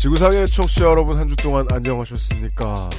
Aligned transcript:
지구상의 0.00 0.46
청취자 0.48 0.86
여러분 0.86 1.18
한 1.18 1.28
주 1.28 1.36
동안 1.36 1.66
안녕하셨습니까? 1.70 2.90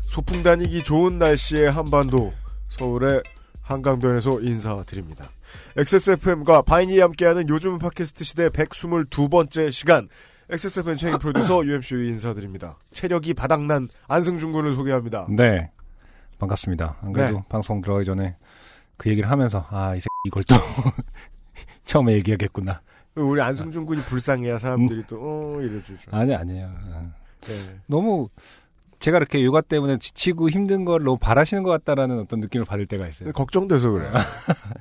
소풍 0.00 0.42
다니기 0.42 0.82
좋은 0.82 1.18
날씨의 1.18 1.70
한반도 1.70 2.32
서울의 2.70 3.22
한강변에서 3.62 4.40
인사드립니다. 4.40 5.30
XSFM과 5.76 6.62
바이니 6.62 6.98
함께하는 6.98 7.48
요즘 7.48 7.78
팟캐스트 7.78 8.24
시대 8.24 8.48
122번째 8.48 9.70
시간 9.70 10.08
XSFM 10.50 10.96
책임 10.96 11.18
프로듀서 11.20 11.62
UMC 11.64 11.94
인사드립니다. 11.94 12.78
체력이 12.92 13.34
바닥난 13.34 13.88
안승준 14.08 14.50
군을 14.52 14.74
소개합니다. 14.74 15.26
네. 15.30 15.70
반갑습니다. 16.40 16.96
안 17.02 17.12
그래도 17.12 17.36
네. 17.36 17.42
방송 17.48 17.80
들어가기 17.80 18.04
전에 18.06 18.36
그 18.96 19.08
얘기를 19.08 19.30
하면서 19.30 19.66
아, 19.70 19.94
이 19.94 20.00
새끼 20.00 20.08
이걸 20.26 20.42
또 20.44 20.56
처음에 21.84 22.12
얘기하겠구나. 22.14 22.80
우리 23.16 23.40
안승준 23.40 23.86
군이 23.86 24.02
불쌍해야 24.02 24.58
사람들이 24.58 25.04
또 25.06 25.18
어, 25.20 25.60
이래주죠. 25.60 26.10
아니 26.12 26.34
아니에요. 26.34 26.70
아, 26.92 27.02
네. 27.42 27.80
너무 27.86 28.28
제가 29.00 29.16
이렇게 29.16 29.42
요가 29.42 29.62
때문에 29.62 29.96
지치고 29.98 30.50
힘든 30.50 30.84
걸 30.84 31.02
너무 31.02 31.16
바라시는 31.18 31.62
것 31.62 31.70
같다라는 31.70 32.20
어떤 32.20 32.40
느낌을 32.40 32.66
받을 32.66 32.86
때가 32.86 33.08
있어요. 33.08 33.24
근데 33.24 33.32
걱정돼서 33.32 33.90
그래요. 33.90 34.12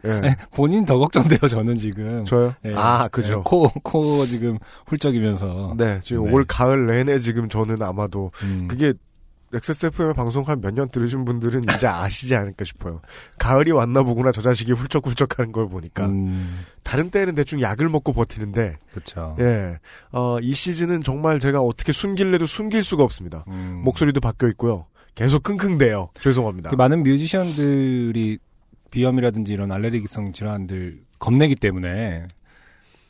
예. 0.05 0.19
네, 0.19 0.35
본인 0.51 0.85
더 0.85 0.97
걱정돼요, 0.99 1.47
저는 1.47 1.77
지금. 1.77 2.25
저요? 2.25 2.53
네. 2.61 2.73
아, 2.75 3.07
그죠. 3.07 3.37
네, 3.37 3.41
코, 3.45 3.69
코 3.81 4.25
지금 4.25 4.59
훌쩍이면서. 4.87 5.75
네, 5.77 6.01
지금 6.03 6.25
네. 6.25 6.31
올 6.31 6.43
가을 6.43 6.87
내내 6.87 7.19
지금 7.19 7.47
저는 7.47 7.81
아마도 7.81 8.31
음, 8.43 8.67
그게 8.67 8.93
XSFM 9.53 10.13
방송 10.13 10.43
한 10.47 10.61
몇 10.61 10.71
년 10.73 10.89
들으신 10.89 11.25
분들은 11.25 11.63
이제 11.75 11.87
아시지 11.87 12.35
않을까 12.35 12.65
싶어요. 12.65 13.01
가을이 13.39 13.71
왔나 13.71 14.03
보구나 14.03 14.31
저 14.31 14.41
자식이 14.41 14.71
훌쩍훌쩍 14.73 15.39
하는 15.39 15.51
걸 15.51 15.67
보니까. 15.67 16.05
음, 16.05 16.59
다른 16.83 17.09
때는 17.09 17.33
대충 17.35 17.59
약을 17.61 17.89
먹고 17.89 18.13
버티는데, 18.13 18.77
그쵸. 18.93 19.35
예. 19.39 19.79
어, 20.11 20.37
이 20.41 20.53
시즌은 20.53 21.01
정말 21.01 21.39
제가 21.39 21.61
어떻게 21.61 21.91
숨길래도 21.91 22.45
숨길 22.45 22.83
수가 22.83 23.03
없습니다. 23.03 23.43
음. 23.47 23.81
목소리도 23.83 24.19
바뀌어 24.19 24.49
있고요. 24.49 24.85
계속 25.15 25.43
킁킁대요. 25.43 26.09
죄송합니다. 26.21 26.69
그 26.69 26.75
많은 26.75 27.03
뮤지션들이 27.03 28.37
비염이라든지 28.91 29.51
이런 29.53 29.71
알레르기성 29.71 30.31
질환들 30.33 31.01
겁내기 31.19 31.55
때문에 31.55 32.27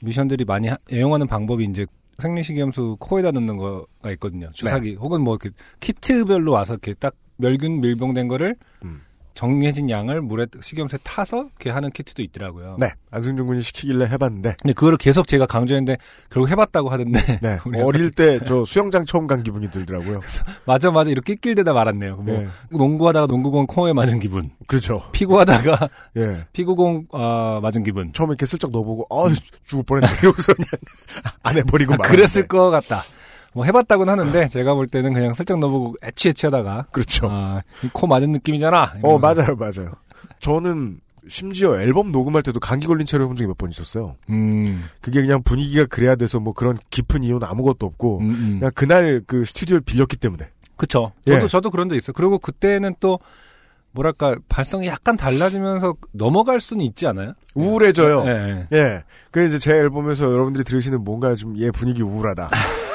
뮤지션들이 0.02 0.46
많이 0.46 0.68
하- 0.70 0.78
애용하는 0.92 1.28
방법이 1.28 1.66
이제 1.66 1.86
생리식염수 2.20 2.98
코에다 3.00 3.32
넣는 3.32 3.58
거가 3.58 4.12
있거든요. 4.12 4.50
주사기 4.54 4.96
혹은 4.96 5.22
뭐 5.22 5.38
이렇게 5.42 5.56
키트별로 5.80 6.52
와서 6.52 6.74
이렇게 6.74 6.94
딱 6.94 7.16
멸균 7.38 7.82
밀봉된 7.82 8.28
거를 8.28 8.56
음. 8.84 9.02
정해진 9.44 9.90
양을 9.90 10.20
물에 10.20 10.48
식염수에 10.62 11.00
타서 11.02 11.46
이렇게 11.46 11.70
하는 11.70 11.92
키트도 11.92 12.22
있더라고요. 12.24 12.76
네. 12.78 12.92
안승준 13.10 13.48
군이 13.48 13.62
시키길래 13.62 14.06
해봤는데, 14.08 14.56
근데 14.62 14.74
그거를 14.74 14.98
계속 14.98 15.28
제가 15.28 15.46
강조했는데 15.46 15.96
결국 16.30 16.50
해봤다고 16.50 16.90
하던데 16.90 17.40
네. 17.42 17.58
어릴 17.82 18.12
때 18.12 18.40
저 18.46 18.66
수영장 18.66 19.06
처음 19.06 19.28
간 19.28 19.42
기분이 19.42 19.72
들더라고요. 19.72 20.20
맞아 20.66 20.92
맞아 20.92 21.10
이렇게 21.10 21.36
낄대다 21.36 21.72
말았네요. 21.72 22.18
뭐 22.18 22.26
네. 22.38 22.48
농구하다가 22.70 23.28
농구공 23.28 23.68
코에 23.68 23.94
맞은 23.94 24.20
기분, 24.20 24.50
그렇죠. 24.68 25.04
피구하다가 25.14 25.90
예. 26.18 26.46
피구공 26.52 27.06
아, 27.14 27.60
맞은 27.62 27.84
기분. 27.84 28.12
처음에 28.12 28.32
이렇게 28.32 28.46
슬쩍 28.46 28.72
넣어보고, 28.72 29.08
아 29.10 29.34
죽을 29.64 29.84
뻔했네. 29.86 30.18
이러고서 30.22 30.54
그냥 30.54 30.68
안 31.44 31.56
해버리고 31.58 31.94
아. 31.94 31.98
그랬을 32.00 32.46
것 32.46 32.70
같다. 32.72 33.04
뭐 33.54 33.66
해봤다고는 33.66 34.12
하는데 34.20 34.48
제가 34.50 34.74
볼 34.76 34.88
때는 34.88 35.14
그냥 35.14 35.34
슬쩍 35.34 35.60
넣어보고 35.60 35.96
애취애취하다가 36.04 36.88
그렇죠. 36.92 37.28
아, 37.30 37.62
이코 37.84 38.08
맞은 38.08 38.32
느낌이잖아. 38.32 38.96
어. 39.02 39.18
맞아요, 39.18 39.56
맞아요. 39.58 39.94
저는 40.40 41.00
심지어 41.28 41.80
앨범 41.82 42.12
녹음할 42.12 42.42
때도 42.44 42.60
감기 42.60 42.88
걸린 42.88 43.06
채로 43.06 43.24
해본 43.26 43.36
적이 43.36 43.48
몇 43.50 43.58
번 43.58 43.70
있었어요. 43.70 44.16
음, 44.30 44.86
그게 45.02 45.22
그냥 45.22 45.44
분위기가 45.44 45.86
그래야 45.86 46.16
돼서 46.16 46.40
뭐 46.40 46.54
그런 46.54 46.78
깊은 46.90 47.24
이유는 47.24 47.46
아무것도 47.46 47.86
없고, 47.86 48.20
음, 48.20 48.30
음. 48.30 48.58
그냥 48.60 48.72
그날 48.74 49.22
그 49.28 49.46
스튜디오를 49.46 49.82
빌렸기 49.82 50.18
때문에. 50.18 50.48
그쵸. 50.78 51.12
예. 51.28 51.34
저도 51.34 51.48
저도 51.48 51.70
그런 51.72 51.90
적 51.90 51.96
있어요. 51.98 52.14
그리고 52.14 52.40
그때는 52.40 52.96
또 53.00 53.20
뭐랄까 53.92 54.38
발성이 54.48 54.88
약간 54.88 55.18
달라지면서 55.18 55.96
넘어갈 56.14 56.62
수는 56.62 56.86
있지 56.86 57.06
않아요? 57.08 57.34
우울해져요. 57.54 58.24
예, 58.26 58.68
예. 58.72 58.78
예. 58.78 59.04
그 59.32 59.46
이제 59.46 59.58
제 59.60 59.72
앨범에서 59.74 60.32
여러분들이 60.32 60.64
들으시는 60.64 61.04
뭔가 61.04 61.36
좀 61.36 61.56
얘 61.58 61.70
분위기 61.72 62.02
우울하다. 62.02 62.50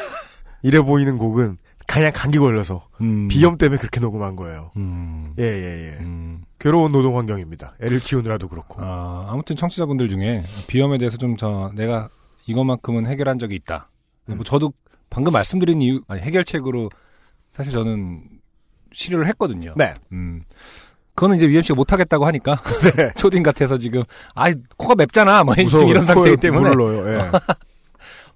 이래 0.64 0.80
보이는 0.80 1.18
곡은 1.18 1.58
그냥 1.86 2.10
감기 2.14 2.38
걸려서 2.38 2.88
음, 3.02 3.28
비염 3.28 3.58
때문에 3.58 3.78
그렇게 3.78 4.00
녹음한 4.00 4.34
거예요. 4.36 4.70
음, 4.76 5.34
예, 5.38 5.44
예, 5.44 5.88
예. 5.92 5.98
음. 6.00 6.42
괴로운 6.58 6.90
노동 6.92 7.18
환경입니다. 7.18 7.74
애를 7.82 8.00
키우느라도 8.00 8.48
그렇고. 8.48 8.82
아, 8.82 9.26
아무튼 9.30 9.54
청취자분들 9.54 10.08
중에 10.08 10.42
비염에 10.66 10.96
대해서 10.98 11.18
좀 11.18 11.36
저 11.36 11.70
내가 11.74 12.08
이것만큼은 12.46 13.06
해결한 13.06 13.38
적이 13.38 13.56
있다. 13.56 13.90
음. 14.30 14.36
뭐 14.36 14.44
저도 14.44 14.72
방금 15.10 15.32
말씀드린 15.34 15.82
이유 15.82 16.00
아니, 16.08 16.22
해결책으로 16.22 16.88
사실 17.52 17.70
저는 17.72 18.22
시료를 18.92 19.26
했거든요. 19.28 19.74
네. 19.76 19.94
음. 20.12 20.42
그거는 21.14 21.36
이제 21.36 21.46
UMC가 21.46 21.74
못하겠다고 21.76 22.26
하니까 22.26 22.56
네. 22.96 23.12
초딩 23.16 23.42
같아서 23.42 23.76
지금 23.78 24.02
아 24.34 24.52
코가 24.78 24.94
맵잖아 24.96 25.44
뭐 25.44 25.54
무서워요. 25.56 25.88
이런 25.90 26.04
상태이기 26.04 26.38
때문에 26.38 26.74
넣어요. 26.74 27.08
예. 27.18 27.30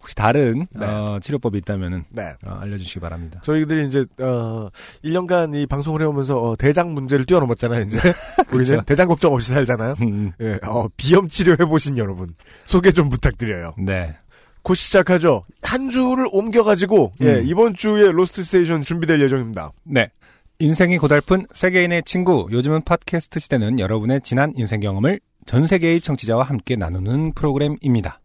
혹시 0.09 0.15
다른 0.15 0.67
네. 0.71 0.87
어, 0.87 1.19
치료법이 1.21 1.59
있다면은 1.59 2.05
네. 2.09 2.33
어, 2.45 2.59
알려주시기 2.61 3.01
바랍니다. 3.01 3.41
저희들이 3.45 3.87
이제 3.87 4.07
어 4.21 4.71
1년간 5.05 5.55
이 5.55 5.67
방송을 5.67 6.01
해오면서 6.01 6.41
어, 6.41 6.57
대장 6.57 6.95
문제를 6.95 7.27
뛰어넘었잖아요. 7.27 7.83
이제 7.83 7.99
우리는 8.53 8.65
그쵸. 8.65 8.83
대장 8.87 9.09
걱정 9.09 9.35
없이 9.35 9.53
살잖아요. 9.53 9.97
음, 10.01 10.33
예, 10.41 10.59
어, 10.67 10.89
비염 10.97 11.29
치료 11.29 11.53
해보신 11.53 11.99
여러분 11.99 12.27
소개 12.65 12.91
좀 12.91 13.11
부탁드려요. 13.11 13.75
네. 13.79 14.17
곧 14.63 14.75
시작하죠. 14.75 15.45
한 15.63 15.91
주를 15.91 16.27
옮겨가지고 16.33 17.13
예, 17.21 17.35
음. 17.37 17.47
이번 17.47 17.75
주에 17.75 18.11
로스트 18.11 18.45
스테이션 18.45 18.83
준비될 18.83 19.21
예정입니다. 19.21 19.73
네. 19.85 20.11
인생이 20.59 20.99
고달픈 20.99 21.47
세계인의 21.55 22.03
친구. 22.05 22.49
요즘은 22.51 22.83
팟캐스트 22.83 23.39
시대는 23.41 23.79
여러분의 23.79 24.23
지난 24.23 24.53
인생 24.57 24.81
경험을 24.81 25.21
전 25.47 25.67
세계의 25.67 26.01
청취자와 26.01 26.45
함께 26.45 26.77
나누는 26.77 27.33
프로그램입니다. 27.35 28.19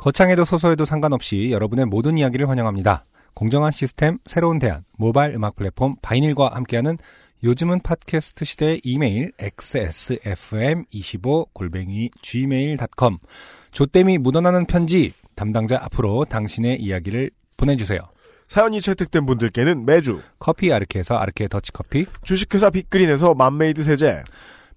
거창해도 0.00 0.44
소소해도 0.46 0.86
상관없이 0.86 1.50
여러분의 1.50 1.84
모든 1.84 2.16
이야기를 2.16 2.48
환영합니다. 2.48 3.04
공정한 3.34 3.70
시스템, 3.70 4.16
새로운 4.24 4.58
대안, 4.58 4.82
모바일 4.96 5.34
음악 5.34 5.56
플랫폼 5.56 5.96
바이닐과 6.00 6.52
함께하는 6.54 6.96
요즘은 7.44 7.80
팟캐스트 7.80 8.46
시대의 8.46 8.80
이메일 8.82 9.30
xsfm25 9.38 11.48
골뱅이 11.52 12.08
gmail.com 12.22 13.18
조땜이 13.72 14.16
묻어나는 14.16 14.64
편지 14.64 15.12
담당자 15.34 15.78
앞으로 15.82 16.24
당신의 16.24 16.80
이야기를 16.80 17.30
보내주세요. 17.58 18.00
사연이 18.48 18.80
채택된 18.80 19.26
분들께는 19.26 19.84
매주 19.84 20.22
커피 20.38 20.72
아르케에서 20.72 21.16
아르케 21.16 21.46
더치커피 21.48 22.06
주식회사 22.22 22.70
빅그린에서 22.70 23.34
맘메이드 23.34 23.82
세제, 23.82 24.22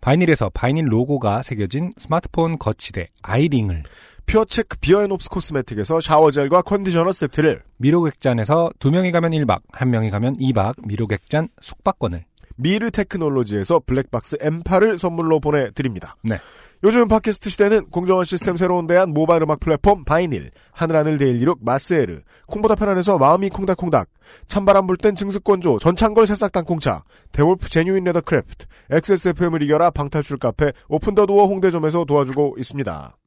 바이닐에서 0.02 0.50
바이닐 0.50 0.92
로고가 0.92 1.44
새겨진 1.44 1.94
스마트폰 1.98 2.60
거치대 2.60 3.08
아이링을 3.22 3.84
퓨어체크 4.25 4.78
비어앤옵스 4.80 5.30
코스메틱에서 5.30 6.02
shower 6.01 6.32
gel과 6.32 6.63
컨디셔너 6.64 7.12
세트를 7.12 7.64
미로객잔에서 7.78 8.72
두 8.80 8.92
명이 8.92 9.12
가면 9.12 9.31
1박, 9.31 9.62
한 9.72 9.90
명이 9.90 10.10
가면 10.10 10.38
2박 10.38 10.88
미로객잔 10.88 11.50
숙박권을 11.60 12.25
미르 12.56 12.92
테크놀로지에서 12.92 13.81
블랙박스 13.86 14.38
M8을 14.38 14.98
선물로 14.98 15.40
보내드립니다. 15.40 16.16
네. 16.24 16.38
요즘 16.84 17.08
팟캐스트 17.08 17.50
시대는 17.50 17.90
공정한 17.90 18.25
시스템 18.25 18.58
새로운 18.58 18.88
대안 18.88 19.12
모바일 19.12 19.44
음악 19.44 19.62
플랫폼 19.62 20.04
바이닐, 20.04 20.52
하늘하늘 20.72 21.18
daily 21.18 21.41
look 21.41 21.60
마스에르, 21.64 22.19
콩보다 22.48 22.76
편안해서 22.76 23.18
마음이 23.18 23.50
콩닥콩닥, 23.50 24.10
찬바람 24.48 24.86
불 24.88 24.98
땐 24.98 25.16
증습건조, 25.16 25.80
전창걸 25.80 26.28
새싹 26.28 26.52
땅콩차, 26.52 27.04
데볼프 27.31 27.69
genuine 27.69 28.04
leather 28.04 28.22
craft, 28.22 28.66
XSFM을 28.92 29.64
이겨라 29.64 29.92
방탈출 29.92 30.38
카페 30.38 30.74
오픈더도어 30.90 31.46
홍대점에서 31.46 32.04
도와주고 32.04 32.56
있습니다. 32.60 33.18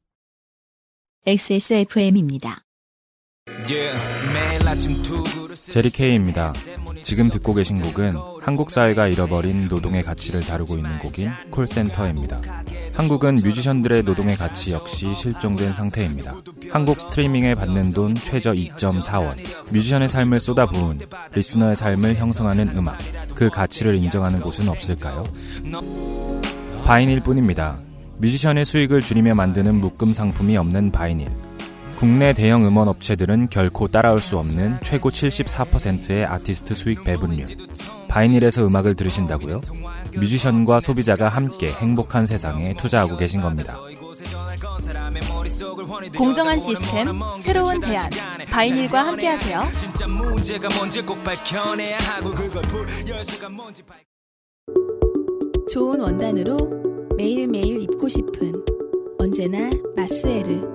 XSFM입니다. 1.27 2.61
제리 5.69 5.89
케이입니다. 5.89 6.53
지금 7.03 7.29
듣고 7.29 7.53
계신 7.53 7.81
곡은 7.81 8.15
한국 8.41 8.71
사회가 8.71 9.09
잃어버린 9.09 9.67
노동의 9.67 10.03
가치를 10.03 10.39
다루고 10.39 10.77
있는 10.77 10.99
곡인 10.99 11.29
콜센터입니다. 11.51 12.39
한국은 12.93 13.35
뮤지션들의 13.43 14.03
노동의 14.03 14.37
가치 14.37 14.71
역시 14.71 15.13
실종된 15.15 15.73
상태입니다. 15.73 16.33
한국 16.69 17.01
스트리밍에 17.01 17.55
받는 17.55 17.91
돈 17.91 18.15
최저 18.15 18.53
2.4원. 18.53 19.35
뮤지션의 19.73 20.07
삶을 20.07 20.39
쏟아부은 20.39 20.99
listener의 21.33 21.75
삶을 21.75 22.15
형성하는 22.15 22.69
음악. 22.77 22.99
그 23.35 23.49
가치를 23.49 23.97
인정하는 23.97 24.39
곳은 24.39 24.69
없을까요? 24.69 25.25
바이닐 26.85 27.19
뿐입니다. 27.19 27.79
뮤지션의 28.19 28.65
수익을 28.65 29.01
줄이며 29.01 29.35
만드는 29.35 29.75
묶음 29.75 30.13
상품이 30.13 30.57
없는 30.57 30.91
바이닐. 30.91 31.29
국내 31.97 32.33
대형 32.33 32.65
음원 32.65 32.87
업체들은 32.87 33.49
결코 33.49 33.87
따라올 33.87 34.19
수 34.19 34.37
없는 34.37 34.77
최고 34.83 35.09
74%의 35.09 36.25
아티스트 36.25 36.75
수익 36.75 37.03
배분율. 37.03 37.45
바이닐에서 38.07 38.65
음악을 38.67 38.95
들으신다고요? 38.95 39.61
뮤지션과 40.15 40.79
소비자가 40.79 41.29
함께 41.29 41.71
행복한 41.71 42.27
세상에 42.27 42.75
투자하고 42.77 43.17
계신 43.17 43.41
겁니다. 43.41 43.79
공정한 46.17 46.59
시스템, 46.59 47.19
새로운 47.41 47.79
대안. 47.79 48.09
바이닐과 48.51 49.05
함께하세요. 49.07 49.63
좋은 55.69 55.99
원단으로 55.99 56.86
매일매일 57.17 57.81
입고 57.81 58.07
싶은 58.07 58.53
언제나 59.17 59.71
마스에르. 59.95 60.71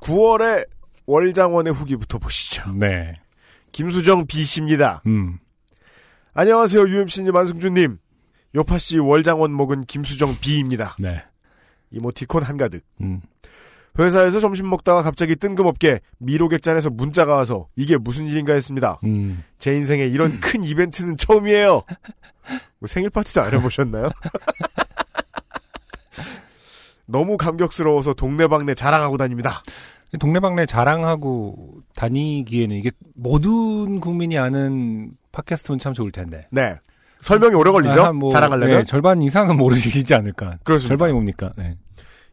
구월의 0.00 0.66
월장원의 1.06 1.72
후기부터 1.72 2.18
보시죠. 2.18 2.72
네. 2.72 3.20
김수정 3.70 4.26
B씨입니다. 4.26 5.02
음. 5.06 5.38
안녕하세요, 6.34 6.82
UMC님, 6.82 7.36
안승준님. 7.36 7.98
요파씨 8.56 8.98
월장원 8.98 9.52
목은 9.52 9.84
김수정 9.84 10.36
B입니다. 10.40 10.96
네. 10.98 11.22
이모티콘 11.92 12.42
한가득. 12.42 12.84
음. 13.00 13.22
회사에서 13.98 14.40
점심 14.40 14.70
먹다가 14.70 15.02
갑자기 15.02 15.36
뜬금없게 15.36 16.00
미로객잔에서 16.18 16.90
문자가 16.90 17.34
와서 17.34 17.68
이게 17.76 17.96
무슨 17.96 18.26
일인가 18.26 18.54
했습니다. 18.54 18.98
음. 19.04 19.44
제 19.58 19.74
인생에 19.74 20.04
이런 20.06 20.38
큰 20.40 20.64
이벤트는 20.64 21.16
처음이에요. 21.16 21.82
뭐 22.78 22.86
생일 22.86 23.10
파티도 23.10 23.42
안 23.42 23.52
해보셨나요? 23.54 24.08
너무 27.06 27.36
감격스러워서 27.36 28.14
동네방네 28.14 28.74
자랑하고 28.74 29.18
다닙니다. 29.18 29.62
동네방네 30.18 30.66
자랑하고 30.66 31.82
다니기에는 31.94 32.76
이게 32.76 32.90
모든 33.14 34.00
국민이 34.00 34.38
아는 34.38 35.12
팟캐스트면 35.32 35.78
참 35.78 35.94
좋을 35.94 36.12
텐데. 36.12 36.46
네. 36.50 36.76
설명이 37.20 37.54
오래 37.54 37.70
걸리죠? 37.70 38.02
아, 38.02 38.12
뭐, 38.12 38.30
자랑하려면? 38.30 38.78
네, 38.78 38.84
절반 38.84 39.22
이상은 39.22 39.56
모르시지 39.56 40.12
않을까. 40.14 40.58
그렇습니다. 40.64 40.88
절반이 40.88 41.12
뭡니까? 41.12 41.52
네. 41.56 41.76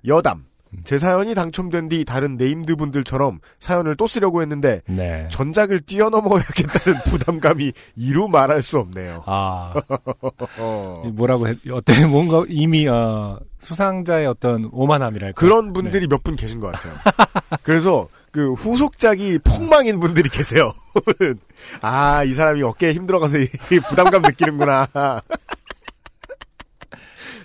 여담. 0.08 0.49
제 0.84 0.98
사연이 0.98 1.34
당첨된 1.34 1.90
뒤 1.90 2.06
다른 2.06 2.38
named 2.38 2.76
분들처럼 2.76 3.40
사연을 3.60 3.96
또 3.96 4.08
쓰려고 4.08 4.42
했는데 4.42 4.82
네. 4.88 5.28
전작을 5.30 5.82
뛰어넘어야겠다는 5.82 7.00
부담감이 7.10 7.72
이루 7.96 8.28
말할 8.28 8.62
수 8.62 8.78
없네요. 8.78 9.24
아, 9.26 9.74
어. 10.60 11.04
뭐라고 11.14 11.48
해, 11.48 11.56
어때, 11.72 12.06
뭔가 12.06 12.44
이미, 12.48 12.88
어, 12.88 13.40
수상자의 13.58 14.28
어떤 14.28 14.70
오만함이랄까. 14.72 15.40
그런 15.40 15.74
분들이 15.74 16.08
몇분 16.08 16.36
계신 16.36 16.60
것 16.60 16.72
같아요. 16.72 16.94
그래서 17.64 18.08
그 18.32 18.54
후속작이 18.54 19.40
폭망인 19.40 20.00
분들이 20.00 20.30
계세요. 20.30 20.72
아, 21.82 22.24
이 22.24 22.34
사람이 22.34 22.62
어깨에 22.62 22.94
힘들어가서 22.94 23.40
이 23.40 23.48
부담감 23.90 24.22
느끼는구나. 24.22 24.88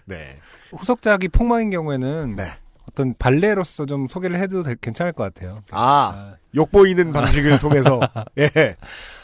네. 0.05 0.37
후속작이 0.71 1.29
폭망인 1.29 1.71
경우에는 1.71 2.37
네. 2.37 2.53
어떤 2.95 3.15
발레로서 3.19 3.87
좀 3.87 4.07
소개를 4.07 4.41
해도 4.41 4.63
될- 4.63 4.77
괜찮을 4.77 5.13
것 5.13 5.35
같아요. 5.35 5.63
아, 5.73 6.35
욕보이는 6.55 7.13
방식을 7.13 7.59
통해서, 7.59 8.01
예, 8.39 8.77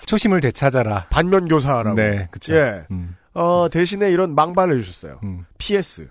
초심을 0.07 0.41
되찾아라. 0.41 1.07
반면 1.09 1.47
교사라고. 1.49 1.95
네, 1.95 2.27
그쵸. 2.33 2.53
예. 2.55 2.83
음, 2.91 3.17
어, 3.33 3.69
대신에 3.71 4.11
이런 4.11 4.35
망발을 4.35 4.77
해주셨어요. 4.79 5.21
음, 5.23 5.45
PS. 5.59 6.09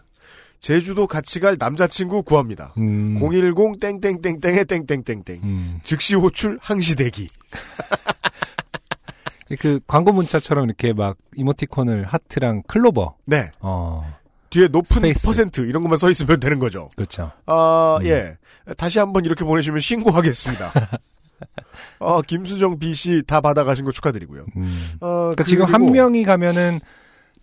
제주도 0.62 1.08
같이 1.08 1.40
갈 1.40 1.56
남자친구 1.60 2.24
구합니다. 2.24 2.74
음, 2.78 3.18
010 3.20 3.80
땡땡땡땡의 3.80 4.66
땡땡땡땡. 4.66 5.40
음. 5.44 5.80
즉시 5.84 6.16
호출 6.16 6.58
항시 6.62 6.96
대기. 6.96 7.28
그 9.60 9.80
광고 9.88 10.12
문자처럼 10.12 10.66
이렇게 10.66 10.94
막 10.94 11.18
이모티콘을 11.36 12.04
하트랑 12.04 12.64
클로버. 12.68 13.16
네. 13.26 13.50
어, 13.62 14.06
뒤에 14.50 14.68
높은 14.68 14.96
space. 14.96 15.26
퍼센트 15.26 15.62
이런 15.62 15.82
것만 15.82 15.98
써 15.98 16.10
있으면 16.10 16.40
되는 16.40 16.60
거죠. 16.60 16.90
그렇죠. 16.96 17.32
아, 17.46 17.98
음. 18.02 18.06
예. 18.08 18.38
다시 18.78 19.00
한번 19.00 19.26
이렇게 19.26 19.44
보내주면 19.46 19.80
신고하겠습니다. 19.80 20.72
어, 22.00 22.22
김수정 22.22 22.80
B 22.80 22.94
씨 22.94 23.24
다 23.26 23.42
받아가신 23.42 23.86
거 23.86 23.92
축하드리고요. 23.92 24.46
음. 24.58 24.90
어, 25.02 25.08
그러니까 25.22 25.44
지금 25.44 25.66
한 25.66 25.92
명이 25.92 26.24
가면은 26.26 26.80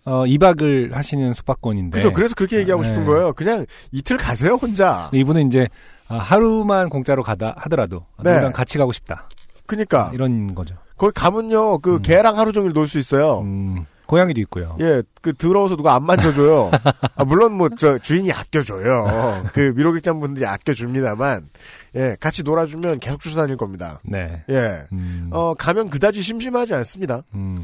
어, 0.05 0.23
2박을 0.25 0.93
하시는 0.93 1.33
숙박권인데. 1.33 1.97
그죠. 1.97 2.13
그래서 2.13 2.33
그렇게 2.35 2.57
얘기하고 2.59 2.83
네. 2.83 2.89
싶은 2.89 3.05
거예요. 3.05 3.33
그냥 3.33 3.65
이틀 3.91 4.17
가세요, 4.17 4.53
혼자. 4.53 5.09
이분은 5.13 5.47
이제 5.47 5.67
아, 6.07 6.17
하루만 6.17 6.89
공짜로 6.89 7.23
가다 7.23 7.55
하더라도 7.57 8.05
네. 8.23 8.31
누구랑 8.31 8.53
같이 8.53 8.77
가고 8.77 8.93
싶다. 8.93 9.27
그니까. 9.65 10.11
이런 10.13 10.55
거죠. 10.55 10.75
거기 10.97 11.11
가면요, 11.13 11.79
그 11.79 11.95
음. 11.95 12.01
개랑 12.01 12.37
하루 12.37 12.53
종일 12.53 12.71
놀 12.71 12.87
수 12.87 12.97
있어요. 12.99 13.41
음, 13.41 13.85
고양이도 14.07 14.39
있고요. 14.41 14.75
예, 14.79 15.03
그 15.21 15.33
들어와서 15.33 15.75
누가 15.75 15.93
안 15.95 16.03
만져줘요. 16.03 16.71
아, 17.15 17.23
물론 17.25 17.53
뭐 17.53 17.69
저 17.77 17.97
주인이 17.99 18.31
아껴줘요. 18.31 19.43
그 19.53 19.73
미로객장 19.75 20.19
분들이 20.19 20.45
아껴줍니다만, 20.45 21.49
예, 21.95 22.15
같이 22.19 22.43
놀아주면 22.43 22.99
계속 22.99 23.21
쫓아다닐 23.21 23.57
겁니다. 23.57 23.99
네. 24.03 24.43
예, 24.49 24.87
음, 24.91 25.29
어 25.31 25.53
가면 25.53 25.89
그다지 25.89 26.21
심심하지 26.21 26.73
않습니다. 26.73 27.21
음, 27.35 27.63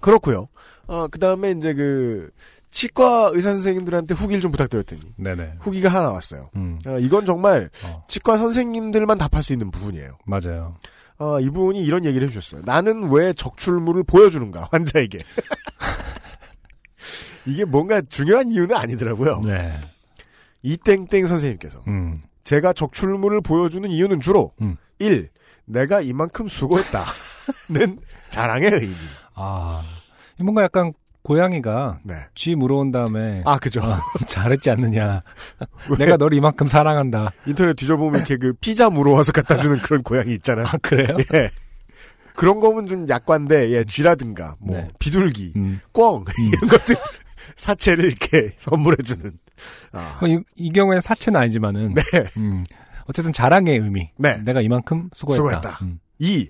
그렇고요. 0.00 0.48
어 0.86 1.06
그다음에 1.08 1.52
이제 1.52 1.72
그 1.74 2.30
치과 2.70 3.30
의사 3.34 3.50
선생님들한테 3.50 4.14
후기를 4.14 4.40
좀 4.40 4.50
부탁드렸더니 4.50 5.00
네네. 5.16 5.54
후기가 5.60 5.88
하나 5.90 6.10
왔어요. 6.10 6.48
음, 6.56 6.78
어, 6.86 6.96
이건 6.98 7.26
정말 7.26 7.70
어, 7.84 8.02
치과 8.08 8.38
선생님들만 8.38 9.18
답할 9.18 9.42
수 9.42 9.52
있는 9.52 9.70
부분이에요. 9.70 10.16
맞아요. 10.24 10.74
어, 11.22 11.38
이분이 11.38 11.80
이런 11.80 12.04
얘기를 12.04 12.26
해주셨어요. 12.26 12.62
나는 12.64 13.12
왜 13.12 13.32
적출물을 13.32 14.02
보여주는가 14.02 14.68
환자에게. 14.72 15.18
이게 17.46 17.64
뭔가 17.64 18.02
중요한 18.02 18.50
이유는 18.50 18.74
아니더라고요. 18.74 19.40
네. 19.42 19.72
이땡땡 20.62 21.26
선생님께서 21.26 21.82
음, 21.86 22.16
제가 22.42 22.72
적출물을 22.72 23.40
보여주는 23.40 23.88
이유는 23.88 24.20
주로 24.20 24.52
음. 24.60 24.76
1. 24.98 25.30
내가 25.64 26.00
이만큼 26.00 26.48
수고했다는 26.48 28.00
자랑의 28.28 28.72
의미. 28.72 28.94
아, 29.34 29.82
뭔가 30.40 30.64
약간 30.64 30.92
고양이가 31.22 32.00
네. 32.02 32.14
쥐 32.34 32.54
물어온 32.54 32.90
다음에 32.90 33.42
아 33.44 33.58
그죠. 33.58 33.80
아, 33.82 34.00
잘했지 34.26 34.70
않느냐. 34.70 35.22
왜 35.90 35.96
내가 35.98 36.16
널 36.16 36.34
이만큼 36.34 36.66
사랑한다. 36.66 37.32
인터넷 37.46 37.74
뒤져보면 37.74 38.16
이렇게 38.20 38.36
그 38.36 38.52
피자 38.54 38.90
물어와서 38.90 39.32
갖다 39.32 39.60
주는 39.60 39.78
그런 39.78 40.02
고양이 40.02 40.34
있잖아요. 40.34 40.66
아 40.66 40.72
그래요? 40.82 41.16
예. 41.34 41.50
그런 42.34 42.60
거면 42.60 42.86
좀 42.86 43.08
약관데 43.08 43.70
예, 43.70 43.84
쥐라든가 43.84 44.56
뭐 44.58 44.76
네. 44.76 44.88
비둘기, 44.98 45.52
음. 45.56 45.80
꿩 45.92 46.24
이런 46.52 46.68
것들 46.70 46.96
사체를 47.56 48.04
이렇게 48.06 48.52
선물해주는. 48.58 49.32
아, 49.92 50.18
뭐 50.20 50.28
이, 50.28 50.40
이 50.56 50.70
경우에는 50.70 51.00
사체는 51.00 51.38
아니지만은 51.38 51.94
네. 51.94 52.02
음, 52.38 52.64
어쨌든 53.04 53.32
자랑의 53.32 53.78
의미. 53.78 54.10
네. 54.16 54.38
내가 54.42 54.60
이만큼 54.60 55.10
수고했다. 55.12 55.36
수고했다. 55.36 55.78
음. 55.82 56.00
2. 56.18 56.48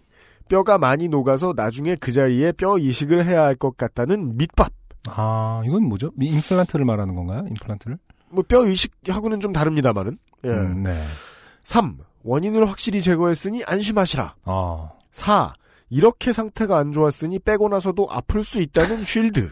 뼈가 0.53 0.77
많이 0.77 1.09
녹아서 1.09 1.55
나중에 1.57 1.97
그 1.97 2.13
자리에 2.13 2.53
뼈 2.53 2.77
이식을 2.77 3.25
해야 3.25 3.45
할 3.45 3.57
것 3.57 3.75
같다는 3.79 4.37
밑밥. 4.37 4.71
아, 5.09 5.63
이건 5.65 5.85
뭐죠? 5.85 6.11
미- 6.15 6.27
임플란트를 6.29 6.85
말하는 6.85 7.15
건가요? 7.15 7.47
임플란트를? 7.49 7.97
뭐 8.29 8.45
뼈 8.47 8.67
이식하고는 8.67 9.41
좀 9.41 9.55
다릅니다만은. 9.55 10.19
예. 10.45 10.49
음, 10.51 10.83
네. 10.83 11.03
3. 11.65 11.97
원인을 12.25 12.69
확실히 12.69 13.01
제거했으니 13.01 13.63
안심하시라. 13.67 14.35
아, 14.45 14.91
4. 15.13 15.55
이렇게 15.89 16.35
상태가 16.35 16.77
안 16.77 16.93
좋았으니 16.93 17.39
빼고 17.39 17.71
나서도 17.71 18.09
아플 18.11 18.45
수 18.45 18.61
있다는 18.61 19.05
쉴드. 19.09 19.51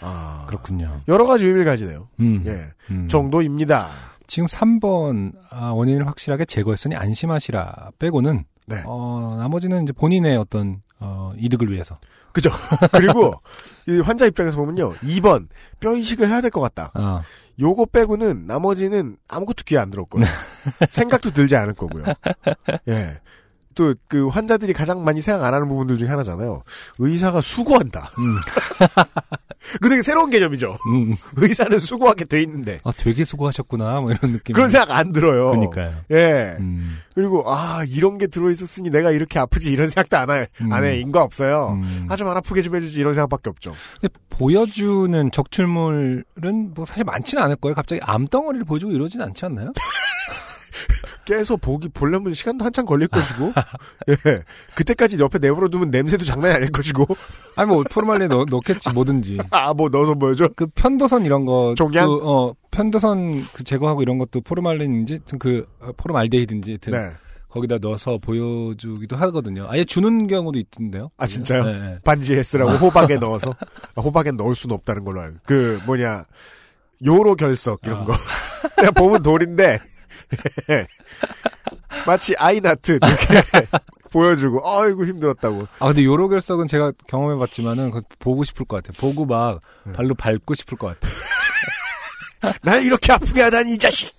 아, 0.00 0.44
그렇군요. 0.48 1.02
여러 1.06 1.24
가지 1.26 1.44
의미를 1.46 1.64
가지네요. 1.64 2.08
음. 2.18 2.42
예. 2.46 2.66
음. 2.92 3.06
정도입니다. 3.06 3.88
지금 4.26 4.48
3번 4.48 5.34
아, 5.50 5.66
원인을 5.70 6.04
확실하게 6.08 6.46
제거했으니 6.46 6.96
안심하시라 6.96 7.90
빼고는 8.00 8.44
네. 8.66 8.82
어, 8.84 9.36
나머지는 9.38 9.82
이제 9.84 9.92
본인의 9.92 10.36
어떤 10.36 10.82
어, 10.98 11.32
이득을 11.36 11.70
위해서. 11.70 11.98
그죠? 12.32 12.50
그리고 12.92 13.34
이 13.88 14.00
환자 14.00 14.26
입장에서 14.26 14.56
보면요. 14.56 14.94
2번 14.96 15.48
뼈 15.80 15.94
이식을 15.94 16.28
해야 16.28 16.40
될 16.40 16.50
것 16.50 16.60
같다. 16.60 16.90
어. 16.94 17.22
요거 17.58 17.86
빼고는 17.86 18.46
나머지는 18.46 19.16
아무것도 19.28 19.62
귀에 19.64 19.78
안 19.78 19.90
거예요. 20.06 20.26
생각도 20.90 21.30
들지 21.30 21.56
않을 21.56 21.74
거고요. 21.74 22.04
예. 22.88 23.20
또 23.76 23.94
그 24.08 24.26
환자들이 24.28 24.72
가장 24.72 25.04
많이 25.04 25.20
생각 25.20 25.44
안 25.46 25.54
하는 25.54 25.68
부분들 25.68 25.98
중에 25.98 26.08
하나잖아요. 26.08 26.62
의사가 26.98 27.40
수고한다. 27.40 28.10
음. 28.18 28.36
그 29.80 29.88
되게 29.88 30.02
새로운 30.02 30.30
개념이죠. 30.30 30.76
음. 30.88 31.16
의사는 31.36 31.78
수고하게 31.78 32.24
돼 32.24 32.42
있는데 32.42 32.78
아, 32.84 32.90
되게 32.96 33.24
수고하셨구나. 33.24 34.00
뭐 34.00 34.10
이런 34.12 34.32
느낌. 34.32 34.54
그런 34.54 34.68
생각 34.68 34.90
안 34.96 35.12
들어요. 35.12 35.50
그러니까요. 35.50 35.94
예. 36.12 36.56
음. 36.58 36.98
그리고 37.14 37.44
아 37.52 37.82
이런 37.88 38.18
게 38.18 38.26
들어 38.26 38.50
있었으니 38.50 38.90
내가 38.90 39.10
이렇게 39.10 39.38
아프지 39.38 39.70
이런 39.72 39.88
생각도 39.88 40.16
안 40.18 40.30
해. 40.30 40.46
음. 40.62 40.72
안 40.72 40.84
해. 40.84 40.98
인거 41.00 41.20
없어요. 41.22 41.78
음. 41.82 42.06
하좀 42.08 42.28
안 42.28 42.36
아프게 42.36 42.62
좀 42.62 42.74
해 42.74 42.80
주지 42.80 43.00
이런 43.00 43.14
생각밖에 43.14 43.50
없죠. 43.50 43.72
보여주는 44.30 45.30
적출물은 45.30 46.72
뭐 46.74 46.84
사실 46.84 47.04
많지는 47.04 47.42
않을 47.44 47.56
거예요. 47.56 47.74
갑자기 47.74 48.00
암덩어리를 48.04 48.64
보여주고 48.66 48.92
이러진 48.92 49.20
않지 49.22 49.44
않나요? 49.46 49.72
깨서 51.26 51.56
보기 51.56 51.90
보려면 51.90 52.32
시간도 52.32 52.64
한참 52.64 52.86
걸릴 52.86 53.08
것이고, 53.08 53.52
예. 54.08 54.42
그때까지 54.74 55.18
옆에 55.18 55.38
내버려 55.38 55.68
두면 55.68 55.90
냄새도 55.90 56.24
장난이 56.24 56.54
아닐 56.54 56.70
것이고, 56.70 57.06
아니 57.56 57.68
뭐 57.68 57.84
포르말린 57.90 58.28
넣, 58.28 58.46
넣겠지 58.48 58.90
뭐든지. 58.94 59.38
아, 59.50 59.74
뭐 59.74 59.90
넣어서 59.90 60.14
보여줘? 60.14 60.48
그 60.56 60.66
편도선 60.74 61.26
이런 61.26 61.44
거, 61.44 61.74
종양? 61.76 62.06
그, 62.06 62.20
어 62.22 62.54
편도선 62.70 63.44
그 63.52 63.64
제거하고 63.64 64.02
이런 64.02 64.18
것도 64.18 64.40
포르말린인지 64.40 65.20
그 65.38 65.66
어, 65.80 65.90
포르말데히드인지 65.96 66.70
하여튼 66.70 66.92
네. 66.92 67.10
거기다 67.56 67.78
넣어서 67.80 68.18
보여주기도 68.18 69.16
하거든요. 69.16 69.66
아예 69.68 69.84
주는 69.84 70.26
경우도 70.26 70.58
있던데요. 70.58 71.10
아, 71.16 71.26
진짜요? 71.26 71.64
네, 71.64 71.78
네. 71.78 71.98
반지에 72.04 72.42
쓰라고 72.42 72.72
호박에 72.72 73.16
넣어서. 73.16 73.54
아, 73.94 74.00
호박에 74.00 74.32
넣을 74.32 74.54
수는 74.54 74.74
없다는 74.74 75.04
걸로 75.04 75.22
알고. 75.22 75.38
그, 75.46 75.80
뭐냐, 75.86 76.24
요로 77.04 77.34
결석, 77.34 77.80
이런 77.84 78.02
아. 78.02 78.04
거. 78.04 78.12
그냥 78.76 78.92
보면 78.92 79.22
돌인데, 79.22 79.78
마치 82.06 82.34
아이 82.38 82.60
나트, 82.60 82.98
이렇게 83.02 83.66
보여주고, 84.10 84.68
아이고, 84.68 85.04
힘들었다고. 85.04 85.66
아 85.78 85.86
근데 85.88 86.04
요로 86.04 86.28
결석은 86.28 86.66
제가 86.66 86.92
경험해봤지만은 87.08 87.92
보고 88.18 88.44
싶을 88.44 88.66
것 88.66 88.82
같아요. 88.82 89.00
보고 89.00 89.24
막 89.26 89.60
네. 89.84 89.92
발로 89.92 90.14
밟고 90.14 90.54
싶을 90.54 90.78
것 90.78 90.88
같아요. 91.00 91.12
날 92.62 92.82
이렇게 92.84 93.12
아프게 93.12 93.42
하다니, 93.42 93.74
이 93.74 93.78
자식! 93.78 94.14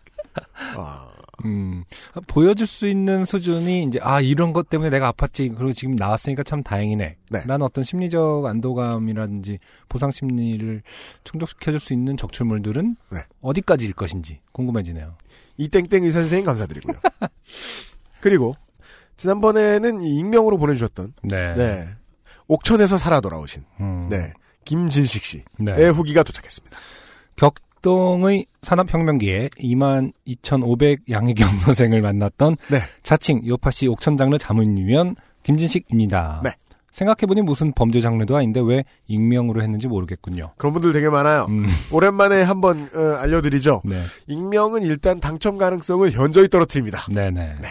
아, 0.76 1.08
음, 1.46 1.84
보여줄 2.28 2.66
수 2.68 2.88
있는 2.88 3.26
수준이 3.26 3.84
이제 3.84 4.00
아 4.02 4.22
이런 4.22 4.54
것 4.54 4.70
때문에 4.70 4.90
내가 4.90 5.12
아팠지 5.12 5.56
그리고 5.56 5.72
지금 5.74 5.96
나왔으니까 5.96 6.44
참 6.44 6.64
다행이네. 6.64 7.18
네. 7.30 7.44
라는 7.46 7.66
어떤 7.66 7.84
심리적 7.84 8.46
안도감이라든지 8.46 9.60
보상 9.90 10.12
심리를 10.12 10.82
충족시켜줄 11.24 11.80
수 11.80 11.94
있는 11.94 12.18
적출물들은 12.18 12.96
네. 13.12 13.20
어디까지일 13.42 13.94
것인지 13.94 14.40
궁금해지네요. 14.52 15.16
이 15.58 15.68
땡땡 15.68 16.04
의사 16.04 16.20
선생님 16.20 16.46
감사드리고요. 16.46 16.98
그리고, 18.22 18.56
지난번에는 19.18 20.02
이 20.02 20.20
익명으로 20.20 20.58
보내주셨던, 20.58 21.14
네. 21.24 21.56
네. 21.56 21.90
옥천에서 22.48 22.98
살아 22.98 23.22
돌아오신, 23.22 23.64
음, 23.80 24.08
네. 24.10 24.34
김진식 24.66 25.24
씨의 25.24 25.44
네. 25.60 25.88
후기가 25.88 26.24
도착했습니다. 26.24 26.78
격 27.36 27.56
동의 27.82 28.46
산업혁명기에 28.62 29.50
22,500 29.60 31.10
양의경 31.10 31.48
선생을 31.62 32.02
만났던 32.02 32.58
네. 32.70 32.82
자칭 33.04 33.46
요파시 33.46 33.88
옥천 33.88 34.18
장르 34.18 34.38
자문위원 34.38 35.16
김진식입니다. 35.44 36.42
네. 36.44 36.52
생각해보니 36.92 37.44
무슨 37.44 37.72
범죄 37.74 38.02
장르도 38.02 38.36
아닌데 38.36 38.60
왜 38.60 38.84
익명으로 39.08 39.62
했는지 39.62 39.88
모르겠군요. 39.88 40.54
그런 40.58 40.74
분들 40.74 40.94
되게 40.94 41.10
많아요. 41.10 41.46
음, 41.50 41.68
오랜만에 41.92 42.42
한번 42.42 42.90
어, 42.96 43.18
알려드리죠. 43.20 43.84
네. 43.86 44.02
익명은 44.26 44.82
일단 44.82 45.20
당첨 45.20 45.58
가능성을 45.58 46.10
현저히 46.12 46.48
떨어뜨립니다. 46.48 47.06
네네. 47.14 47.56
네. 47.62 47.68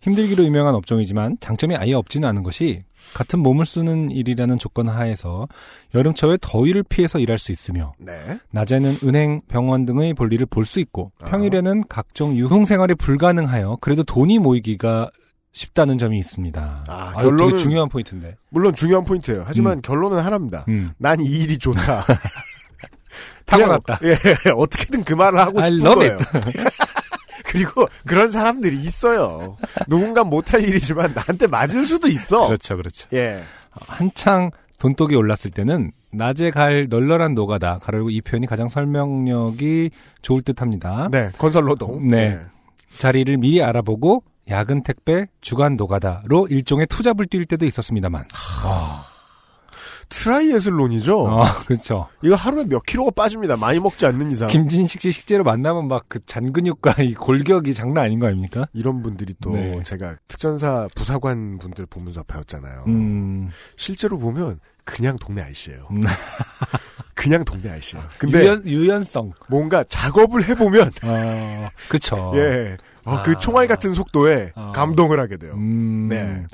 힘들기로 0.00 0.44
유명한 0.44 0.74
업종이지만 0.74 1.36
장점이 1.40 1.76
아예 1.76 1.92
없지는 1.92 2.28
않은 2.28 2.42
것이 2.42 2.84
같은 3.14 3.38
몸을 3.38 3.64
쓰는 3.66 4.10
일이라는 4.10 4.58
조건 4.58 4.88
하에서 4.88 5.48
여름철에 5.94 6.38
더위를 6.40 6.82
피해서 6.82 7.18
일할 7.18 7.38
수 7.38 7.52
있으며 7.52 7.94
네. 7.98 8.38
낮에는 8.50 8.98
은행, 9.04 9.40
병원 9.48 9.84
등의 9.86 10.14
볼일을 10.14 10.46
볼 10.46 10.64
수 10.64 10.80
있고 10.80 11.12
아. 11.22 11.26
평일에는 11.26 11.84
각종 11.88 12.36
유흥 12.36 12.64
생활이 12.64 12.94
불가능하여 12.94 13.78
그래도 13.80 14.02
돈이 14.04 14.38
모이기가 14.38 15.10
쉽다는 15.52 15.96
점이 15.96 16.18
있습니다. 16.18 16.84
아, 16.88 17.12
아유, 17.16 17.28
결론은- 17.30 17.46
되게 17.50 17.56
중요한 17.56 17.88
포인트인데. 17.88 18.36
물론 18.50 18.74
중요한 18.74 19.04
포인트예요. 19.04 19.42
하지만 19.46 19.80
결론은 19.80 20.18
하나입니다. 20.18 20.64
음. 20.68 20.90
난이 20.98 21.24
일이 21.24 21.56
좋다. 21.56 22.04
타고났다. 23.46 24.00
예, 24.02 24.16
어떻게든 24.54 25.04
그 25.04 25.14
말을 25.14 25.38
하고 25.38 25.60
싶은 25.62 25.78
거예요. 25.94 26.18
그리고 27.46 27.86
그런 28.06 28.30
사람들이 28.30 28.76
있어요. 28.76 29.56
누군가 29.88 30.24
못할 30.24 30.62
일이지만 30.62 31.12
나한테 31.14 31.46
맞을 31.46 31.84
수도 31.84 32.08
있어. 32.08 32.46
그렇죠, 32.46 32.76
그렇죠. 32.76 33.08
예. 33.12 33.42
한창 33.70 34.50
돈독이 34.78 35.14
올랐을 35.14 35.50
때는 35.54 35.92
낮에 36.12 36.50
갈 36.50 36.86
널널한 36.88 37.34
노가다 37.34 37.78
가르고 37.78 38.10
이 38.10 38.20
표현이 38.20 38.46
가장 38.46 38.68
설명력이 38.68 39.90
좋을 40.22 40.42
듯합니다. 40.42 41.08
네, 41.10 41.30
건설 41.38 41.64
노동. 41.64 42.06
네. 42.08 42.38
자리를 42.98 43.36
미리 43.38 43.62
알아보고 43.62 44.22
야근 44.48 44.82
택배, 44.82 45.26
주간 45.40 45.76
노가다로 45.76 46.48
일종의 46.48 46.86
투잡을 46.86 47.26
뛸 47.26 47.46
때도 47.46 47.66
있었습니다만. 47.66 48.24
트라이애슬론이죠. 50.08 51.28
아, 51.28 51.54
그렇죠. 51.64 52.08
이거 52.22 52.34
하루에 52.34 52.64
몇 52.64 52.84
킬로가 52.84 53.10
빠집니다. 53.10 53.56
많이 53.56 53.78
먹지 53.80 54.06
않는 54.06 54.30
이상. 54.30 54.48
김진식 54.48 55.00
씨 55.00 55.10
실제로 55.10 55.44
만나면 55.44 55.88
막 55.88 56.06
그 56.08 56.24
잔근육과 56.24 57.02
이 57.02 57.14
골격이 57.14 57.74
장난 57.74 58.04
아닌 58.04 58.18
거 58.20 58.26
아닙니까? 58.28 58.64
이런 58.72 59.02
분들이 59.02 59.34
또 59.40 59.50
네. 59.50 59.82
제가 59.82 60.16
특전사 60.28 60.88
부사관 60.94 61.58
분들 61.58 61.86
보면서 61.86 62.22
배웠잖아요. 62.22 62.84
음, 62.86 63.50
실제로 63.76 64.18
보면 64.18 64.60
그냥 64.84 65.16
동네 65.20 65.42
아저씨예요. 65.42 65.88
음. 65.90 66.02
그냥 67.14 67.44
동네 67.44 67.70
아저씨예요. 67.70 68.04
근데 68.18 68.42
유연, 68.42 68.66
유연성. 68.66 69.32
뭔가 69.48 69.82
작업을 69.84 70.44
해보면 70.44 70.92
어, 71.04 71.68
그쵸. 71.88 72.32
예, 72.36 72.76
어, 73.04 73.22
그 73.24 73.32
아. 73.32 73.38
총알 73.38 73.66
같은 73.66 73.94
속도에 73.94 74.52
어. 74.54 74.72
감동을 74.74 75.18
하게 75.18 75.36
돼요. 75.38 75.54
음, 75.54 76.08
네. 76.08 76.44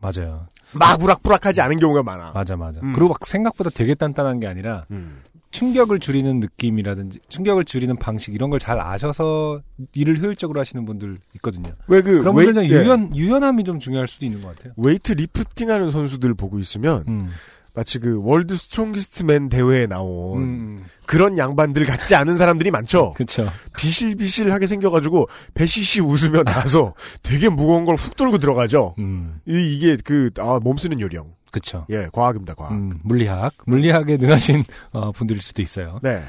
맞아요. 0.00 0.46
막 0.74 1.02
우락부락하지 1.02 1.60
않은 1.60 1.78
경우가 1.78 2.02
많아. 2.02 2.32
맞아, 2.32 2.56
맞아. 2.56 2.80
음. 2.82 2.92
그리고 2.92 3.08
막 3.10 3.26
생각보다 3.26 3.70
되게 3.70 3.94
단단한 3.94 4.40
게 4.40 4.46
아니라 4.46 4.84
음. 4.90 5.20
충격을 5.50 6.00
줄이는 6.00 6.40
느낌이라든지 6.40 7.20
충격을 7.28 7.64
줄이는 7.64 7.96
방식 7.96 8.34
이런 8.34 8.50
걸 8.50 8.58
잘 8.58 8.80
아셔서 8.80 9.60
일을 9.92 10.18
효율적으로 10.20 10.58
하시는 10.58 10.84
분들 10.84 11.18
있거든요. 11.36 11.72
왜 11.86 12.00
그 12.02 12.18
그런 12.18 12.34
웨이, 12.34 12.46
분들은 12.46 12.68
예, 12.70 12.74
유연 12.82 13.14
유연함이 13.14 13.62
좀 13.62 13.78
중요할 13.78 14.08
수도 14.08 14.26
있는 14.26 14.40
것 14.42 14.56
같아요. 14.56 14.72
weight 14.76 15.12
lifting하는 15.12 15.92
선수들 15.92 16.34
보고 16.34 16.58
있으면 16.58 17.04
음. 17.06 17.30
마치 17.74 17.98
그 17.98 18.20
World 18.22 18.56
Strongest 18.56 19.25
Man 19.25 19.48
대회에 19.48 19.86
나온 19.86 20.42
음. 20.42 20.84
그런 21.06 21.36
양반들 21.38 21.84
같지 21.84 22.14
않은 22.14 22.36
사람들이 22.36 22.70
많죠. 22.70 23.12
그렇죠. 23.18 23.48
비실비실하게 23.76 24.66
생겨가지고 24.66 25.28
배시시 25.54 26.00
웃으며 26.00 26.44
나서 26.44 26.94
되게 27.22 27.48
무거운 27.48 27.84
걸 27.84 27.96
훅 27.96 28.16
들고 28.16 28.38
들어가죠. 28.38 28.94
음. 28.98 29.40
이, 29.46 29.74
이게 29.76 29.96
그, 30.04 30.30
아, 30.38 30.60
몸쓰는 30.62 31.00
요령. 31.00 31.34
그렇죠. 31.50 31.86
예, 31.90 32.08
과학입니다, 32.12 32.54
과학. 32.54 32.72
음, 32.72 32.98
물리학, 33.04 33.52
물리학에 33.66 34.16
능하신 34.16 34.64
어, 34.92 35.12
분들일 35.12 35.40
수도 35.42 35.62
있어요. 35.62 36.00
네. 36.02 36.20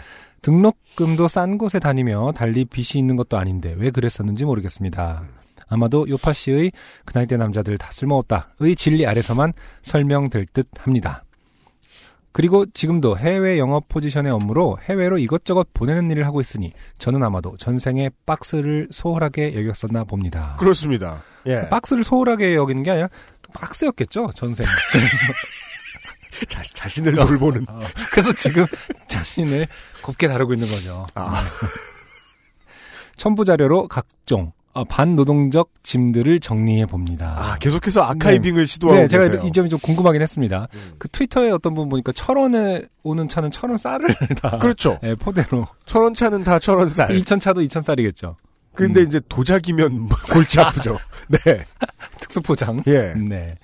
등록금도 0.44 1.28
싼 1.28 1.58
곳에 1.58 1.80
다니며 1.80 2.32
달리 2.36 2.66
빚이 2.66 3.00
있는 3.00 3.16
것도 3.16 3.36
아닌데 3.38 3.74
왜 3.78 3.90
그랬었는지 3.90 4.46
모르겠습니다. 4.46 5.24
아마도 5.68 6.08
요파 6.08 6.34
씨의 6.34 6.72
그 7.06 7.14
나이 7.14 7.25
때 7.25 7.38
남자들 7.38 7.80
다 7.80 7.90
쓸모없다의 7.92 8.75
진리 8.75 9.08
아래서만 9.08 9.54
설명될 9.82 10.46
듯 10.54 10.68
합니다. 10.78 11.24
그리고 12.36 12.65
지금도 12.65 13.18
해외 13.18 13.58
영업 13.58 13.88
포지션의 13.88 14.30
업무로 14.30 14.77
해외로 14.89 15.18
이것저것 15.18 15.70
보내는 15.74 16.12
일을 16.12 16.25
하고 16.25 16.42
있으니 16.42 16.74
저는 16.98 17.24
아마도 17.24 17.56
전생에 17.56 18.10
박스를 18.25 18.89
소홀하게 18.92 19.56
여겼었나 19.56 20.04
봅니다. 20.04 20.58
그렇습니다. 20.60 21.24
예. 21.46 21.70
박스를 21.70 22.04
소홀하게 22.04 22.56
여기는 22.56 22.84
게 22.84 22.92
아니라 22.92 23.08
박스였겠죠 23.54 24.32
전생. 24.36 24.68
자, 26.50 26.62
자신을 26.74 27.15
돌보는. 27.15 27.68
어, 27.70 27.80
그래서 28.12 28.34
지금 28.34 28.65
자신을 29.08 29.68
곱게 30.04 30.27
다루고 30.27 30.56
있는 30.56 30.68
거죠. 30.68 31.08
아, 31.15 31.42
첨부 33.15 33.46
자료로 33.46 33.88
각종 33.88 34.42
어, 34.42 34.55
반노동적 34.84 35.70
짐들을 35.84 36.39
정리해 36.41 36.86
봅니다. 36.86 37.36
아, 37.38 37.58
계속해서 37.60 38.03
아카이빙을 38.03 38.67
시도하고 38.67 39.01
네, 39.01 39.08
제가 39.08 39.29
계세요. 39.29 39.48
이 39.48 39.51
점이 39.51 39.70
좀 39.70 39.79
궁금하긴 39.79 40.22
했습니다. 40.22 40.67
음. 40.74 40.94
그 40.98 41.08
트위터에 41.08 41.50
어떤 41.51 41.74
분 41.74 41.88
보니까 41.88 42.12
철원에 42.12 42.84
오는 43.03 43.27
차는 43.27 43.51
철원 43.51 43.77
쌀을 43.77 44.08
다 44.41 44.58
그렇죠. 44.58 45.00
예, 45.03 45.15
포대로 45.15 45.65
천원 45.86 46.13
차는 46.13 46.44
다 46.44 46.60
천원 46.60 46.89
쌀. 46.89 47.15
이천 47.15 47.39
차도 47.39 47.62
이천 47.62 47.82
쌀이겠죠. 47.84 48.36
근데 48.74 49.01
음. 49.01 49.05
이제 49.08 49.22
도자기면 49.29 50.10
골치 50.34 50.60
아프죠. 50.60 50.98
네. 51.29 51.65
특수 52.20 52.41
포장. 52.41 52.84
예. 52.88 53.13
네. 53.13 53.55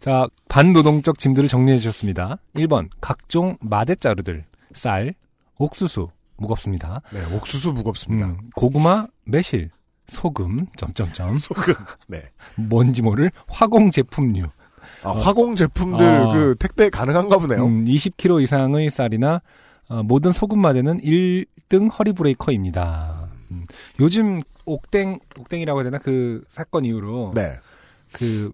자, 0.00 0.26
반노동적 0.48 1.18
짐들을 1.18 1.48
정리해 1.48 1.78
주셨습니다. 1.78 2.38
1번, 2.56 2.88
각종 3.00 3.56
마대자루들, 3.60 4.44
쌀, 4.72 5.14
옥수수, 5.58 6.08
무겁습니다. 6.36 7.00
네, 7.12 7.20
옥수수 7.34 7.72
무겁습니다. 7.72 8.26
음, 8.26 8.38
고구마, 8.54 9.06
매실, 9.24 9.70
소금, 10.08 10.66
점점점, 10.76 11.38
소금. 11.40 11.74
네. 12.08 12.22
뭔지 12.56 13.02
모를 13.02 13.30
화공 13.48 13.90
제품류, 13.90 14.46
아, 15.02 15.10
화공 15.10 15.56
제품들 15.56 16.06
어. 16.06 16.32
그 16.32 16.54
택배 16.58 16.90
가능한가 16.90 17.38
보네요. 17.38 17.64
음, 17.64 17.84
20kg 17.84 18.42
이상의 18.42 18.90
쌀이나 18.90 19.42
어, 19.88 20.02
모든 20.02 20.32
소금 20.32 20.60
마대는 20.60 21.00
1등 21.00 21.90
허리 21.96 22.12
브레이커입니다. 22.12 23.28
음, 23.50 23.66
요즘 24.00 24.40
옥땡, 24.64 25.20
옥땡이라고 25.38 25.78
해야 25.80 25.84
되나? 25.84 25.98
그 25.98 26.42
사건 26.48 26.84
이후로 26.84 27.32
네. 27.34 27.52
그 28.12 28.50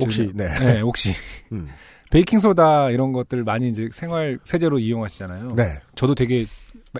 혹시 0.00 0.30
네. 0.34 0.46
네, 0.58 0.80
혹시 0.80 1.12
음. 1.52 1.68
베이킹 2.10 2.40
소다 2.40 2.90
이런 2.90 3.12
것들 3.12 3.44
많이 3.44 3.68
이제 3.68 3.88
생활 3.92 4.38
세제로 4.44 4.78
이용하시잖아요. 4.78 5.54
네. 5.54 5.78
저도 5.94 6.14
되게 6.14 6.46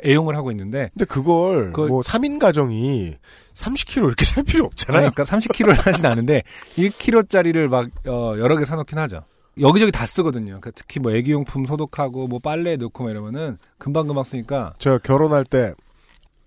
애용을 0.04 0.36
하고 0.36 0.50
있는데 0.50 0.88
근데 0.94 1.04
그걸 1.04 1.66
그걸- 1.72 1.88
뭐 1.88 2.00
3인 2.00 2.38
가정이 2.38 3.16
30kg 3.54 4.06
이렇게 4.06 4.24
살 4.24 4.42
필요 4.44 4.64
없잖아요. 4.66 5.10
그러니까 5.10 5.22
30kg를 5.24 5.82
하진 5.84 6.06
않은데 6.06 6.42
1kg짜리를 6.76 7.68
막 7.68 7.88
어, 8.06 8.34
여러 8.38 8.56
개 8.56 8.64
사놓긴 8.64 8.98
하죠. 8.98 9.24
여기저기 9.60 9.92
다 9.92 10.06
쓰거든요. 10.06 10.46
그러니까 10.60 10.70
특히 10.74 10.98
뭐 10.98 11.12
애기용품 11.12 11.66
소독하고 11.66 12.26
뭐 12.26 12.38
빨래 12.38 12.76
넣고 12.76 13.04
막 13.04 13.10
이러면은 13.10 13.58
금방 13.78 14.06
금방 14.06 14.24
쓰니까 14.24 14.72
제가 14.78 14.98
결혼할 14.98 15.44
때 15.44 15.74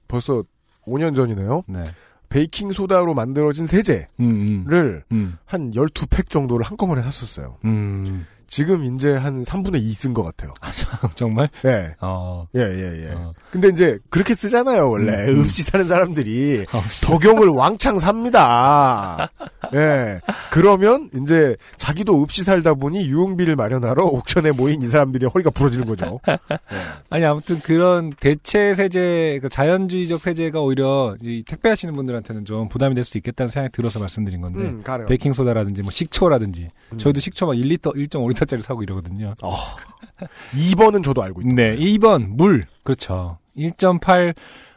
벌써 0.08 0.44
5년 0.88 1.16
전이네요. 1.16 1.64
네. 1.68 1.84
베이킹 2.30 2.72
소다로 2.72 3.14
만들어진 3.14 3.68
세제를 3.68 4.08
음, 4.20 4.66
음, 4.72 5.02
음, 5.12 5.38
한 5.46 5.72
12팩 5.72 6.30
정도를 6.30 6.66
한꺼번에 6.66 7.02
샀었어요. 7.04 7.58
음. 7.66 8.26
지금 8.56 8.86
이제 8.96 9.12
한 9.14 9.44
3분의 9.44 9.84
2 9.84 9.92
쓴 9.92 10.14
것 10.14 10.24
같아요. 10.24 10.54
정말? 11.16 11.50
예. 11.66 11.94
어. 12.00 12.48
예, 12.56 12.62
예, 12.62 13.08
예. 13.10 13.12
어. 13.14 13.34
근데 13.52 13.68
이제 13.68 14.00
그렇게 14.10 14.34
쓰잖아요, 14.34 14.90
원래. 14.90 15.12
음, 15.26 15.40
음. 15.40 15.42
읍시 15.42 15.64
사는 15.64 15.86
사람들이. 15.86 16.66
어, 16.72 16.82
덕용을 17.04 17.50
왕창 17.50 18.00
삽니다. 18.00 19.30
예. 19.74 20.22
그러면 20.52 21.10
이제 21.22 21.58
자기도 21.76 22.24
읍시 22.24 22.44
살다 22.44 22.76
보니 22.76 23.10
유흥비를 23.10 23.58
마련하러 23.58 24.06
옥천에 24.06 24.54
모인 24.54 24.82
이 24.82 24.88
사람들이 24.88 25.26
허리가 25.26 25.50
부러지는 25.50 25.86
거죠. 25.86 26.22
아니 27.10 27.26
아무튼 27.26 27.60
그런 27.60 28.12
대체 28.22 28.74
세제, 28.74 29.38
그 29.42 29.50
자연주의적 29.50 30.22
세제가 30.22 30.62
오히려 30.62 31.18
이 31.22 31.44
택배하시는 31.46 31.94
분들한테는 31.94 32.46
좀 32.46 32.70
부담이 32.70 32.96
될 32.96 33.04
수 33.04 33.18
있겠다는 33.18 33.50
생각이 33.50 33.74
들어서 33.74 34.00
말씀드린 34.00 34.40
건데 34.40 34.60
음, 34.62 34.82
가능. 34.82 35.06
베이킹 35.08 35.34
소다라든지 35.34 35.82
뭐 35.82 35.92
식초라든지 35.92 36.70
음. 36.94 36.98
저희도 36.98 37.20
식초 37.20 37.46
막 37.48 37.54
1리터, 37.54 37.94
1.5리터 37.96 38.45
짜리 38.46 38.62
사고 38.62 38.84
이러거든요. 38.84 39.34
2번은 40.54 41.04
저도 41.04 41.24
알고 41.24 41.42
있다. 41.42 41.54
네, 41.54 41.76
2번 41.78 42.36
물 42.36 42.64
그렇죠. 42.84 43.38
1.8 43.58 44.36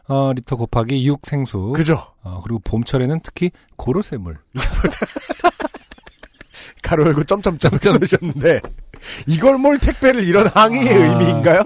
어, 0.08 0.32
리터 0.32 0.56
곱하기 0.56 1.06
6 1.06 1.20
생수. 1.26 1.72
그죠? 1.74 2.02
어, 2.22 2.40
그리고 2.42 2.60
봄철에는 2.60 3.20
특히 3.22 3.50
고로쇠물. 3.76 4.38
가로 6.82 7.06
열고 7.06 7.24
점점점 7.24 7.78
써주셨는데 7.78 8.60
이걸 9.26 9.58
뭘 9.58 9.78
택배를 9.78 10.24
이런 10.24 10.46
항의의 10.46 10.94
아. 10.94 11.06
의미인가요? 11.06 11.62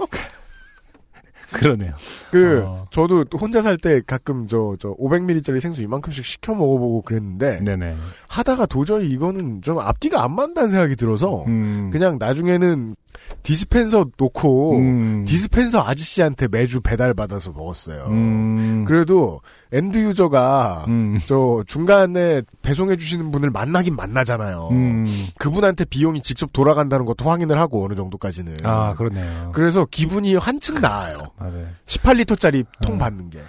그러네요. 1.53 1.93
그 2.31 2.63
어. 2.65 2.85
저도 2.91 3.25
혼자 3.39 3.61
살 3.61 3.77
때 3.77 4.01
가끔 4.05 4.47
저저 4.47 4.95
500ml짜리 4.99 5.59
생수 5.59 5.81
이만큼씩 5.81 6.23
시켜 6.25 6.53
먹어보고 6.53 7.01
그랬는데 7.01 7.63
네네. 7.63 7.95
하다가 8.27 8.65
도저히 8.67 9.09
이거는 9.09 9.61
좀 9.61 9.79
앞뒤가 9.79 10.23
안 10.23 10.33
맞는다는 10.35 10.69
생각이 10.69 10.95
들어서 10.95 11.43
음. 11.47 11.89
그냥 11.91 12.17
나중에는 12.19 12.95
디스펜서 13.43 14.07
놓고 14.17 14.77
음. 14.77 15.25
디스펜서 15.25 15.83
아저씨한테 15.83 16.47
매주 16.47 16.81
배달 16.81 17.13
받아서 17.13 17.51
먹었어요. 17.51 18.05
음. 18.07 18.85
그래도 18.85 19.41
end 19.71 19.97
user가 19.97 20.85
음. 20.87 21.19
저 21.25 21.63
중간에 21.67 22.41
배송해 22.61 22.95
주시는 22.95 23.31
분을 23.31 23.49
만나긴 23.49 23.95
만나잖아요. 23.95 24.69
음. 24.71 25.05
그분한테 25.37 25.85
비용이 25.85 26.21
직접 26.21 26.53
돌아간다는 26.53 27.05
것도 27.05 27.29
확인을 27.29 27.59
하고 27.59 27.83
어느 27.83 27.95
정도까지는. 27.95 28.57
아, 28.63 28.93
그러네요. 28.93 29.51
그래서 29.53 29.85
기분이 29.89 30.35
한층 30.35 30.79
나아요. 30.79 31.17
맞아요. 31.37 31.67
18리터짜리 31.85 32.65
통 32.81 32.95
어. 32.95 32.97
받는 32.99 33.29
게. 33.29 33.39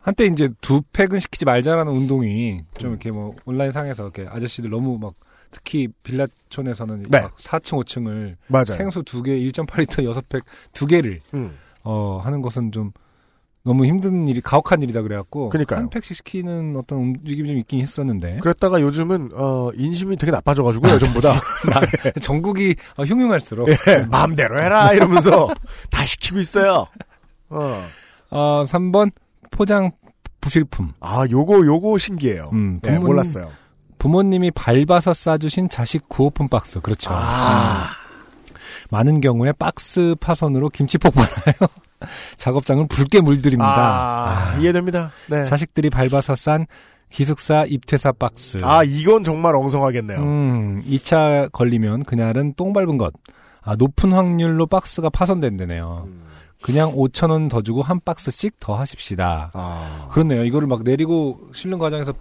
한때 0.00 0.26
이제 0.26 0.50
두 0.60 0.82
팩은 0.92 1.20
시키지 1.20 1.44
말자라는 1.44 1.92
운동이 1.92 2.62
좀 2.76 2.90
음. 2.90 2.92
이렇게 2.92 3.10
뭐 3.10 3.34
온라인 3.44 3.70
상에서 3.70 4.02
이렇게 4.02 4.26
아저씨들 4.28 4.68
너무 4.68 4.98
막 4.98 5.14
특히 5.52 5.86
빌라촌에서는 6.02 7.04
네. 7.08 7.20
막 7.22 7.36
4층, 7.36 7.78
5층을 7.84 8.34
맞아요. 8.48 8.64
생수 8.64 9.02
두 9.04 9.22
개, 9.22 9.32
1.8리터 9.38 10.02
여섯 10.04 10.24
팩두 10.28 10.86
개를 10.88 11.20
음. 11.34 11.56
어 11.84 12.20
하는 12.24 12.42
것은 12.42 12.72
좀 12.72 12.90
너무 13.64 13.86
힘든 13.86 14.26
일이 14.26 14.40
가혹한 14.40 14.82
일이다 14.82 15.02
그래갖고 15.02 15.48
그러니까요. 15.50 15.78
한 15.80 15.90
팩씩 15.90 16.16
시키는 16.16 16.74
어떤 16.76 16.98
움직임이 16.98 17.46
좀 17.48 17.58
있긴 17.58 17.80
했었는데 17.80 18.38
그랬다가 18.40 18.80
요즘은 18.80 19.30
어 19.34 19.70
인심이 19.76 20.16
되게 20.16 20.32
나빠져가지고 20.32 20.88
예전보다 20.88 21.40
전국이 22.20 22.74
어, 22.96 23.04
흉흉할수록 23.04 23.68
예, 23.68 23.98
마음대로 24.10 24.60
해라 24.60 24.92
이러면서 24.94 25.48
다 25.92 26.04
시키고 26.04 26.40
있어요. 26.40 26.86
어. 27.50 27.84
어 28.30 28.62
3번 28.66 29.12
포장 29.52 29.92
부실품 30.40 30.92
아 30.98 31.24
요거 31.30 31.64
요거 31.64 31.98
신기해요. 31.98 32.50
음, 32.52 32.80
예, 32.84 32.88
부모님- 32.88 33.02
몰랐어요. 33.06 33.50
부모님이 34.02 34.50
밟아서 34.50 35.12
싸주신 35.12 35.68
자식 35.68 36.08
구호품 36.08 36.48
박스 36.48 36.80
그렇죠 36.80 37.10
아 37.12 37.90
많은 38.90 39.20
경우에 39.20 39.52
박스 39.52 40.16
파손으로 40.18 40.70
김치 40.70 40.98
폭발하여 40.98 41.68
작업장을 42.36 42.84
붉게 42.88 43.20
물들입니다. 43.20 43.70
아, 43.72 44.56
이해됩니다. 44.58 45.12
네. 45.30 45.44
자식들이 45.44 45.88
밟아서 45.88 46.34
싼 46.34 46.66
기숙사 47.10 47.64
입퇴사 47.64 48.10
박스. 48.10 48.58
아 48.64 48.82
이건 48.82 49.22
정말 49.22 49.54
엉성하겠네요. 49.54 50.18
음, 50.18 50.82
2차 50.84 51.52
걸리면 51.52 52.02
그날은 52.02 52.54
똥 52.56 52.72
밟은 52.72 52.98
것. 52.98 53.12
아, 53.62 53.76
높은 53.76 54.10
확률로 54.12 54.66
박스가 54.66 55.10
파손된다네요. 55.10 56.08
음. 56.08 56.24
그냥 56.60 56.92
5천 56.92 57.30
원 57.30 57.48
더 57.48 57.62
주고 57.62 57.82
한 57.82 58.00
박스씩 58.04 58.58
더 58.58 58.74
하십시다. 58.74 59.52
아 59.54 60.08
그렇네요. 60.10 60.44
이거를 60.44 60.66
막 60.66 60.82
내리고 60.82 61.38
실는 61.54 61.78
과정에서 61.78 62.12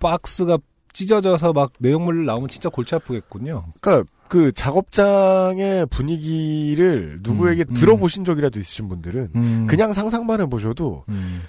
박스가 0.00 0.58
찢어져서 0.96 1.52
막 1.52 1.72
내용물 1.78 2.24
나오면 2.24 2.48
진짜 2.48 2.70
골치 2.70 2.94
아프겠군요. 2.94 3.64
그러니까 3.82 4.10
그 4.28 4.50
작업장의 4.52 5.86
분위기를 5.86 7.18
누구에게 7.22 7.64
음, 7.68 7.70
음. 7.70 7.74
들어보신 7.74 8.24
적이라도 8.24 8.58
있으신 8.58 8.88
분들은 8.88 9.28
음, 9.34 9.66
그냥 9.68 9.92
상상만 9.92 10.40
해보셔도 10.40 11.04
음, 11.10 11.42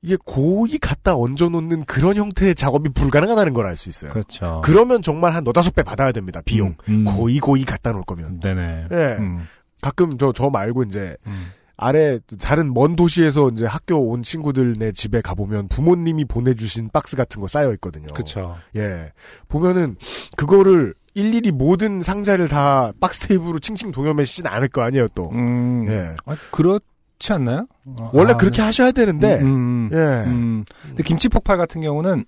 이게 0.00 0.16
고이 0.24 0.78
갖다 0.78 1.16
얹어놓는 1.16 1.86
그런 1.86 2.14
형태의 2.16 2.54
작업이 2.54 2.90
불가능하다는 2.90 3.52
걸 3.52 3.66
알 3.66 3.76
수 3.76 3.88
있어요. 3.88 4.12
그렇죠. 4.12 4.60
그, 4.64 4.70
러면 4.70 5.02
정말 5.02 5.34
한 5.34 5.42
너다섯 5.42 5.74
배 5.74 5.82
받아야 5.82 6.12
됩니다. 6.12 6.40
비용. 6.44 6.76
음, 6.88 6.94
음. 6.94 7.04
고이 7.04 7.40
고이 7.40 7.64
갖다 7.64 7.90
놓을 7.90 8.04
거면. 8.06 8.38
네네. 8.38 8.86
예. 8.92 9.16
음, 9.18 9.40
가끔 9.80 10.16
저, 10.18 10.32
저 10.32 10.50
말고 10.50 10.84
이제 10.84 11.16
음. 11.26 11.48
아래 11.76 12.18
다른 12.40 12.72
먼 12.72 12.94
도시에서 12.94 13.50
이제 13.50 13.66
학교 13.66 13.96
온 13.96 14.22
친구들네 14.22 14.92
집에 14.92 15.20
가보면 15.20 15.68
부모님이 15.68 16.24
보내주신 16.24 16.90
박스 16.92 17.16
같은 17.16 17.40
거 17.40 17.48
쌓여 17.48 17.72
있거든요. 17.74 18.12
그쵸. 18.14 18.56
예. 18.76 19.12
보면은 19.48 19.96
그거를 20.36 20.94
일일이 21.14 21.50
모든 21.50 22.02
상자를 22.02 22.48
다 22.48 22.92
박스 23.00 23.26
테이프로 23.26 23.58
칭칭 23.58 23.90
동여매시진 23.90 24.46
않을 24.46 24.68
거 24.68 24.82
아니에요 24.82 25.08
또. 25.14 25.30
음. 25.30 25.86
예. 25.88 26.14
아, 26.26 26.36
그렇지 26.50 27.32
않나요? 27.32 27.66
어, 28.00 28.10
원래 28.12 28.32
아, 28.32 28.36
그렇게 28.36 28.62
하셔야 28.62 28.92
되는데. 28.92 29.40
음, 29.40 29.46
음, 29.46 29.90
예. 29.92 30.30
음. 30.30 30.64
근데 30.82 31.02
김치 31.02 31.28
폭발 31.28 31.56
같은 31.56 31.80
경우는 31.80 32.24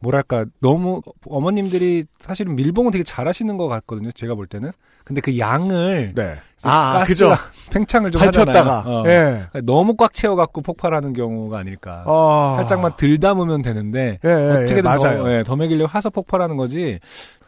뭐랄까 0.00 0.46
너무 0.60 1.02
어머님들이 1.26 2.06
사실은 2.18 2.56
밀봉은 2.56 2.90
되게 2.90 3.04
잘하시는 3.04 3.56
것 3.56 3.68
같거든요. 3.68 4.12
제가 4.12 4.34
볼 4.34 4.46
때는. 4.46 4.72
근데 5.10 5.20
그 5.20 5.36
양을 5.38 6.12
네. 6.14 6.36
아, 6.62 6.98
가스가 7.00 7.04
그죠. 7.04 7.34
팽창을 7.72 8.12
좀 8.12 8.20
밟혔다가. 8.20 8.84
어. 8.86 9.02
예. 9.06 9.42
너무 9.64 9.96
꽉 9.96 10.12
채워갖고 10.12 10.62
폭발하는 10.62 11.12
경우가 11.14 11.58
아닐까. 11.58 12.04
아. 12.06 12.54
살짝만 12.58 12.92
들 12.96 13.18
담으면 13.18 13.62
되는데 13.62 14.18
예, 14.24 14.28
예, 14.28 14.32
예, 14.32 14.50
어떻게든. 14.64 14.82
더, 14.82 15.32
예, 15.32 15.42
더 15.42 15.56
먹이려고 15.56 15.90
해서 15.96 16.10
폭발하는 16.10 16.56
거지. 16.56 17.00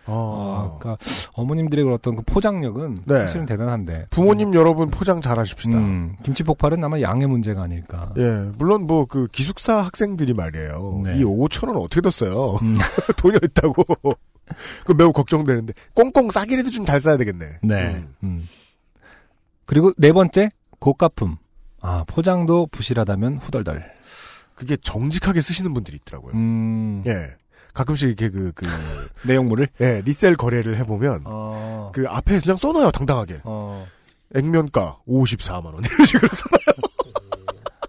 어. 0.07 0.75
어, 0.75 0.79
그러니까 0.81 1.05
어머님들의 1.35 1.89
어떤 1.93 2.17
그 2.17 2.23
포장력은 2.27 2.97
네. 3.05 3.21
사실은 3.21 3.47
대단한데. 3.47 4.07
부모님 4.11 4.53
여러분 4.55 4.91
포장 4.91 5.21
잘하십시다. 5.21 5.79
음, 5.79 6.17
김치 6.25 6.43
폭발은 6.43 6.83
아마 6.83 7.01
양의 7.01 7.29
문제가 7.29 7.63
아닐까. 7.63 8.11
예, 8.19 8.51
물론 8.59 8.89
뭐 8.89 9.07
그 9.07 9.29
기숙사 9.31 9.77
학생들이 9.79 10.35
말이에요. 10.35 11.03
네. 11.05 11.19
이 11.19 11.23
5천 11.25 11.69
원 11.69 11.77
어떻게 11.77 12.01
뒀어요? 12.01 12.59
음. 12.63 12.79
돈이 13.19 13.39
있다고. 13.45 13.85
그 14.85 14.93
매우 14.93 15.13
걱정되는데 15.13 15.73
꽁꽁 15.95 16.31
싸기라도 16.31 16.71
좀잘 16.71 17.01
써야 17.01 17.17
되겠네. 17.17 17.59
네. 17.63 17.85
음. 17.95 18.15
음. 18.23 18.49
그리고 19.65 19.93
네 19.99 20.13
번째 20.13 20.49
고가품. 20.79 21.37
아 21.81 22.05
포장도 22.07 22.69
부실하다면 22.71 23.39
후덜덜. 23.39 23.93
그게 24.55 24.77
정직하게 24.77 25.41
쓰시는 25.41 25.75
분들이 25.75 25.97
있더라고요. 25.97 26.35
음. 26.35 27.03
예. 27.07 27.35
가끔씩 27.75 28.09
이렇게 28.09 28.29
그, 28.29 28.53
그, 28.55 28.67
내용물을. 29.27 29.69
예, 29.81 30.03
리셀 30.05 30.37
거래를 30.37 30.77
해보면, 30.77 31.23
어. 31.25 31.91
그 31.95 32.05
앞에 32.07 32.39
그냥 32.41 32.57
써놔요, 32.57 32.91
당당하게. 32.91 33.41
어. 33.45 33.87
액면가 34.35 34.99
54만원. 35.09 35.85
이런 35.91 36.07
식으로 36.07 36.29
써놔요. 36.31 36.92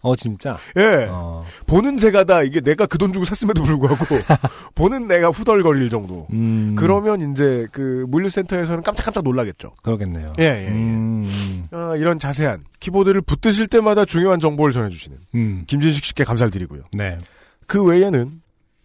어 0.03 0.15
진짜. 0.15 0.57
예. 0.77 1.07
어. 1.09 1.43
보는 1.65 1.97
제가 1.97 2.25
다 2.25 2.43
이게 2.43 2.59
내가 2.61 2.85
그 2.85 2.97
돈 2.97 3.11
주고 3.13 3.25
샀음에도 3.25 3.63
불구하고, 3.63 4.03
보는 4.75 5.07
내가 5.07 5.29
후덜거릴 5.29 5.89
정도. 5.89 6.27
음. 6.33 6.75
그러면 6.77 7.31
이제 7.31 7.67
그 7.71 8.05
물류센터에서는 8.09 8.83
깜짝깜짝 8.83 9.23
놀라겠죠. 9.23 9.73
그러겠네요. 9.81 10.33
예, 10.39 10.43
예, 10.43 10.65
예. 10.65 10.69
음. 10.69 11.65
아, 11.71 11.95
이런 11.97 12.19
자세한 12.19 12.65
키보드를 12.79 13.21
붙드실 13.21 13.67
때마다 13.67 14.05
중요한 14.05 14.39
정보를 14.39 14.73
전해주시는 14.73 15.17
음. 15.35 15.63
김진식 15.67 16.03
씨께 16.05 16.23
감사를 16.25 16.51
드리고요. 16.51 16.83
네. 16.91 17.17
그 17.65 17.83
외에는 17.83 18.42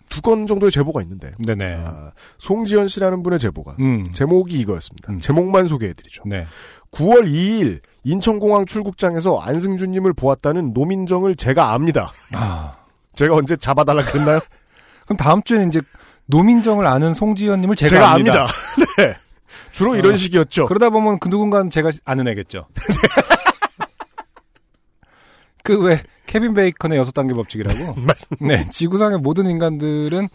두 0.08 0.20
건 0.20 0.46
정도의 0.46 0.70
제보가 0.72 1.02
있는데 1.02 1.32
네네. 1.38 1.66
아, 1.84 2.10
송지연 2.38 2.88
씨라는 2.88 3.22
분의 3.22 3.38
제보가 3.38 3.76
음. 3.80 4.10
제목이 4.12 4.58
이거였습니다. 4.60 5.12
음. 5.12 5.20
제목만 5.20 5.68
소개해드리죠. 5.68 6.22
네. 6.26 6.46
9월 6.92 7.30
2일 7.30 7.80
인천공항 8.04 8.66
출국장에서 8.66 9.38
안승준님을 9.40 10.14
보았다는 10.14 10.72
노민정을 10.72 11.36
제가 11.36 11.72
압니다. 11.72 12.12
아. 12.32 12.72
제가 13.14 13.34
언제 13.34 13.56
잡아달라 13.56 14.04
그랬나요? 14.04 14.40
그럼 15.04 15.16
다음 15.16 15.42
주에는 15.42 15.68
이제 15.68 15.80
노민정을 16.26 16.86
아는 16.86 17.14
송지현님을 17.14 17.76
제가, 17.76 17.90
제가, 17.90 18.10
압니다. 18.12 18.42
압니다. 18.42 18.54
네. 18.98 19.16
주로 19.72 19.96
이런 19.96 20.14
어. 20.14 20.16
식이었죠. 20.16 20.66
그러다 20.66 20.90
보면 20.90 21.18
그 21.18 21.28
누군가는 21.28 21.70
제가 21.70 21.90
아는 22.04 22.28
애겠죠. 22.28 22.66
그 25.76 25.82
왜 25.84 26.00
케빈 26.26 26.54
베이컨의 26.54 26.98
여섯 26.98 27.12
단계 27.12 27.34
법칙이라고? 27.34 27.96
네, 28.40 28.68
지구상의 28.70 29.18
모든 29.18 29.46
인간들은 29.46 30.28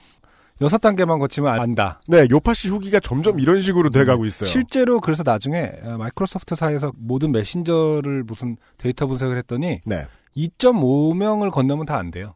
여섯 0.62 0.78
단계만 0.78 1.20
거치면 1.20 1.60
안다. 1.60 2.00
네, 2.08 2.26
요파 2.30 2.54
씨 2.54 2.70
후기가 2.70 3.00
점점 3.00 3.40
이런 3.40 3.62
식으로 3.62 3.90
돼가고 3.90 4.26
있어요. 4.26 4.48
실제로 4.48 5.00
그래서 5.02 5.24
나중에 5.26 5.70
어, 5.84 5.98
마이크로소프트사에서 5.98 6.94
모든 6.98 7.32
메신저를 7.32 8.24
무슨 8.24 8.58
데이터 8.78 9.08
분석을 9.08 9.38
했더니 9.38 9.82
네. 9.86 10.06
2.5명을 10.38 11.52
건너면 11.52 11.86
다 11.86 11.98
안대요. 11.98 12.36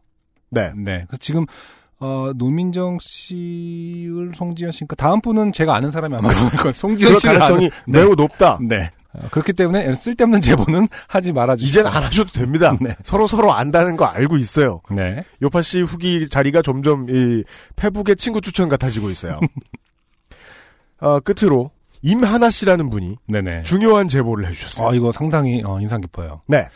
네. 0.50 0.72
네. 0.76 1.06
그래서 1.08 1.18
지금 1.20 1.46
어, 2.00 2.32
노민정 2.36 2.98
씨를 3.02 4.32
송지현 4.36 4.72
씨니까 4.72 4.96
다음 4.96 5.20
분은 5.22 5.52
제가 5.52 5.76
아는 5.76 5.90
사람이 5.92 6.16
아마. 6.16 6.30
송지현 6.74 7.10
그럴 7.10 7.20
씨를 7.20 7.40
가능성이 7.40 7.66
아는, 7.66 7.70
네. 7.88 8.00
매우 8.00 8.14
높다. 8.16 8.60
네. 8.62 8.92
어, 9.14 9.28
그렇기 9.32 9.54
때문에 9.54 9.94
쓸데없는 9.96 10.42
제보는 10.42 10.88
하지 11.08 11.34
말아주세요. 11.34 11.68
이젠 11.68 11.88
안 11.88 12.04
하셔도 12.04 12.32
됩니다. 12.32 12.76
네. 12.80 12.96
서로 13.04 13.28
서로 13.28 13.54
안다는 13.54 13.98
거 13.98 14.06
알고 14.06 14.38
있어요. 14.38 14.82
네. 14.92 15.24
요파 15.42 15.62
씨 15.62 15.82
후기 15.82 16.30
자리가 16.30 16.62
점점 16.62 17.08
이 17.10 17.44
페북의 17.76 18.16
친구 18.16 18.42
추천 18.42 18.70
같아지고 18.70 19.10
있어요. 19.10 19.40
어, 21.00 21.20
끝으로 21.20 21.72
임하나 22.02 22.50
씨라는 22.50 22.90
분이 22.90 23.18
네네. 23.28 23.64
중요한 23.64 24.08
제보를 24.08 24.48
해주셨어요. 24.48 24.88
아, 24.88 24.94
이거 24.94 25.12
상당히 25.12 25.64
어, 25.66 25.80
인상 25.80 26.02
깊어요. 26.02 26.42
네. 26.48 26.70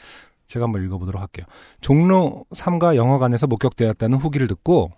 제가 0.47 0.65
한번 0.65 0.83
읽어보도록 0.83 1.21
할게요. 1.21 1.45
종로 1.79 2.45
3가 2.53 2.95
영화관에서 2.95 3.47
목격되었다는 3.47 4.17
후기를 4.17 4.47
듣고 4.47 4.91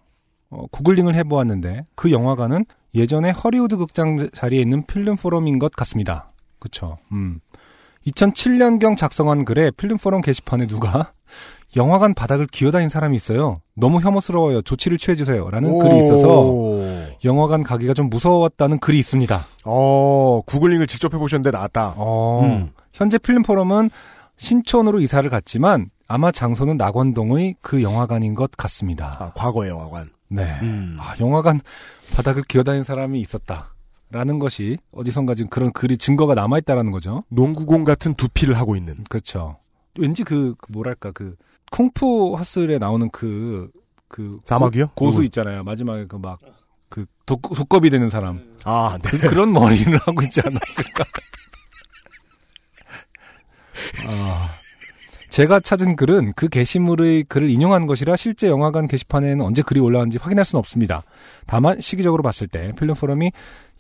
어, 0.50 0.66
구글링을 0.72 1.16
해보았는데 1.16 1.86
그 1.96 2.12
영화관은 2.12 2.66
예전에 2.96 3.32
허리우드 3.32 3.78
극장 3.78 4.30
자리에 4.36 4.62
있는 4.62 4.84
필름 4.84 5.16
포럼인 5.16 5.60
것 5.60 5.72
같습니다. 5.72 6.33
그쵸. 6.64 6.98
음. 7.12 7.42
2007년경 8.08 8.96
작성한 8.96 9.44
글에 9.44 9.70
필름 9.72 9.98
포럼 9.98 10.22
게시판에 10.22 10.66
누가 10.68 11.12
영화관 11.76 12.14
바닥을 12.14 12.48
기어다닌 12.48 12.88
사람이 12.88 13.18
있어요. 13.18 13.60
너무 13.76 14.00
혐오스러워요. 14.00 14.62
조치를 14.62 14.98
취해주세요. 14.98 15.50
라는 15.50 15.78
글이 15.78 16.06
있어서 16.06 16.42
오. 16.42 16.86
영화관 17.26 17.64
가기가 17.64 17.94
좀 17.94 18.10
무서웠다는 18.10 18.80
글이 18.80 18.98
있습니다. 19.00 19.46
어, 19.66 20.42
구글링을 20.46 20.88
직접 20.88 21.14
해보셨는데 21.14 21.52
나왔다. 21.52 21.96
어, 21.98 22.42
음. 22.44 22.70
현재 22.94 23.18
필름 23.18 23.44
포럼은 23.44 23.90
신촌으로 24.38 25.02
이사를 25.02 25.28
갔지만 25.30 25.90
아마 26.08 26.32
장소는 26.32 26.78
낙원동의 26.78 27.56
그 27.62 27.82
영화관인 27.82 28.36
것 28.36 28.52
같습니다. 28.52 29.18
아, 29.20 29.32
과거의 29.36 29.72
영화관. 29.72 30.06
네. 30.30 30.60
음. 30.62 30.96
아, 31.00 31.16
영화관 31.20 31.60
바닥을 32.16 32.44
기어다니는 32.44 32.84
사람이 32.84 33.20
있었다. 33.20 33.73
라는 34.14 34.38
것이 34.38 34.78
어디선가 34.92 35.34
지금 35.34 35.50
그런 35.50 35.74
글이 35.74 35.98
증거가 35.98 36.36
남아있다라는 36.36 36.92
거죠. 36.92 37.24
농구공 37.30 37.84
같은 37.84 38.14
두피를 38.14 38.54
하고 38.54 38.76
있는. 38.76 39.04
그렇죠. 39.10 39.58
왠지 39.98 40.24
그, 40.24 40.54
그 40.60 40.72
뭐랄까, 40.72 41.12
그, 41.12 41.36
쿵푸 41.72 42.36
허슬에 42.38 42.78
나오는 42.78 43.10
그, 43.10 43.72
그. 44.08 44.40
사막이요? 44.46 44.90
고, 44.94 45.08
수 45.08 45.16
누구? 45.16 45.26
있잖아요. 45.26 45.64
마지막에 45.64 46.06
그 46.06 46.18
막, 46.18 46.38
그, 46.90 47.08
독, 47.26 47.42
독겁이 47.42 47.90
되는 47.90 48.08
사람. 48.10 48.56
아, 48.66 49.00
네. 49.02 49.10
그, 49.18 49.34
런 49.34 49.52
머리를 49.52 49.98
하고 49.98 50.22
있지 50.22 50.42
않았을까. 50.42 51.04
아, 54.08 54.52
제가 55.34 55.62
찾은 55.62 55.96
글은 55.96 56.34
그 56.36 56.48
게시물의 56.48 57.24
글을 57.24 57.50
인용한 57.50 57.88
것이라 57.88 58.16
실제 58.18 58.48
영화관 58.48 58.88
게시판에는 58.88 59.44
언제 59.44 59.64
글이 59.64 59.80
올라왔는지 59.80 60.20
확인할 60.20 60.46
수는 60.46 60.60
없습니다. 60.60 61.02
다만 61.48 61.82
시기적으로 61.82 62.22
봤을 62.22 62.46
때 62.46 62.72
필름 62.78 62.94
포럼이 62.94 63.32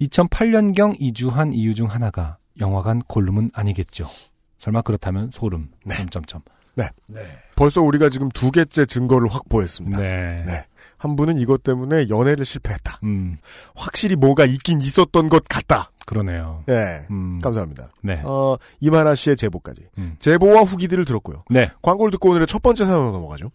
2008년경 0.02 0.96
이주한 1.00 1.54
이유 1.54 1.76
중 1.76 1.92
하나가 1.92 2.38
영화관 2.60 3.02
골룸은 3.02 3.52
아니겠죠. 3.54 4.10
설마 4.58 4.82
그렇다면 4.82 5.30
소름. 5.30 5.70
네. 5.86 5.94
점점점. 5.94 6.42
네. 6.74 6.90
네. 7.06 7.22
벌써 7.56 7.84
우리가 7.84 8.10
지금 8.10 8.30
두 8.30 8.50
개째 8.50 8.88
증거를 8.88 9.30
확보했습니다. 9.30 10.00
네. 10.00 10.44
네. 10.48 10.66
한 11.04 11.18
분은 11.18 11.38
이것 11.38 11.64
때문에 11.64 12.08
연애를 12.08 12.46
실패했다. 12.46 13.02
음, 13.04 13.38
확실히 13.76 14.16
뭐가 14.16 14.46
있긴 14.46 14.80
있었던 14.80 15.28
것 15.28 15.44
같다. 15.44 15.92
그러네요. 16.06 16.64
예. 16.70 17.06
음, 17.12 17.40
감사합니다. 17.44 17.92
네. 18.02 18.22
어, 18.24 18.56
이만아 18.80 19.14
씨의 19.14 19.36
제보까지. 19.36 19.82
음. 19.98 20.16
제보와 20.20 20.62
후기들을 20.62 21.04
들었고요. 21.04 21.44
네. 21.50 21.70
광고를 21.82 22.12
듣고 22.12 22.30
오늘의 22.30 22.48
첫 22.48 22.62
번째 22.62 22.86
사연으로 22.86 23.12
넘어가죠. 23.12 23.52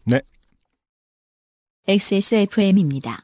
XSFM입니다. 1.86 3.22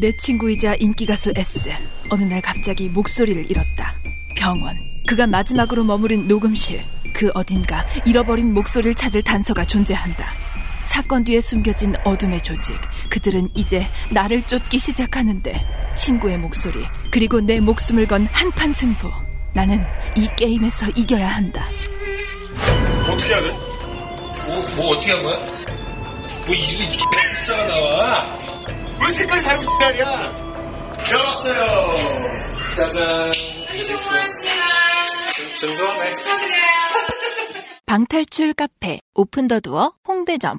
내 0.00 0.16
친구이자 0.16 0.76
인기가수 0.76 1.34
S. 1.36 1.68
어느 2.10 2.22
날 2.22 2.40
갑자기 2.40 2.88
목소리를 2.88 3.50
잃었다. 3.50 3.92
병원. 4.36 4.74
그가 5.06 5.26
마지막으로 5.26 5.84
머무른 5.84 6.26
녹음실. 6.26 6.80
그 7.14 7.30
어딘가 7.34 7.84
잃어버린 8.06 8.54
목소리를 8.54 8.94
찾을 8.94 9.22
단서가 9.22 9.66
존재한다. 9.66 10.45
사건 10.86 11.24
뒤에 11.24 11.40
숨겨진 11.40 11.94
어둠의 12.04 12.40
조직. 12.42 12.76
그들은 13.10 13.48
이제 13.54 13.86
나를 14.10 14.42
쫓기 14.42 14.78
시작하는데 14.78 15.94
친구의 15.96 16.38
목소리 16.38 16.84
그리고 17.10 17.40
내 17.40 17.60
목숨을 17.60 18.06
건 18.06 18.26
한판 18.32 18.72
승부. 18.72 19.10
나는 19.52 19.84
이 20.16 20.28
게임에서 20.36 20.86
이겨야 20.96 21.28
한다. 21.28 21.66
어떻게 23.08 23.32
해야 23.32 23.40
돼? 23.40 23.50
뭐, 23.50 24.64
뭐 24.76 24.88
어떻게 24.90 25.12
한 25.12 25.22
거야? 25.22 25.36
뭐 26.46 26.54
이름이 26.54 26.98
숫자가 27.40 27.66
나와? 27.66 28.30
왜 29.06 29.12
색깔이 29.12 29.42
다르고 29.42 29.64
지랄이야? 29.66 30.46
열었어요. 31.10 31.96
짜잔. 32.76 33.32
29분. 33.32 34.26
준수? 35.58 35.82
네. 35.82 36.12
방탈출 37.86 38.52
카페 38.54 39.00
오픈 39.14 39.48
더 39.48 39.60
두어 39.60 39.92
홍대점. 40.06 40.58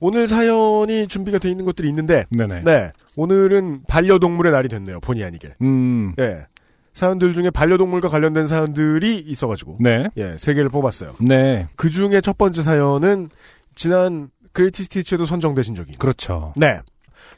오늘 0.00 0.26
사연이 0.26 1.06
준비가 1.06 1.38
돼 1.38 1.50
있는 1.50 1.64
것들이 1.64 1.88
있는데, 1.88 2.24
네네. 2.30 2.60
네. 2.64 2.92
오늘은 3.16 3.82
반려동물의 3.86 4.50
날이 4.50 4.68
됐네요. 4.68 5.00
본의 5.00 5.24
아니게. 5.24 5.54
음, 5.62 6.14
예. 6.18 6.46
사연들 6.94 7.34
중에 7.34 7.50
반려동물과 7.50 8.08
관련된 8.08 8.46
사연들이 8.46 9.18
있어가지고, 9.18 9.78
네. 9.80 10.08
예, 10.16 10.36
세 10.38 10.54
개를 10.54 10.70
뽑았어요. 10.70 11.14
네. 11.20 11.68
그 11.76 11.90
중에 11.90 12.20
첫 12.20 12.36
번째 12.36 12.62
사연은 12.62 13.28
지난 13.74 14.30
greatest 14.52 14.84
hits에도 14.84 15.26
선정되신 15.26 15.74
적이. 15.74 15.96
그렇죠. 15.96 16.52
네. 16.56 16.80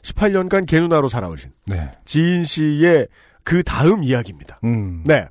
18년간 0.01 0.65
개누나로 0.65 1.09
살아오신 1.09 1.51
네. 1.67 1.91
지인 2.05 2.45
씨의 2.45 3.07
그 3.43 3.63
다음 3.63 4.03
이야기입니다. 4.03 4.59
음. 4.63 5.03
네. 5.05 5.27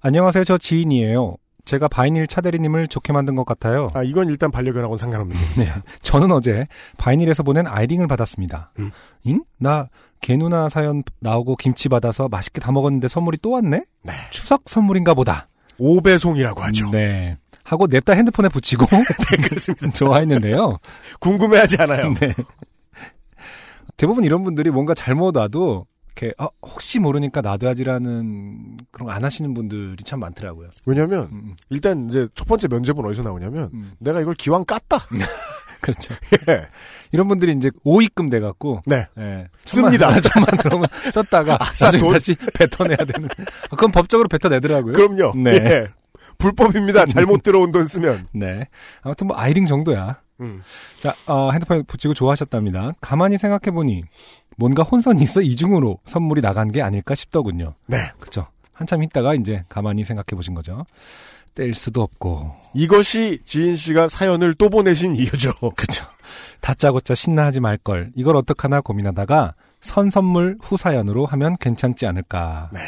안녕하세요. 0.00 0.44
저 0.44 0.58
지인이에요. 0.58 1.36
제가 1.66 1.88
바이닐 1.88 2.26
차대리님을 2.28 2.88
좋게 2.88 3.12
만든 3.12 3.34
것 3.34 3.44
같아요. 3.44 3.88
아, 3.92 4.02
이건 4.02 4.28
일단 4.30 4.50
반려견하고는 4.50 4.96
상관없는 4.96 5.36
게. 5.36 5.42
네. 5.64 5.72
저는 6.00 6.30
어제 6.30 6.66
바이닐에서 6.96 7.42
보낸 7.42 7.66
아이링을 7.66 8.06
받았습니다. 8.06 8.72
음. 8.78 8.90
응? 9.26 9.44
나 9.58 9.88
개누나 10.20 10.68
사연 10.68 11.02
나오고 11.20 11.56
김치 11.56 11.88
받아서 11.88 12.28
맛있게 12.28 12.60
다 12.60 12.72
먹었는데 12.72 13.08
선물이 13.08 13.38
또 13.42 13.50
왔네? 13.50 13.84
네. 14.04 14.12
추석 14.30 14.62
선물인가 14.66 15.14
보다. 15.14 15.48
오배송이라고 15.78 16.62
하죠. 16.62 16.90
네. 16.90 17.36
하고 17.64 17.86
냅다 17.88 18.12
핸드폰에 18.14 18.48
붙이고 18.48 18.86
그렇습니다. 19.48 19.90
좋아했는데요. 19.92 20.78
궁금해하지 21.18 21.76
않아요. 21.82 22.14
네. 22.14 22.32
대부분 23.96 24.24
이런 24.24 24.44
분들이 24.44 24.70
뭔가 24.70 24.94
잘못 24.94 25.32
놔도 25.32 25.86
이렇게 26.16 26.32
아, 26.38 26.48
혹시 26.62 26.98
모르니까 26.98 27.40
놔둬야지라는 27.42 28.78
그런 28.90 29.06
거 29.08 29.12
안 29.16 29.24
하시는 29.24 29.52
분들이 29.54 29.96
참 30.04 30.20
많더라고요. 30.20 30.68
왜냐면, 30.84 31.28
음, 31.32 31.56
일단 31.70 32.06
이제 32.08 32.28
첫 32.34 32.46
번째 32.46 32.68
면접은 32.68 33.04
어디서 33.04 33.22
나오냐면, 33.22 33.70
음. 33.72 33.92
내가 33.98 34.20
이걸 34.20 34.34
기왕 34.34 34.64
깠다. 34.64 35.00
그렇죠. 35.80 36.14
예. 36.48 36.66
이런 37.12 37.28
분들이 37.28 37.52
이제 37.52 37.70
오입금 37.84 38.28
돼갖고 38.30 38.82
네. 38.86 39.06
예, 39.18 39.46
씁니다. 39.66 40.08
천만, 40.20 40.46
들어오면 40.58 40.88
썼다가 41.12 41.56
아싸, 41.60 41.86
나중에 41.86 42.02
돈. 42.02 42.12
다시 42.12 42.34
뱉어내야 42.54 42.96
되는. 42.96 43.28
아, 43.30 43.68
그건 43.70 43.92
법적으로 43.92 44.28
뱉어내더라고요. 44.28 44.92
그럼요. 44.94 45.32
네. 45.36 45.50
예. 45.52 45.86
불법입니다. 46.38 47.06
잘못 47.06 47.42
들어온 47.42 47.72
돈 47.72 47.86
쓰면. 47.86 48.28
네. 48.32 48.66
아무튼 49.02 49.28
뭐 49.28 49.36
아이링 49.38 49.66
정도야. 49.66 50.20
음. 50.40 50.62
자, 51.00 51.14
어, 51.26 51.50
핸드폰에 51.52 51.82
붙이고 51.86 52.12
좋아하셨답니다. 52.12 52.92
가만히 53.00 53.38
생각해보니 53.38 54.02
뭔가 54.56 54.82
혼선이 54.82 55.22
있어 55.22 55.40
이중으로 55.42 55.98
선물이 56.04 56.40
나간 56.42 56.70
게 56.72 56.82
아닐까 56.82 57.14
싶더군요. 57.14 57.74
네. 57.86 57.98
그쵸. 58.18 58.46
한참 58.72 59.02
있다가 59.02 59.34
이제 59.34 59.64
가만히 59.68 60.04
생각해 60.04 60.34
보신 60.34 60.54
거죠. 60.54 60.84
뗄 61.54 61.72
수도 61.74 62.02
없고. 62.02 62.52
이것이 62.74 63.40
지인 63.44 63.76
씨가 63.76 64.08
사연을 64.08 64.54
또 64.54 64.68
보내신 64.68 65.16
이유죠. 65.16 65.52
그쵸. 65.76 66.04
다짜고짜 66.60 67.14
신나하지 67.14 67.60
말걸. 67.60 68.12
이걸 68.14 68.36
어떡하나 68.36 68.80
고민하다가 68.82 69.54
선 69.80 70.10
선물 70.10 70.58
후 70.60 70.76
사연으로 70.76 71.24
하면 71.26 71.56
괜찮지 71.58 72.06
않을까. 72.06 72.70
네. 72.72 72.80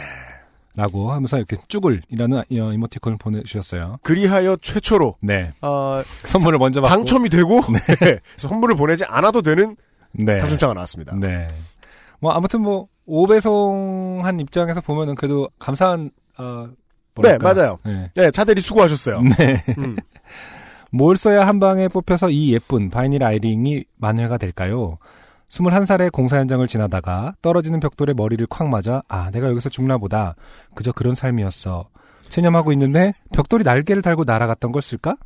라고 0.75 1.11
하면서 1.13 1.39
이렇게 1.39 1.57
쭈글이라는 1.67 2.39
어, 2.39 2.73
이모티콘을 2.73 3.19
보내주셨어요. 3.19 3.99
그리하여 4.03 4.59
최초로 4.63 5.17
네. 5.21 5.53
아, 5.61 6.05
선물을 6.25 6.59
먼저 6.59 6.81
받고. 6.81 6.95
당첨이 6.95 7.31
되고 7.31 7.63
네. 7.73 8.21
선물을 8.37 8.77
보내지 8.77 9.05
않아도 9.07 9.43
되는 9.43 9.75
네. 10.19 10.39
당첨자가 10.39 10.75
나왔습니다. 10.75 11.15
네. 11.17 11.49
뭐 12.21 12.33
아무튼 12.33 12.61
뭐 12.63 12.89
오배송한 13.07 14.41
입장에서 14.41 14.81
보면은 14.81 15.15
그래도 15.15 15.49
감사한 15.59 16.11
어 16.39 16.69
네, 17.23 17.37
뭐랄까. 17.37 17.55
맞아요. 17.55 17.79
네. 17.85 18.11
네, 18.15 18.31
차대리 18.31 18.61
수고하셨어요. 18.61 19.21
네. 19.39 19.65
음. 19.79 19.97
뭘 20.91 21.17
써야 21.17 21.47
한 21.47 21.61
방에 21.61 21.89
뽑혀서 21.89 22.31
이 22.31 22.53
예쁜 22.55 22.89
바이닐 22.91 23.23
아이링이 23.23 23.85
만회가 23.97 24.39
될까요? 24.39 24.97
21살의 25.51 26.11
공사 26.13 26.39
현장을 26.39 26.67
지나다가 26.67 27.35
떨어지는 27.43 27.81
벽돌에 27.81 28.13
머리를 28.15 28.47
콱 28.49 28.69
맞아 28.69 29.03
아 29.09 29.31
내가 29.31 29.49
여기서 29.49 29.69
죽나 29.71 29.97
보다 29.99 30.35
그저 30.75 30.93
그런 30.93 31.15
삶이었어 31.15 31.89
체념하고 32.29 32.73
있는데 32.73 33.13
벽돌이 33.33 33.65
날개를 33.65 34.03
달고 34.03 34.25
날아갔던 34.25 34.73
걸 34.73 34.83
쓸까? 34.83 35.17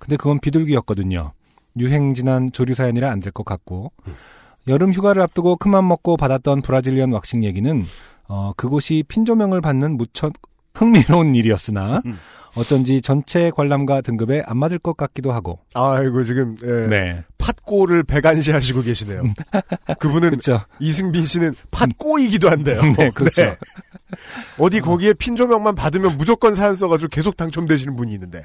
근데 0.00 0.16
그건 0.16 0.38
비둘기였거든요 0.40 1.32
유행 1.78 2.12
지난 2.14 2.50
조류사연이라 2.50 3.08
안 3.10 3.20
될 3.20 3.32
것 3.32 3.44
같고 3.44 3.92
여름 4.68 4.92
휴가를 4.92 5.22
앞두고 5.22 5.56
큰맘 5.56 5.86
먹고 5.88 6.16
받았던 6.16 6.62
브라질리언 6.62 7.12
왁싱 7.12 7.44
얘기는 7.44 7.84
어 8.28 8.52
그곳이 8.56 9.04
핀조명을 9.08 9.60
받는 9.60 9.96
무척 9.96 10.34
흥미로운 10.74 11.34
일이었으나 11.34 12.02
음. 12.04 12.18
어쩐지 12.54 13.00
전체 13.00 13.50
관람가 13.50 14.00
등급에 14.00 14.42
안 14.46 14.58
맞을 14.58 14.78
것 14.78 14.96
같기도 14.96 15.32
하고 15.32 15.60
아이고 15.74 16.24
지금 16.24 16.56
예, 16.64 16.86
네 16.86 17.24
팥꼬를 17.38 18.02
배관시하시고 18.02 18.82
계시네요. 18.82 19.22
그분은 19.98 20.30
그렇죠 20.30 20.60
이승빈 20.80 21.24
씨는 21.24 21.54
팥꼬이기도 21.70 22.50
한데요. 22.50 22.80
네, 22.96 23.10
그렇죠. 23.10 23.56
어디 24.58 24.80
거기에 24.80 25.14
핀 25.14 25.36
조명만 25.36 25.74
받으면 25.74 26.16
무조건 26.16 26.54
사연 26.54 26.74
써가지고 26.74 27.08
계속 27.10 27.36
당첨되시는 27.36 27.96
분이 27.96 28.12
있는데. 28.14 28.44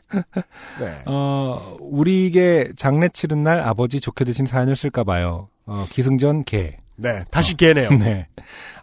네. 0.80 1.02
어, 1.06 1.78
우리에게 1.82 2.72
장례 2.76 3.10
치른 3.10 3.44
날 3.44 3.60
아버지 3.62 4.00
좋게 4.00 4.26
드신 4.26 4.46
사연을 4.46 4.76
쓸까 4.76 5.04
봐요. 5.04 5.50
어, 5.66 5.86
기승전 5.90 6.44
개. 6.46 6.78
네. 6.96 7.24
다시 7.32 7.56
개네요. 7.56 7.90
네. 7.98 8.28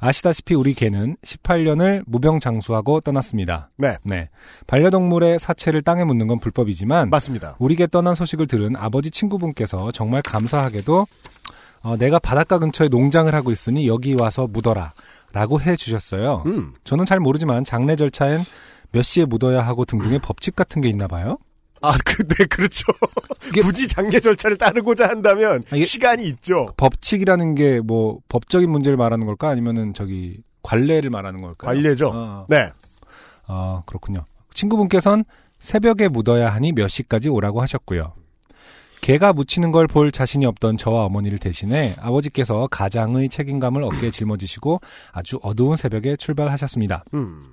아시다시피 0.00 0.54
우리 0.54 0.74
개는 0.74 1.16
18년을 1.24 2.02
무병장수하고 2.06 3.00
떠났습니다. 3.00 3.70
네. 3.76 3.96
네. 4.02 4.28
반려동물의 4.66 5.38
사체를 5.38 5.82
땅에 5.82 6.04
묻는 6.04 6.26
건 6.26 6.40
불법이지만 6.40 7.10
맞습니다. 7.10 7.56
우리 7.58 7.76
개 7.76 7.86
떠난 7.86 8.14
소식을 8.14 8.46
들은 8.46 8.76
아버지 8.76 9.10
친구분께서 9.10 9.92
정말 9.92 10.22
감사하게도 10.22 11.06
어, 11.82 11.96
내가 11.96 12.18
바닷가 12.18 12.58
근처에 12.58 12.88
농장을 12.88 13.32
하고 13.34 13.52
있으니 13.52 13.86
여기 13.86 14.14
와서 14.14 14.46
묻어라 14.46 14.92
라고 15.32 15.60
해 15.60 15.76
주셨어요. 15.76 16.42
음. 16.46 16.72
저는 16.84 17.04
잘 17.04 17.20
모르지만 17.20 17.64
장례 17.64 17.96
절차엔 17.96 18.44
몇 18.92 19.02
시에 19.02 19.24
묻어야 19.24 19.60
하고 19.60 19.84
등등의 19.84 20.18
법칙 20.22 20.56
같은 20.56 20.82
게 20.82 20.88
있나 20.88 21.06
봐요. 21.06 21.38
아, 21.82 21.96
그, 22.04 22.26
네, 22.26 22.44
그렇죠. 22.46 22.84
굳이 23.62 23.88
장례 23.88 24.20
절차를 24.20 24.56
따르고자 24.58 25.08
한다면 25.08 25.62
아, 25.72 25.82
시간이 25.82 26.26
있죠. 26.28 26.66
법칙이라는 26.76 27.54
게 27.54 27.80
뭐 27.80 28.18
법적인 28.28 28.68
문제를 28.70 28.96
말하는 28.96 29.24
걸까 29.26 29.48
아니면은 29.48 29.94
저기 29.94 30.42
관례를 30.62 31.08
말하는 31.10 31.40
걸까요? 31.40 31.74
관례죠. 31.74 32.10
어, 32.14 32.46
네. 32.48 32.70
아, 33.46 33.82
그렇군요. 33.86 34.24
친구분께서는 34.52 35.24
새벽에 35.58 36.08
묻어야 36.08 36.52
하니 36.52 36.72
몇 36.72 36.88
시까지 36.88 37.28
오라고 37.28 37.60
하셨고요. 37.62 38.12
개가 39.00 39.32
묻히는 39.32 39.72
걸 39.72 39.86
볼 39.86 40.12
자신이 40.12 40.44
없던 40.44 40.76
저와 40.76 41.04
어머니를 41.06 41.38
대신해 41.38 41.94
아버지께서 42.00 42.68
가장의 42.70 43.30
책임감을 43.30 43.82
어깨에 43.82 44.10
짊어지시고 44.10 44.80
아주 45.12 45.38
어두운 45.42 45.76
새벽에 45.78 46.16
출발하셨습니다. 46.16 47.04
음. 47.14 47.46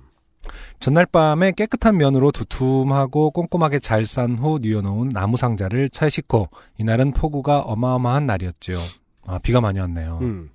전날 0.80 1.06
밤에 1.06 1.52
깨끗한 1.52 1.96
면으로 1.96 2.30
두툼하고 2.32 3.30
꼼꼼하게 3.32 3.80
잘 3.80 4.04
싼 4.06 4.36
후 4.38 4.58
뉘어놓은 4.62 5.10
나무 5.10 5.36
상자를 5.36 5.88
차에 5.90 6.08
싣고 6.08 6.48
이날은 6.78 7.12
폭우가 7.12 7.60
어마어마한 7.60 8.26
날이었지요. 8.26 8.78
아, 9.26 9.38
비가 9.38 9.60
많이 9.60 9.78
왔네요. 9.80 10.18
음. 10.22 10.50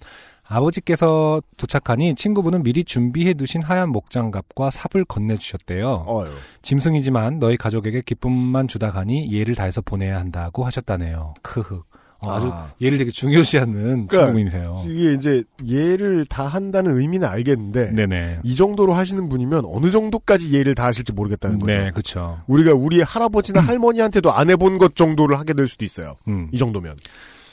아버지께서 0.48 1.41
도착하니 1.58 2.15
친구분은 2.15 2.63
미리 2.63 2.84
준비해 2.84 3.34
두신 3.34 3.62
하얀 3.63 3.89
목장갑과 3.89 4.69
삽을 4.72 5.06
건네주셨대요. 5.06 6.06
어유. 6.08 6.32
짐승이지만 6.62 7.39
너희 7.39 7.58
가족에게 7.58 8.02
기쁨만 8.02 8.67
주다 8.67 8.91
가니 8.91 9.32
예를 9.32 9.56
다해서 9.56 9.82
보내야 9.82 10.17
한다고 10.17 10.65
하셨다네요. 10.65 11.34
크흐. 11.41 11.84
어, 12.26 12.32
아주 12.32 12.48
아. 12.52 12.72
예를 12.82 12.98
되게 12.98 13.12
중요시하는 13.12 14.08
그러니까 14.08 14.18
친구분이세요. 14.18 14.84
이게 14.88 15.14
이제 15.14 15.44
예를 15.66 16.26
다 16.26 16.46
한다는 16.46 17.00
의미는 17.00 17.28
알겠는데 17.28 17.92
네네. 17.92 18.40
이 18.44 18.56
정도로 18.56 18.94
하시는 18.94 19.28
분이면 19.30 19.64
어느 19.68 19.92
정도까지 19.92 20.52
예를 20.52 20.76
다 20.76 20.86
하실지 20.86 21.14
모르겠다는 21.14 21.60
거죠. 21.60 21.72
네, 21.78 21.92
그쵸. 21.92 22.40
우리가 22.48 22.74
우리 22.74 23.02
할아버지나 23.02 23.62
할머니한테도 23.62 24.32
안 24.34 24.50
해본 24.50 24.78
것 24.78 24.96
정도를 24.96 25.40
하게 25.40 25.54
될 25.54 25.68
수도 25.68 25.86
있어요. 25.86 26.16
음. 26.28 26.50
이 26.52 26.58
정도면. 26.58 26.96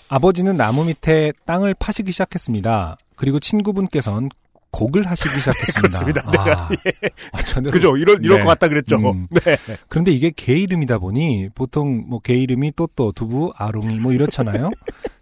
아버지는 0.08 0.56
나무 0.56 0.84
밑에 0.84 1.32
땅을 1.46 1.74
파시기 1.74 2.10
시작했습니다. 2.10 2.96
그리고 3.14 3.38
친구분께서는 3.38 4.28
곡을 4.72 5.06
하시기 5.06 5.28
시작했습니다. 5.40 5.98
그렇습니다. 6.04 6.22
아, 6.26 6.68
아, 7.32 7.42
저는 7.42 7.70
그죠? 7.72 7.96
이럴 7.96 8.24
이럴 8.24 8.38
네. 8.38 8.44
것 8.44 8.50
같다 8.50 8.68
그랬죠. 8.68 8.96
음. 8.96 9.26
네. 9.44 9.56
그런데 9.88 10.12
이게 10.12 10.30
개 10.34 10.54
이름이다 10.58 10.98
보니 10.98 11.48
보통 11.54 12.04
뭐 12.08 12.20
개 12.20 12.34
이름이 12.34 12.72
또또 12.76 13.12
두부 13.12 13.52
아롱이 13.56 13.98
뭐 14.00 14.12
이렇잖아요. 14.12 14.70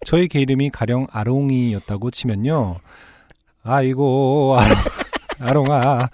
저희 0.05 0.29
개 0.29 0.41
이름이 0.41 0.71
가령 0.71 1.07
아롱이였다고 1.11 2.11
치면요. 2.11 2.77
아이고 3.65 4.57
아롱, 4.59 4.77
아롱아 5.41 6.09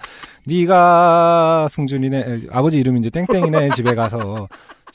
네가 0.45 1.67
승준이네 1.69 2.17
에, 2.19 2.41
아버지 2.51 2.79
이름이 2.79 2.99
이제 2.99 3.09
땡땡이네 3.09 3.69
집에 3.71 3.95
가서 3.95 4.47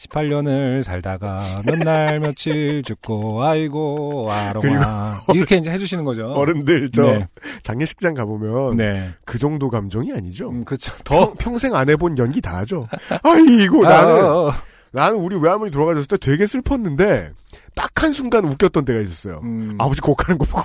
18년을 0.08 0.82
살다가 0.82 1.44
몇 1.66 1.80
날 1.80 2.20
며칠 2.20 2.82
죽고 2.82 3.42
아이고 3.42 4.28
아롱아 4.30 5.22
이렇게 5.34 5.56
이제 5.56 5.70
해주시는 5.70 6.04
거죠. 6.04 6.32
어른들 6.32 6.90
저 6.92 7.02
네. 7.02 7.28
장례식장 7.62 8.14
가보면 8.14 8.76
네. 8.76 9.10
그 9.24 9.38
정도 9.38 9.68
감정이 9.70 10.12
아니죠. 10.12 10.50
음, 10.50 10.64
그렇죠. 10.64 10.92
더 11.04 11.32
평생 11.38 11.74
안 11.74 11.88
해본 11.88 12.18
연기 12.18 12.40
다 12.40 12.58
하죠. 12.58 12.86
아이고 13.22 13.82
나는 13.82 14.24
아, 14.24 14.52
나는 14.92 15.18
우리 15.18 15.36
외할머니 15.36 15.70
돌아가셨을 15.70 16.06
때 16.08 16.16
되게 16.18 16.46
슬펐는데 16.46 17.32
딱 17.74 17.90
한 18.02 18.14
순간 18.14 18.46
웃겼던 18.46 18.86
때가 18.86 19.00
있었어요. 19.00 19.40
음, 19.44 19.76
아버지 19.78 20.00
곡하는 20.00 20.38
거 20.38 20.46
보고 20.46 20.62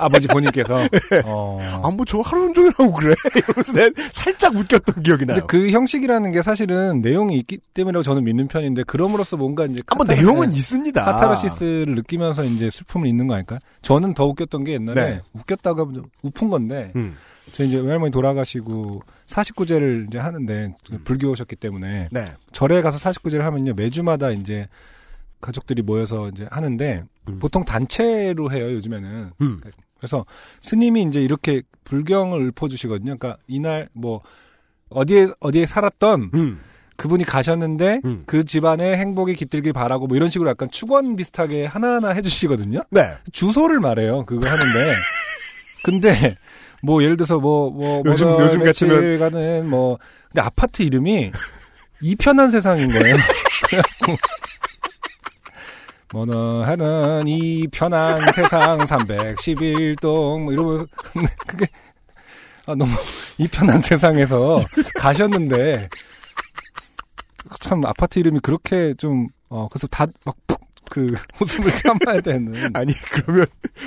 아버지 0.00 0.26
본인께서 0.26 0.74
어. 1.26 1.58
아뭐저 1.82 2.20
하루 2.20 2.50
종일 2.54 2.72
하고 2.78 2.92
그래 2.94 3.14
이러면서 3.36 3.72
내 3.74 3.90
살짝 4.12 4.56
웃겼던 4.56 5.02
기억이 5.02 5.26
나요. 5.26 5.40
근데 5.40 5.46
그 5.46 5.70
형식이라는 5.70 6.32
게 6.32 6.42
사실은 6.42 7.02
내용이 7.02 7.36
있기 7.38 7.58
때문에 7.74 8.02
저는 8.02 8.24
믿는 8.24 8.48
편인데 8.48 8.84
그럼으로써 8.84 9.36
뭔가 9.36 9.66
이제 9.66 9.82
한번 9.86 10.06
내용은 10.06 10.48
네, 10.48 10.56
있습니다. 10.56 11.04
카타르시스를 11.04 11.94
느끼면서 11.94 12.44
이제 12.44 12.70
슬픔을 12.70 13.06
잊는 13.06 13.26
거 13.26 13.34
아닐까요? 13.34 13.58
저는 13.82 14.14
더 14.14 14.24
웃겼던 14.24 14.64
게 14.64 14.72
옛날에 14.72 15.04
네. 15.04 15.20
좀 15.62 16.04
웃픈 16.22 16.48
건데 16.48 16.92
음. 16.96 17.16
저 17.52 17.64
이제 17.64 17.76
외할머니 17.76 18.10
돌아가시고 18.10 19.02
사십구제를 19.28 20.06
이제 20.08 20.18
하는데 20.18 20.74
불교셨기 21.04 21.54
때문에 21.56 22.08
네. 22.10 22.24
절에 22.50 22.82
가서 22.82 22.98
사십구제를 22.98 23.44
하면요 23.44 23.74
매주마다 23.74 24.30
이제 24.30 24.68
가족들이 25.40 25.82
모여서 25.82 26.28
이제 26.28 26.48
하는데 26.50 27.04
음. 27.28 27.38
보통 27.38 27.64
단체로 27.64 28.50
해요 28.50 28.72
요즘에는. 28.72 29.30
음. 29.40 29.60
그래서 29.98 30.24
스님이 30.60 31.02
이제 31.02 31.22
이렇게 31.22 31.62
불경을 31.84 32.48
읊어주시거든요. 32.48 33.16
그러니까 33.18 33.40
이날 33.46 33.88
뭐 33.92 34.22
어디에 34.88 35.28
어디에 35.40 35.66
살았던 35.66 36.30
음. 36.34 36.60
그분이 36.96 37.24
가셨는데 37.24 38.00
음. 38.04 38.22
그 38.26 38.44
집안의 38.44 38.96
행복이 38.96 39.34
깃들길 39.34 39.72
바라고 39.72 40.06
뭐 40.06 40.16
이런 40.16 40.30
식으로 40.30 40.50
약간 40.50 40.70
축원 40.70 41.16
비슷하게 41.16 41.66
하나하나 41.66 42.10
해주시거든요. 42.10 42.82
네. 42.90 43.12
주소를 43.32 43.78
말해요. 43.78 44.24
그거 44.24 44.48
하는데 44.48 44.94
근데 45.84 46.36
뭐 46.82 47.02
예를 47.02 47.16
들어서 47.16 47.38
뭐 47.38 47.70
뭐 47.70 48.02
요즘- 48.06 48.28
뭐월 48.28 48.46
요즘 48.46 48.62
며칠 48.62 48.88
같으면- 48.88 49.18
가는 49.18 49.68
뭐 49.68 49.98
근데 50.28 50.40
아파트 50.42 50.82
이름이 50.82 51.32
이편한 52.00 52.50
세상인 52.50 52.88
거예요. 52.90 53.16
뭐는 56.12 56.62
하는 56.64 57.26
이 57.26 57.66
편한 57.68 58.32
세상 58.32 58.78
311동 58.78 60.42
뭐 60.44 60.52
이러면서 60.52 60.86
근데 61.12 61.28
그게 61.46 61.66
아 62.66 62.74
너무 62.74 62.92
이 63.36 63.46
편한 63.48 63.80
세상에서 63.82 64.62
가셨는데 64.96 65.88
참 67.60 67.84
아파트 67.84 68.18
이름이 68.18 68.40
그렇게 68.40 68.94
좀 68.94 69.26
어 69.50 69.66
그래서 69.70 69.86
다 69.86 70.06
막 70.26 70.36
푹 70.46 70.60
그 70.90 71.14
웃음을 71.40 71.74
참아야 71.74 72.20
되는 72.20 72.54
아니 72.74 72.92
그러면 73.12 73.46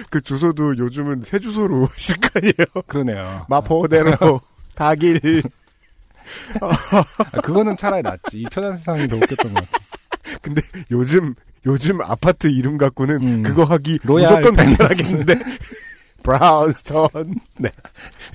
그 0.09 0.21
주소도 0.21 0.77
요즘은 0.77 1.21
새 1.21 1.39
주소로 1.39 1.89
실거 1.97 2.29
아니에요. 2.35 2.83
그러네요. 2.87 3.45
마포대로 3.49 4.41
다길. 4.75 5.43
아, 6.61 7.03
그거는 7.41 7.75
차라리 7.75 8.01
낫지. 8.03 8.39
이 8.39 8.43
편한 8.45 8.77
세상이 8.77 9.07
더 9.07 9.17
웃겼던 9.17 9.53
것 9.53 9.65
같아. 9.69 9.83
근데 10.41 10.61
요즘 10.91 11.33
요즘 11.65 12.01
아파트 12.01 12.47
이름 12.47 12.77
갖고는 12.77 13.15
음. 13.21 13.43
그거 13.43 13.63
하기 13.65 13.99
무조건. 14.03 14.55
간단하겠는데. 14.55 15.35
브라운스톤. 16.23 17.09
네. 17.57 17.69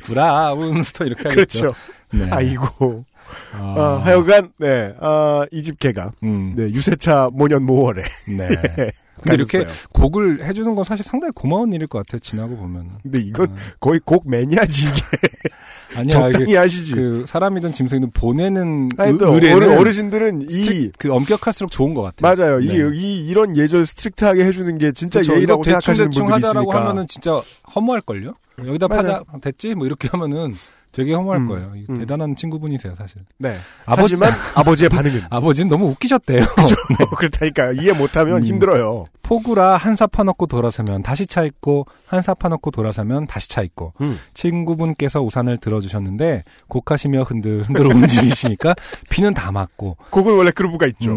브라운스터 0.05 1.05
이렇게 1.07 1.29
하겠죠. 1.29 1.61
그렇죠. 1.61 1.77
네. 2.13 2.29
아이고. 2.31 3.05
아, 3.53 3.59
어, 3.77 4.01
하여간 4.05 4.53
네. 4.59 4.95
아, 5.01 5.45
이집 5.53 5.79
개가 5.79 6.13
음, 6.23 6.55
네, 6.57 6.65
유세차 6.65 7.31
모년 7.33 7.65
모월에 7.65 8.03
네. 8.29 8.49
근데 9.23 9.35
이렇게 9.35 9.65
가셨어요. 9.65 9.89
곡을 9.95 10.45
해주는 10.45 10.75
건 10.75 10.85
사실 10.85 11.03
상당히 11.03 11.33
고마운 11.35 11.73
일일 11.73 11.87
것 11.87 12.05
같아요. 12.05 12.19
지나고 12.19 12.55
보면. 12.57 12.91
근데 13.03 13.19
이건 13.21 13.55
거의 13.81 13.99
곡 14.05 14.29
매니아지 14.29 14.83
이게 14.89 15.03
아니야. 15.97 16.11
적당히 16.13 16.45
이게 16.45 16.57
하시지. 16.59 16.93
그 16.93 17.25
사람이든 17.27 17.73
짐승이든 17.73 18.11
보내는 18.11 18.91
아니, 18.99 19.17
또 19.17 19.33
의뢰는 19.33 19.57
어르, 19.57 19.81
어르신들은 19.81 20.51
이 20.51 20.91
그 20.99 21.11
엄격할수록 21.15 21.71
좋은 21.71 21.95
것 21.95 22.03
같아요. 22.03 22.37
맞아요. 22.37 22.61
네. 22.61 22.67
이, 22.77 22.99
이 23.01 23.27
이런 23.29 23.57
예절 23.57 23.87
strict하게 23.87 24.45
해주는 24.45 24.77
게 24.77 24.93
진짜 24.93 25.21
그렇죠. 25.21 25.37
예의라고 25.39 25.63
대충 25.63 25.81
생각하시는 25.81 26.11
대충 26.11 26.27
분들이 26.27 26.45
하자라고 26.47 26.71
있으니까. 26.71 26.85
하면은 26.91 27.07
진짜 27.07 27.41
허무할 27.75 28.03
걸요? 28.03 28.35
여기다 28.59 28.87
맞아요. 28.89 29.03
파자. 29.03 29.39
됐지? 29.41 29.75
뭐 29.75 29.87
이렇게 29.87 30.09
하면은 30.09 30.57
되게 30.97 31.13
허무할 31.13 31.41
음, 31.41 31.47
거예요. 31.47 31.73
음. 31.91 31.99
대단한 31.99 32.35
친구분이세요, 32.35 32.95
사실. 32.95 33.21
네. 33.37 33.59
아버지, 33.85 34.15
하지만 34.15 34.31
아버지의 34.55 34.89
반응은 34.89 35.25
아버지는 35.29 35.69
너무 35.69 35.89
웃기셨대요. 35.91 36.47
그렇다니까 37.19 37.73
이해 37.73 37.93
못하면 37.93 38.39
음. 38.39 38.43
힘들어요. 38.43 39.05
포구라 39.23 39.77
한 39.77 39.95
사 39.97 40.07
파놓고 40.07 40.47
돌아서면 40.47 41.03
다시 41.03 41.27
차 41.27 41.43
있고 41.45 41.87
한 42.07 42.23
사 42.23 42.33
파놓고 42.33 42.71
돌아서면 42.71 43.27
다시 43.27 43.51
차 43.51 43.61
있고 43.61 43.93
음. 44.01 44.19
친구분께서 44.33 45.21
우산을 45.21 45.59
들어주셨는데 45.59 46.45
곡하시며 46.69 47.25
흔들 47.25 47.63
흔들어 47.65 47.91
움직이시니까 47.91 48.75
비는 49.11 49.35
다 49.35 49.53
맞고 49.53 49.99
곡은 50.11 50.35
원래 50.35 50.51
그루브가 50.51 50.87
있죠. 50.87 51.11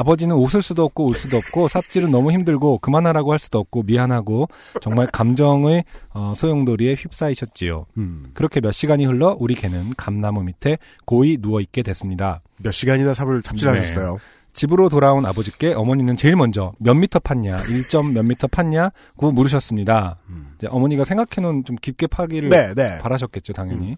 음, 0.00 0.10
아버지는 0.10 0.36
웃을 0.36 0.62
수도 0.62 0.84
없고 0.84 1.06
울 1.06 1.14
수도 1.14 1.36
없고 1.36 1.68
삽질은 1.68 2.10
너무 2.10 2.32
힘들고 2.32 2.78
그만하라고 2.78 3.32
할 3.32 3.38
수도 3.38 3.58
없고 3.58 3.82
미안하고 3.84 4.48
정말 4.80 5.06
감정의 5.06 5.84
어, 6.14 6.32
소용돌이에 6.34 6.94
휩싸이셨지요. 6.94 7.86
음. 7.98 8.24
그렇게 8.34 8.60
몇 8.60 8.72
시간이 8.72 9.04
흘러 9.04 9.36
우리 9.38 9.54
개는 9.54 9.94
감나무 9.96 10.42
밑에 10.42 10.78
고이 11.04 11.38
누워 11.40 11.60
있게 11.60 11.82
됐습니다. 11.82 12.42
몇 12.58 12.72
시간이나 12.72 13.14
삽을 13.14 13.42
잡질하셨어요. 13.42 14.18
집으로 14.52 14.88
돌아온 14.88 15.24
아버지께 15.26 15.74
어머니는 15.74 16.16
제일 16.16 16.34
먼저 16.34 16.72
몇 16.78 16.94
미터 16.94 17.18
팠냐, 17.20 17.58
1점 17.60 18.12
몇 18.12 18.24
미터 18.24 18.48
팠냐고 18.48 19.32
물으셨습니다. 19.32 20.18
음. 20.28 20.52
이제 20.56 20.66
어머니가 20.68 21.04
생각해놓은 21.04 21.64
좀 21.64 21.76
깊게 21.76 22.08
파기를 22.08 22.48
네, 22.48 22.74
네. 22.74 22.98
바라셨겠죠, 22.98 23.52
당연히. 23.52 23.96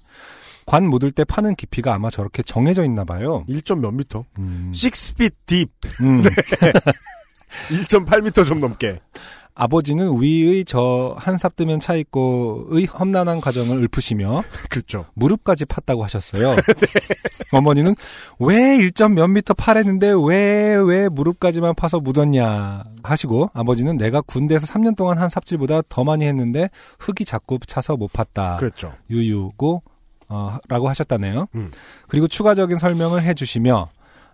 관 0.66 0.86
묻을 0.86 1.10
때 1.10 1.24
파는 1.24 1.54
깊이가 1.56 1.94
아마 1.94 2.10
저렇게 2.10 2.42
정해져 2.42 2.84
있나 2.84 3.04
봐요. 3.04 3.44
1점 3.48 3.80
몇 3.80 3.92
미터? 3.92 4.24
음. 4.38 4.70
6feet 4.74 5.34
deep. 5.46 5.72
음. 6.00 6.22
1.8미터 7.68 8.46
좀 8.46 8.60
넘게. 8.60 9.00
아버지는 9.54 10.18
위의 10.20 10.64
저 10.64 11.14
한삽 11.18 11.56
뜨면 11.56 11.78
차 11.78 11.94
있고의 11.96 12.86
험난한 12.86 13.42
과정을 13.42 13.84
읊으시며 13.84 14.42
그렇죠. 14.70 15.04
무릎까지 15.12 15.66
팠다고 15.66 16.00
하셨어요. 16.00 16.56
어머니는 17.52 17.94
왜 18.38 18.78
1점 18.78 19.12
몇 19.12 19.26
미터 19.26 19.52
파랬는데 19.52 20.14
왜, 20.26 20.74
왜 20.76 21.08
무릎까지만 21.10 21.74
파서 21.74 22.00
묻었냐 22.00 22.84
하시고 23.02 23.50
아버지는 23.52 23.98
내가 23.98 24.22
군대에서 24.22 24.66
3년 24.66 24.96
동안 24.96 25.18
한 25.18 25.28
삽질보다 25.28 25.82
더 25.90 26.02
많이 26.02 26.24
했는데 26.24 26.70
흙이 26.98 27.26
자꾸 27.26 27.58
차서 27.66 27.98
못 27.98 28.10
팠다. 28.10 28.56
그렇죠. 28.56 28.94
유유고, 29.10 29.82
어, 30.32 30.56
라고 30.66 30.88
하셨다네요. 30.88 31.46
음. 31.56 31.70
그리고 32.08 32.26
추가적인 32.26 32.78
설명을 32.78 33.22
해주시며 33.22 33.90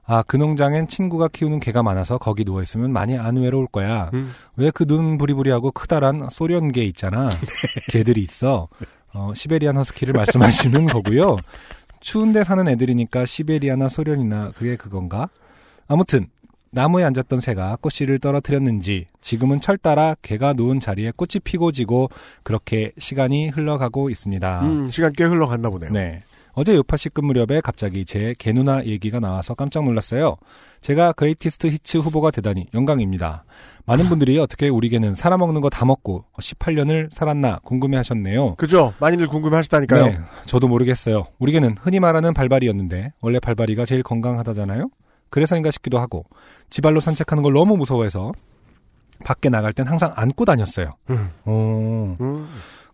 아, 0.07 0.23
그 0.27 0.37
농장엔 0.37 0.87
친구가 0.87 1.29
키우는 1.29 1.59
개가 1.59 1.83
많아서 1.83 2.19
거기 2.19 2.45
누워있으면 2.45 2.93
많이 2.93 3.19
안 3.19 3.37
외로울 3.37 3.67
거야. 3.67 4.09
음. 4.15 4.33
왜그 4.57 4.87
눈 4.87 5.19
부리부리하고 5.19 5.73
크다란 5.73 6.29
소련개 6.31 6.83
있잖아. 6.85 7.29
개들이 7.91 8.23
있어. 8.23 8.69
어, 9.13 9.33
시베리안 9.35 9.77
허스키를 9.77 10.15
말씀하시는 10.15 10.87
거고요. 10.89 11.37
추운데 12.01 12.45
사는 12.45 12.67
애들이니까 12.69 13.27
시베리아나 13.27 13.89
소련이나 13.89 14.53
그게 14.57 14.77
그건가? 14.77 15.29
아무튼 15.89 16.29
나무에 16.71 17.05
앉았던 17.05 17.41
새가 17.41 17.77
꽃씨를 17.81 18.19
떨어뜨렸는지 18.19 19.07
지금은 19.21 19.61
철 19.61 19.77
따라 19.79 20.15
개가 20.23 20.53
누운 20.55 20.81
자리에 20.81 21.13
꽃이 21.17 21.41
피고 21.45 21.73
지고 21.73 22.09
그렇게 22.43 22.93
시간이 22.99 23.49
흘러가고 23.49 24.11
있습니다. 24.11 24.61
음, 24.63 24.87
시간 24.89 25.13
꽤 25.13 25.25
흘러갔나 25.25 25.71
보네요. 25.71 25.91
네. 25.93 26.23
어제 26.55 26.75
요파시 26.75 27.11
끝 27.11 27.21
무렵에 27.21 27.61
갑자기 27.63 28.05
제 28.05 28.35
개누나 28.37 28.85
얘기가 28.85 29.21
나와서 29.21 29.55
깜짝 29.55 29.85
놀랐어요. 29.85 30.37
제가 30.81 31.13
Greatest 31.13 31.69
Hits 31.69 31.99
후보가 31.99 32.33
되다니 32.33 32.67
영광입니다. 32.75 33.45
많은 33.87 34.09
분들이 34.09 34.39
어떻게 34.39 34.69
우리 34.69 34.89
개는 34.89 35.15
사람 35.15 35.37
먹는 35.37 35.61
거 35.61 35.69
다 35.71 35.85
먹고 35.85 36.25
18년을 36.41 37.13
살았나 37.13 37.61
궁금해 37.63 37.97
하셨네요. 37.99 38.57
그죠? 38.57 38.93
많이들 38.99 39.29
궁금해 39.29 39.55
하셨다니까요. 39.57 40.05
네, 40.07 40.19
저도 40.47 40.67
모르겠어요. 40.67 41.29
우리 41.39 41.53
개는 41.53 41.77
흔히 41.81 42.01
말하는 42.01 42.35
발발이었는데 42.35 43.13
원래 43.21 43.39
발발이가 43.39 43.85
제일 43.85 44.03
건강하다잖아요. 44.03 44.91
그래서인가 45.31 45.71
싶기도 45.71 45.99
하고 45.99 46.25
지발로 46.71 47.01
산책하는 47.01 47.43
걸 47.43 47.53
너무 47.53 47.77
무서워해서 47.77 48.33
밖에 49.25 49.49
나갈 49.49 49.73
땐 49.73 49.87
항상 49.87 50.13
안고 50.15 50.45
다녔어요. 50.45 50.95
음. 51.11 51.31
어, 51.45 52.17
음. 52.21 52.49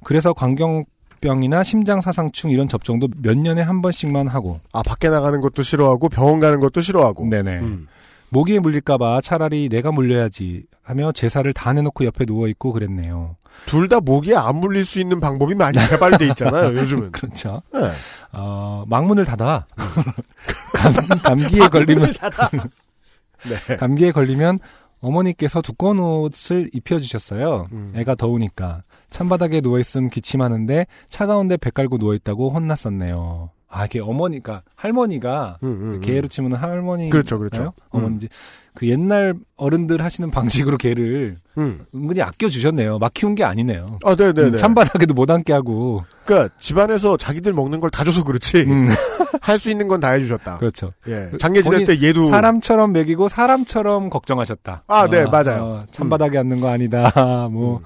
그래서 0.05 0.33
광경병이나 0.33 1.63
심장사상충 1.63 2.51
이런 2.51 2.69
접종도 2.69 3.09
몇 3.19 3.37
년에 3.37 3.63
한 3.63 3.83
번씩만 3.83 4.29
하고 4.29 4.61
아, 4.73 4.83
밖에 4.83 5.09
나가는 5.09 5.41
것도 5.41 5.63
싫어하고 5.63 6.09
병원 6.09 6.41
가는 6.41 6.61
것도 6.61 6.81
싫어하고. 6.81 7.27
네네. 7.27 7.59
음. 7.61 7.87
모기에 8.31 8.59
물릴까봐 8.59 9.21
차라리 9.21 9.69
내가 9.69 9.93
물려야지 9.93 10.65
하며 10.83 11.13
제사를 11.13 11.51
다 11.53 11.73
내놓고 11.73 12.05
옆에 12.05 12.25
누워 12.25 12.49
있고 12.49 12.73
그랬네요. 12.73 13.37
둘 13.67 13.89
다 13.89 14.01
모기에 14.01 14.35
안 14.37 14.57
물릴 14.57 14.85
수 14.85 15.01
있는 15.01 15.21
방법이 15.21 15.55
많이 15.55 15.79
개발돼 15.89 16.27
있잖아요, 16.29 16.75
요즘은. 16.79 17.13
그렇죠. 17.13 17.63
네. 17.73 17.93
어, 18.33 18.85
망문을 18.87 19.25
닫아. 19.25 19.67
감, 20.75 20.93
감기에 21.23 21.69
걸리면, 21.69 22.15
네. 23.69 23.77
감기에 23.77 24.13
걸리면 24.13 24.59
어머니께서 25.01 25.61
두꺼운 25.61 25.99
옷을 25.99 26.71
입혀주셨어요. 26.73 27.67
음. 27.73 27.93
애가 27.95 28.15
더우니까. 28.15 28.83
찬바닥에 29.11 29.61
누워있음 29.61 30.09
기침하는데 30.09 30.87
차가운데 31.09 31.57
배 31.59 31.71
깔고 31.71 31.99
누워있다고 31.99 32.51
혼났었네요. 32.51 33.51
아, 33.77 33.87
이게 33.87 33.99
어머니가, 33.99 34.63
할머니가, 34.77 35.59
음, 35.65 35.69
음, 35.69 35.93
음. 35.95 36.01
개로 36.01 36.29
치면 36.29 36.53
할머니. 36.55 37.11
그렇죠, 37.11 37.39
그렇죠. 37.41 37.73
어머니지. 37.91 38.29
그 38.73 38.89
옛날 38.89 39.35
어른들 39.57 40.03
하시는 40.03 40.31
방식으로 40.31 40.79
개를 40.79 41.37
음. 41.59 41.85
은근히 41.95 42.23
아껴 42.23 42.49
주셨네요. 42.49 42.99
막 43.01 43.13
키운 43.13 43.35
게 43.35 43.43
아니네요. 43.43 43.99
아, 44.05 44.15
네 44.15 44.33
네네. 44.33 44.49
음, 44.51 44.57
찬바닥에도 44.57 45.13
못 45.15 45.29
앉게 45.31 45.53
하고. 45.53 46.05
그러니까 46.25 46.55
집안에서 46.59 47.17
자기들 47.17 47.53
먹는 47.53 47.81
걸 47.81 47.91
다 47.91 48.05
줘서 48.05 48.23
그렇지 48.25 48.63
음, 48.63 48.89
할수 49.43 49.71
있는 49.71 49.89
건 49.89 50.01
다 50.01 50.11
해주셨다. 50.11 50.59
그렇죠. 50.59 50.93
예. 51.09 51.31
장례 51.41 51.61
지낼 51.63 51.85
때 51.85 52.01
얘도 52.01 52.27
사람처럼 52.29 52.93
먹이고 52.93 53.29
사람처럼 53.29 54.09
걱정하셨다. 54.11 54.85
아, 54.87 55.09
네, 55.09 55.25
맞아요. 55.25 55.63
어, 55.65 55.81
찬바닥에 55.91 56.39
앉는 56.39 56.61
거 56.61 56.69
아니다. 56.71 57.11
뭐 57.51 57.79
음. 57.79 57.85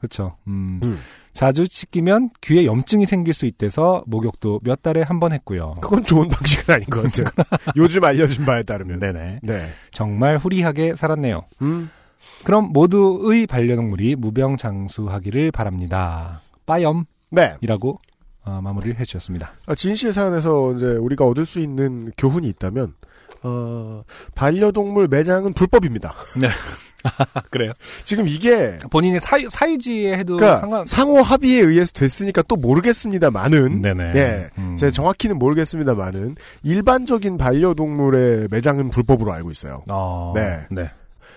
그렇죠. 0.00 0.36
음. 0.46 0.98
음. 1.36 1.38
자주 1.38 1.66
씻기면 1.68 2.30
귀에 2.40 2.64
염증이 2.64 3.06
생길 3.06 3.34
수 3.34 3.44
있대서 3.46 4.04
목욕도 4.06 4.60
몇 4.64 4.82
달에 4.82 5.02
한 5.02 5.20
번 5.20 5.32
했고요. 5.32 5.74
그건 5.82 6.04
좋은 6.04 6.28
방식은 6.28 6.74
아닌 6.74 6.86
것 6.90 7.02
같아요. 7.02 7.28
요즘 7.76 8.04
알려진 8.04 8.44
바에 8.44 8.62
따르면. 8.62 8.98
네네. 9.00 9.40
네. 9.42 9.68
정말 9.92 10.36
후리하게 10.38 10.94
살았네요. 10.94 11.42
음. 11.62 11.90
그럼 12.44 12.70
모두의 12.72 13.46
반려동물이 13.46 14.16
무병장수하기를 14.16 15.52
바랍니다. 15.52 16.40
빠염이라고 16.66 17.06
네. 17.30 17.46
어, 18.44 18.60
마무리를 18.62 18.98
해주셨습니다. 19.00 19.52
아, 19.66 19.74
씨의 19.74 20.12
사연에서 20.12 20.74
이제 20.74 20.86
우리가 20.86 21.24
얻을 21.24 21.46
수 21.46 21.58
있는 21.60 22.12
교훈이 22.16 22.46
있다면, 22.50 22.94
어, 23.42 24.02
반려동물 24.36 25.08
매장은 25.08 25.52
불법입니다. 25.54 26.14
그래요? 27.50 27.72
지금 28.04 28.28
이게, 28.28 28.78
본인의 28.90 29.20
사유, 29.20 29.48
사유지에 29.48 30.18
해도 30.18 30.36
그러니까 30.36 30.60
상관. 30.60 30.86
상호 30.86 31.22
합의에 31.22 31.60
의해서 31.60 31.92
됐으니까 31.92 32.42
또 32.42 32.56
모르겠습니다만은, 32.56 33.82
네네. 33.82 34.12
예. 34.14 34.48
음. 34.58 34.76
제가 34.76 34.90
정확히는 34.92 35.38
모르겠습니다만은, 35.38 36.36
일반적인 36.62 37.38
반려동물의 37.38 38.48
매장은 38.50 38.90
불법으로 38.90 39.32
알고 39.32 39.50
있어요. 39.50 39.82
어, 39.90 40.32
네. 40.34 40.60
네. 40.70 40.90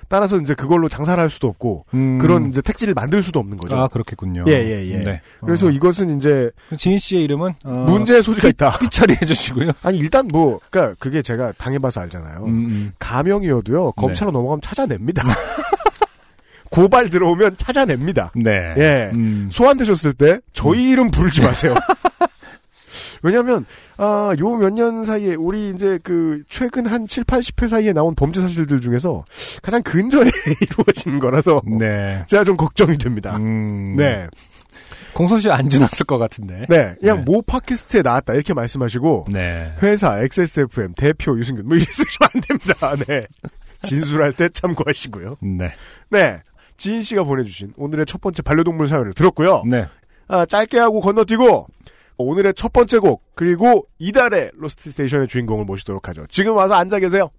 따라서 0.10 0.38
이제 0.38 0.54
그걸로 0.54 0.90
장사를 0.90 1.22
할 1.22 1.30
수도 1.30 1.48
없고, 1.48 1.86
음. 1.94 2.18
그런 2.18 2.50
이제 2.50 2.62
택지를 2.62 2.94
만들 2.94 3.24
수도 3.24 3.40
없는 3.40 3.58
거죠. 3.58 3.78
아 3.78 3.88
그렇겠군요. 3.88 4.46
예, 4.48 4.54
예, 4.54 4.88
예. 4.92 4.98
네. 5.04 5.22
그래서 5.40 5.68
어. 5.68 5.70
이것은 5.70 6.18
이제 6.18 6.52
지인 6.78 6.98
씨의 6.98 7.24
이름은 7.24 7.54
어, 7.64 7.86
문제의 7.88 8.24
소지가 8.24 8.48
있다. 8.50 8.78
삐처리 8.80 9.16
해주시고요. 9.22 9.72
아니 9.84 9.98
일단 10.00 10.28
뭐 10.28 10.60
그러니까 10.70 10.96
그게 11.00 11.22
제가 11.22 11.54
당해봐서 11.54 12.02
알잖아요. 12.02 12.44
음, 12.44 12.48
음. 12.48 12.92
가명이어도요 13.00 13.94
검찰로 13.94 14.32
넘어가면 14.32 14.62
찾아냅니다. 14.62 15.24
고발 16.70 17.10
들어오면 17.10 17.58
찾아냅니다. 17.58 18.32
네. 18.36 18.74
예. 18.78 19.10
음. 19.14 19.50
소환되셨을 19.52 20.14
때 20.14 20.40
저희 20.54 20.90
이름 20.90 21.12
부르지 21.12 21.42
마세요. 21.42 21.76
왜냐하면 23.24 23.66
아, 23.98 24.34
요 24.40 24.58
몇 24.58 24.70
년 24.74 25.04
사이에 25.04 25.36
우리 25.36 25.70
이제 25.70 26.00
그 26.04 26.44
최근 26.50 26.86
한 26.86 27.08
7, 27.08 27.24
80회 27.24 27.68
사이에 27.68 27.94
나온 27.94 28.16
범죄 28.16 28.40
사실들 28.42 28.82
중에서 28.82 29.24
가장 29.62 29.82
근저에 29.84 30.30
이루어진 30.62 31.20
거라서 31.20 31.62
네. 31.66 32.24
제가 32.28 32.44
좀 32.44 32.56
걱정이 32.58 32.98
됩니다. 32.98 33.36
음. 33.38 33.96
네. 33.96 34.28
공소시효 35.14 35.52
안 35.52 35.70
지났을 35.70 36.06
것 36.06 36.18
같은데. 36.18 36.66
네. 36.70 36.96
그냥 37.00 37.18
네. 37.18 37.24
모 37.24 37.42
팟캐스트에 37.42 38.02
나왔다 38.04 38.34
이렇게 38.34 38.54
말씀하시고 38.54 39.26
네. 39.32 39.74
회사 39.82 40.20
XSFM 40.20 40.94
대표 40.96 41.38
유승균 41.38 41.68
뭐 41.68 41.78
쓰시면 41.78 42.30
안 42.34 42.42
됩니다. 42.42 42.96
네. 43.08 43.26
진술할 43.82 44.34
때 44.34 44.50
참고하시고요. 44.50 45.38
네. 45.42 45.72
네. 46.10 46.42
지인 46.78 47.02
씨가 47.02 47.24
보내주신 47.24 47.74
오늘의 47.76 48.06
첫 48.06 48.22
번째 48.22 48.42
반려동물 48.42 48.88
사연을 48.88 49.14
들었고요. 49.14 49.64
네. 49.68 49.86
아, 50.28 50.46
짧게 50.46 50.78
하고 50.80 51.02
건너뛰고 51.02 51.68
오늘의 52.20 52.54
첫 52.54 52.74
번째 52.74 53.00
곡 53.00 53.24
그리고 53.34 53.88
이달의 53.98 54.52
Lost 54.54 54.92
Station의 54.92 55.30
주인공을 55.30 55.64
모시도록 55.64 56.10
하죠. 56.10 56.26
지금 56.28 56.54
와서 56.56 56.76
앉아 56.76 57.00
계세요. 57.00 57.32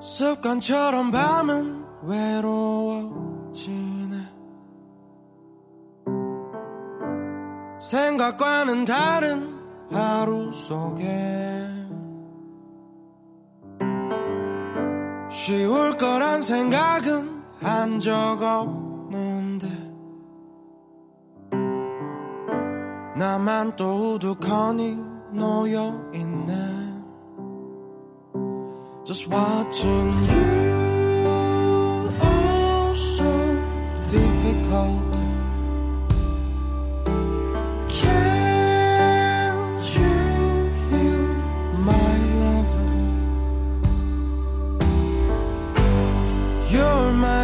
습관처럼 0.00 1.10
밤은 1.10 1.84
외로워지 2.02 3.99
생각과는 7.90 8.84
다른 8.84 9.58
하루 9.90 10.52
속에 10.52 11.04
쉬울 15.28 15.96
거란 15.96 16.40
생각은 16.40 17.42
한 17.60 17.98
적 17.98 18.40
없는데 18.40 19.66
나만 23.16 23.74
또 23.74 24.14
우두커니 24.14 24.96
놓여 25.32 26.10
있네 26.14 26.90
Just 29.04 29.28
watching 29.28 30.12
you, 30.30 32.12
oh 32.22 32.92
so 32.94 33.24
difficult. 34.08 35.09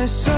my 0.07 0.36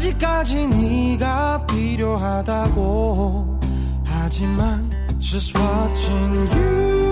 아직까지 0.00 0.66
네가 0.68 1.66
필요하다고 1.66 3.60
하지만 4.02 4.90
Just 5.18 5.58
watching 5.58 6.48
you 6.54 7.09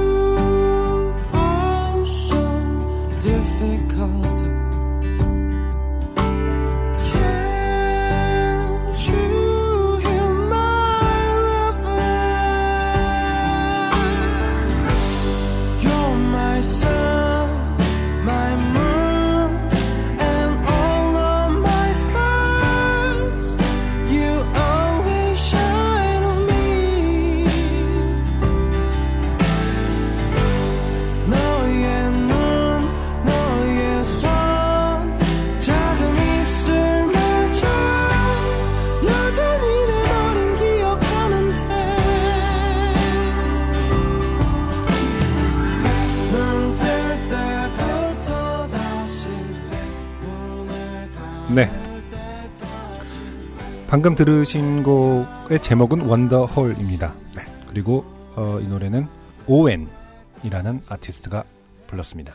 방금 53.88 54.14
들으신 54.14 54.82
곡의 54.82 55.62
제목은 55.62 56.02
원더홀입니다. 56.02 57.14
네. 57.34 57.42
그리고 57.68 58.04
어, 58.36 58.60
이 58.60 58.66
노래는 58.66 59.08
오웬이라는 59.46 60.82
아티스트가 60.86 61.42
불렀습니다. 61.86 62.34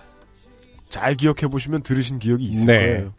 잘 0.90 1.14
기억해 1.14 1.48
보시면 1.52 1.84
들으신 1.84 2.18
기억이 2.18 2.44
있을 2.46 2.66
네. 2.66 2.80
거예요. 2.80 3.14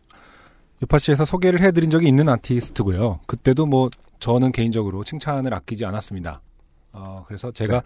요파시에서 0.82 1.24
소개를 1.24 1.62
해드린 1.62 1.90
적이 1.90 2.08
있는 2.08 2.28
아티스트고요. 2.28 3.20
그때도 3.26 3.66
뭐 3.66 3.88
저는 4.18 4.50
개인적으로 4.50 5.04
칭찬을 5.04 5.54
아끼지 5.54 5.84
않았습니다. 5.84 6.42
어, 6.92 7.24
그래서 7.28 7.52
제가 7.52 7.84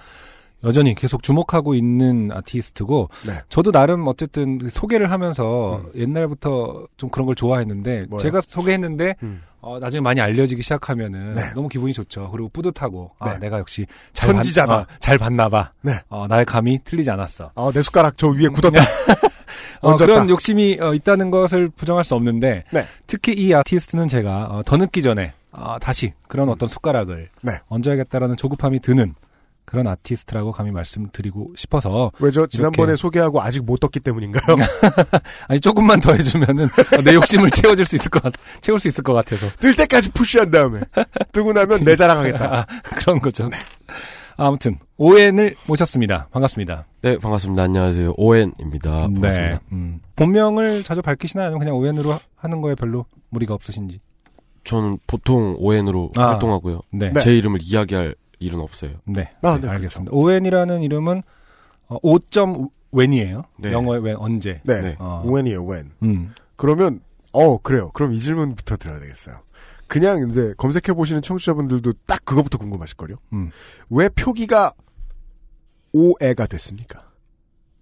여전히 0.64 0.94
계속 0.94 1.22
주목하고 1.22 1.74
있는 1.74 2.32
아티스트고 2.32 3.10
네. 3.26 3.32
저도 3.50 3.70
나름 3.70 4.08
어쨌든 4.08 4.58
소개를 4.70 5.10
하면서 5.10 5.84
옛날부터 5.94 6.86
좀 6.96 7.10
그런 7.10 7.26
걸 7.26 7.34
좋아했는데 7.34 8.06
뭐요? 8.08 8.22
제가 8.22 8.40
소개했는데 8.40 9.14
음. 9.22 9.42
어, 9.60 9.78
나중에 9.78 10.00
많이 10.00 10.20
알려지기 10.20 10.62
시작하면은 10.62 11.34
네. 11.34 11.52
너무 11.54 11.68
기분이 11.68 11.92
좋죠. 11.92 12.30
그리고 12.30 12.48
뿌듯하고 12.48 13.12
아, 13.18 13.32
네. 13.32 13.38
내가 13.38 13.58
역시 13.58 13.86
잘 14.12 14.30
선지자다. 14.30 14.66
봤, 14.68 14.80
어, 14.82 14.86
잘 15.00 15.18
봤나 15.18 15.48
봐. 15.48 15.72
네. 15.82 16.00
어, 16.08 16.26
나의 16.28 16.44
감이 16.44 16.80
틀리지 16.84 17.10
않았어. 17.10 17.50
아, 17.54 17.70
내 17.74 17.82
숟가락 17.82 18.16
저 18.16 18.28
위에 18.28 18.48
굳었다. 18.48 18.80
어, 19.80 19.90
얹었다. 19.90 20.06
그런 20.06 20.28
욕심이 20.30 20.78
어, 20.80 20.94
있다는 20.94 21.30
것을 21.30 21.68
부정할 21.70 22.04
수 22.04 22.14
없는데 22.14 22.64
네. 22.70 22.86
특히 23.06 23.32
이 23.32 23.54
아티스트는 23.54 24.08
제가 24.08 24.46
어, 24.50 24.62
더 24.64 24.76
늦기 24.76 25.02
전에 25.02 25.32
어, 25.50 25.76
다시 25.80 26.12
그런 26.28 26.48
어떤 26.48 26.68
숟가락을 26.68 27.28
네. 27.42 27.60
얹어야겠다라는 27.68 28.36
조급함이 28.36 28.80
드는 28.80 29.14
그런 29.68 29.86
아티스트라고 29.86 30.50
감히 30.50 30.70
말씀드리고 30.70 31.52
싶어서 31.54 32.10
왜죠? 32.20 32.46
지난번에 32.46 32.92
이렇게. 32.92 32.96
소개하고 33.02 33.42
아직 33.42 33.62
못 33.62 33.78
떴기 33.80 34.00
때문인가요? 34.00 34.56
아니 35.46 35.60
조금만 35.60 36.00
더 36.00 36.14
해주면은 36.14 36.64
어, 36.64 37.02
내 37.04 37.12
욕심을 37.12 37.50
채워줄 37.50 37.84
수 37.84 37.96
있을 37.96 38.10
것 38.10 38.22
같, 38.22 38.32
채울 38.62 38.80
수 38.80 38.88
있을 38.88 39.04
것 39.04 39.12
같아서 39.12 39.46
뜰 39.60 39.76
때까지 39.76 40.10
푸시한 40.12 40.50
다음에 40.50 40.80
뜨고 41.32 41.52
나면 41.52 41.84
내 41.84 41.96
자랑하겠다. 41.96 42.44
아, 42.60 42.66
그런 42.96 43.20
거죠. 43.20 43.50
아무튼 44.38 44.78
오엔을 44.96 45.56
모셨습니다. 45.66 46.28
반갑습니다. 46.30 46.86
네, 47.02 47.18
반갑습니다. 47.18 47.62
안녕하세요. 47.64 48.14
오엔입니다. 48.16 48.90
반갑습니다. 48.90 49.32
네. 49.54 49.58
음. 49.72 50.00
본명을 50.16 50.82
자주 50.82 51.02
밝히시나요? 51.02 51.48
아니면 51.48 51.58
그냥 51.60 51.76
오엔으로 51.76 52.12
하- 52.12 52.20
하는 52.36 52.62
거에 52.62 52.74
별로 52.74 53.04
무리가 53.28 53.52
없으신지? 53.52 54.00
저는 54.64 54.98
보통 55.06 55.56
오엔으로 55.58 56.12
아, 56.16 56.28
활동하고요. 56.30 56.80
네. 56.90 57.12
제 57.20 57.36
이름을 57.36 57.60
이야기할 57.62 58.14
일은 58.38 58.60
없어요. 58.60 58.92
네. 59.04 59.30
아, 59.42 59.54
네, 59.54 59.62
네, 59.62 59.68
알겠습니다. 59.68 60.14
오웬이라는 60.14 60.82
이름은 60.82 61.22
어, 61.88 61.98
5점 62.00 62.70
웬이에요. 62.92 63.42
네. 63.58 63.72
영어의 63.72 64.02
웬 64.02 64.16
언제? 64.16 64.60
네. 64.64 64.80
네. 64.80 64.96
어. 64.98 65.22
오웬이에요, 65.24 65.62
오웬. 65.64 65.90
음. 66.02 66.34
그러면, 66.56 67.00
어, 67.32 67.58
그래요. 67.58 67.90
그럼 67.92 68.12
이 68.12 68.18
질문부터 68.18 68.76
드려야 68.76 69.00
되겠어요. 69.00 69.40
그냥 69.86 70.26
이제 70.28 70.52
검색해 70.58 70.94
보시는 70.94 71.22
청취자분들도 71.22 71.94
딱 72.06 72.24
그거부터 72.24 72.58
궁금하실걸요? 72.58 73.16
음. 73.32 73.50
왜 73.90 74.08
표기가 74.10 74.72
오에가 75.92 76.46
됐습니까? 76.46 77.08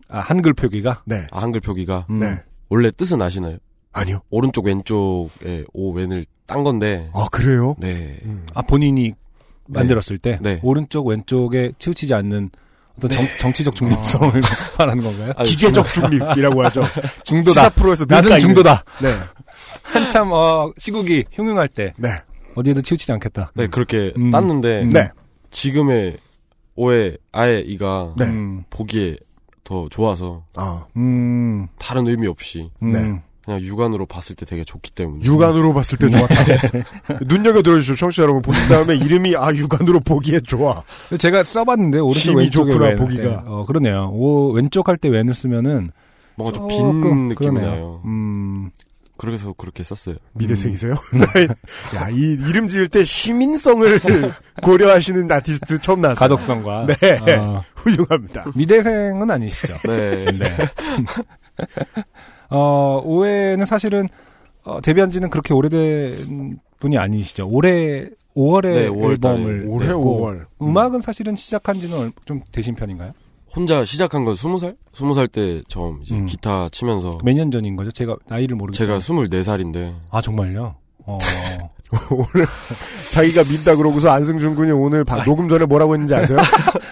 아, 0.09 0.21
한글 0.21 0.55
표기가? 0.55 1.03
네. 1.05 1.27
아, 1.33 1.43
한글 1.43 1.61
표기가 1.61 2.07
음. 2.11 2.21
네. 2.21 2.43
원래 2.69 2.91
뜻은 2.93 3.21
아시나요? 3.21 3.59
아니요. 3.93 4.21
오른쪽 4.31 4.67
왼쪽에 4.67 5.65
오웬을 5.73 6.27
딴 6.47 6.63
건데. 6.63 7.11
아, 7.13 7.27
그래요? 7.33 7.75
네. 7.79 8.19
음. 8.25 8.47
아, 8.55 8.63
본인이 8.63 9.15
만들었을 9.69 10.19
때 10.19 10.39
네. 10.43 10.61
오른쪽 10.63 11.07
왼쪽에 11.07 11.73
치우치지 11.79 12.15
않는 12.15 12.51
어떤 12.99 13.11
정, 13.39 13.53
치적 13.53 13.77
중립성을 13.77 14.33
말하는 14.79 15.05
건가요? 15.05 15.33
아니, 15.37 15.49
기계적 15.51 15.87
중립이라고 15.93 16.65
하죠. 16.65 16.83
중도다. 17.25 17.61
시사 17.61 17.69
프로에서 17.71 18.07
늘 18.07 18.17
나는. 18.23 18.39
중도다. 18.39 18.85
네. 19.03 19.09
한참 19.83 20.31
어, 20.33 20.73
시국이 20.79 21.25
흉흉할 21.33 21.69
때 21.69 21.93
네. 21.97 22.09
어디에도 22.55 22.81
치우치지 22.81 23.13
않겠다. 23.13 23.53
네, 23.55 23.67
그렇게 23.67 24.13
음. 24.17 24.31
땄는데 24.31 24.83
음. 24.83 24.91
네. 24.91 25.09
지금의 25.51 26.17
오에 26.75 27.17
아예 27.33 27.61
이가 27.61 28.15
네. 28.17 28.25
음. 28.25 28.65
보기에 28.71 29.17
더 29.63 29.89
좋아서 29.91 30.45
아, 30.55 30.87
음. 30.97 31.67
다른 31.79 32.07
의미 32.07 32.27
없이 32.27 32.71
음. 32.83 32.89
네. 32.89 33.23
그냥 33.47 33.61
육안으로 33.63 34.05
봤을 34.07 34.35
때 34.37 34.45
되게 34.45 34.65
좋기 34.65 34.91
때문에. 34.91 35.25
육안으로 35.25 35.73
봤을 35.73 35.97
때 35.99 36.11
좋았다. 36.11 36.35
눈여겨 37.27 37.63
들어주십시오, 37.63 37.95
청취자 37.97 38.25
여러분. 38.25 38.43
보신 38.43 38.69
다음에 38.69 38.97
이름이, 38.97 39.37
아, 39.37 39.51
육안으로 39.55 40.01
보기에 40.01 40.41
좋아. 40.41 40.83
제가 41.17 41.45
써봤는데 41.45 42.01
오른쪽 42.01 42.31
힘이 42.33 42.43
왼쪽에 42.43 42.73
좋구나, 42.73 42.91
왼. 42.91 42.97
보기가. 42.97 43.23
네. 43.23 43.39
어 43.47 43.65
그러네요. 43.65 44.11
오 44.13 44.51
왼쪽 44.51 44.89
할 44.89 44.97
때 44.99 45.09
왼을 45.09 45.33
쓰면은 45.33 45.91
뭔가 46.35 46.59
좀 46.59 46.69
조금 46.69 47.01
빈 47.03 47.29
느낌이 47.29 47.35
그러네요. 47.53 47.71
나요. 47.71 48.03
음. 48.05 48.71
그래서 49.19 49.55
그렇게 49.57 49.83
썼어요. 49.83 50.17
미대생이세요? 50.35 50.93
야, 51.97 52.09
이 52.11 52.17
이름 52.49 52.69
지을 52.69 52.89
때 52.89 53.03
시민성을 53.03 54.01
고려하시는 54.63 55.31
아티스트 55.33 55.79
처음 55.79 56.03
나왔어요. 56.03 56.29
가독성과 56.29 56.87
네. 57.01 57.33
어, 57.39 57.63
훌륭합니다. 57.77 58.45
미대생은 58.55 59.31
아니시죠. 59.31 59.75
네. 59.87 60.25
네. 60.33 60.57
어, 62.51 63.01
오해는 63.05 63.67
사실은 63.67 64.09
어, 64.65 64.81
데뷔한 64.81 65.11
지는 65.11 65.31
그렇게 65.31 65.55
오래된 65.55 66.59
분이 66.81 66.99
아니시죠. 66.99 67.49
올해 67.49 68.09
5월에 68.37 68.63
네, 68.63 68.89
5월 68.89 69.21
달에. 69.21 69.41
앨범을 69.41 69.65
올해 69.69 69.87
냈고 69.89 70.21
5월. 70.21 70.47
음악은 70.61 71.01
사실은 71.01 71.35
시작한 71.37 71.81
지는 71.81 71.99
얼- 71.99 72.13
좀 72.25 72.41
되신 72.53 72.75
편인가요? 72.75 73.13
혼자 73.55 73.85
시작한 73.85 74.25
건 74.25 74.35
20살? 74.35 74.77
20살 74.93 75.31
때 75.33 75.63
처음 75.69 76.01
이제 76.03 76.15
음. 76.17 76.27
기타 76.27 76.69
치면서 76.71 77.19
몇 77.25 77.33
년 77.35 77.51
전인 77.51 77.77
거죠? 77.77 77.91
제가 77.93 78.17
나이를 78.27 78.57
모르겠어요. 78.57 78.87
제가 78.87 78.99
24살인데 78.99 79.95
아, 80.11 80.21
정말요? 80.21 80.75
어. 81.07 81.19
오늘 82.11 82.47
자기가 83.13 83.45
민다 83.45 83.77
그러고서 83.77 84.11
안승준 84.11 84.55
군이 84.57 84.73
오늘 84.73 85.05
바- 85.05 85.23
녹음 85.25 85.49
전에 85.49 85.65
뭐라고 85.67 85.95
했는지 85.95 86.15
아세요? 86.15 86.39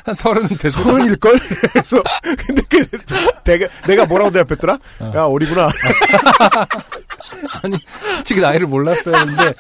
한 0.04 0.14
서른 0.16 0.46
돼서 0.56 0.82
서른일 0.82 1.16
걸? 1.16 1.38
그래서 1.72 2.02
근데 2.46 2.62
그 2.70 2.86
내가 3.44 3.66
내가 3.86 4.04
뭐라고 4.06 4.30
대답했더라? 4.30 4.78
어. 5.00 5.12
야 5.16 5.22
어리구나. 5.24 5.68
아니 7.62 7.76
솔직히 8.16 8.40
나이를 8.40 8.66
몰랐어요. 8.66 9.14
근데 9.26 9.52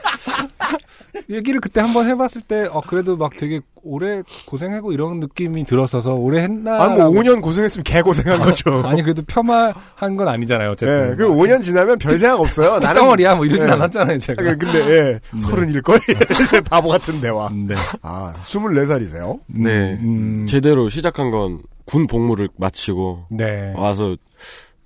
얘기를 1.30 1.60
그때 1.60 1.80
한번 1.80 2.06
해봤을 2.08 2.42
때 2.46 2.68
어, 2.70 2.80
그래도 2.86 3.16
막 3.16 3.36
되게 3.36 3.60
오래 3.82 4.22
고생하고 4.46 4.92
이런 4.92 5.20
느낌이 5.20 5.64
들었어서 5.64 6.14
오래 6.14 6.42
했나? 6.42 6.82
아 6.82 6.88
뭐 6.88 7.10
5년 7.10 7.42
고생했으면 7.42 7.84
개 7.84 8.00
고생한 8.02 8.38
거죠. 8.40 8.82
아니 8.86 9.02
그래도 9.02 9.22
폄하한 9.26 10.16
건 10.16 10.28
아니잖아요. 10.28 10.70
어쨌든. 10.70 11.10
예, 11.12 11.16
그 11.16 11.28
5년 11.28 11.60
지나면 11.62 11.98
별 11.98 12.18
생각 12.18 12.40
없어요. 12.40 12.78
나는 12.78 13.00
덩어리야 13.02 13.34
뭐 13.34 13.44
이러진 13.44 13.68
예. 13.68 13.72
않았잖아요. 13.72 14.18
제가. 14.18 14.42
아, 14.50 14.54
근데 14.56 14.78
예, 14.90 15.20
서른일걸? 15.38 16.00
바보 16.70 16.88
같은 16.88 17.20
대화. 17.20 17.50
네. 17.52 17.74
아 18.02 18.34
24살이세요? 18.44 19.40
네. 19.48 19.98
음, 20.02 20.46
제대로 20.48 20.88
시작한 20.88 21.30
건 21.30 21.60
군 21.86 22.06
복무를 22.06 22.48
마치고 22.56 23.26
네. 23.30 23.74
와서 23.76 24.16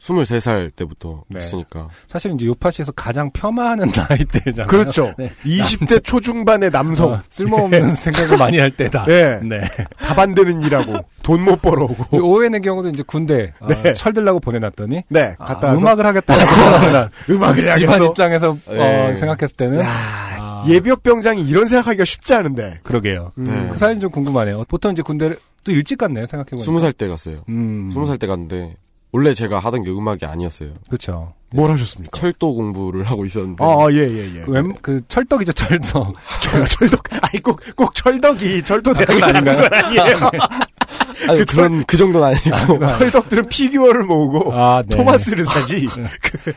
23살 0.00 0.74
때부터 0.76 1.24
네. 1.28 1.38
했으니까 1.38 1.88
사실 2.06 2.32
이제 2.32 2.46
요파시에서 2.46 2.92
가장 2.92 3.30
폄하하는 3.32 3.90
나이대잖아요. 4.08 4.66
그렇죠. 4.68 5.12
네. 5.18 5.32
20대 5.44 6.02
초중반의 6.04 6.70
남성. 6.70 7.12
어, 7.14 7.22
쓸모없는 7.30 7.94
생각을 7.96 8.38
많이 8.38 8.58
할 8.58 8.70
때다. 8.70 9.04
예. 9.08 9.40
네. 9.42 9.60
답안 9.98 10.34
되는 10.34 10.62
일하고 10.62 10.96
돈 11.22 11.38
못 11.38 11.60
벌어오고. 11.62 12.18
오웬의 12.18 12.60
경우도 12.60 12.88
이제 12.90 13.02
군대 13.06 13.52
어, 13.60 13.66
네. 13.68 13.92
철들라고 13.92 14.40
보내놨더니 14.40 15.02
네, 15.08 15.34
아, 15.38 15.46
갔다 15.46 15.68
와서 15.68 15.80
음악을 15.80 16.06
하겠다고 16.06 16.40
음악을 17.30 17.66
해야겠어. 17.66 17.78
집안 17.78 18.04
입장에서 18.04 18.50
어, 18.66 18.72
네. 18.72 19.16
생각했을 19.16 19.56
때는 19.56 19.80
야, 19.80 19.86
아, 19.88 20.62
예비역병장이 20.66 21.42
이런 21.48 21.66
생각하기가 21.68 22.04
쉽지 22.04 22.34
않은데. 22.34 22.80
그러게요. 22.82 23.32
음. 23.38 23.44
네. 23.44 23.68
그 23.70 23.76
사연이 23.76 24.00
좀 24.00 24.10
궁금하네요. 24.10 24.64
보통 24.68 24.92
이제 24.92 25.02
군대를 25.02 25.38
또 25.64 25.72
일찍 25.72 25.98
갔네요. 25.98 26.26
생각해보니까. 26.26 26.70
20살 26.72 26.96
때 26.96 27.06
갔어요. 27.08 27.42
음. 27.48 27.90
20살 27.92 28.18
때 28.18 28.26
갔는데 28.26 28.74
원래 29.12 29.32
제가 29.32 29.58
하던 29.58 29.84
게 29.84 29.90
음악이 29.90 30.26
아니었어요. 30.26 30.70
그렇죠. 30.86 31.32
뭘 31.50 31.70
하셨습니까? 31.70 32.18
철도 32.18 32.54
공부를 32.54 33.04
하고 33.04 33.24
있었는데 33.24 33.64
아, 33.64 33.88
예, 33.90 33.96
예, 33.96 34.36
예. 34.36 34.40
그, 34.42 34.50
웬, 34.50 34.74
그 34.82 35.00
철덕이죠 35.08 35.52
철덕. 35.52 36.12
철, 36.42 36.64
철덕, 36.66 37.02
아니, 37.22 37.42
꼭, 37.42 37.60
꼭 37.74 37.94
철덕이 37.94 38.62
철도 38.64 38.92
대학이 38.92 39.14
그건 39.14 39.36
아닌 39.36 39.44
건 39.44 39.72
아니에요. 39.72 40.30
아니, 41.28 41.38
그 41.38 41.44
그런 41.46 41.84
그 41.84 41.96
정도는 41.96 42.28
아니고 42.28 42.86
철덕들은 42.86 43.48
피규어를 43.48 44.04
모으고 44.04 44.52
아, 44.54 44.82
네. 44.86 44.96
토마스를 44.96 45.44
사지. 45.46 45.86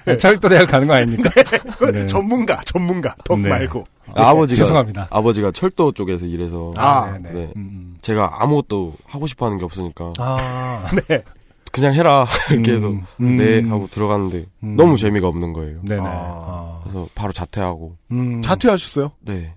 네, 0.06 0.18
철도 0.18 0.50
대학 0.50 0.66
가는 0.68 0.88
거 0.88 0.94
아닙니까? 0.94 1.30
그건 1.80 1.92
네. 1.94 2.08
전문가, 2.08 2.62
전문가, 2.66 3.16
덕 3.24 3.40
네. 3.40 3.50
말고. 3.50 3.86
아 4.14 4.34
버지가 4.34 4.64
죄송합니다. 4.64 5.08
아버지가 5.10 5.52
철도 5.52 5.94
쪽에서 5.94 6.26
일해서 6.26 6.72
아, 6.76 7.18
네네. 7.22 7.32
네. 7.32 7.54
음. 7.56 7.96
제가 8.02 8.42
아무것도 8.42 8.96
하고 9.06 9.26
싶어 9.26 9.46
하는 9.46 9.58
게 9.58 9.64
없으니까 9.64 10.12
아, 10.18 10.86
네. 11.08 11.24
그냥 11.72 11.94
해라 11.94 12.28
이렇게 12.52 12.74
해서 12.74 12.90
음. 12.90 13.38
네 13.38 13.62
하고 13.62 13.88
들어갔는데 13.88 14.46
음. 14.64 14.76
너무 14.76 14.98
재미가 14.98 15.28
없는 15.28 15.54
거예요. 15.54 15.82
네네. 15.84 16.02
아. 16.02 16.06
아. 16.08 16.80
그래서 16.84 17.08
바로 17.16 17.32
자퇴하고 17.32 17.96
음. 18.12 18.42
자퇴하셨어요? 18.42 19.12
네. 19.22 19.54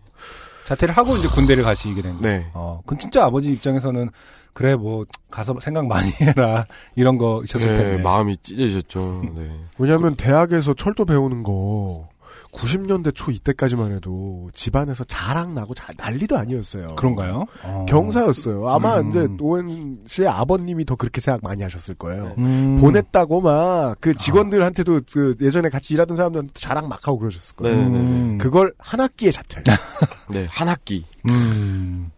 자퇴를 0.67 0.97
하고 0.97 1.17
이제 1.17 1.29
군대를 1.29 1.63
가시게 1.63 2.01
된 2.01 2.19
거예요. 2.19 2.39
네. 2.39 2.47
어, 2.55 2.81
그건 2.85 2.99
진짜 2.99 3.25
아버지 3.25 3.51
입장에서는 3.51 4.09
그래 4.55 4.77
뭐 4.77 5.05
가서 5.31 5.55
생각 5.61 5.87
많이 5.87 6.11
해라 6.23 6.67
이런 6.95 7.19
거 7.19 7.43
있었을 7.45 7.69
네, 7.69 7.75
텐데. 7.75 8.03
마음이 8.03 8.37
찢어졌죠. 8.43 9.25
네. 9.35 9.51
왜냐면 9.79 10.15
대학에서 10.15 10.75
철도 10.75 11.05
배우는 11.05 11.43
거 11.43 12.09
90년대 12.55 13.13
초 13.15 13.31
이때까지만 13.33 13.93
해도 13.93 14.49
집안에서 14.55 15.03
자랑 15.05 15.55
나고 15.55 15.75
자, 15.75 15.93
난리도 15.97 16.39
아니었어요. 16.39 16.95
그런가요? 16.97 17.47
어. 17.65 17.85
경사였어요. 17.89 18.69
아마 18.69 19.01
음. 19.01 19.11
이제 19.11 19.29
오wen 19.41 19.99
씨의 20.07 20.29
아버님이 20.29 20.85
더 20.85 20.95
그렇게 20.95 21.21
생각 21.21 21.43
많이 21.43 21.63
하셨을 21.63 21.97
거예요. 21.97 22.35
음. 22.39 22.79
보냈다고 22.81 23.41
막 23.41 23.97
그 24.01 24.15
직원들한테도 24.15 25.01
그 25.13 25.35
예전에 25.41 25.69
같이 25.69 25.95
일하던 25.95 26.17
사람들한테 26.17 26.53
자랑 26.55 26.89
막 26.89 27.07
하고 27.07 27.19
그러셨을 27.19 27.57
거예요. 27.57 27.77
네네네. 27.77 27.99
음. 27.99 28.39
그걸 28.39 28.73
한 28.79 29.01
학기에 29.01 29.31
자퇴. 29.31 29.63
네, 30.31 30.47
한 30.51 30.69
학기 30.69 31.05
음. 31.29 32.11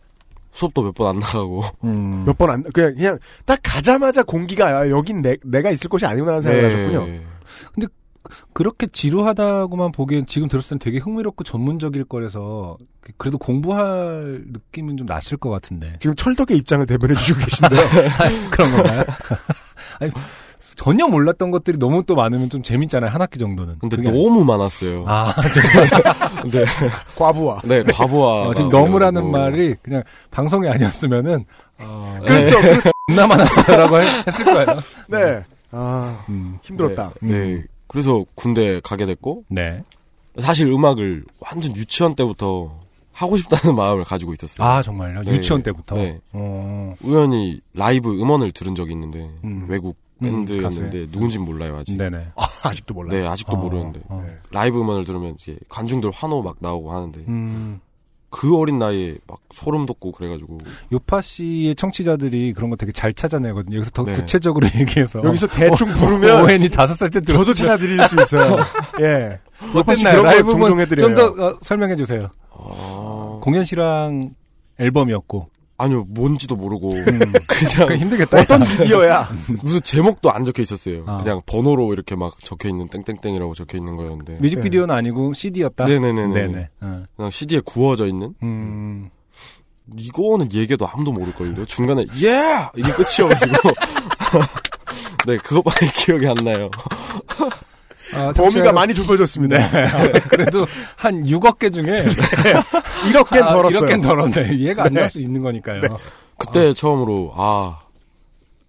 수업도 0.52 0.82
몇 0.82 0.92
번 0.94 1.08
안 1.08 1.18
나가고. 1.18 1.62
음. 1.84 2.24
몇번 2.26 2.50
안, 2.50 2.62
그냥, 2.72 2.94
그냥 2.94 3.18
딱 3.44 3.58
가자마자 3.62 4.22
공기가, 4.22 4.66
아, 4.80 4.88
여긴 4.90 5.22
내, 5.22 5.36
내가 5.44 5.70
있을 5.70 5.88
곳이 5.88 6.06
아니구나라는 6.06 6.42
생각을 6.42 6.64
하셨군요. 6.66 7.06
네. 7.06 7.24
그렇게 8.52 8.86
지루하다고만 8.86 9.92
보기엔 9.92 10.26
지금 10.26 10.48
들었을 10.48 10.70
땐 10.70 10.78
되게 10.78 10.98
흥미롭고 10.98 11.44
전문적일 11.44 12.04
거라서 12.04 12.76
그래도 13.18 13.38
공부할 13.38 14.44
느낌은 14.52 14.96
좀 14.96 15.06
났을 15.06 15.36
것 15.36 15.50
같은데. 15.50 15.96
지금 16.00 16.14
철덕의 16.16 16.56
입장을 16.58 16.84
대변해 16.86 17.14
주시고 17.14 17.38
계신데요. 17.40 17.80
그런 18.50 18.72
건가요? 18.72 19.04
아니, 20.00 20.10
전혀 20.74 21.06
몰랐던 21.06 21.50
것들이 21.50 21.78
너무 21.78 22.02
또 22.04 22.14
많으면 22.14 22.50
좀 22.50 22.62
재밌잖아요. 22.62 23.10
한 23.10 23.20
학기 23.22 23.38
정도는. 23.38 23.78
근데 23.78 23.96
너무 24.02 24.44
많았어요. 24.44 25.04
아, 25.06 25.32
네. 26.52 26.64
과부하. 27.16 27.60
네, 27.64 27.82
과부하. 27.84 28.48
어, 28.48 28.54
지금 28.54 28.68
너무라는 28.70 29.30
말이 29.30 29.74
그냥 29.82 30.02
방송이 30.30 30.68
아니었으면은 30.68 31.44
어, 31.78 32.18
그렇죠. 32.26 32.60
네. 32.60 32.80
존나 33.08 33.26
많았어요라고 33.26 34.00
했- 34.00 34.26
했을 34.26 34.44
거예요. 34.44 34.66
네. 35.08 35.44
아, 35.72 36.24
음, 36.28 36.58
힘들었다. 36.62 37.10
네. 37.20 37.62
그래서 37.96 38.26
군대 38.34 38.78
가게 38.84 39.06
됐고 39.06 39.44
네. 39.48 39.82
사실 40.38 40.66
음악을 40.66 41.24
완전 41.40 41.74
유치원 41.74 42.14
때부터 42.14 42.78
하고 43.10 43.38
싶다는 43.38 43.74
마음을 43.74 44.04
가지고 44.04 44.34
있었어요. 44.34 44.68
아 44.68 44.82
정말요? 44.82 45.22
네. 45.22 45.32
유치원 45.32 45.62
때부터. 45.62 45.94
네. 45.94 46.20
어, 46.34 46.94
우연히 47.00 47.62
라이브 47.72 48.12
음원을 48.12 48.52
들은 48.52 48.74
적이 48.74 48.92
있는데 48.92 49.30
음. 49.44 49.64
외국 49.70 49.96
음, 50.20 50.44
밴드였는데 50.44 50.62
가수의? 50.62 51.08
누군진 51.10 51.40
몰라요 51.46 51.78
아직. 51.78 51.96
네네. 51.96 52.32
아 52.62 52.74
직도 52.74 52.92
몰라요. 52.92 53.18
네, 53.18 53.26
아직도 53.26 53.54
어, 53.54 53.56
모르는데 53.56 54.02
어. 54.08 54.22
네. 54.26 54.34
라이브 54.50 54.78
음원을 54.78 55.06
들으면 55.06 55.32
이제 55.32 55.56
관중들 55.70 56.10
환호 56.10 56.42
막 56.42 56.56
나오고 56.60 56.92
하는데 56.92 57.18
음, 57.28 57.80
그 58.28 58.56
어린 58.56 58.78
나이에 58.78 59.16
막 59.26 59.38
소름 59.52 59.86
돋고 59.86 60.12
그래가지고 60.12 60.58
요파 60.92 61.20
씨의 61.22 61.74
청취자들이 61.76 62.52
그런 62.52 62.70
거 62.70 62.76
되게 62.76 62.92
잘 62.92 63.12
찾아내거든요. 63.12 63.76
여기서 63.76 63.90
더 63.92 64.04
네. 64.04 64.14
구체적으로 64.14 64.66
얘기해서 64.78 65.22
여기서 65.22 65.46
대충 65.46 65.88
부르면 65.94 66.42
오웬이 66.44 66.68
다섯 66.70 66.94
살 66.94 67.10
때 67.10 67.20
저도 67.20 67.54
찾아드릴 67.54 68.02
수 68.04 68.20
있어요. 68.20 68.56
예. 69.00 69.38
요파 69.74 69.94
씨 69.94 70.06
어땠나요? 70.06 70.22
그런 70.22 70.22
거 70.22 70.30
라이브는 70.30 70.58
종종 70.58 70.80
해드려요. 70.80 71.14
좀더 71.14 71.58
설명해 71.62 71.96
주세요. 71.96 72.28
아... 72.52 73.38
공연 73.40 73.64
씨랑 73.64 74.34
앨범이었고 74.78 75.46
아니요 75.78 76.04
뭔지도 76.08 76.56
모르고 76.56 76.92
음, 76.92 77.04
그냥 77.04 77.32
그냥 77.86 77.96
힘들겠다. 77.98 78.40
어떤 78.40 78.60
미디어야? 78.60 79.28
무슨 79.62 79.80
제목도 79.82 80.30
안 80.32 80.44
적혀 80.44 80.62
있었어요. 80.62 81.04
아. 81.06 81.18
그냥 81.18 81.42
번호로 81.46 81.92
이렇게 81.92 82.14
막 82.16 82.38
적혀 82.42 82.68
있는 82.68 82.88
땡땡땡이라고 82.88 83.54
적혀 83.54 83.76
있는 83.78 83.96
거였는데 83.96 84.38
뮤직비디오는 84.40 84.94
아니고 84.94 85.34
CD였다. 85.34 85.84
네네네네. 85.84 86.32
네네. 86.34 86.68
어. 86.80 87.02
그냥 87.16 87.30
CD에 87.30 87.60
구워져 87.64 88.06
있는 88.06 88.34
음, 88.42 89.10
이거는 89.98 90.52
얘기도 90.52 90.88
아무도 90.88 91.12
모를걸요. 91.12 91.64
중간에 91.66 92.06
예 92.22 92.68
이게 92.76 92.90
끝이어가지고 92.92 93.70
네 95.26 95.36
그것밖에 95.38 95.86
기억이 95.94 96.26
안 96.26 96.36
나요. 96.36 96.70
아, 98.14 98.32
범위가 98.32 98.72
많이 98.72 98.94
좁혀졌습니다. 98.94 99.56
네. 99.70 100.20
그래도 100.28 100.66
한 100.96 101.22
6억 101.24 101.58
개 101.58 101.70
중에 101.70 102.04
1억 103.10 103.30
개 103.32 103.38
아, 103.40 103.48
덜었어요. 103.48 103.80
1억 103.80 103.88
개 103.88 104.00
덜었네. 104.00 104.54
이해가 104.54 104.84
안 104.84 104.94
네. 104.94 105.00
날수 105.00 105.20
있는 105.20 105.42
거니까요. 105.42 105.82
그때 106.38 106.72
처음으로 106.72 107.32
아 107.34 107.80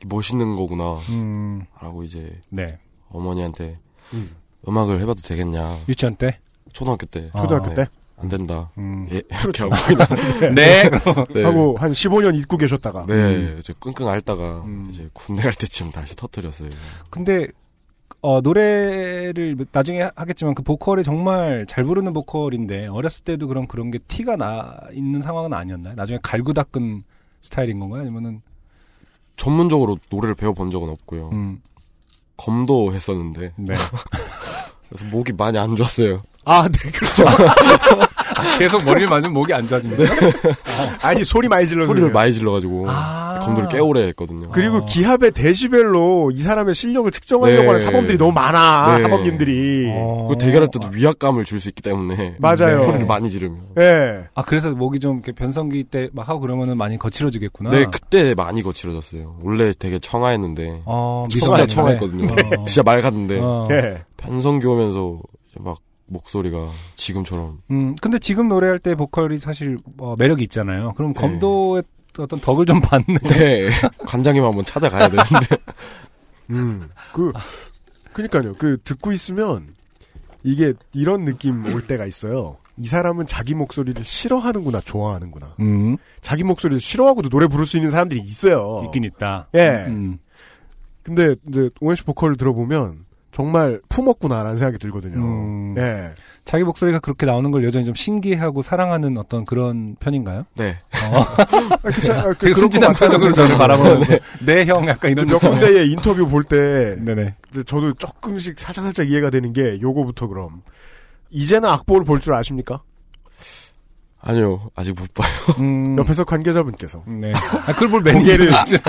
멋있는 0.06 0.56
거구나 0.56 1.00
음, 1.10 1.66
라고 1.82 2.04
이제 2.04 2.40
네. 2.50 2.80
어머니한테 3.10 3.76
음. 4.14 4.32
음. 4.68 4.78
악을 4.78 5.02
해봐도 5.02 5.22
되겠냐 5.22 5.72
유치원 5.90 6.16
때. 6.16 6.40
초등학교 6.74 7.06
때 7.08 7.32
초등학교 7.32 7.70
네. 7.74 7.88
때안 8.18 8.30
된다 8.30 8.70
음. 8.78 9.08
예 9.12 9.22
이렇게 9.42 9.64
하고 9.64 9.76
그냥 9.88 10.08
네. 10.54 10.90
네. 11.34 11.44
하고 11.44 11.76
한 11.78 11.92
15년 11.92 12.36
잊고 12.38 12.56
계셨다가 12.58 13.06
네 13.08 13.56
이제 13.58 13.74
끙끙 13.80 14.08
앓다가 14.08 14.62
음. 14.66 14.88
이제 14.92 15.10
군대 15.14 15.42
갈 15.42 15.54
때쯤 15.54 15.92
다시 15.92 16.16
터뜨렸어요. 16.16 16.70
근데 17.10 17.48
어 18.28 18.42
노래를 18.42 19.56
나중에 19.72 20.10
하겠지만 20.14 20.54
그 20.54 20.62
보컬이 20.62 21.06
정말 21.06 21.66
잘 21.66 21.86
부르는 21.86 22.12
보컬인데 22.12 22.88
어렸을 22.88 23.24
때도 23.24 23.48
그럼 23.48 23.68
그런 23.68 23.90
게 23.90 24.00
티가 24.00 24.36
나 24.36 24.78
있는 24.92 25.22
상황은 25.22 25.54
아니었나요? 25.54 25.96
나중에 25.96 26.20
갈고 26.22 26.52
닦은 26.52 27.06
스타일인 27.40 27.80
건가요? 27.80 28.02
아니면은 28.02 28.42
전문적으로 29.38 29.98
노래를 30.10 30.36
배워본 30.36 30.72
적은 30.72 30.90
없고요. 30.90 31.30
음, 31.32 31.62
검도 32.36 32.94
했었는데 32.94 33.54
네. 33.56 33.76
그래서 34.90 35.06
목이 35.10 35.32
많이 35.32 35.58
안 35.58 35.78
좋았어요. 35.78 36.22
아, 36.44 36.68
네, 36.68 36.92
그렇죠. 36.92 37.24
계속 38.58 38.84
머리를 38.86 39.08
맞으면 39.10 39.34
목이 39.34 39.54
안 39.54 39.68
좋아진대요? 39.68 40.08
아니, 41.04 41.24
소리 41.24 41.48
많이 41.48 41.68
질러서. 41.68 41.88
소리를. 41.88 42.12
많이 42.12 42.34
질러가지고 42.34 42.86
아. 42.90 43.40
검도를 43.44 43.70
꽤 43.70 43.80
오래 43.80 44.08
했거든요. 44.08 44.50
그리고 44.52 44.78
어. 44.78 44.86
기합의 44.86 45.32
데시벨로 45.32 46.32
이 46.34 46.40
사람의 46.40 46.74
실력을 46.76 47.10
측정하려고 47.12 47.62
네. 47.62 47.68
하는 47.68 47.80
사범들이 47.80 48.18
너무 48.18 48.32
많아, 48.34 48.98
네. 48.98 49.04
사범님들이. 49.04 49.88
어. 49.96 50.28
그리고 50.30 50.38
대결할 50.38 50.70
때도 50.72 50.90
위압감을 50.92 51.46
줄 51.46 51.58
수 51.58 51.70
있기 51.70 51.82
때문에 51.82 52.36
맞아요. 52.40 52.82
소리를 52.84 53.06
많이 53.08 53.30
지르면. 53.32 53.60
예. 53.80 54.26
아 54.36 54.44
그래서 54.44 54.70
목이 54.72 55.00
좀 55.00 55.16
이렇게 55.18 55.32
변성기 55.32 55.86
때 55.86 56.10
막 56.14 56.30
하고 56.30 56.40
그러면은 56.40 56.78
많이 56.78 56.98
거칠어지겠구나. 57.00 57.72
네, 57.72 57.86
그때 57.92 58.34
많이 58.36 58.62
거칠어졌어요. 58.62 59.38
원래 59.42 59.74
되게 59.78 59.98
청아했는데 60.00 60.82
어, 60.86 61.26
진짜 61.30 61.66
청아했거든요. 61.66 62.32
어. 62.32 62.36
진짜 62.66 62.84
맑았는데 62.84 63.40
어. 63.42 63.68
예. 63.72 64.04
편성기 64.18 64.66
오면서 64.68 65.20
막 65.60 65.78
목소리가 66.08 66.70
지금처럼 66.96 67.62
음, 67.72 67.96
근데 68.02 68.20
지금 68.20 68.48
노래할 68.48 68.80
때 68.80 68.96
보컬이 68.96 69.40
사실 69.40 69.78
어, 69.98 70.16
매력이 70.18 70.44
있잖아요. 70.44 70.94
그럼 70.96 71.14
네. 71.14 71.20
검도의 71.22 71.84
어떤 72.18 72.40
덕을 72.40 72.66
좀 72.66 72.82
받는. 72.82 73.18
네 73.30 73.70
관장님 74.06 74.44
한번 74.44 74.66
찾아가야 74.66 75.10
되는데 75.10 75.58
음. 76.50 76.90
그, 77.14 77.32
그니까요. 78.14 78.56
그, 78.56 78.78
듣고 78.84 79.12
있으면, 79.12 79.76
이게, 80.44 80.74
이런 80.94 81.26
느낌 81.26 81.66
올 81.74 81.86
때가 81.88 82.06
있어요. 82.06 82.58
이 82.78 82.86
사람은 82.86 83.28
자기 83.28 83.54
목소리를 83.56 84.04
싫어하는구나, 84.04 84.82
좋아하는구나. 84.82 85.56
음, 85.60 85.98
자기 86.22 86.44
목소리를 86.44 86.80
싫어하고도 86.80 87.30
노래 87.30 87.48
부를 87.48 87.66
수 87.66 87.78
있는 87.78 87.90
사람들이 87.90 88.22
있어요. 88.22 88.84
있긴 88.86 89.04
있다. 89.04 89.50
예. 89.56 89.86
음, 89.88 90.20
근데, 91.04 91.36
이제, 91.50 91.70
오웬씨 91.82 92.04
보컬을 92.04 92.38
들어보면, 92.38 93.06
정말 93.38 93.80
품었구나라는 93.88 94.58
생각이 94.58 94.80
들거든요. 94.80 95.24
음. 95.24 95.76
예. 95.78 96.10
자기 96.44 96.64
목소리가 96.64 96.98
그렇게 96.98 97.28
나오는 97.28 97.52
걸 97.52 97.64
여전히 97.66 97.86
좀 97.86 97.94
신기해하고 97.94 98.64
사랑하는 98.64 99.16
어떤 99.20 99.46
그런 99.46 99.96
편인가요? 100.00 100.48
네 100.56 100.80
아, 100.92 101.46
그, 101.84 102.02
자, 102.02 102.20
아, 102.20 102.34
그, 102.34 102.52
순진한 102.56 102.94
것 102.94 103.00
같아요. 103.00 103.12
표정으로 103.12 103.34
저를 103.34 103.56
바라보면서 103.60 104.18
네형 104.44 104.88
약간 104.88 105.12
이런 105.12 105.28
몇 105.28 105.38
군데의 105.38 105.92
인터뷰 105.92 106.26
볼 106.28 106.44
때, 106.46 106.96
네네. 107.00 107.36
저도 107.68 107.94
조금씩 107.94 108.58
살짝살짝 108.58 109.08
이해가 109.12 109.30
되는 109.30 109.54
게 109.54 109.80
요거부터 109.82 110.26
그럼. 110.26 110.64
이제는 111.30 111.70
악보를 111.70 112.06
볼 112.06 112.20
줄 112.20 112.34
아십니까? 112.34 112.82
아니요 114.20 114.72
아직 114.76 114.94
못 114.96 115.14
봐요. 115.14 115.30
음, 115.62 115.96
옆에서 116.00 116.24
관계자분께서 116.24 117.04
네. 117.06 117.34
아, 117.68 117.74
그걸 117.74 117.90
뭘 117.90 118.02
고개를 118.02 118.46
매니저를 118.48 118.82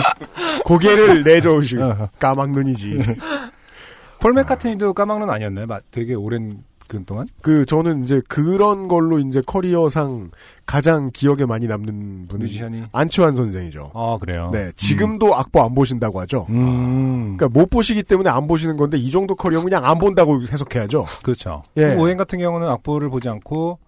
고개를 0.64 1.22
내저으시고 1.24 1.84
어. 1.84 2.08
까막 2.18 2.50
눈이지. 2.52 2.98
폴 4.20 4.32
맥카트니도 4.34 4.94
까막눈 4.94 5.30
아니었나요? 5.30 5.66
마- 5.66 5.80
되게 5.90 6.14
오랜 6.14 6.62
그 6.88 7.04
동안? 7.04 7.26
그 7.42 7.66
저는 7.66 8.02
이제 8.02 8.22
그런 8.28 8.88
걸로 8.88 9.18
이제 9.18 9.42
커리어상 9.44 10.30
가장 10.64 11.10
기억에 11.12 11.44
많이 11.44 11.66
남는 11.66 12.28
분이 12.28 12.44
뮤지션이. 12.44 12.84
안치환 12.92 13.34
선생이죠. 13.34 13.90
아 13.94 14.16
그래요. 14.18 14.48
네, 14.52 14.72
지금도 14.74 15.36
악보 15.36 15.62
안 15.62 15.74
보신다고 15.74 16.18
하죠. 16.20 16.46
음, 16.48 17.36
그러니까 17.36 17.48
못 17.60 17.68
보시기 17.68 18.02
때문에 18.02 18.30
안 18.30 18.48
보시는 18.48 18.78
건데 18.78 18.96
이 18.96 19.10
정도 19.10 19.34
커리어 19.34 19.62
그냥 19.62 19.84
안 19.84 19.98
본다고 19.98 20.42
해석해야죠. 20.42 21.04
그렇죠. 21.22 21.62
예. 21.76 21.94
오왠 21.94 22.16
같은 22.16 22.38
경우는 22.38 22.66
악보를 22.68 23.10
보지 23.10 23.28
않고 23.28 23.78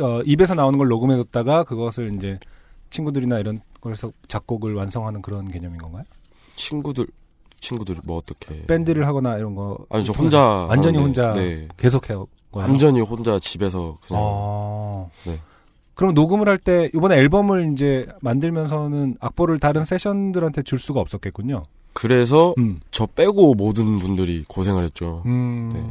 어, 0.00 0.20
입에서 0.26 0.54
나오는 0.54 0.78
걸 0.78 0.88
녹음해뒀다가 0.88 1.64
그것을 1.64 2.12
이제 2.12 2.38
친구들이나 2.90 3.38
이런 3.38 3.60
데서 3.80 4.12
작곡을 4.28 4.74
완성하는 4.74 5.22
그런 5.22 5.50
개념인 5.50 5.78
건가요? 5.78 6.04
친구들 6.56 7.06
친구들 7.64 7.96
뭐 8.04 8.18
어떻게 8.18 8.64
밴드를 8.66 9.06
하거나 9.06 9.36
이런 9.36 9.54
거 9.54 9.78
아니 9.90 10.04
저 10.04 10.12
혼자 10.12 10.40
완전히 10.68 10.98
하는데, 10.98 11.00
혼자 11.22 11.32
네. 11.32 11.66
계속 11.76 12.08
해요. 12.10 12.26
완전히 12.52 13.00
혼자 13.00 13.38
집에서 13.38 13.98
그냥 14.06 14.22
아. 14.24 15.06
네. 15.24 15.40
그럼 15.94 16.12
녹음을 16.14 16.48
할 16.48 16.58
때 16.58 16.90
이번에 16.94 17.16
앨범을 17.16 17.72
이제 17.72 18.06
만들면서는 18.20 19.16
악보를 19.20 19.58
다른 19.58 19.84
세션들한테 19.84 20.62
줄 20.62 20.78
수가 20.78 21.00
없었겠군요. 21.00 21.62
그래서 21.92 22.54
음. 22.58 22.80
저 22.90 23.06
빼고 23.06 23.54
모든 23.54 23.98
분들이 24.00 24.44
고생을 24.48 24.84
했죠. 24.84 25.22
음. 25.26 25.70
네. 25.72 25.82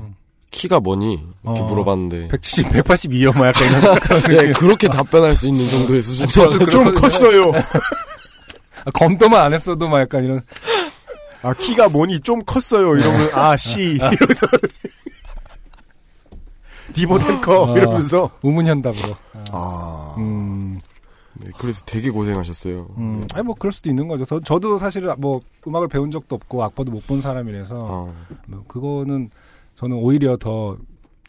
키가 0.52 0.80
뭐니 0.82 1.14
이렇게 1.44 1.62
어. 1.62 1.66
물어봤는데 1.66 2.28
170, 2.28 2.68
182요, 2.70 3.36
뭐 3.36 3.48
약간 3.48 3.64
네. 4.30 4.52
그렇게 4.54 4.88
답변할 4.88 5.36
수 5.36 5.48
있는 5.48 5.68
정도의 5.70 6.02
수준이라 6.04 6.28
저도 6.32 6.66
좀. 6.66 6.94
컸어요. 6.94 7.52
아, 8.86 8.92
검도만 8.92 9.46
안 9.46 9.54
했어도 9.54 9.88
막 9.88 10.00
약간 10.02 10.24
이런. 10.24 10.42
아 11.44 11.54
키가 11.54 11.90
뭐니 11.90 12.20
좀 12.22 12.42
컸어요. 12.44 12.96
이러면 12.96 13.30
아씨 13.34 13.82
이러면서 13.96 14.48
디보단 16.94 17.42
커 17.42 17.64
어. 17.64 17.78
이러면서 17.78 18.30
우문현답으로. 18.42 19.16
아 19.52 20.16
음. 20.18 20.80
네, 21.36 21.50
그래서 21.58 21.82
되게 21.86 22.12
고생하셨어요. 22.12 22.90
음, 22.98 23.22
네. 23.22 23.28
아니 23.34 23.44
뭐 23.44 23.56
그럴 23.58 23.72
수도 23.72 23.90
있는 23.90 24.08
거죠. 24.08 24.24
저, 24.26 24.40
저도 24.40 24.78
사실 24.78 25.12
뭐 25.18 25.40
음악을 25.66 25.88
배운 25.88 26.12
적도 26.12 26.36
없고 26.36 26.64
악보도 26.64 26.92
못 26.92 27.04
본 27.08 27.22
사람이라서 27.22 27.76
아, 27.76 28.36
뭐 28.48 28.64
그거는 28.68 29.30
저는 29.76 29.98
오히려 29.98 30.38
더 30.38 30.78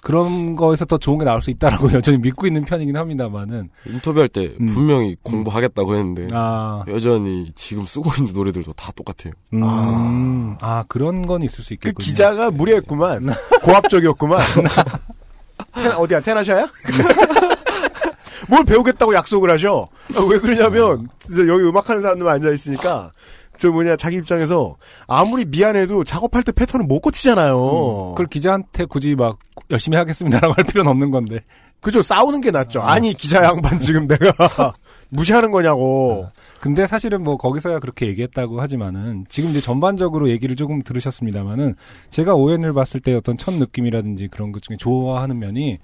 그런 0.04 0.54
거에서 0.54 0.84
더 0.84 0.98
좋은 0.98 1.18
게 1.18 1.24
나올 1.24 1.40
수 1.40 1.50
있다라고 1.50 1.90
여전히 1.94 2.18
믿고 2.18 2.46
있는 2.46 2.62
편이긴 2.66 2.94
합니다만은 2.94 3.70
인터뷰할 3.86 4.28
때 4.28 4.54
음. 4.60 4.66
분명히 4.66 5.16
공부하겠다고 5.22 5.94
했는데 5.96 6.26
아, 6.32 6.84
여전히 6.88 7.50
지금 7.54 7.86
쓰고 7.86 8.10
있는 8.18 8.34
노래들도 8.34 8.74
다 8.74 8.92
똑같아요. 8.94 9.32
음, 9.54 10.56
아, 10.60 10.84
그런 10.88 11.26
건 11.26 11.42
있을 11.42 11.64
수그 11.64 11.74
있겠군요. 11.74 12.04
기자가 12.04 12.50
무리했구만. 12.50 13.30
고압적이었구만. 13.62 14.40
테나, 15.74 15.96
어디야, 15.96 16.20
테나샤야? 16.20 16.68
뭘 18.48 18.62
배우겠다고 18.66 19.14
약속을 19.14 19.50
하셔? 19.50 19.88
아, 20.14 20.20
왜 20.28 20.38
그러냐면, 20.38 21.08
진짜 21.18 21.46
여기 21.50 21.64
음악하는 21.64 22.02
사람들만 22.02 22.34
앉아 22.36 22.50
있으니까, 22.50 23.10
저 23.58 23.70
뭐냐, 23.70 23.96
자기 23.96 24.16
입장에서, 24.16 24.76
아무리 25.06 25.44
미안해도 25.44 26.04
작업할 26.04 26.42
때 26.42 26.52
패턴을 26.52 26.86
못 26.86 27.00
고치잖아요. 27.00 28.10
그걸 28.10 28.26
기자한테 28.26 28.84
굳이 28.86 29.14
막 29.14 29.38
열심히 29.70 29.96
하겠습니다라고 29.96 30.54
할 30.54 30.64
필요는 30.64 30.90
없는 30.90 31.10
건데. 31.10 31.40
그죠, 31.80 32.02
싸우는 32.02 32.40
게 32.40 32.50
낫죠. 32.50 32.80
아 32.82 32.98
니, 32.98 33.12
기자 33.12 33.44
양반 33.44 33.78
지금 33.78 34.06
내가 34.06 34.72
무시하는 35.10 35.52
거냐고. 35.52 36.26
근데 36.60 36.86
사실은 36.86 37.22
뭐 37.22 37.36
거기서야 37.36 37.78
그렇게 37.78 38.06
얘기했다고 38.06 38.62
하지만은 38.62 39.26
지금 39.28 39.50
이제 39.50 39.60
전반적으로 39.60 40.30
얘기를 40.30 40.56
조금 40.56 40.82
들으셨습니다만은 40.82 41.74
제가 42.08 42.34
오연을 42.34 42.72
봤을 42.72 43.00
때 43.00 43.14
어떤 43.14 43.36
첫 43.36 43.52
느낌이라든지 43.52 44.28
그런 44.28 44.50
것 44.50 44.62
중에 44.62 44.78
좋아하는 44.78 45.38
면이 45.38 45.78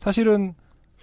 사실은 0.00 0.54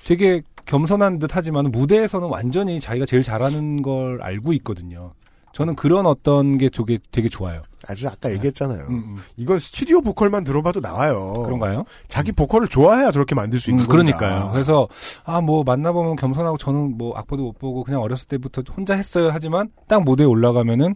되게 0.04 0.42
겸손한 0.66 1.20
듯 1.20 1.30
하지만 1.38 1.72
무대에서는 1.72 2.28
완전히 2.28 2.82
자기가 2.82 3.06
제일 3.06 3.24
잘하는 3.24 3.82
걸 3.82 4.22
알고 4.22 4.52
있거든요. 4.54 5.14
저는 5.54 5.76
그런 5.76 6.06
어떤 6.08 6.58
게 6.58 6.68
되게 6.70 6.98
되게 7.12 7.30
좋아요. 7.30 7.62
아주 7.88 8.08
아까 8.08 8.32
얘기했잖아요. 8.32 8.88
음, 8.90 8.94
음. 8.96 9.18
이건 9.38 9.60
스튜디오 9.60 10.02
보컬만 10.02 10.44
들어봐도 10.44 10.80
나와요. 10.80 11.44
그런가요? 11.46 11.84
자기 12.08 12.32
보컬을 12.32 12.68
좋아해야 12.68 13.12
저렇게 13.12 13.36
만들 13.36 13.60
수 13.60 13.70
있는 13.70 13.86
음. 13.86 13.88
그러니까요. 13.88 14.50
그래서 14.52 14.88
아 15.24 15.40
뭐 15.42 15.64
만나보면 15.64 16.16
겸손하고 16.16 16.58
저는 16.58 16.98
뭐 16.98 17.16
악보도 17.18 17.44
못 17.44 17.60
보고 17.60 17.84
그냥 17.84 18.02
어렸을 18.02 18.28
때부터 18.30 18.64
혼자 18.76 18.96
했어요. 18.96 19.30
하지만 19.32 19.70
딱 19.88 20.04
무대에 20.04 20.26
올라가면은 20.26 20.96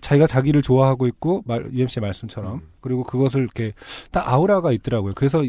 자기가 0.00 0.26
자기를 0.26 0.62
좋아하고 0.62 1.06
있고 1.08 1.42
말, 1.44 1.68
UMC 1.72 2.00
말씀처럼 2.00 2.54
음. 2.54 2.60
그리고 2.80 3.02
그것을 3.04 3.42
이렇게 3.42 3.74
딱 4.12 4.26
아우라가 4.26 4.72
있더라고요. 4.72 5.12
그래서 5.14 5.42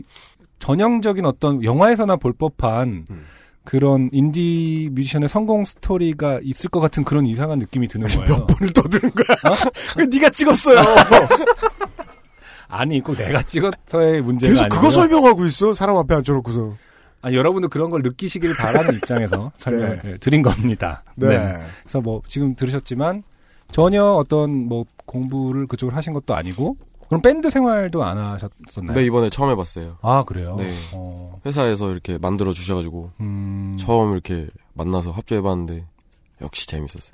전형적인 0.60 1.26
어떤 1.26 1.64
영화에서나 1.64 2.18
볼 2.18 2.34
법한 2.34 3.06
음. 3.10 3.26
그런 3.64 4.10
인디 4.12 4.90
뮤지션의 4.92 5.30
성공 5.30 5.64
스토리가 5.66 6.40
있을 6.44 6.70
것 6.70 6.80
같은 6.80 7.04
그런 7.04 7.26
이상한 7.26 7.60
느낌이 7.60 7.88
드는 7.88 8.08
거예요. 8.08 8.28
몇 8.30 8.48
번을 8.48 8.74
더 8.74 8.82
들은 8.84 9.12
거야. 9.12 9.54
어? 9.54 9.56
왜 9.98 10.06
네가 10.06 10.30
찍었어요. 10.30 10.80
아니, 12.68 13.02
꼭 13.02 13.18
내가 13.18 13.44
찍어서의 13.44 14.22
문제가 14.22 14.54
계속 14.54 14.64
아니고 14.64 14.76
그거 14.78 14.92
설명하고 14.92 15.46
있어. 15.46 15.74
사람 15.74 15.98
앞에 15.98 16.16
앉혀놓고서. 16.16 16.76
아, 17.24 17.32
여러분도 17.34 17.70
그런 17.70 17.90
걸 17.92 18.02
느끼시길 18.02 18.56
바라는 18.56 18.96
입장에서 18.98 19.52
설명을 19.58 20.18
드린 20.20 20.42
겁니다. 20.42 21.04
네. 21.16 21.62
그래서 21.84 22.02
뭐 22.02 22.22
지금 22.26 22.56
들으셨지만 22.56 23.24
전혀 23.72 24.04
어떤 24.04 24.68
뭐 24.68 24.86
공부를 25.06 25.68
그쪽으로 25.68 25.96
하신 25.96 26.14
것도 26.14 26.34
아니고 26.34 26.78
그럼 27.12 27.22
밴드 27.22 27.50
생활도 27.50 28.06
안 28.06 28.18
하셨었나요? 28.18 28.96
네, 28.96 29.04
이번에 29.06 29.30
처음 29.30 29.50
해봤어요. 29.50 29.98
아 30.02 30.24
그래요? 30.24 30.56
네. 30.58 30.74
어, 30.94 31.36
회사에서 31.46 31.92
이렇게 31.92 32.18
만들어 32.18 32.54
주셔가지고 32.54 33.12
음, 33.20 33.76
처음 33.78 34.14
이렇게 34.14 34.48
만나서 34.76 35.12
합주해봤는데 35.12 35.86
역시 36.42 36.68
재밌었어요. 36.68 37.14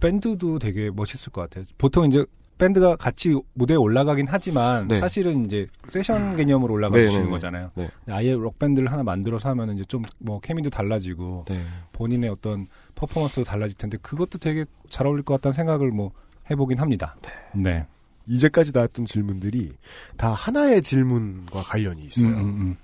밴드도 0.00 0.60
되게 0.60 0.90
멋있을 0.92 1.32
것 1.32 1.40
같아요. 1.40 1.64
보통 1.76 2.04
이제 2.06 2.24
밴드가 2.58 2.94
같이 2.94 3.34
무대에 3.54 3.76
올라가긴 3.76 4.26
하지만 4.30 4.86
네. 4.86 4.98
사실은 5.00 5.44
이제 5.44 5.66
세션 5.88 6.36
개념으로 6.36 6.74
올라가 6.74 6.96
네, 6.96 7.06
주시는 7.06 7.24
네, 7.24 7.26
네. 7.26 7.32
거잖아요. 7.32 7.70
네. 7.74 7.90
아예 8.10 8.32
록 8.34 8.60
밴드를 8.60 8.92
하나 8.92 9.02
만들어서 9.02 9.48
하면 9.48 9.74
이제 9.74 9.84
좀 9.84 10.04
뭐 10.20 10.38
케미도 10.38 10.70
달라지고 10.70 11.46
네. 11.48 11.60
본인의 11.94 12.30
어떤 12.30 12.68
퍼포먼스도 12.94 13.42
달라질 13.42 13.76
텐데 13.76 13.98
그것도 14.00 14.38
되게 14.38 14.64
잘 14.88 15.08
어울릴 15.08 15.24
것 15.24 15.34
같다는 15.34 15.52
생각을 15.54 15.90
뭐 15.90 16.12
해보긴 16.48 16.78
합니다. 16.78 17.16
네. 17.52 17.86
이제까지 18.26 18.72
나왔던 18.72 19.04
질문들이 19.04 19.72
다 20.16 20.32
하나의 20.32 20.82
질문과 20.82 21.62
관련이 21.62 22.04
있어요. 22.04 22.28
음, 22.28 22.36
음, 22.36 22.76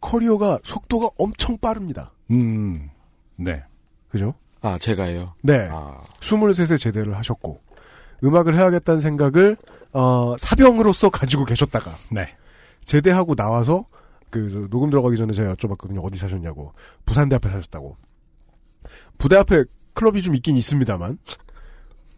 커리어가 0.00 0.58
속도가 0.64 1.10
엄청 1.18 1.56
빠릅니다. 1.58 2.12
음. 2.30 2.36
음. 2.36 2.90
네. 3.36 3.62
그죠? 4.08 4.34
아, 4.60 4.78
제가요? 4.78 5.34
네. 5.42 5.68
아, 5.70 6.02
23세 6.20 6.78
제대를 6.78 7.16
하셨고, 7.16 7.60
음악을 8.22 8.54
해야겠다는 8.54 9.00
생각을, 9.00 9.56
어, 9.92 10.36
사병으로서 10.38 11.10
가지고 11.10 11.44
계셨다가, 11.44 11.96
네. 12.10 12.36
제대하고 12.84 13.34
나와서, 13.34 13.86
그, 14.30 14.50
저, 14.50 14.68
녹음 14.68 14.90
들어가기 14.90 15.16
전에 15.16 15.32
제가 15.32 15.54
여쭤봤거든요. 15.54 16.04
어디 16.04 16.18
사셨냐고. 16.18 16.72
부산대 17.04 17.36
앞에 17.36 17.50
사셨다고. 17.50 17.96
부대 19.18 19.36
앞에 19.36 19.64
클럽이 19.94 20.22
좀 20.22 20.34
있긴 20.36 20.56
있습니다만, 20.56 21.18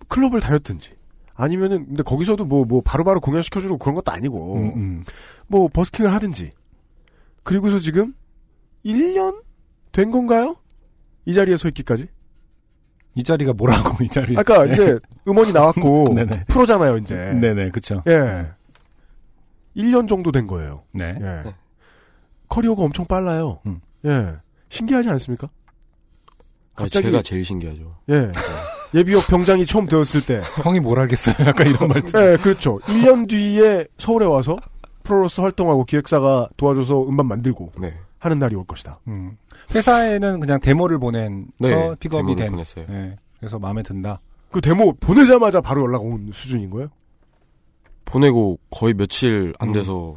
클럽을 0.08 0.40
다녔든지, 0.40 0.90
아니면은, 1.34 1.86
근데 1.86 2.02
거기서도 2.02 2.44
뭐, 2.44 2.64
뭐, 2.64 2.80
바로바로 2.82 3.20
공연시켜주고 3.20 3.78
그런 3.78 3.94
것도 3.94 4.12
아니고, 4.12 4.56
음, 4.56 4.72
음. 4.76 5.04
뭐, 5.48 5.68
버스킹을 5.68 6.12
하든지, 6.12 6.50
그리고서 7.42 7.80
지금, 7.80 8.14
1년? 8.84 9.42
된 9.92 10.10
건가요? 10.10 10.56
이 11.24 11.32
자리에 11.34 11.56
서 11.56 11.68
있기까지? 11.68 12.08
이 13.14 13.22
자리가 13.22 13.52
뭐라고 13.52 14.02
이 14.02 14.08
자리? 14.08 14.34
아까 14.36 14.66
이제 14.66 14.96
음원이 15.28 15.52
나왔고 15.52 16.14
네네. 16.14 16.44
프로잖아요 16.48 16.96
이제. 16.98 17.14
네네 17.14 17.70
그쵸. 17.70 18.02
예. 18.08 18.50
1년 19.76 20.08
정도 20.08 20.32
된 20.32 20.48
거예요. 20.48 20.82
네. 20.92 21.16
예. 21.20 21.44
커리어가 22.48 22.82
엄청 22.82 23.06
빨라요. 23.06 23.60
음. 23.66 23.80
예. 24.04 24.34
신기하지 24.68 25.08
않습니까? 25.10 25.48
아, 26.74 26.82
갑자기- 26.82 27.06
제가 27.06 27.22
제일 27.22 27.44
신기하죠. 27.44 27.92
예. 28.10 28.32
예비역 28.94 29.26
병장이 29.26 29.66
처음 29.66 29.86
되었을 29.86 30.24
때. 30.24 30.40
형이 30.62 30.80
뭘 30.80 31.00
알겠어요? 31.00 31.34
약간 31.46 31.68
이런 31.68 31.88
말. 31.88 31.98
예, 31.98 32.36
그렇죠. 32.36 32.78
1년 32.80 33.28
뒤에 33.28 33.86
서울에 33.98 34.24
와서 34.26 34.56
프로로서 35.02 35.42
활동하고 35.42 35.84
기획사가 35.84 36.48
도와줘서 36.56 37.02
음반 37.08 37.26
만들고 37.26 37.72
네. 37.78 37.94
하는 38.18 38.38
날이 38.38 38.54
올 38.54 38.64
것이다. 38.64 39.00
음. 39.08 39.36
회사에는 39.74 40.40
그냥 40.40 40.60
데모를 40.60 40.98
보내서 40.98 41.44
네, 41.58 41.94
픽업이 41.98 42.22
데모를 42.22 42.36
된. 42.36 42.50
보냈어요. 42.52 42.86
네. 42.88 43.16
그래서 43.38 43.58
마음에 43.58 43.82
든다. 43.82 44.20
그 44.50 44.60
데모 44.60 44.92
보내자마자 44.94 45.60
바로 45.60 45.82
연락 45.84 46.04
온 46.04 46.30
수준인 46.32 46.70
거예요? 46.70 46.88
보내고 48.04 48.58
거의 48.70 48.94
며칠 48.94 49.52
안 49.58 49.72
돼서 49.72 50.16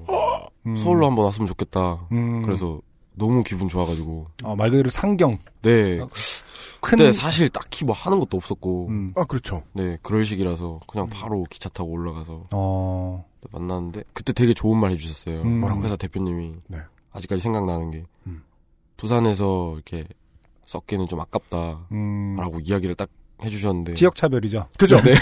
음. 0.66 0.76
서울로 0.76 1.08
한번 1.08 1.26
왔으면 1.26 1.48
좋겠다. 1.48 2.08
음. 2.12 2.42
그래서 2.44 2.80
너무 3.16 3.44
기분 3.44 3.68
좋아가지고. 3.68 4.28
어, 4.44 4.56
말 4.56 4.70
그대로 4.70 4.90
상경. 4.90 5.40
네. 5.64 6.00
어, 6.88 6.90
큰. 6.90 6.98
그때 6.98 7.12
사실 7.12 7.50
딱히 7.50 7.84
뭐 7.86 7.94
하는 7.94 8.20
것도 8.20 8.38
없었고. 8.38 8.88
음. 8.88 9.14
아, 9.16 9.26
그렇죠. 9.26 9.64
네, 9.74 9.98
그럴 10.02 10.24
시기라서 10.24 10.80
그냥 10.88 11.10
바로 11.10 11.44
기차 11.50 11.70
타고 11.70 11.92
올라가서 11.92 12.48
어. 12.54 13.26
만났는데 13.52 14.04
그때 14.14 14.34
되게 14.34 14.54
좋은 14.54 14.80
말 14.80 14.92
해주셨어요. 14.92 15.42
음. 15.42 15.60
뭐라고 15.60 15.84
회사 15.84 15.96
대표님이 15.96 16.56
네. 16.68 16.80
아직까지 17.12 17.42
생각나는 17.42 17.92
게 17.92 18.06
음. 18.28 18.44
부산에서 18.98 19.74
이렇게 19.76 20.06
썩기는 20.66 21.08
좀 21.08 21.20
아깝다라고 21.22 21.88
음. 21.92 22.62
이야기를 22.64 22.96
딱 22.96 23.10
해주셨는데 23.44 23.94
지역 23.94 24.16
차별이죠. 24.16 24.58
그죠? 24.78 25.00
네. 25.02 25.14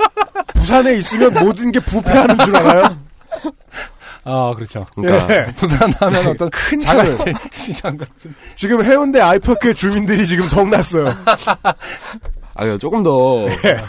부산에 0.54 0.96
있으면 0.96 1.34
모든 1.44 1.70
게 1.70 1.80
부패하는 1.80 2.38
줄 2.38 2.56
알아요? 2.56 2.98
아, 4.28 4.52
그렇죠. 4.54 4.84
그러니까 4.94 5.34
예. 5.34 5.52
부산 5.52 5.92
하면 5.92 6.26
어떤 6.26 6.50
큰. 6.50 6.80
자갈치 6.80 7.24
시장 7.54 7.96
같은. 7.96 8.34
지금 8.54 8.84
해운대 8.84 9.20
아이파크의 9.20 9.74
주민들이 9.74 10.26
지금 10.26 10.44
성났어요. 10.48 11.14
아 12.58 12.78
조금 12.78 13.02
더 13.02 13.46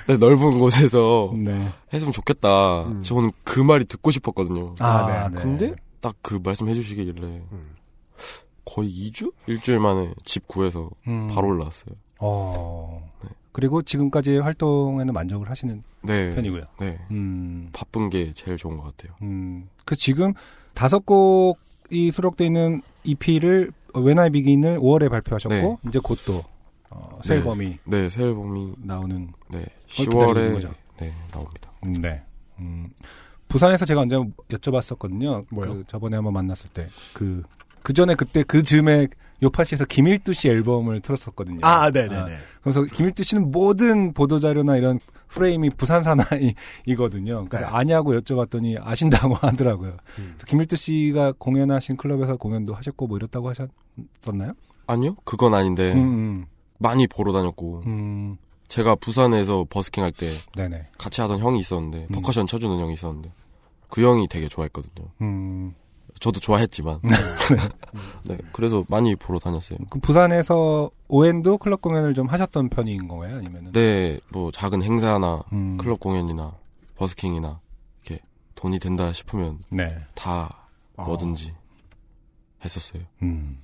네, 0.07 0.17
넓은 0.17 0.59
곳에서 0.59 1.31
네. 1.35 1.71
했으면 1.93 2.11
좋겠다. 2.11 2.83
음. 2.83 3.01
저는 3.01 3.31
그 3.43 3.59
말이 3.61 3.85
듣고 3.85 4.11
싶었거든요. 4.11 4.75
아, 4.79 5.29
네. 5.29 5.35
근데 5.41 5.73
딱 6.01 6.15
그 6.21 6.39
말씀 6.43 6.67
해 6.67 6.73
주시길래 6.73 7.11
음. 7.23 7.75
거의 8.65 8.89
2주? 8.89 9.31
일주일 9.47 9.79
만에 9.79 10.13
집 10.25 10.47
구해서 10.47 10.89
음. 11.07 11.29
바로 11.33 11.47
올라왔어요. 11.47 11.95
어. 12.19 13.09
네. 13.23 13.29
그리고 13.53 13.81
지금까지의 13.81 14.41
활동에는 14.41 15.13
만족을 15.13 15.49
하시는 15.49 15.81
네. 16.01 16.35
편이고요. 16.35 16.63
네. 16.81 16.99
음. 17.11 17.69
바쁜 17.73 18.09
게 18.09 18.31
제일 18.33 18.57
좋은 18.57 18.77
것 18.77 18.83
같아요. 18.95 19.15
음. 19.21 19.69
그 19.87 19.95
지금 19.95 20.33
다섯 20.75 21.05
곡이 21.05 22.11
수록되어 22.11 22.45
있는 22.45 22.81
EP를 23.05 23.71
When 23.95 24.19
I 24.19 24.29
Begin을 24.29 24.79
5월에 24.79 25.09
발표하셨고 25.09 25.55
네. 25.55 25.77
이제 25.87 25.99
곧또 25.99 26.43
어, 26.89 27.19
새 27.23 27.33
네. 27.33 27.39
앨범이 27.39 27.77
네, 27.85 28.09
새 28.09 28.23
앨범이 28.23 28.73
나오는 28.83 29.29
네, 29.47 29.65
기다리고 29.87 30.31
있는 30.31 30.51
10월에 30.51 30.53
거죠. 30.53 30.73
네, 30.99 31.13
나옵니다. 31.31 31.71
음, 31.85 31.93
네. 31.93 32.21
음. 32.59 32.89
부산에서 33.47 33.85
제가 33.85 34.01
언제 34.01 34.17
여쭤봤었거든요. 34.49 35.45
뭐요? 35.49 35.73
그 35.73 35.83
저번에 35.87 36.17
한번 36.17 36.33
만났을 36.33 36.69
때그 36.71 37.43
그 37.81 37.93
전에 37.93 38.15
그때 38.15 38.43
그 38.43 38.61
즈음에 38.61 39.07
요파시에서 39.41 39.85
김일두 39.85 40.33
씨 40.33 40.49
앨범을 40.49 40.99
틀었었거든요. 40.99 41.59
아, 41.61 41.89
네네네. 41.91 42.15
아, 42.17 42.39
그래서 42.61 42.83
김일두 42.83 43.23
씨는 43.23 43.51
모든 43.51 44.13
보도 44.13 44.39
자료나 44.39 44.75
이런 44.75 44.99
프레임이 45.29 45.69
부산 45.71 46.03
사나이이거든요. 46.03 47.47
네. 47.51 47.57
아냐고 47.63 48.13
여쭤봤더니 48.13 48.77
아신다고 48.81 49.35
하더라고요. 49.41 49.97
음. 50.19 50.35
김일두 50.45 50.75
씨가 50.75 51.33
공연하신 51.37 51.97
클럽에서 51.97 52.37
공연도 52.37 52.73
하셨고 52.73 53.07
뭐 53.07 53.17
이렇다고 53.17 53.49
하셨었나요? 53.49 54.53
아니요, 54.87 55.15
그건 55.25 55.53
아닌데 55.53 55.93
음, 55.93 56.45
많이 56.79 57.07
보러 57.07 57.33
다녔고 57.33 57.81
음, 57.85 57.87
음, 57.87 58.37
제가 58.69 58.95
부산에서 58.95 59.65
버스킹 59.69 60.03
할 60.03 60.11
때. 60.11 60.33
같이 60.97 61.21
하던 61.21 61.39
형이 61.39 61.59
있었는데 61.59 62.07
음. 62.09 62.15
퍼커션 62.15 62.47
쳐주는 62.47 62.79
형이 62.79 62.93
있었는데 62.93 63.31
그 63.89 64.01
형이 64.01 64.27
되게 64.27 64.47
좋아했거든요. 64.47 65.07
음, 65.21 65.73
저도 66.19 66.39
좋아했지만 66.39 66.99
네 68.25 68.37
그래서 68.51 68.83
많이 68.89 69.15
보러 69.15 69.39
다녔어요. 69.39 69.77
그 69.89 69.99
부산에서 69.99 70.89
오엔도 71.09 71.57
클럽 71.59 71.81
공연을 71.81 72.13
좀 72.13 72.27
하셨던 72.27 72.69
편인 72.69 73.07
거예요? 73.07 73.37
아니면은? 73.37 73.71
네, 73.71 74.19
뭐 74.31 74.51
작은 74.51 74.83
행사나 74.83 75.43
음, 75.53 75.77
클럽 75.77 75.99
공연이나 75.99 76.53
버스킹이나 76.95 77.59
이렇게 78.03 78.21
돈이 78.55 78.79
된다 78.79 79.13
싶으면 79.13 79.59
네. 79.69 79.87
다 80.15 80.67
아, 80.97 81.05
뭐든지 81.05 81.53
했었어요. 82.63 83.03
음, 83.21 83.59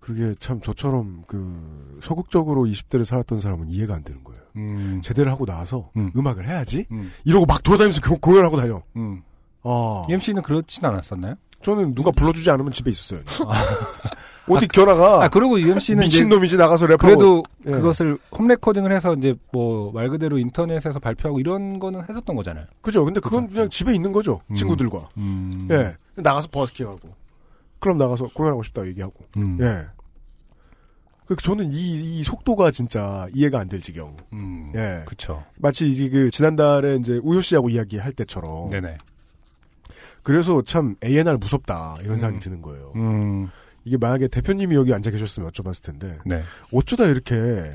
그게 0.00 0.34
참 0.38 0.60
저처럼 0.60 1.24
그 1.26 1.98
소극적으로 2.02 2.64
20대를 2.64 3.04
살았던 3.04 3.40
사람은 3.40 3.70
이해가 3.70 3.94
안 3.94 4.04
되는 4.04 4.22
거예요. 4.22 4.40
음, 4.56 5.00
제대를 5.02 5.30
하고 5.30 5.44
나와서 5.46 5.90
음. 5.96 6.10
음. 6.14 6.26
악을 6.26 6.46
해야지 6.48 6.86
음, 6.92 7.12
이러고 7.24 7.46
막 7.46 7.62
돌아다니면서 7.62 8.00
교- 8.00 8.18
공연하고 8.18 8.56
다녀. 8.56 8.82
음. 8.96 9.22
아, 9.64 10.04
EMC는 10.08 10.42
그렇진 10.42 10.84
않았었나요? 10.84 11.34
저는 11.62 11.94
누가 11.94 12.10
불러주지 12.12 12.48
않으면 12.50 12.72
집에 12.72 12.90
있었어요. 12.90 13.20
어디 14.56 14.66
겨나가 14.68 15.24
아, 15.24 15.28
그리고 15.28 15.58
EMC는 15.58 16.00
미친 16.00 16.28
놈이지 16.28 16.56
나가서 16.56 16.86
랩하고. 16.86 16.98
그래도 17.00 17.42
예. 17.66 17.70
그것을 17.72 18.18
홈 18.32 18.46
레코딩을 18.48 18.94
해서 18.94 19.14
이제 19.14 19.34
뭐 19.52 19.92
말 19.92 20.08
그대로 20.08 20.38
인터넷에서 20.38 20.98
발표하고 20.98 21.40
이런 21.40 21.78
거는 21.78 22.02
했었던 22.08 22.36
거잖아요. 22.36 22.66
그죠? 22.80 23.04
근데 23.04 23.20
그건 23.20 23.44
그죠. 23.46 23.54
그냥 23.54 23.70
집에 23.70 23.94
있는 23.94 24.12
거죠. 24.12 24.40
음. 24.50 24.54
친구들과. 24.54 25.08
음. 25.16 25.68
예. 25.70 25.96
나가서 26.16 26.48
버스킹하고. 26.50 26.98
클럽 27.80 27.96
나가서 27.96 28.28
공연하고 28.34 28.62
싶다고 28.64 28.88
얘기하고. 28.88 29.14
음. 29.36 29.58
예. 29.60 29.86
그 31.26 31.36
저는 31.36 31.70
이, 31.72 32.18
이 32.20 32.22
속도가 32.24 32.70
진짜 32.70 33.26
이해가 33.34 33.60
안 33.60 33.68
될 33.68 33.80
지경. 33.82 34.16
음. 34.32 34.72
예. 34.74 35.02
그쵸. 35.06 35.44
마치 35.58 35.86
이게 35.88 36.08
그 36.08 36.30
지난달에 36.30 36.96
이제 36.96 37.20
우효 37.22 37.40
씨하고 37.42 37.68
이야기할 37.68 38.12
때처럼. 38.12 38.70
네네. 38.70 38.96
그래서 40.22 40.62
참 40.62 40.94
A&R 41.04 41.36
무섭다 41.38 41.96
이런 42.00 42.12
음. 42.14 42.16
생각이 42.18 42.40
드는 42.40 42.62
거예요. 42.62 42.92
음. 42.96 43.48
이게 43.88 43.96
만약에 43.96 44.28
대표님이 44.28 44.76
여기 44.76 44.92
앉아 44.92 45.10
계셨으면 45.10 45.50
여쭤봤을 45.50 45.82
텐데 45.82 46.18
네. 46.26 46.42
어쩌다 46.72 47.06
이렇게 47.06 47.74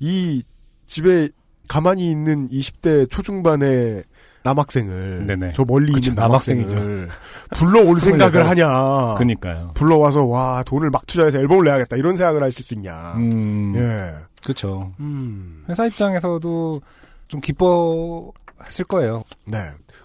이 0.00 0.42
집에 0.86 1.28
가만히 1.68 2.10
있는 2.10 2.48
20대 2.48 3.08
초중반의 3.08 4.02
남학생을 4.42 5.26
네네. 5.26 5.52
저 5.54 5.64
멀리 5.64 5.92
그쵸, 5.92 6.10
있는 6.10 6.22
남학생이죠. 6.22 6.74
남학생을 6.74 7.08
불러올 7.56 7.96
생각을 8.00 8.48
하냐. 8.48 9.14
그니까요. 9.18 9.72
불러와서 9.74 10.24
와 10.24 10.62
돈을 10.64 10.90
막 10.90 11.06
투자해서 11.06 11.38
앨범을 11.38 11.64
내야겠다 11.64 11.96
이런 11.96 12.16
생각을 12.16 12.42
하실 12.42 12.64
수 12.64 12.74
있냐. 12.74 13.14
음. 13.16 13.72
예. 13.76 14.14
그쵸. 14.44 14.92
음. 15.00 15.64
회사 15.68 15.86
입장에서도 15.86 16.80
좀 17.28 17.40
기뻐했을 17.40 18.84
거예요. 18.88 19.22
네. 19.44 19.58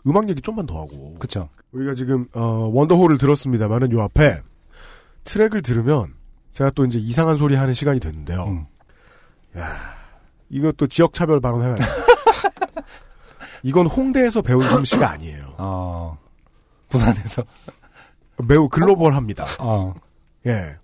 음악 0.07 0.29
얘기 0.29 0.41
좀만 0.41 0.65
더 0.65 0.81
하고. 0.81 1.15
그쵸. 1.19 1.49
우리가 1.71 1.93
지금 1.93 2.25
어, 2.33 2.69
원더홀을 2.73 3.17
들었습니다만은 3.17 3.91
요 3.91 4.01
앞에 4.01 4.41
트랙을 5.23 5.61
들으면 5.61 6.13
제가 6.53 6.71
또 6.71 6.85
이제 6.85 6.99
이상한 6.99 7.37
소리 7.37 7.55
하는 7.55 7.73
시간이 7.73 7.99
됐는데요. 7.99 8.43
음. 8.45 8.65
야, 9.57 9.95
이것도 10.49 10.87
지역 10.87 11.13
차별 11.13 11.39
발언해야 11.39 11.75
돼. 11.75 11.83
이건 13.63 13.87
홍대에서 13.87 14.41
배운 14.41 14.63
솜씨가 14.63 15.09
아니에요. 15.11 15.55
어. 15.57 16.17
부산에서. 16.89 17.43
매우 18.47 18.67
글로벌합니다. 18.67 19.45
어. 19.59 19.93
예. 20.47 20.75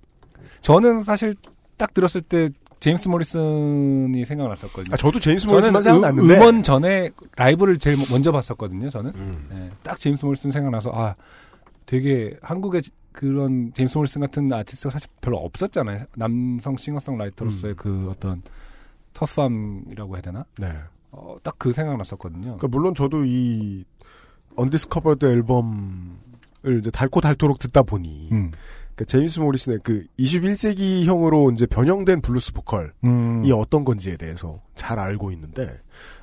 저는 0.61 1.03
사실 1.03 1.35
딱 1.77 1.93
들었을 1.93 2.21
때 2.21 2.49
제임스 2.79 3.07
모리슨이 3.07 4.23
생각났었거든요. 4.25 4.93
아, 4.93 4.97
저도 4.97 5.19
제임스 5.19 5.47
저는 5.47 5.55
모리슨만 5.55 5.81
생각났는데. 5.81 6.33
음, 6.35 6.39
음원 6.39 6.63
전에 6.63 7.09
라이브를 7.35 7.79
제일 7.79 7.97
먼저 8.09 8.31
봤었거든요. 8.31 8.89
저는 8.89 9.11
음. 9.15 9.49
예, 9.53 9.71
딱 9.81 9.99
제임스 9.99 10.25
모리슨 10.25 10.51
생각나서 10.51 10.91
아 10.93 11.15
되게 11.87 12.37
한국에 12.41 12.81
그런 13.17 13.73
제임스 13.73 13.97
모리슨 13.97 14.21
같은 14.21 14.53
아티스트가 14.53 14.91
사실 14.91 15.09
별로 15.21 15.37
없었잖아요. 15.39 16.05
남성 16.15 16.77
싱어송라이터로서의 16.77 17.73
그 17.75 18.09
어떤 18.11 18.43
터프함이라고 19.15 20.15
해야 20.15 20.21
되나? 20.21 20.45
네. 20.59 20.67
어, 21.09 21.35
딱 21.41 21.55
그 21.57 21.71
생각 21.71 21.97
났었거든요. 21.97 22.43
그러니까 22.43 22.67
물론 22.67 22.93
저도 22.93 23.25
이 23.25 23.83
Undiscovered 24.55 25.25
앨범을 25.25 26.77
이제 26.79 26.91
닳고 26.91 27.19
닳도록 27.21 27.57
듣다 27.57 27.81
보니 27.81 28.29
음. 28.31 28.51
그러니까 28.93 29.05
제임스 29.07 29.39
모리슨의 29.39 29.79
그 29.81 30.05
21세기형으로 30.19 31.51
이제 31.53 31.65
변형된 31.65 32.21
블루스 32.21 32.53
보컬 32.53 32.93
음. 33.03 33.41
이 33.43 33.51
어떤 33.51 33.83
건지에 33.83 34.15
대해서 34.17 34.61
잘 34.75 34.99
알고 34.99 35.31
있는데 35.31 35.79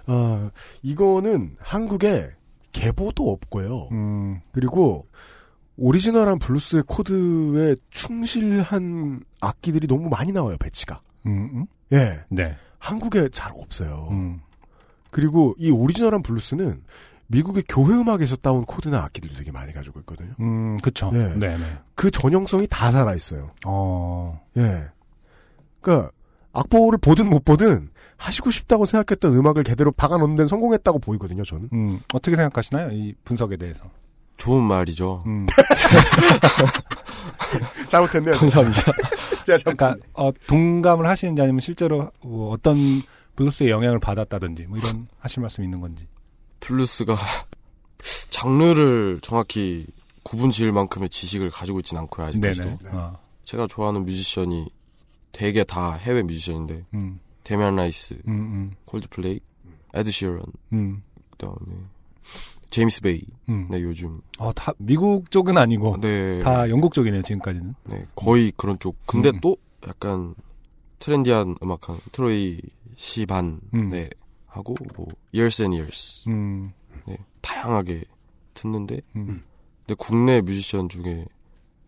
어, 0.06 0.48
이거는 0.82 1.56
한국에 1.58 2.28
계보도 2.70 3.32
없고요. 3.32 3.88
음. 3.90 4.40
그리고 4.52 5.08
오리지널한 5.76 6.38
블루스의 6.38 6.84
코드에 6.86 7.76
충실한 7.90 9.22
악기들이 9.40 9.86
너무 9.86 10.08
많이 10.08 10.32
나와요 10.32 10.56
배치가. 10.58 11.00
음, 11.26 11.50
음? 11.52 11.66
예, 11.92 12.20
네. 12.28 12.56
한국에 12.78 13.28
잘 13.30 13.52
없어요. 13.54 14.08
음. 14.10 14.40
그리고 15.10 15.54
이 15.58 15.70
오리지널한 15.70 16.22
블루스는 16.22 16.82
미국의 17.28 17.64
교회 17.68 17.94
음악에서 17.94 18.36
따온 18.36 18.64
코드나 18.64 19.02
악기들도 19.04 19.36
되게 19.36 19.50
많이 19.50 19.72
가지고 19.72 20.00
있거든요. 20.00 20.34
음, 20.40 20.76
그쵸. 20.78 21.10
네. 21.12 21.34
네, 21.36 21.56
네. 21.56 21.64
그 21.94 22.10
전형성이 22.10 22.66
다 22.68 22.90
살아 22.90 23.14
있어요. 23.14 23.50
어. 23.64 24.40
예. 24.56 24.86
그러니까 25.80 26.10
악보를 26.52 26.98
보든 26.98 27.28
못 27.28 27.44
보든 27.44 27.90
하시고 28.16 28.50
싶다고 28.50 28.86
생각했던 28.86 29.34
음악을 29.34 29.64
제대로 29.64 29.90
박아놓는 29.92 30.36
데는 30.36 30.46
성공했다고 30.46 30.98
보이거든요. 30.98 31.42
저는. 31.44 31.68
음, 31.72 32.00
어떻게 32.12 32.36
생각하시나요? 32.36 32.90
이 32.92 33.14
분석에 33.24 33.56
대해서. 33.56 33.84
좋은 34.36 34.62
말이죠. 34.62 35.22
음. 35.26 35.46
잘못했네요. 37.88 38.34
감사합니다. 38.34 38.80
제가 39.44 39.58
잘못. 39.58 39.76
그러니까 39.76 39.96
어, 40.14 40.30
동감을 40.46 41.06
하시는지 41.06 41.40
아니면 41.40 41.60
실제로 41.60 42.10
뭐 42.22 42.50
어떤 42.50 43.02
블루스의 43.36 43.70
영향을 43.70 43.98
받았다든지 43.98 44.66
뭐 44.66 44.78
이런 44.78 45.06
하실 45.18 45.40
말씀 45.40 45.64
있는 45.64 45.80
건지. 45.80 46.06
블루스가 46.60 47.16
장르를 48.30 49.20
정확히 49.22 49.86
구분 50.22 50.50
지을 50.50 50.72
만큼의 50.72 51.10
지식을 51.10 51.50
가지고 51.50 51.80
있진 51.80 51.98
않고요 51.98 52.28
아직까지도. 52.28 52.64
네네. 52.64 52.78
어. 52.92 53.18
제가 53.44 53.66
좋아하는 53.66 54.04
뮤지션이 54.04 54.66
되게 55.32 55.64
다 55.64 55.94
해외 55.94 56.22
뮤지션인데 56.22 56.84
음, 56.94 57.20
데미안 57.42 57.76
라이스, 57.76 58.14
음, 58.26 58.34
음, 58.34 58.72
콜드플레이, 58.86 59.40
에드 59.92 60.10
시런, 60.10 60.42
음, 60.72 61.02
그다음에 61.32 61.56
제임스 62.70 63.02
베이. 63.02 63.22
음. 63.48 63.68
네 63.70 63.82
요즘 63.82 64.20
어, 64.38 64.52
다 64.52 64.72
미국 64.78 65.30
쪽은 65.30 65.56
아니고 65.58 66.00
네, 66.00 66.40
다 66.40 66.68
영국 66.68 66.94
쪽이네요 66.94 67.22
지금까지는. 67.22 67.74
네 67.84 68.04
거의 68.14 68.52
그런 68.56 68.78
쪽. 68.78 68.96
근데 69.06 69.30
음. 69.30 69.40
또 69.40 69.56
약간 69.86 70.34
트렌디한 70.98 71.56
음악한 71.62 71.98
트로이 72.12 72.60
시반 72.96 73.60
음. 73.74 73.90
네 73.90 74.08
하고 74.46 74.74
뭐 74.96 75.06
Years 75.34 75.62
and 75.62 75.76
Years 75.76 76.28
음, 76.28 76.72
네 77.06 77.18
다양하게 77.40 78.04
듣는데 78.54 79.00
음, 79.16 79.42
근데 79.80 79.94
국내 79.98 80.40
뮤지션 80.40 80.88
중에 80.88 81.26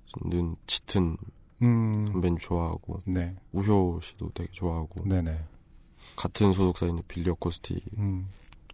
저는 0.07 0.57
짙은 0.67 1.17
음, 1.63 2.07
선배님 2.13 2.39
좋아하고 2.39 2.99
네, 3.07 3.35
우효 3.53 4.01
씨도 4.03 4.33
되게 4.35 4.51
좋아하고 4.53 5.09
네네. 5.09 5.39
같은 6.17 6.53
소속사 6.53 6.87
있는 6.87 7.03
빌리 7.09 7.31
어코스티 7.31 7.81
음. 7.99 8.29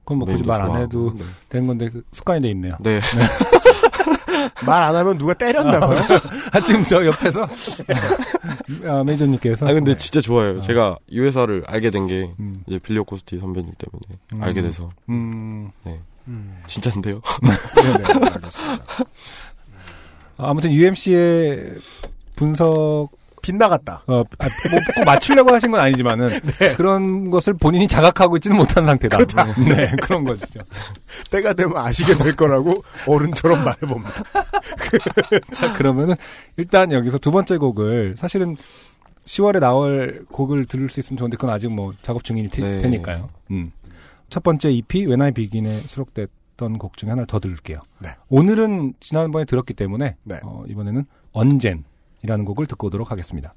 그건 0.05 0.19
뭐 0.19 0.27
굳이 0.27 0.43
말 0.43 0.61
안. 0.63 0.77
해도 0.81 1.15
네. 1.17 1.25
되는 1.49 1.67
건데 1.67 1.89
그 1.91 2.03
습관이 2.13 2.41
돼 2.43 2.51
있네요. 2.51 2.75
네. 2.81 3.01
말 4.67 4.83
안 4.83 4.95
하면 4.97 5.19
누가 5.19 5.35
때렸나봐요. 5.35 6.01
아 6.53 6.61
지금 6.61 6.83
저 6.85 7.05
옆에서 7.07 7.47
아, 8.87 9.03
매니저님께서. 9.05 9.67
아 9.67 9.73
근데 9.73 9.93
네. 9.93 9.99
진짜 9.99 10.21
좋아요. 10.21 10.59
어. 10.59 10.61
제가 10.61 10.99
이 11.09 11.21
회사를 11.21 11.63
알게 11.67 11.91
된게 11.91 12.33
음, 12.41 12.63
이제 12.67 12.79
빌리 12.79 12.99
어코스티 12.99 13.39
선배님 13.39 13.73
때문에 13.79 14.21
음. 14.35 14.43
알게 14.43 14.63
돼서 14.63 14.91
음, 15.09 15.71
음. 16.29 16.63
진짜인데요. 16.67 17.21
네네, 17.77 18.05
알겠습니다. 18.35 18.85
아무튼 20.39 20.73
UMC의 20.73 21.75
분석 22.37 23.11
빗나갔다. 23.43 24.05
어, 24.07 24.23
아, 24.39 24.47
뭐, 24.71 24.81
꼭 24.95 25.05
맞추려고 25.05 25.53
하신 25.53 25.73
건 25.73 25.81
아니지만은, 25.81 26.31
그런 26.79 27.31
것을 27.31 27.55
본인이 27.55 27.87
자각하고 27.87 28.37
있지는 28.37 28.57
못한 28.57 28.87
상태다. 28.87 29.19
네, 29.67 29.91
그런 30.01 30.25
것이죠. 30.25 30.61
때가 31.31 31.53
되면 31.53 31.77
아시게 31.77 32.15
될 32.15 32.35
거라고 32.35 32.83
어른처럼 33.07 33.65
말해봅니다. 33.65 34.13
자, 35.53 35.73
그러면은, 35.75 36.15
일단 36.57 36.93
여기서 36.93 37.19
두 37.19 37.31
번째 37.31 37.59
곡을, 37.59 38.15
사실은 38.17 38.57
10월에 39.27 39.61
나올 39.61 40.25
곡을 40.31 40.67
들을 40.67 40.89
수 40.89 41.01
있으면 41.01 41.19
좋은데, 41.19 41.37
그건 41.37 41.51
아직 41.51 41.73
뭐 41.73 41.93
작업 42.03 42.25
중일 42.25 42.49
테, 42.49 42.63
네. 42.63 42.79
테니까요. 42.79 43.29
음. 43.51 43.73
첫 44.31 44.43
번째 44.43 44.71
EP 44.71 45.05
When 45.05 45.21
I 45.21 45.33
Begin에 45.33 45.81
수록됐던 45.81 46.79
곡 46.79 46.97
중에 46.97 47.11
하나를 47.11 47.27
더 47.27 47.39
들을게요. 47.39 47.79
네. 48.01 48.11
오늘은 48.31 48.95
지난번에 48.99 49.45
들었기 49.45 49.75
때문에 49.75 50.17
네. 50.23 50.41
어, 50.43 50.65
이번에는 50.69 51.05
언젠 51.33 51.85
이라는 52.23 52.45
곡을 52.45 52.67
듣고 52.67 52.87
오도록 52.87 53.11
하겠습니다. 53.11 53.55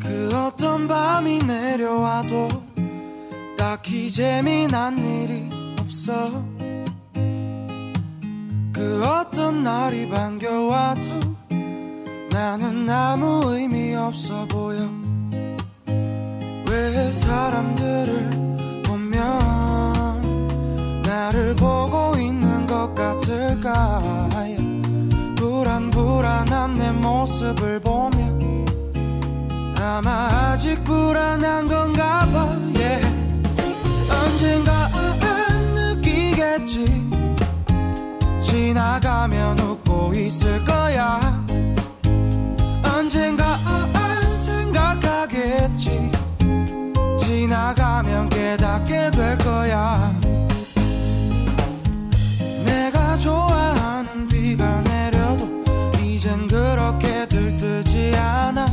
그 0.00 0.30
어떤 0.34 0.88
밤이 0.88 1.38
내려와도 1.38 2.48
딱히 3.56 4.10
재미난 4.10 4.98
일이 4.98 5.48
없어 5.80 6.30
그 8.72 9.02
어떤 9.04 9.62
날이 9.62 10.08
반겨와도 10.08 11.00
나는 12.30 12.88
아무 12.90 13.42
의미 13.46 13.94
없어 13.94 14.44
보여 14.46 14.88
왜 16.74 17.12
사람들을 17.12 18.82
보면 18.84 19.22
나를 21.04 21.54
보고 21.54 22.16
있는 22.18 22.66
것 22.66 22.92
같을까 22.94 24.28
불안불안한 25.36 26.74
내 26.74 26.90
모습을 26.90 27.78
보면 27.78 28.66
아마 29.78 30.26
아직 30.50 30.82
불안한 30.82 31.68
건가 31.68 32.26
봐 32.32 32.48
yeah. 32.74 33.06
언젠가 34.10 34.88
느끼겠지. 35.74 36.86
지나가면 38.40 39.60
웃고 39.60 40.12
있을 40.14 40.64
거야 40.64 41.23
지나가면 48.24 48.28
깨닫게 48.30 49.10
될 49.10 49.38
거야. 49.38 50.14
내가 52.64 53.16
좋아하는 53.16 54.28
비가 54.28 54.80
내려도 54.82 55.48
이젠 56.00 56.46
그렇게 56.48 57.26
들뜨지 57.28 58.14
않아. 58.16 58.66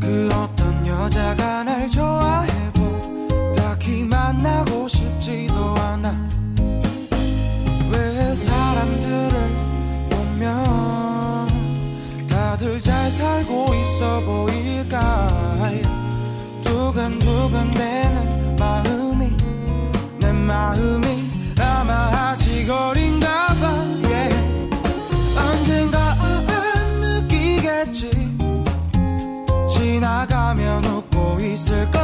그 0.00 0.28
어떤 0.32 0.86
여자가 0.86 1.64
날 1.64 1.88
좋아해도 1.88 3.54
딱히 3.56 4.04
만나고 4.04 4.88
싶지도 4.88 5.74
않아. 5.76 6.14
왜 7.92 8.34
사람들을 8.34 9.30
보면 10.10 11.48
다들 12.28 12.80
잘 12.80 13.10
살고 13.10 13.74
있어 13.74 14.20
보일 14.20 14.53
웃 31.70 32.03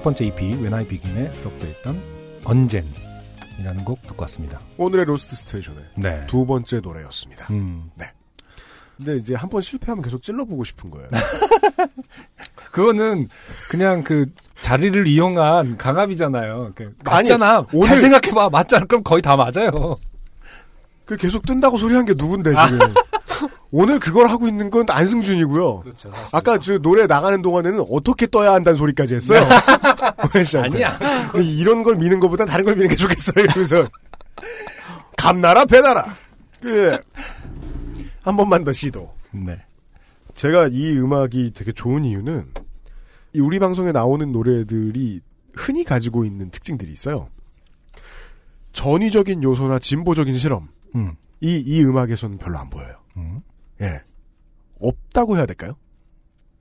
첫 0.00 0.04
번째 0.04 0.24
EP 0.24 0.40
When 0.54 0.72
I 0.72 0.86
Begin에 0.86 1.30
수록되어 1.30 1.68
있던 1.72 2.02
언젠이라는 2.44 3.84
곡 3.84 4.00
듣고 4.06 4.22
왔습니다. 4.22 4.58
오늘의 4.78 5.04
Lost 5.04 5.36
Station의 5.36 5.84
네. 5.96 6.24
두 6.26 6.46
번째 6.46 6.80
노래였습니다. 6.80 7.48
음. 7.50 7.90
네. 7.98 8.06
근데 8.96 9.18
이제 9.18 9.34
한 9.34 9.50
번 9.50 9.60
실패하면 9.60 10.02
계속 10.02 10.22
찔러보고 10.22 10.64
싶은 10.64 10.90
거예요. 10.90 11.06
그거는 12.72 13.28
그냥 13.68 14.02
그 14.02 14.24
자리를 14.62 15.06
이용한 15.06 15.76
강압이잖아요. 15.76 16.72
그 16.74 16.84
아니, 17.04 17.28
맞잖아. 17.28 17.66
오늘- 17.70 17.88
잘 17.88 17.98
생각해봐. 17.98 18.48
맞잖아. 18.48 18.86
그럼 18.86 19.02
거의 19.02 19.20
다 19.20 19.36
맞아요. 19.36 19.96
그 21.04 21.18
계속 21.18 21.44
뜬다고 21.44 21.76
소리한 21.76 22.06
게 22.06 22.14
누군데 22.16 22.52
지금. 22.54 22.78
오늘 23.70 23.98
그걸 23.98 24.28
하고 24.28 24.46
있는 24.48 24.70
건 24.70 24.84
안승준이고요. 24.88 25.80
그렇죠. 25.80 26.12
아까 26.32 26.58
저 26.58 26.78
노래 26.78 27.06
나가는 27.06 27.40
동안에는 27.40 27.84
어떻게 27.90 28.26
떠야 28.26 28.52
한다는 28.52 28.76
소리까지 28.76 29.14
했어요. 29.14 29.40
아니야. 30.62 30.98
이런 31.34 31.82
걸 31.82 31.96
미는 31.96 32.20
것보다 32.20 32.44
다른 32.44 32.64
걸 32.64 32.74
미는 32.74 32.88
게 32.88 32.96
좋겠어요. 32.96 33.44
이러면서 33.44 33.88
감나라 35.16 35.64
배나라. 35.64 36.14
그, 36.60 36.98
한 38.22 38.36
번만 38.36 38.64
더 38.64 38.72
시도. 38.72 39.14
네. 39.32 39.56
제가 40.34 40.68
이 40.68 40.98
음악이 40.98 41.52
되게 41.54 41.72
좋은 41.72 42.04
이유는 42.04 42.52
이 43.34 43.40
우리 43.40 43.58
방송에 43.58 43.92
나오는 43.92 44.32
노래들이 44.32 45.20
흔히 45.54 45.84
가지고 45.84 46.24
있는 46.24 46.50
특징들이 46.50 46.90
있어요. 46.92 47.28
전위적인 48.72 49.42
요소나 49.42 49.78
진보적인 49.78 50.34
실험. 50.36 50.68
음. 50.94 51.16
이, 51.40 51.62
이 51.64 51.82
음악에서는 51.84 52.38
별로 52.38 52.58
안 52.58 52.68
보여요. 52.70 52.99
음. 53.16 53.40
예. 53.80 54.02
없다고 54.80 55.36
해야 55.36 55.46
될까요? 55.46 55.76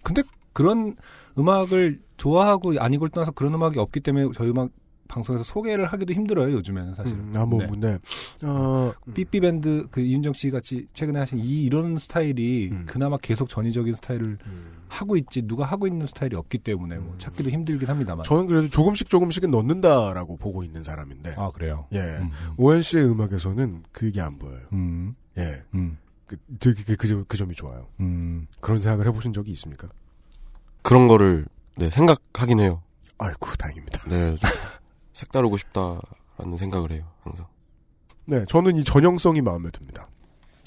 근데 0.03 0.23
그런 0.53 0.95
음악을 1.37 2.01
좋아하고 2.17 2.79
아니고를 2.79 3.11
떠나서 3.11 3.31
그런 3.31 3.53
음악이 3.53 3.79
없기 3.79 4.01
때문에 4.01 4.29
저희 4.33 4.49
음악 4.49 4.71
방송에서 5.09 5.43
소개를 5.43 5.87
하기도 5.87 6.13
힘들어요 6.13 6.53
요즘에는 6.53 6.95
사실. 6.95 7.15
음, 7.15 7.33
아, 7.35 7.45
뭐, 7.45 7.59
네. 7.59 7.67
네. 7.79 7.97
어, 8.47 8.93
삐삐 9.13 9.41
밴드 9.41 9.87
그 9.91 9.99
이윤정 9.99 10.33
씨 10.33 10.51
같이 10.51 10.87
최근에 10.93 11.19
하신 11.19 11.39
이 11.39 11.63
이런 11.63 11.97
스타일이 11.97 12.69
음. 12.71 12.83
그나마 12.85 13.17
계속 13.17 13.49
전위적인 13.49 13.95
스타일을 13.95 14.37
하고 14.87 15.17
있지 15.17 15.41
누가 15.41 15.65
하고 15.65 15.87
있는 15.87 16.05
스타일이 16.05 16.35
없기 16.35 16.59
때문에 16.59 16.97
뭐 16.97 17.15
찾기도 17.17 17.49
힘들긴 17.49 17.89
합니다만. 17.89 18.23
저는 18.23 18.47
그래도 18.47 18.69
조금씩 18.69 19.09
조금씩은 19.09 19.49
넣는다라고 19.51 20.37
보고 20.37 20.63
있는 20.63 20.83
사람인데. 20.83 21.33
아 21.37 21.49
그래요. 21.49 21.87
예. 21.91 21.99
음, 21.99 22.29
오현 22.57 22.83
씨의 22.83 23.05
음악에서는 23.09 23.83
그게 23.91 24.21
안 24.21 24.37
보여요. 24.37 24.61
음, 24.73 25.15
예. 25.37 25.63
음, 26.31 26.57
그, 26.59 26.73
되게 26.73 26.83
그, 26.83 26.95
그, 26.95 27.07
점- 27.07 27.25
그 27.27 27.37
점이 27.37 27.53
좋아요. 27.55 27.87
음. 27.99 28.47
그런 28.61 28.79
생각을 28.79 29.07
해보신 29.07 29.33
적이 29.33 29.51
있습니까? 29.51 29.87
그런 30.81 31.07
거를 31.07 31.45
네, 31.75 31.89
생각하긴 31.89 32.59
해요. 32.59 32.81
아이고, 33.17 33.49
다행입니다. 33.57 33.99
네, 34.09 34.35
좀 34.35 34.49
색다르고 35.13 35.57
싶다라는 35.57 36.57
생각을 36.57 36.91
해요. 36.91 37.05
항상. 37.21 37.45
네, 38.25 38.45
저는 38.47 38.77
이 38.77 38.83
전형성이 38.83 39.41
마음에 39.41 39.69
듭니다. 39.71 40.07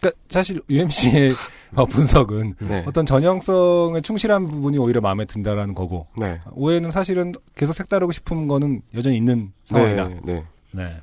그러니까 0.00 0.20
사실 0.28 0.60
UMC의 0.68 1.30
어, 1.76 1.84
분석은 1.84 2.56
네. 2.58 2.84
어떤 2.86 3.06
전형성에 3.06 4.00
충실한 4.00 4.48
부분이 4.48 4.76
오히려 4.78 5.00
마음에 5.00 5.24
든다라는 5.24 5.74
거고 5.74 6.08
네. 6.18 6.40
오해는 6.50 6.90
사실은 6.90 7.32
계속 7.54 7.72
색다르고 7.72 8.10
싶은 8.10 8.48
거는 8.48 8.82
여전히 8.94 9.16
있는 9.16 9.52
상황이다. 9.66 10.08
네. 10.08 10.20
네. 10.24 10.44
네. 10.72 10.96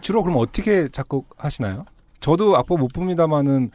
주로 0.00 0.22
그럼 0.22 0.38
어떻게 0.38 0.88
작곡하시나요? 0.88 1.84
저도 2.20 2.56
악보 2.56 2.76
못 2.76 2.88
봅니다만은 2.92 3.70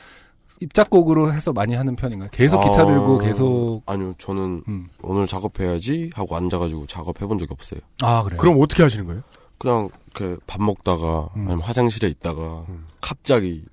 입작곡으로 0.61 1.33
해서 1.33 1.51
많이 1.51 1.73
하는 1.75 1.95
편인가요? 1.95 2.29
계속 2.31 2.61
기타 2.61 2.83
아, 2.83 2.85
들고 2.85 3.17
계속 3.17 3.81
아니요, 3.85 4.13
저는 4.17 4.63
음. 4.67 4.87
오늘 5.01 5.27
작업해야지 5.27 6.11
하고 6.13 6.35
앉아가지고 6.35 6.85
작업해본 6.85 7.37
적이 7.39 7.53
없어요. 7.53 7.79
아 8.01 8.23
그래요. 8.23 8.39
그럼 8.39 8.61
어떻게 8.61 8.83
하시는 8.83 9.05
거예요? 9.05 9.21
그냥 9.57 9.89
이렇게 10.15 10.37
밥 10.47 10.61
먹다가 10.61 11.29
음. 11.35 11.41
아니면 11.47 11.59
화장실에 11.61 12.07
있다가 12.09 12.65
갑자기 13.01 13.63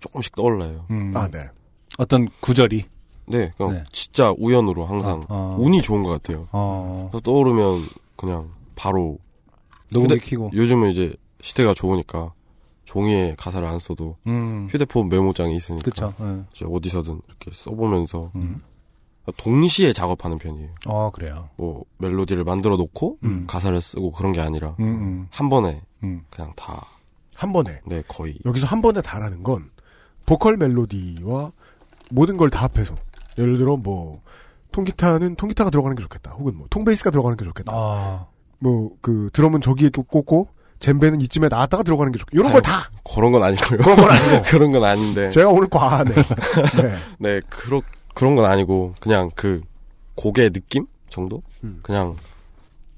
조금씩 0.00 0.34
떠올라요. 0.34 0.84
음. 0.90 1.12
아, 1.14 1.28
네. 1.28 1.48
어떤 1.98 2.28
구절이 2.40 2.84
네, 3.28 3.52
그냥 3.56 3.72
네. 3.74 3.84
진짜 3.92 4.34
우연으로 4.38 4.84
항상 4.86 5.24
어, 5.28 5.50
어. 5.52 5.56
운이 5.58 5.80
좋은 5.82 6.02
것 6.02 6.10
같아요. 6.10 6.48
어, 6.52 7.08
그래서 7.10 7.22
떠오르면 7.22 7.86
그냥 8.16 8.50
바로 8.74 9.18
녹음기 9.92 10.14
휴대- 10.16 10.24
키고 10.24 10.50
요즘은 10.52 10.90
이제 10.90 11.14
시대가 11.40 11.72
좋으니까 11.74 12.32
종이에 12.86 13.34
가사를 13.36 13.66
안 13.68 13.78
써도 13.78 14.16
음. 14.26 14.66
휴대폰 14.70 15.08
메모장이 15.10 15.54
있으니까 15.56 15.84
그쵸. 15.84 16.14
예. 16.20 16.42
이제 16.50 16.64
어디서든 16.66 17.20
이렇게 17.28 17.50
써보면서 17.52 18.30
음. 18.36 18.62
동시에 19.36 19.92
작업하는 19.92 20.38
편이에요. 20.38 20.70
어 20.86 21.10
그래요. 21.12 21.50
뭐 21.56 21.84
멜로디를 21.98 22.44
만들어 22.44 22.76
놓고 22.76 23.18
음. 23.24 23.44
가사를 23.48 23.78
쓰고 23.80 24.12
그런 24.12 24.32
게 24.32 24.40
아니라 24.40 24.76
음, 24.80 24.84
음, 24.86 25.26
한 25.30 25.48
번에 25.50 25.82
음. 26.02 26.22
그냥 26.30 26.52
다 26.56 26.80
한 27.34 27.52
번에. 27.52 27.80
네, 27.84 28.02
거의 28.08 28.38
여기서 28.46 28.66
한 28.66 28.80
번에 28.80 29.02
다라는 29.02 29.42
건 29.42 29.68
보컬 30.24 30.56
멜로디와 30.56 31.52
모든 32.10 32.38
걸 32.38 32.48
다 32.48 32.62
합해서 32.62 32.94
예를 33.36 33.58
들어 33.58 33.76
뭐 33.76 34.22
통기타는 34.72 35.36
통기타가 35.36 35.68
들어가는 35.68 35.96
게 35.96 36.02
좋겠다. 36.02 36.30
혹은 36.30 36.56
뭐 36.56 36.66
통베이스가 36.70 37.10
들어가는 37.10 37.36
게 37.36 37.44
좋겠다. 37.44 37.70
아, 37.74 38.26
뭐그 38.60 39.28
드럼은 39.34 39.60
저기에 39.60 39.90
꽂고 39.90 40.48
젬베는 40.80 41.20
이쯤에 41.22 41.48
놨다가 41.48 41.82
들어가는 41.82 42.12
게 42.12 42.18
좋겠다. 42.18 42.38
이런 42.38 42.52
걸 42.52 42.62
다. 42.62 42.90
그런 43.04 43.32
건 43.32 43.42
아니고요. 43.42 43.78
그런 43.78 43.96
건 43.96 44.10
아니고. 44.10 44.42
그런 44.48 44.72
건 44.72 44.84
아닌데. 44.84 45.30
제가 45.30 45.48
오늘 45.50 45.68
과하네. 45.68 46.12
네. 46.82 46.94
네, 47.18 47.40
그런 47.48 47.82
그런 48.14 48.36
건 48.36 48.44
아니고 48.46 48.94
그냥 49.00 49.30
그 49.34 49.60
곡의 50.16 50.50
느낌 50.50 50.86
정도? 51.08 51.42
음. 51.64 51.80
그냥 51.82 52.16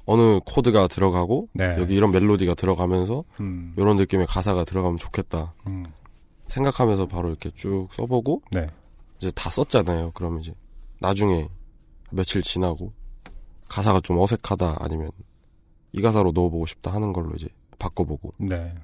어느 0.06 0.40
코드가 0.46 0.88
들어가고 0.88 1.48
네. 1.52 1.76
여기 1.78 1.94
이런 1.94 2.10
멜로디가 2.12 2.54
들어가면서 2.54 3.24
음, 3.40 3.74
이런 3.76 3.96
느낌의 3.96 4.26
가사가 4.26 4.64
들어가면 4.64 4.96
좋겠다 4.96 5.52
음, 5.66 5.84
생각하면서 6.46 7.06
바로 7.06 7.28
이렇게 7.28 7.50
쭉 7.50 7.88
써보고 7.92 8.42
네. 8.50 8.68
이제 9.18 9.30
다 9.32 9.50
썼잖아요. 9.50 10.12
그러면 10.14 10.40
이제 10.40 10.54
나중에 11.00 11.48
며칠 12.10 12.42
지나고 12.42 12.92
가사가 13.68 14.00
좀 14.00 14.18
어색하다 14.18 14.76
아니면 14.80 15.10
이 15.92 16.00
가사로 16.00 16.32
넣어보고 16.32 16.64
싶다 16.66 16.92
하는 16.92 17.12
걸로 17.12 17.34
이제 17.34 17.48
바꿔보고 17.78 18.34
네. 18.38 18.74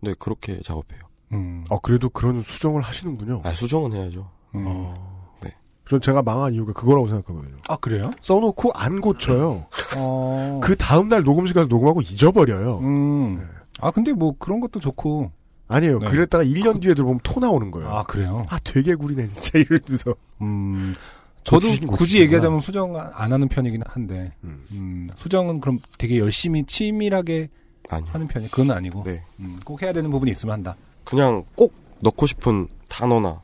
네 0.00 0.14
그렇게 0.18 0.60
작업해요. 0.62 1.00
음. 1.32 1.64
어 1.70 1.78
그래도 1.78 2.08
그런 2.08 2.42
수정을 2.42 2.82
하시는군요. 2.82 3.42
아 3.44 3.52
수정은 3.52 3.92
해야죠. 3.92 4.28
음. 4.54 4.64
어. 4.66 4.94
네. 5.42 5.54
전 5.88 6.00
제가 6.00 6.22
망한 6.22 6.54
이유가 6.54 6.72
그거라고 6.72 7.08
생각하거든요. 7.08 7.56
아 7.68 7.76
그래요? 7.76 8.10
써놓고 8.20 8.72
안 8.74 9.00
고쳐요. 9.00 9.66
어. 9.96 10.60
그 10.62 10.76
다음날 10.76 11.22
녹음실 11.22 11.54
가서 11.54 11.68
녹음하고 11.68 12.00
잊어버려요. 12.00 12.78
음. 12.78 13.48
아 13.80 13.90
근데 13.90 14.12
뭐 14.12 14.34
그런 14.38 14.60
것도 14.60 14.80
좋고. 14.80 15.30
아니에요. 15.68 16.00
네. 16.00 16.06
그랬다가 16.06 16.42
1년 16.42 16.80
뒤에 16.82 16.94
들어보면 16.94 17.20
토 17.22 17.38
나오는 17.38 17.70
거예요. 17.70 17.88
아 17.88 18.02
그래요? 18.02 18.42
아, 18.48 18.58
되게 18.64 18.92
구리네, 18.96 19.28
진짜. 19.28 19.56
이러면서. 19.56 20.16
음. 20.42 20.96
저도 21.44 21.60
고치긴 21.60 21.86
굳이 21.86 21.98
고치시구나. 21.98 22.24
얘기하자면 22.24 22.60
수정 22.60 22.96
안 22.96 23.32
하는 23.32 23.48
편이긴 23.48 23.82
한데, 23.86 24.32
음. 24.42 24.64
음, 24.72 25.08
수정은 25.16 25.60
그럼 25.60 25.78
되게 25.96 26.18
열심히 26.18 26.64
치밀하게 26.66 27.50
아니요. 27.90 28.10
하는 28.12 28.26
편이 28.26 28.50
그건 28.50 28.70
아니고, 28.70 29.02
네. 29.04 29.22
음, 29.40 29.58
꼭 29.64 29.82
해야 29.82 29.92
되는 29.92 30.10
부분이 30.10 30.30
있으면 30.30 30.54
한다. 30.54 30.76
그냥 31.04 31.44
꼭 31.56 31.74
넣고 32.00 32.26
싶은 32.26 32.68
단어나 32.88 33.42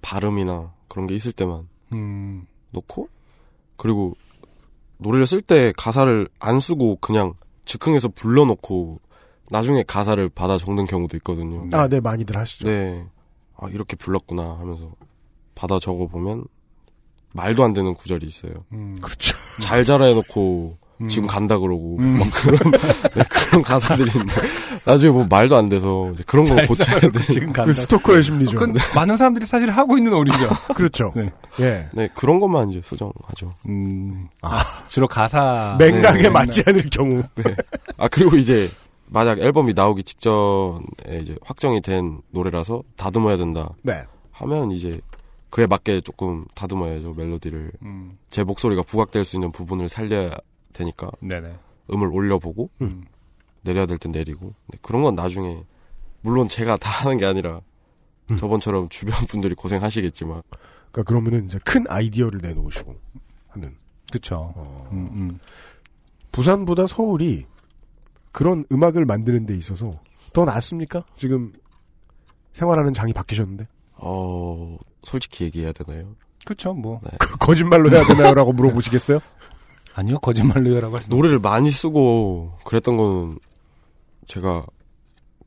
발음이나 0.00 0.72
그런 0.88 1.06
게 1.06 1.14
있을 1.14 1.32
때만 1.32 1.68
음, 1.92 2.46
넣고 2.70 3.08
그리고 3.76 4.14
노래를 4.98 5.26
쓸 5.26 5.40
때 5.40 5.72
가사를 5.76 6.28
안 6.38 6.60
쓰고 6.60 6.96
그냥 6.96 7.34
즉흥해서 7.64 8.08
불러놓고 8.08 9.00
나중에 9.50 9.82
가사를 9.82 10.28
받아 10.30 10.58
적는 10.58 10.86
경우도 10.86 11.16
있거든요. 11.18 11.68
아, 11.76 11.88
네, 11.88 12.00
많이들 12.00 12.36
하시죠. 12.36 12.66
네. 12.66 13.06
아, 13.56 13.68
이렇게 13.68 13.96
불렀구나 13.96 14.56
하면서 14.58 14.92
받아 15.54 15.78
적어보면 15.78 16.44
말도 17.34 17.64
안 17.64 17.72
되는 17.72 17.94
구절이 17.94 18.26
있어요. 18.26 18.52
음, 18.72 18.98
그렇죠. 19.00 19.36
잘 19.60 19.84
자라 19.84 20.06
해놓고 20.06 20.76
음. 21.02 21.08
지금 21.08 21.26
간다 21.26 21.58
그러고 21.58 21.96
음. 21.98 22.18
막 22.18 22.28
그런 22.30 22.58
네, 22.70 23.24
그런 23.52 23.62
가사들이 23.62 24.10
있는데 24.10 24.34
나중에 24.86 25.12
뭐 25.12 25.26
말도 25.28 25.56
안 25.56 25.68
돼서 25.68 26.10
이제 26.14 26.24
그런 26.26 26.46
거잘 26.46 26.66
고쳐야 26.66 27.00
돼. 27.00 27.20
지금 27.20 27.52
간다. 27.52 27.64
그 27.64 27.74
스토커의 27.74 28.24
심리죠. 28.24 28.58
그건 28.58 28.74
많은 28.94 29.18
사람들이 29.18 29.44
사실 29.44 29.70
하고 29.70 29.98
있는 29.98 30.14
오류죠. 30.14 30.48
그렇죠. 30.74 31.12
네. 31.14 31.30
예. 31.60 31.88
네 31.92 32.08
그런 32.14 32.40
것만 32.40 32.70
이제 32.70 32.80
수정하죠. 32.82 33.46
음, 33.68 34.28
아, 34.40 34.62
주로 34.88 35.06
가사. 35.06 35.76
맥락에 35.78 36.22
네, 36.22 36.30
맞지 36.30 36.62
않을 36.66 36.84
경우. 36.90 37.22
네. 37.34 37.54
아 37.98 38.08
그리고 38.08 38.36
이제 38.36 38.70
만약 39.06 39.38
앨범이 39.38 39.74
나오기 39.74 40.02
직전에 40.04 41.18
이제 41.20 41.36
확정이 41.44 41.82
된 41.82 42.22
노래라서 42.30 42.82
다듬어야 42.96 43.36
된다 43.36 43.68
네. 43.82 44.02
하면 44.30 44.72
이제 44.72 44.98
그에 45.50 45.66
맞게 45.66 46.00
조금 46.00 46.46
다듬어야죠 46.54 47.12
멜로디를 47.12 47.72
음, 47.82 48.16
제 48.30 48.42
목소리가 48.42 48.80
부각될 48.82 49.24
수 49.26 49.36
있는 49.36 49.52
부분을 49.52 49.90
살려야 49.90 50.30
되니까 50.72 51.10
네네. 51.20 51.52
음을 51.92 52.08
올려보고 52.10 52.70
음, 52.80 53.04
내려야 53.62 53.86
될 53.86 53.98
땐 53.98 54.12
내리고 54.12 54.54
네, 54.68 54.78
그런 54.82 55.02
건 55.02 55.14
나중에 55.14 55.62
물론 56.20 56.48
제가 56.48 56.76
다 56.76 56.90
하는 56.90 57.16
게 57.16 57.24
아니라 57.26 57.60
음. 58.30 58.36
저번처럼 58.36 58.88
주변 58.88 59.14
분들이 59.26 59.54
고생하시겠지만 59.54 60.42
그러니까 60.90 61.02
그러면은 61.08 61.46
이제 61.46 61.58
큰 61.64 61.84
아이디어를 61.88 62.40
내놓으시고 62.42 62.94
하는. 63.48 63.76
그쵸. 64.12 64.52
어. 64.54 64.88
음, 64.92 65.08
음. 65.12 65.38
부산보다 66.32 66.86
서울이 66.86 67.46
그런 68.30 68.64
음악을 68.70 69.04
만드는 69.04 69.46
데 69.46 69.56
있어서 69.56 69.90
더 70.32 70.44
낫습니까? 70.44 71.04
지금 71.14 71.52
생활하는 72.52 72.92
장이 72.92 73.12
바뀌셨는데. 73.12 73.66
어 73.94 74.76
솔직히 75.04 75.44
얘기해야 75.44 75.72
되나요? 75.72 76.14
그쵸, 76.44 76.72
뭐. 76.74 77.00
네. 77.04 77.10
그 77.18 77.36
거짓말로 77.38 77.90
해야 77.90 78.04
되나요? 78.06 78.34
라고 78.34 78.52
물어보시겠어요? 78.52 79.20
아니요, 79.94 80.18
거짓말로요라고 80.20 80.94
할 80.96 81.02
수. 81.02 81.10
노래를 81.10 81.38
많이 81.38 81.70
쓰고 81.70 82.58
그랬던 82.64 82.96
거는 82.96 83.38
제가 84.26 84.64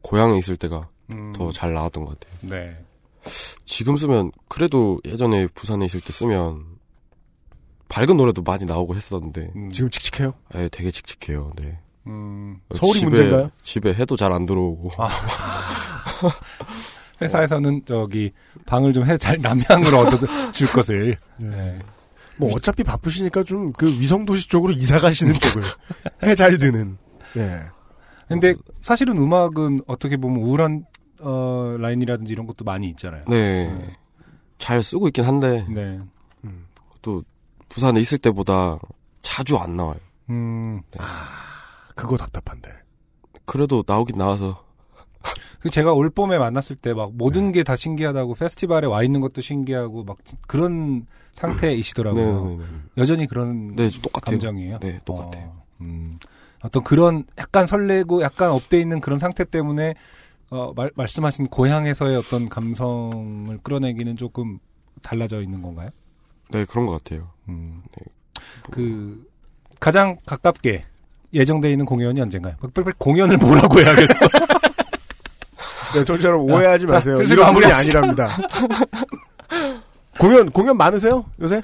고향에 0.01 0.37
있을 0.37 0.55
때가 0.57 0.87
음, 1.09 1.33
더잘 1.33 1.73
나왔던 1.73 2.05
것 2.05 2.19
같아요. 2.19 2.37
네. 2.41 2.77
지금 3.65 3.97
쓰면 3.97 4.31
그래도 4.47 4.99
예전에 5.05 5.47
부산에 5.47 5.85
있을 5.85 5.99
때 6.01 6.11
쓰면 6.13 6.63
밝은 7.89 8.17
노래도 8.17 8.41
많이 8.43 8.65
나오고 8.65 8.95
했었는데 8.95 9.51
음, 9.55 9.69
지금 9.69 9.89
칙칙해요? 9.89 10.33
에 10.53 10.69
되게 10.69 10.91
칙칙해요. 10.91 11.51
네. 11.61 11.79
음, 12.07 12.59
서울이 12.75 12.99
집에, 12.99 13.09
문제인가요? 13.09 13.51
집에 13.63 13.93
해도 13.93 14.15
잘 14.15 14.31
안 14.31 14.45
들어오고 14.45 14.91
아. 14.97 15.09
회사에서는 17.21 17.81
저기 17.85 18.31
방을 18.65 18.93
좀 18.93 19.05
해 19.07 19.17
잘 19.17 19.37
남향으로 19.41 19.99
얻어줄 19.99 20.67
것을. 20.67 21.17
네. 21.39 21.79
뭐 22.37 22.53
어차피 22.53 22.83
바쁘시니까 22.83 23.43
좀 23.43 23.71
그 23.73 23.87
위성 23.87 24.25
도시 24.25 24.47
쪽으로 24.49 24.73
이사 24.73 24.99
가시는 24.99 25.33
쪽을 25.39 25.61
해 26.25 26.35
잘 26.35 26.57
드는. 26.57 26.97
예. 27.37 27.61
근데 28.27 28.55
사실은 28.81 29.17
음악은 29.17 29.81
어떻게 29.87 30.17
보면 30.17 30.41
우울한 30.41 30.85
어, 31.19 31.75
라인이라든지 31.79 32.33
이런 32.33 32.45
것도 32.47 32.65
많이 32.65 32.89
있잖아요. 32.89 33.23
네. 33.27 33.71
잘 34.57 34.81
쓰고 34.81 35.07
있긴 35.07 35.23
한데 35.25 35.65
네. 35.69 35.99
또 37.01 37.23
부산에 37.69 37.99
있을 37.99 38.17
때보다 38.17 38.77
자주 39.21 39.57
안 39.57 39.75
나와요. 39.75 39.99
음, 40.29 40.81
그거 41.95 42.17
답답한데. 42.17 42.69
그래도 43.45 43.83
나오긴 43.85 44.17
나와서 44.17 44.63
그 45.59 45.69
제가 45.69 45.93
올 45.93 46.09
봄에 46.09 46.37
만났을 46.37 46.75
때막 46.75 47.09
네. 47.11 47.15
모든 47.17 47.51
게 47.51 47.63
다 47.63 47.75
신기하다고 47.75 48.35
페스티벌에 48.35 48.87
와 48.87 49.03
있는 49.03 49.21
것도 49.21 49.41
신기하고 49.41 50.03
막 50.03 50.17
그런 50.47 51.05
상태이시더라고요. 51.33 52.43
네, 52.45 52.57
네, 52.57 52.63
네. 52.63 52.65
여전히 52.97 53.27
그런 53.27 53.75
네, 53.75 53.89
똑같아요. 54.01 54.37
감정이에요. 54.37 54.79
네, 54.79 54.99
똑같아요. 55.05 55.43
어, 55.45 55.63
음, 55.81 56.17
어떤 56.65 56.83
그런 56.83 57.23
약간 57.37 57.67
설레고 57.67 58.23
약간 58.23 58.49
업돼 58.49 58.79
있는 58.79 58.99
그런 58.99 59.19
상태 59.19 59.43
때문에 59.45 59.93
어, 60.49 60.73
말, 60.75 60.89
말씀하신 60.95 61.47
고향에서의 61.47 62.17
어떤 62.17 62.49
감성을 62.49 63.55
끌어내기는 63.61 64.17
조금 64.17 64.57
달라져 65.03 65.41
있는 65.41 65.61
건가요? 65.61 65.89
네, 66.49 66.65
그런 66.65 66.87
것 66.87 67.03
같아요. 67.03 67.29
음. 67.49 67.83
네. 67.95 68.05
그 68.71 69.27
가장 69.79 70.17
가깝게 70.25 70.83
예정돼 71.33 71.71
있는 71.71 71.85
공연이 71.85 72.19
언젠가요? 72.19 72.55
빨리 72.73 72.91
공연을 72.97 73.37
뭐라고 73.37 73.79
해야겠어. 73.79 74.13
네, 75.93 76.03
저처럼 76.03 76.41
오해하지 76.41 76.87
자, 76.87 76.93
마세요. 76.93 77.15
슬슬 77.15 77.37
이런 77.37 77.53
분이. 77.53 77.65
아니랍니다. 77.71 78.29
공연, 80.19 80.49
공연 80.49 80.77
많으세요? 80.77 81.25
요새? 81.39 81.61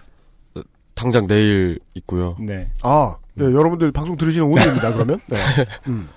당장 0.93 1.25
내일 1.25 1.79
있고요. 1.95 2.35
네. 2.39 2.69
아, 2.83 3.15
네, 3.33 3.45
여러분들 3.45 3.91
방송 3.91 4.17
들으시는 4.17 4.47
오늘입니다, 4.47 4.91
그러면. 4.93 5.19
네. 5.27 5.37
음. 5.87 6.09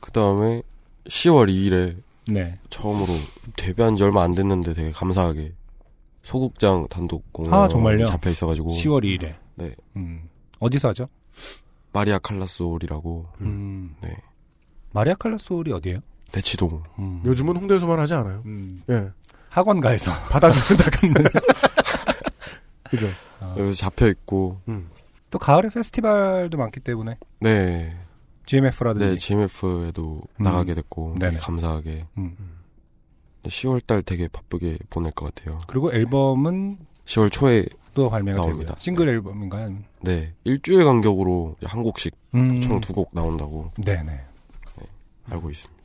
그 0.00 0.10
다음에 0.12 0.62
10월 1.06 1.48
2일에 1.48 1.96
네. 2.28 2.58
처음으로 2.70 3.08
데뷔한 3.56 3.96
지 3.96 4.04
얼마 4.04 4.22
안 4.22 4.34
됐는데 4.34 4.74
되게 4.74 4.90
감사하게 4.92 5.54
소극장 6.22 6.86
단독 6.88 7.30
공연 7.32 7.52
아, 7.54 7.68
정말요? 7.68 8.04
잡혀 8.04 8.30
있어가지고 8.30 8.70
10월 8.70 9.02
2일에. 9.04 9.34
네 9.56 9.74
음. 9.96 10.28
어디서 10.60 10.88
하죠? 10.88 11.08
마리아 11.92 12.18
칼라스홀이라고 12.18 13.26
음. 13.40 13.96
네 14.02 14.14
마리아 14.92 15.14
칼라스홀이 15.14 15.72
어디예요? 15.72 16.00
대치동 16.30 16.82
음. 16.98 17.22
요즘은 17.24 17.56
홍대에서만 17.56 17.98
하지 17.98 18.14
않아요. 18.14 18.42
음. 18.44 18.82
예. 18.90 19.10
학원가에서. 19.48 20.10
받아주는 20.28 20.82
다갔는 20.82 21.24
그죠. 22.90 23.06
여기서 23.56 23.72
잡혀 23.72 24.06
있고 24.08 24.60
음. 24.68 24.90
또 25.30 25.38
가을에 25.38 25.68
페스티벌도 25.68 26.56
많기 26.56 26.80
때문에 26.80 27.18
네 27.40 27.96
GMF라든지. 28.46 29.06
네, 29.06 29.16
GMF에도 29.16 30.22
음. 30.40 30.42
나가게 30.42 30.74
됐고. 30.74 31.16
감사하게 31.40 32.06
음. 32.16 32.36
10월 33.44 33.86
달 33.86 34.02
되게 34.02 34.26
바쁘게 34.28 34.78
보낼 34.90 35.12
것 35.12 35.34
같아요. 35.34 35.60
그리고 35.66 35.92
앨범은 35.92 36.78
10월 37.04 37.30
초에 37.30 37.66
또 37.94 38.08
발매가 38.10 38.36
나옵니다. 38.36 38.60
되고요. 38.68 38.76
싱글 38.80 39.08
앨범인가요? 39.08 39.64
아니면- 39.66 39.84
네 40.00 40.32
일주일 40.44 40.84
간격으로 40.84 41.56
한 41.64 41.82
곡씩 41.82 42.16
음. 42.34 42.60
총두 42.60 42.92
곡 42.92 43.10
나온다고 43.12 43.70
네네. 43.76 44.20
알고 45.30 45.50
있습니다. 45.50 45.78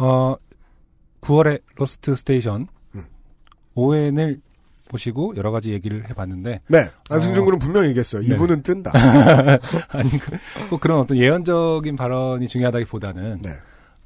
어, 0.00 0.36
9월에 1.22 1.60
Lost 1.74 2.14
Station 2.14 2.68
음. 2.94 3.04
오왠을 3.74 4.40
모시고 4.88 5.34
여러 5.36 5.50
가지 5.50 5.72
얘기를 5.72 6.08
해봤는데 6.10 6.60
네. 6.68 6.90
안승준 7.10 7.44
군은 7.44 7.58
분명히 7.58 7.88
얘기했어요. 7.88 8.22
네. 8.22 8.34
이분은 8.34 8.62
뜬다. 8.62 8.92
아니 9.90 10.10
그- 10.18 10.36
꼭 10.70 10.80
그런 10.80 10.98
어떤 11.00 11.16
예언적인 11.18 11.96
발언이 11.96 12.48
중요하다기보다는 12.48 13.42
네. 13.42 13.50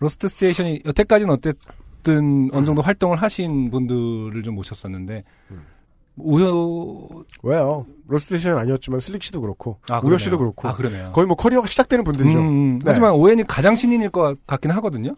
Lost 0.00 0.28
Station이 0.28 0.82
여태까지는 0.84 1.32
어쨌든 1.32 2.50
어느 2.52 2.66
정도 2.66 2.82
활동을 2.82 3.16
하신 3.18 3.70
분들을 3.70 4.42
좀 4.42 4.54
모셨었는데 4.56 5.24
음. 5.52 5.62
우효 6.16 7.08
왜요? 7.42 7.86
Lost 8.08 8.26
Station 8.26 8.58
아니었지만 8.58 9.00
슬릭 9.00 9.22
씨도 9.22 9.40
그렇고 9.40 9.78
아, 9.88 10.00
그러네요. 10.00 10.18
씨도 10.18 10.38
그렇고 10.38 10.68
아. 10.68 10.72
거의 11.12 11.26
뭐 11.26 11.36
커리어가 11.36 11.66
시작되는 11.66 12.04
분들이죠. 12.04 12.38
음, 12.38 12.78
네. 12.80 12.84
하지만 12.86 13.12
ON이 13.12 13.44
가장 13.44 13.74
신인일 13.76 14.10
것 14.10 14.36
같긴 14.46 14.70
하거든요. 14.72 15.16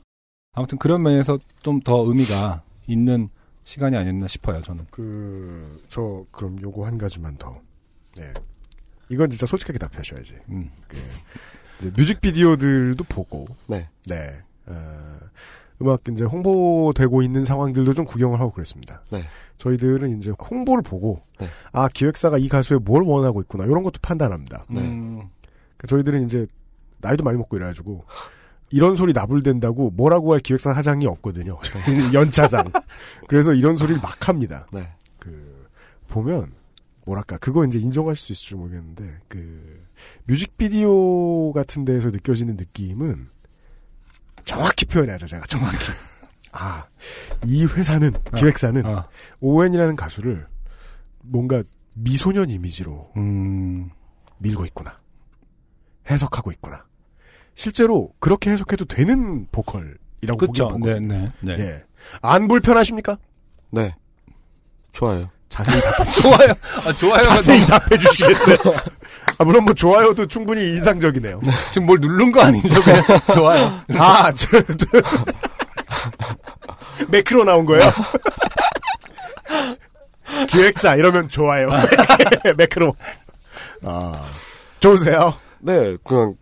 아무튼 0.53 0.79
그런 0.79 1.03
면에서 1.03 1.39
좀 1.63 1.81
더 1.83 2.05
의미가 2.07 2.63
있는 2.87 3.29
시간이 3.65 3.97
아니었나 3.97 4.29
싶어요. 4.29 4.63
저는. 4.63 4.87
그, 4.91 5.83
저, 5.89 6.25
그럼 6.31 6.61
요거 6.61 6.87
한 6.87 6.99
가지만 6.99 7.37
더. 7.37 7.61
네. 8.17 8.33
이건 9.09 9.31
진짜 9.31 9.47
솔직하게 9.47 9.79
답하셔야지. 9.79 10.37
음. 10.51 10.71
그, 10.87 10.97
이제 11.79 11.93
뮤직비디오들도 11.97 13.03
보고, 13.05 13.47
네. 13.69 13.89
네. 14.07 14.43
어, 14.67 15.19
음악 15.83 16.01
이제 16.11 16.25
홍보되고 16.25 17.23
있는 17.23 17.45
상황들도 17.45 17.95
좀 17.95 18.05
구경을 18.05 18.39
하고 18.39 18.53
그랬습니다. 18.53 19.03
네. 19.11 19.25
저희들은 19.59 20.19
이제 20.19 20.31
홍보를 20.31 20.83
보고, 20.83 21.23
네. 21.41 21.49
아, 21.73 21.89
기획사가 21.89 22.39
이 22.39 22.49
가수에 22.49 22.79
뭘 22.79 23.03
원하고 23.03 23.41
있구나, 23.41 23.65
이런 23.65 23.83
것도 23.83 23.99
판단합니다. 24.01 24.65
네. 24.71 24.81
음, 24.81 25.23
그 25.77 25.87
저희들은 25.87 26.27
이제 26.27 26.47
나이도 26.99 27.25
많이 27.25 27.37
먹고 27.37 27.57
이래가지고 27.57 28.05
이런 28.75 28.97
소리 28.97 29.13
나불댄다고 29.13 29.93
뭐라고 29.93 30.33
할 30.33 30.41
기획사 30.41 30.75
사장이 30.75 31.07
없거든요. 31.07 31.61
연차상. 32.13 32.73
그래서 33.29 33.55
이런 33.55 33.77
소리를 33.77 34.03
막 34.03 34.29
합니다. 34.29 34.67
네. 34.73 34.93
그 35.21 35.69
보면 36.09 36.53
뭐랄까 37.07 37.39
그거 37.39 37.65
이제 37.65 37.79
인정할 37.79 38.17
수 38.17 38.33
있을지 38.33 38.57
모르겠는데 38.57 39.21
그 39.29 39.87
뮤직비디오 40.25 41.53
같은 41.53 41.85
데에서 41.85 42.11
느껴지는 42.11 42.57
느낌은 42.57 43.29
정확히 44.45 44.87
표현해야죠. 44.87 45.29
제가 45.29 45.47
정확히. 45.47 45.79
아, 46.51 46.85
이 47.45 47.67
회사는 47.67 48.13
기획사는 48.37 48.85
어. 48.87 49.09
오웬이라는 49.39 49.95
가수를 49.95 50.49
뭔가 51.21 51.63
미소년 51.95 52.51
이미지로 52.51 53.13
음, 53.19 53.89
밀고 54.39 54.67
있구나. 54.67 54.99
해석하고 56.11 56.51
있구나. 56.51 56.85
실제로 57.55 58.11
그렇게 58.19 58.51
해석해도 58.51 58.85
되는 58.87 59.47
보컬이라고 59.53 60.37
그쵸. 60.39 60.69
보긴 60.69 60.81
보거든요. 60.81 61.15
네, 61.15 61.33
네, 61.41 61.57
네. 61.57 61.65
예. 61.65 61.83
안 62.21 62.49
불편하십니까? 62.49 63.17
네. 63.71 63.95
좋아요. 64.93 65.31
자세히 65.49 65.81
답해 65.81 66.11
좋아요. 66.21 66.55
아, 66.85 66.93
좋아요. 66.93 67.23
자세히 67.23 67.65
답해 67.67 67.97
주시겠어요? 67.99 68.57
아, 69.39 69.45
물론 69.45 69.65
뭐 69.65 69.75
좋아요도 69.75 70.27
충분히 70.27 70.63
인상적이네요. 70.75 71.41
지금 71.71 71.87
뭘 71.87 71.99
누른 72.01 72.33
거 72.33 72.41
아니죠? 72.43 72.69
좋아요. 73.35 73.81
아, 73.97 74.33
저, 74.33 74.61
저 74.63 74.87
매크로 77.09 77.45
나온 77.45 77.65
거예요? 77.65 77.89
기획사 80.49 80.97
이러면 80.97 81.29
좋아요. 81.29 81.69
매크로. 82.57 82.97
아, 83.85 84.25
좋으세요? 84.81 85.35
네, 85.61 85.97
그냥 86.05 86.35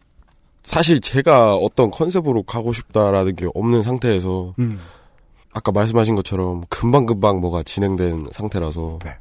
사실 0.63 1.01
제가 1.01 1.57
어떤 1.57 1.91
컨셉으로 1.91 2.45
가고 2.45 2.73
싶다라는 2.73 3.35
게 3.35 3.49
없는 3.55 3.83
상태에서 3.83 4.55
음. 4.59 4.79
아까 5.53 5.73
말씀하신 5.73 6.15
것처럼 6.15 6.63
금방금방 6.69 7.41
뭐가 7.41 7.63
진행된 7.63 8.29
상태라서 8.33 8.99
네. 9.05 9.17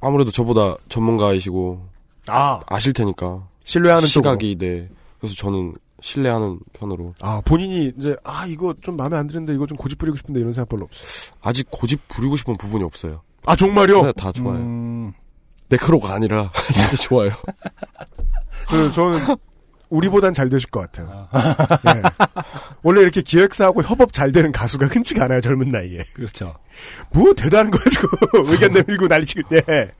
아무래도 0.00 0.30
저보다 0.30 0.76
전문가이시고 0.88 1.88
아, 2.26 2.60
아실 2.66 2.92
테니까 2.92 3.48
신뢰하는 3.64 4.06
쪽으로. 4.08 4.32
시각이 4.32 4.56
네. 4.58 4.88
그래서 5.18 5.34
저는 5.36 5.74
신뢰하는 6.02 6.58
편으로 6.74 7.14
아, 7.22 7.40
본인이 7.46 7.92
이제, 7.96 8.14
아, 8.24 8.44
이거 8.46 8.74
좀 8.82 8.96
마음에 8.96 9.16
안 9.16 9.26
드는데 9.26 9.54
이거 9.54 9.66
좀 9.66 9.78
고집 9.78 9.96
부리고 9.96 10.16
싶은데 10.18 10.40
이런 10.40 10.52
생각 10.52 10.68
별로 10.68 10.84
없어요. 10.84 11.34
아직 11.40 11.66
고집 11.70 12.06
부리고 12.08 12.36
싶은 12.36 12.58
부분이 12.58 12.84
없어요. 12.84 13.22
아, 13.46 13.56
정말요? 13.56 14.02
네, 14.02 14.12
다 14.12 14.30
좋아요. 14.32 14.58
음, 14.58 15.12
매크로가 15.70 16.12
아니라 16.12 16.52
진짜 16.74 16.96
좋아요. 16.96 17.30
그, 18.68 18.90
저는, 18.92 19.18
우리보단 19.90 20.34
잘 20.34 20.48
되실 20.48 20.70
것 20.70 20.80
같아요. 20.80 21.28
예. 21.94 22.02
원래 22.82 23.00
이렇게 23.02 23.22
기획사하고 23.22 23.82
협업 23.82 24.12
잘 24.12 24.32
되는 24.32 24.50
가수가 24.50 24.86
흔치가 24.86 25.24
않아요, 25.24 25.40
젊은 25.40 25.68
나이에. 25.68 25.98
그렇죠. 26.14 26.54
뭐, 27.12 27.32
대단한 27.34 27.70
거 27.70 27.78
가지고 27.78 28.08
의견 28.50 28.72
내밀고 28.72 29.06
난리치고, 29.06 29.48
네. 29.48 29.92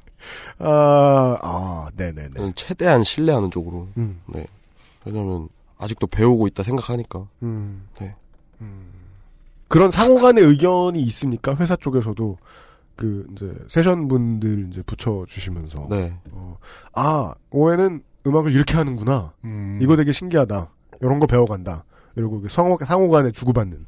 아, 0.59 1.37
아, 1.43 1.89
네네네. 1.97 2.35
저는 2.37 2.53
최대한 2.55 3.05
신뢰하는 3.05 3.51
쪽으로. 3.51 3.89
음, 3.97 4.21
네. 4.27 4.47
왜냐면 5.05 5.49
아직도 5.79 6.07
배우고 6.07 6.47
있다 6.49 6.63
생각하니까. 6.63 7.27
음. 7.43 7.87
네. 8.01 8.15
음. 8.61 8.91
그런 9.69 9.91
상호 9.91 10.21
간의 10.21 10.43
의견이 10.45 11.01
있습니까? 11.03 11.55
회사 11.57 11.77
쪽에서도, 11.77 12.39
그, 12.97 13.27
이제, 13.33 13.53
세션 13.69 14.09
분들 14.09 14.69
이제 14.71 14.83
붙여주시면서. 14.83 15.89
네. 15.91 16.17
어, 16.31 16.57
아, 16.95 17.35
오해는 17.51 18.03
음악을 18.27 18.53
이렇게 18.53 18.75
하는구나. 18.75 19.35
음, 19.45 19.79
이거 19.83 19.97
되게 19.97 20.13
신기하다. 20.13 20.71
이런 21.01 21.19
거 21.19 21.27
배워간다. 21.27 21.85
이러고 22.17 22.41
그 22.41 22.49
상호, 22.49 22.79
상호 22.85 23.11
간에 23.11 23.31
주고받는. 23.33 23.87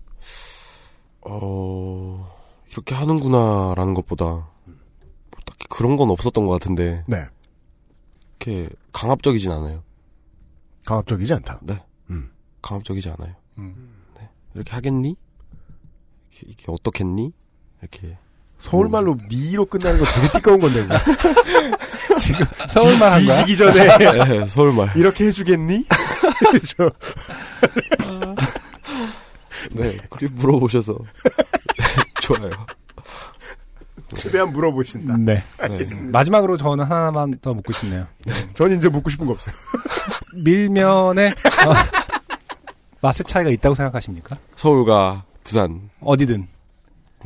어, 1.23 2.33
이렇게 2.71 2.95
하는구나라는 2.95 3.95
것보다 3.95 4.25
뭐 4.27 4.49
딱히 5.45 5.67
그런 5.69 5.97
건 5.97 6.11
없었던 6.11 6.45
것 6.47 6.53
같은데 6.53 7.05
네. 7.07 7.27
이렇게 8.39 8.69
강압적이진 8.93 9.51
않아요. 9.51 9.83
강압적이지 10.85 11.35
않다. 11.35 11.61
네. 11.63 11.85
음. 12.11 12.31
강압적이지 12.63 13.11
않아요. 13.11 13.35
음. 13.59 13.97
이렇게 14.55 14.73
하겠니? 14.73 15.17
이렇게, 16.31 16.47
이렇게 16.47 16.65
어떻겠니? 16.69 17.33
이렇게 17.81 18.19
서울말로 18.59 19.16
니로 19.31 19.66
끝나는 19.66 19.99
거 20.01 20.05
되게 20.07 20.28
띠꺼운 20.33 20.61
건데. 20.61 20.83
이거. 20.85 20.97
지금 22.19 22.47
서울만 22.69 23.12
한 23.12 23.24
거야? 23.24 23.35
뒤지기 23.37 23.57
전에 23.57 23.99
네, 24.24 24.45
서울말. 24.47 24.93
이렇게 24.97 25.27
해주겠니? 25.27 25.85
저, 26.77 26.91
네, 29.73 29.97
그렇게 30.11 30.28
물어보셔서 30.35 30.97
좋아요. 32.23 32.51
최대한 34.16 34.53
물어보신다. 34.53 35.15
네. 35.19 35.45
알겠습니다. 35.59 36.11
마지막으로 36.19 36.57
저는 36.57 36.85
하나만 36.85 37.39
더 37.43 37.53
묻고 37.55 37.73
싶네요. 37.73 38.07
전 38.55 38.77
이제 38.77 38.89
묻고 38.89 39.11
싶은 39.11 39.27
거 39.27 39.33
없어요. 39.33 39.55
밀면에 40.35 41.28
어, 41.28 41.73
맛의 43.01 43.24
차이가 43.24 43.51
있다고 43.51 43.74
생각하십니까? 43.74 44.37
서울과 44.55 45.24
부산. 45.45 45.91
어디든. 46.01 46.49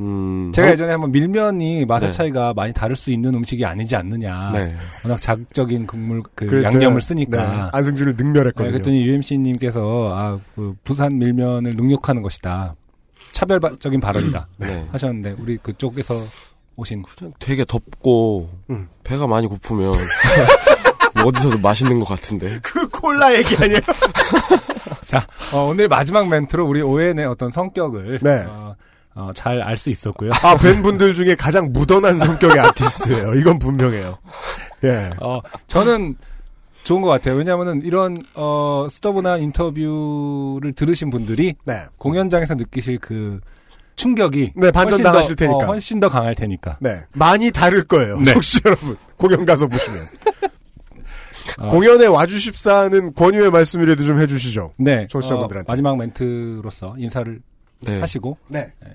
음, 0.00 0.52
제가 0.54 0.66
한- 0.68 0.72
예전에 0.72 0.92
한번 0.92 1.12
밀면이 1.12 1.84
맛의 1.84 2.08
네. 2.08 2.12
차이가 2.12 2.54
많이 2.54 2.72
다를 2.72 2.96
수 2.96 3.10
있는 3.10 3.34
음식이 3.34 3.64
아니지 3.64 3.94
않느냐. 3.96 4.50
네. 4.52 4.74
워낙 5.04 5.20
자극적인 5.20 5.86
국물 5.86 6.22
그 6.34 6.62
양념을 6.62 7.00
쓰니까. 7.00 7.36
네, 7.44 7.68
안승준을 7.72 8.16
네, 8.16 8.24
능멸했거든요. 8.24 8.70
그랬더니 8.72 9.02
UMC님께서 9.06 10.10
아, 10.14 10.38
그 10.54 10.74
부산 10.84 11.18
밀면을 11.18 11.76
능욕하는 11.76 12.22
것이다. 12.22 12.74
차별적인 13.32 14.00
발언이다. 14.00 14.48
네. 14.56 14.86
하셨는데 14.90 15.36
우리 15.38 15.56
그쪽에서 15.58 16.16
오신 16.76 17.02
그냥 17.02 17.32
되게 17.38 17.64
덥고 17.64 18.48
음. 18.70 18.88
배가 19.04 19.26
많이 19.26 19.46
고프면 19.46 19.90
뭐 21.16 21.24
어디서도 21.26 21.58
맛있는 21.58 21.98
것 22.00 22.06
같은데. 22.06 22.58
그 22.62 22.88
콜라 22.88 23.34
얘기 23.34 23.54
아니에요? 23.56 23.80
자, 25.04 25.26
어, 25.52 25.66
오늘 25.66 25.88
마지막 25.88 26.28
멘트로 26.28 26.66
우리 26.66 26.80
오웬의 26.82 27.26
어떤 27.26 27.50
성격을 27.50 28.20
네. 28.22 28.44
어, 28.48 28.74
잘 29.34 29.62
알 29.62 29.76
수 29.76 29.90
있었고요. 29.90 30.30
아, 30.42 30.56
뵌 30.56 30.82
분들 30.82 31.14
중에 31.14 31.34
가장 31.34 31.70
무던한 31.72 32.18
성격의 32.18 32.58
아티스트예요. 32.60 33.34
이건 33.34 33.58
분명해요. 33.58 34.18
예. 34.84 35.10
어, 35.20 35.40
저는 35.66 36.16
좋은 36.84 37.02
것 37.02 37.08
같아요. 37.08 37.34
왜냐하면은 37.36 37.82
이런 37.84 38.22
어, 38.34 38.86
스터브나 38.90 39.36
인터뷰를 39.36 40.72
들으신 40.72 41.10
분들이 41.10 41.54
네. 41.64 41.84
공연장에서 41.98 42.54
느끼실 42.54 42.98
그 42.98 43.40
충격이 43.96 44.52
네, 44.56 44.70
반전 44.70 44.92
훨씬 44.92 45.04
당하실 45.04 45.36
더, 45.36 45.44
테니까. 45.44 45.64
어, 45.64 45.66
훨씬 45.66 46.00
더 46.00 46.08
강할 46.08 46.34
테니까. 46.34 46.78
네. 46.80 47.02
많이 47.14 47.50
다를 47.50 47.84
거예요. 47.84 48.18
네. 48.18 48.32
청취자 48.32 48.60
여러분. 48.70 48.96
공연 49.16 49.44
가서 49.44 49.66
보시면. 49.66 50.06
어, 51.58 51.68
공연에 51.70 52.06
와주십사는 52.06 53.14
권유의 53.14 53.50
말씀이라도 53.50 54.02
좀 54.04 54.18
해주시죠. 54.20 54.72
네, 54.78 55.06
청취자분들한테. 55.08 55.68
어, 55.68 55.70
마지막 55.70 55.96
멘트로서 55.98 56.94
인사를 56.96 57.40
네. 57.82 58.00
하시고. 58.00 58.38
네. 58.48 58.72
네, 58.82 58.90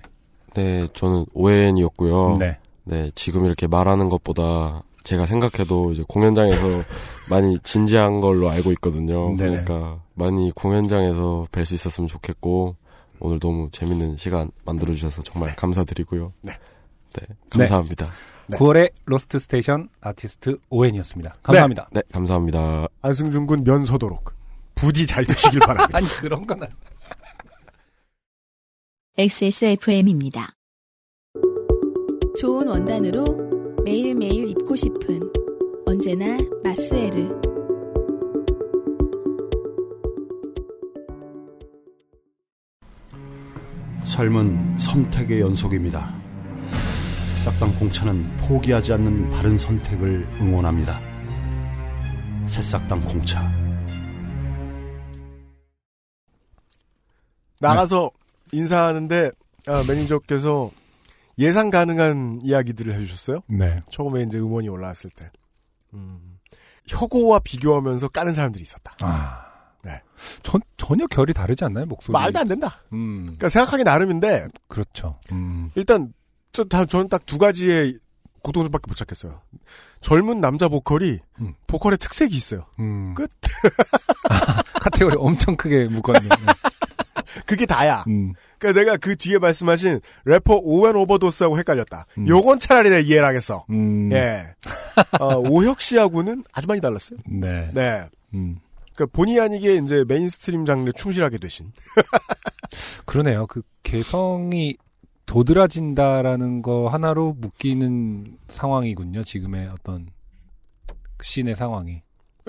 저는 0.93 1.25
오웬이었고요. 1.33 2.37
네. 2.39 2.57
네, 2.83 3.11
지금 3.15 3.45
이렇게 3.45 3.67
말하는 3.67 4.09
것보다 4.09 4.83
제가 5.03 5.25
생각해도 5.25 5.91
이제 5.91 6.03
공연장에서 6.07 6.67
많이 7.29 7.57
진지한 7.59 8.21
걸로 8.21 8.49
알고 8.49 8.71
있거든요. 8.73 9.35
네네. 9.35 9.63
그러니까 9.63 10.01
많이 10.13 10.51
공연장에서 10.51 11.47
뵐 11.51 11.65
수 11.65 11.73
있었으면 11.75 12.07
좋겠고 12.07 12.75
오늘 13.19 13.39
너무 13.39 13.69
재밌는 13.71 14.17
시간 14.17 14.51
만들어 14.65 14.93
주셔서 14.93 15.23
정말 15.23 15.55
감사드리고요. 15.55 16.33
네. 16.41 16.53
네, 17.13 17.25
감사합니다. 17.49 18.07
네. 18.47 18.57
9월의 18.57 18.91
Lost 19.05 19.39
Station 19.39 19.89
아티스트 20.01 20.57
오왠이었습니다. 20.69 21.35
감사합니다. 21.41 21.89
네, 21.91 22.01
감사합니다. 22.11 22.87
안승준 23.01 23.47
군 23.47 23.63
면서도록 23.63 24.33
부디 24.75 25.07
잘 25.07 25.25
되시길 25.25 25.61
바랍니다. 25.61 25.97
아니 25.97 26.07
그런 26.07 26.45
건 26.45 26.61
아니. 26.61 26.71
XSFM입니다. 29.17 30.49
좋은 32.37 32.67
원단으로 32.67 33.23
매일매일 33.85 34.49
입고 34.49 34.75
싶은 34.75 35.21
언제나 35.85 36.37
마스에르. 36.61 37.29
삶은 44.03 44.77
선택의 44.77 45.39
연속입니다. 45.39 46.13
새싹당 47.29 47.73
공차는 47.75 48.35
포기하지 48.35 48.91
않는 48.91 49.29
바른 49.29 49.57
선택을 49.57 50.27
응원합니다. 50.41 50.99
새싹당 52.47 52.99
공차. 52.99 53.49
나가서 57.61 58.11
인사하는데 58.51 59.31
아, 59.67 59.83
매니저께서 59.87 60.71
예상 61.37 61.69
가능한 61.69 62.39
이야기들을 62.43 62.93
해주셨어요. 62.93 63.41
네. 63.47 63.79
처음에 63.91 64.23
이제 64.23 64.37
음원이 64.37 64.69
올라왔을 64.69 65.09
때. 65.11 65.29
음, 65.93 66.39
혁오와 66.87 67.39
비교하면서 67.39 68.07
까는 68.09 68.33
사람들이 68.33 68.61
있었다. 68.61 68.95
아. 69.01 69.43
네. 69.83 70.01
전, 70.43 70.61
전혀 70.77 71.05
결이 71.07 71.33
다르지 71.33 71.63
않나요, 71.65 71.85
목소리? 71.85 72.13
말도 72.13 72.39
안 72.39 72.47
된다. 72.47 72.81
음. 72.93 73.21
그러니까 73.23 73.49
생각하기 73.49 73.83
나름인데 73.83 74.47
그렇죠. 74.67 75.19
음. 75.31 75.69
일단 75.75 76.13
저, 76.53 76.63
다, 76.63 76.85
저는 76.85 77.09
딱 77.09 77.25
두 77.25 77.37
가지의 77.37 77.99
공통점밖에 78.43 78.83
못 78.87 78.95
찾겠어요. 78.95 79.41
젊은 80.01 80.39
남자 80.39 80.67
보컬이 80.67 81.19
음. 81.41 81.53
보컬의 81.67 81.97
특색이 81.97 82.35
있어요. 82.35 82.65
음. 82.79 83.13
끝. 83.15 83.29
카테고리 84.81 85.15
엄청 85.17 85.55
크게 85.55 85.85
묶었네. 85.85 86.29
그게 87.45 87.65
다야. 87.65 88.03
음. 88.07 88.33
그러니까 88.57 88.79
내가 88.79 88.97
그 88.97 89.15
뒤에 89.15 89.37
말씀하신 89.37 89.99
래퍼 90.25 90.59
오왼 90.63 90.95
오바도즈하고 90.95 91.57
헷갈렸다. 91.59 92.05
음. 92.17 92.27
요건 92.27 92.59
차라리 92.59 92.89
내가 92.89 93.01
이해를 93.01 93.25
하겠어. 93.27 93.65
음. 93.69 94.11
예. 94.11 94.53
어, 95.19 95.35
오혁 95.37 95.81
씨하고는 95.81 96.43
아주 96.53 96.67
많이 96.67 96.81
달랐어요. 96.81 97.19
네. 97.25 97.69
네. 97.73 98.05
음. 98.33 98.57
그러니까 98.95 99.17
본의 99.17 99.39
아니게 99.39 99.75
이제 99.75 100.03
mainstream 100.07 100.65
장르에 100.65 100.93
충실하게 100.95 101.37
되신. 101.37 101.71
그러네요. 103.05 103.45
그 103.47 103.61
개성이 103.83 104.77
도드라진다라는 105.25 106.61
거 106.61 106.87
하나로 106.87 107.33
묶이는 107.39 108.37
상황이군요. 108.47 109.23
지금의 109.23 109.67
어떤 109.67 110.07
scene의 111.21 111.55
상황이. 111.55 112.03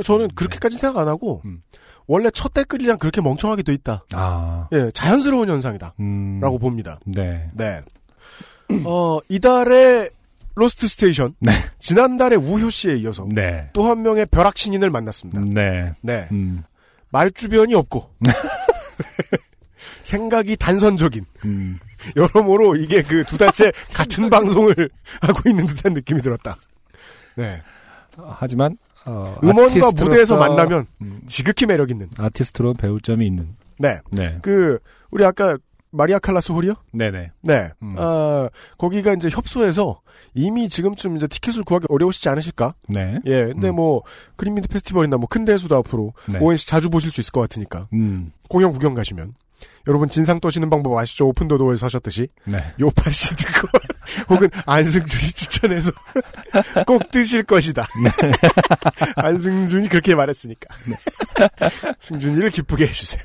저는 0.05 0.28
그렇게까지 0.35 0.77
생각 0.77 1.01
안 1.01 1.09
하고 1.09 1.40
음. 1.47 1.62
원래 2.07 2.31
첫 2.33 2.55
댓글이랑 2.55 2.99
그렇게 2.99 3.20
멍청하게 3.20 3.62
돼 3.62 3.73
있다. 3.74 4.05
아. 4.12 4.69
예, 4.73 4.91
자연스러운 4.95 5.49
현상이다. 5.49 5.95
음. 6.01 6.39
라고 6.41 6.59
봅니다. 6.59 6.99
네. 7.05 7.49
네. 7.55 7.83
어, 8.85 9.19
이달의 9.28 10.11
Lost 10.55 10.89
Station. 10.89 11.35
네. 11.41 11.53
지난달의 11.78 12.39
우효 12.39 12.70
씨에 12.70 12.97
이어서 12.99 13.27
네. 13.31 13.69
또 13.73 13.89
한 13.89 14.03
명의 14.03 14.24
벼락 14.27 14.57
신인을 14.57 14.91
만났습니다. 14.91 15.41
네. 15.45 15.93
네. 16.03 16.28
음. 16.33 16.65
말 17.12 17.31
주변이 17.31 17.74
없고 17.74 18.11
생각이 20.03 20.57
단선적인 20.57 21.24
음. 21.45 21.78
여러모로 22.16 22.77
이게 22.77 23.03
그 23.03 23.24
두 23.24 23.37
달째 23.39 23.73
같은 23.95 24.28
방송을 24.31 24.74
하고 25.20 25.49
있는 25.49 25.66
듯한 25.66 25.93
느낌이 25.95 26.20
들었다. 26.23 26.57
네. 27.37 27.61
하지만 28.39 28.77
어, 29.07 29.37
음원과 29.43 29.93
무대에서 29.93 30.37
만나면 30.37 30.87
음, 31.01 31.20
지극히 31.27 31.66
매력 31.66 31.91
있는. 31.91 32.11
아티스트로 32.16 32.74
배울 32.74 33.01
점이 33.01 33.27
있는. 33.27 33.57
네. 33.78 34.01
네. 34.11 34.39
그 34.43 34.78
우리 35.11 35.24
아까 35.24 35.57
마리아 35.91 36.19
칼라스 36.19 36.53
홀이요? 36.53 36.74
네네. 36.93 37.31
네. 37.43 37.70
음. 37.83 37.95
아, 37.99 38.49
거기가 38.77 39.15
이제 39.15 39.28
협소해서 39.31 40.01
이미 40.35 40.69
지금쯤 40.69 41.16
이제 41.16 41.27
티켓을 41.27 41.65
구하기 41.65 41.87
어려우시지 41.89 42.28
않으실까? 42.28 42.74
네. 42.89 43.19
예. 43.24 43.47
근데 43.47 43.70
음. 43.70 43.77
뭐 43.77 44.03
그린민트 44.37 44.69
페스티벌이나 44.69 45.16
뭐큰 45.16 45.45
데에서도 45.45 45.74
앞으로 45.77 46.12
네. 46.33 46.39
오엔 46.41 46.59
씨 46.59 46.66
자주 46.66 46.91
보실 46.91 47.11
수 47.11 47.20
있을 47.20 47.33
것 47.33 47.41
같으니까 47.41 47.89
음. 47.95 48.33
공연 48.49 48.73
구경 48.73 48.95
가시면 48.95 49.35
여러분 49.87 50.09
진상 50.09 50.41
떠시는 50.41 50.69
방법 50.69 50.99
아시죠? 50.99 51.27
오픈도도에서 51.28 51.87
하셨듯이 51.87 52.28
네. 52.45 52.62
요파 52.81 53.11
씨 53.11 53.35
듣고 53.37 53.69
혹은 54.28 54.49
안승준 54.66 55.20
이 55.20 55.33
추천해서 55.33 55.93
꼭 56.87 57.11
뜨실 57.11 57.45
것이다. 57.45 57.87
네. 58.03 58.33
안승준이 59.16 59.89
그렇게 59.89 60.15
말했으니까. 60.15 60.74
승준이를 62.01 62.51
기쁘게 62.51 62.87
해주세요. 62.87 63.23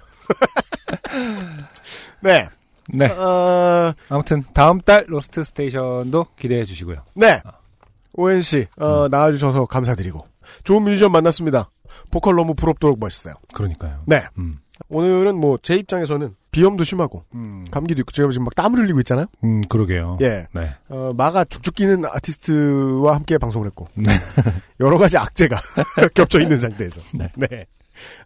네. 2.21 2.47
네. 2.89 3.07
어, 3.07 3.93
아무튼 4.09 4.43
다음 4.53 4.81
달 4.81 5.05
Lost 5.07 5.43
Station도 5.43 6.27
기대해 6.37 6.65
주시고요. 6.65 7.03
네. 7.15 7.41
오왠 8.13 8.41
씨, 8.41 8.67
음. 8.77 8.83
어, 8.83 9.07
나와주셔서 9.07 9.65
감사드리고. 9.65 10.23
좋은 10.63 10.83
뮤지션 10.83 11.11
만났습니다. 11.11 11.69
보컬 12.09 12.35
너무 12.35 12.53
부럽도록 12.55 12.99
멋있어요. 12.99 13.35
그러니까요. 13.53 14.03
네. 14.05 14.25
음. 14.37 14.59
오늘은 14.89 15.35
뭐, 15.35 15.57
제 15.61 15.75
입장에서는 15.75 16.35
비염도 16.51 16.83
심하고, 16.83 17.23
음. 17.33 17.65
감기도 17.71 18.01
있고, 18.01 18.11
제가 18.11 18.29
지금 18.31 18.45
막 18.45 18.55
땀을 18.55 18.79
흘리고 18.79 18.99
있잖아요? 18.99 19.27
음, 19.43 19.61
그러게요. 19.69 20.17
예. 20.21 20.47
네. 20.53 20.69
어, 20.89 21.13
마가 21.15 21.45
쭉쭉 21.45 21.75
끼는 21.75 22.05
아티스트와 22.05 23.15
함께 23.15 23.37
방송을 23.37 23.67
했고, 23.67 23.87
네. 23.95 24.11
여러 24.79 24.97
가지 24.97 25.17
악재가 25.17 25.61
겹쳐 26.13 26.41
있는 26.41 26.57
상태에서. 26.57 27.01
네. 27.13 27.65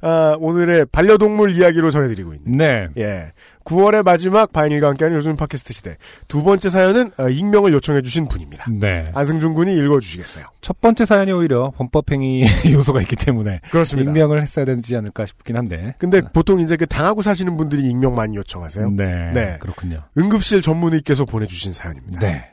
아, 0.02 0.36
오늘의 0.40 0.88
반려동물 0.92 1.56
이야기로 1.56 1.92
전해드리고 1.92 2.34
있는. 2.34 2.58
네. 2.58 2.88
예. 2.98 3.32
9월의 3.66 4.04
마지막 4.04 4.54
바인일과 4.54 4.88
함께하는 4.90 5.18
요즘 5.18 5.36
팟캐스트 5.36 5.74
시대. 5.74 5.98
두 6.28 6.44
번째 6.44 6.70
사연은 6.70 7.12
어, 7.18 7.28
익명을 7.28 7.74
요청해주신 7.74 8.28
분입니다. 8.28 8.66
네. 8.72 9.02
안승준 9.14 9.54
군이 9.54 9.76
읽어주시겠어요. 9.76 10.46
첫 10.62 10.80
번째 10.80 11.06
사연이 11.06 11.32
오히려 11.32 11.72
범법행위 11.76 12.46
요소가 12.72 13.02
있기 13.02 13.16
때문에 13.16 13.62
그렇습니다. 13.72 14.10
익명을 14.10 14.42
했어야 14.42 14.66
되지 14.66 14.96
않을까 14.96 15.26
싶긴 15.26 15.58
한데. 15.58 15.96
근데 15.98 16.22
보통 16.22 16.60
이제 16.60 16.78
그 16.78 16.86
당하고 16.86 17.22
사시는 17.24 17.58
분들이 17.58 17.90
익명 17.90 18.16
많이 18.16 18.38
요청하세요. 18.38 18.92
네. 18.92 19.32
네. 19.34 19.58
그렇군요. 19.60 20.04
응급실 20.18 20.62
전문의께서 20.62 21.26
보내주신 21.26 21.74
사연입니다. 21.74 22.20
네. 22.20 22.46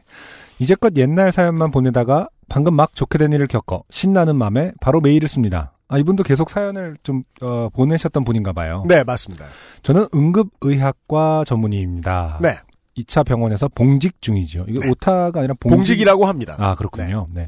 이제껏 0.58 0.96
옛날 0.96 1.32
사연만 1.32 1.70
보내다가 1.70 2.28
방금 2.48 2.74
막 2.74 2.94
좋게 2.94 3.18
된 3.18 3.32
일을 3.32 3.46
겪어 3.48 3.82
신나는 3.90 4.36
마음에 4.36 4.72
바로 4.80 5.00
메일을 5.00 5.28
씁니다. 5.28 5.72
아, 5.92 5.98
이분도 5.98 6.22
계속 6.22 6.48
사연을 6.48 6.96
좀, 7.02 7.22
어, 7.42 7.68
보내셨던 7.74 8.24
분인가 8.24 8.54
봐요. 8.54 8.82
네, 8.88 9.04
맞습니다. 9.04 9.44
저는 9.82 10.06
응급의학과 10.14 11.44
전문의입니다. 11.46 12.38
네. 12.40 12.58
2차 12.96 13.26
병원에서 13.26 13.68
봉직 13.68 14.22
중이죠. 14.22 14.64
이게 14.68 14.80
네. 14.80 14.88
오타가 14.88 15.40
아니라 15.40 15.54
봉직. 15.60 15.76
봉직이라고 15.76 16.24
합니다. 16.24 16.56
아, 16.58 16.74
그렇군요. 16.76 17.26
네. 17.32 17.46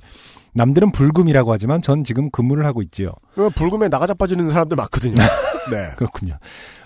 남들은 0.52 0.92
불금이라고 0.92 1.52
하지만 1.52 1.80
전 1.80 2.04
지금 2.04 2.30
근무를 2.30 2.66
하고 2.66 2.82
있지요. 2.82 3.12
불금에 3.56 3.88
나가 3.88 4.06
자 4.06 4.12
빠지는 4.12 4.50
사람들 4.50 4.76
많거든요. 4.76 5.14
네. 5.72 5.92
그렇군요. 5.96 6.38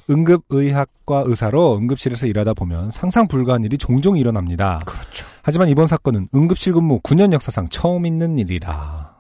응급의학과 0.08 1.24
의사로 1.26 1.76
응급실에서 1.76 2.26
일하다 2.26 2.54
보면 2.54 2.92
상상 2.92 3.26
불가한 3.28 3.64
일이 3.64 3.76
종종 3.76 4.16
일어납니다. 4.16 4.80
그렇죠. 4.86 5.26
하지만 5.42 5.68
이번 5.68 5.86
사건은 5.86 6.28
응급실 6.34 6.72
근무 6.72 7.00
9년 7.00 7.32
역사상 7.32 7.68
처음 7.68 8.06
있는 8.06 8.38
일이라. 8.38 9.16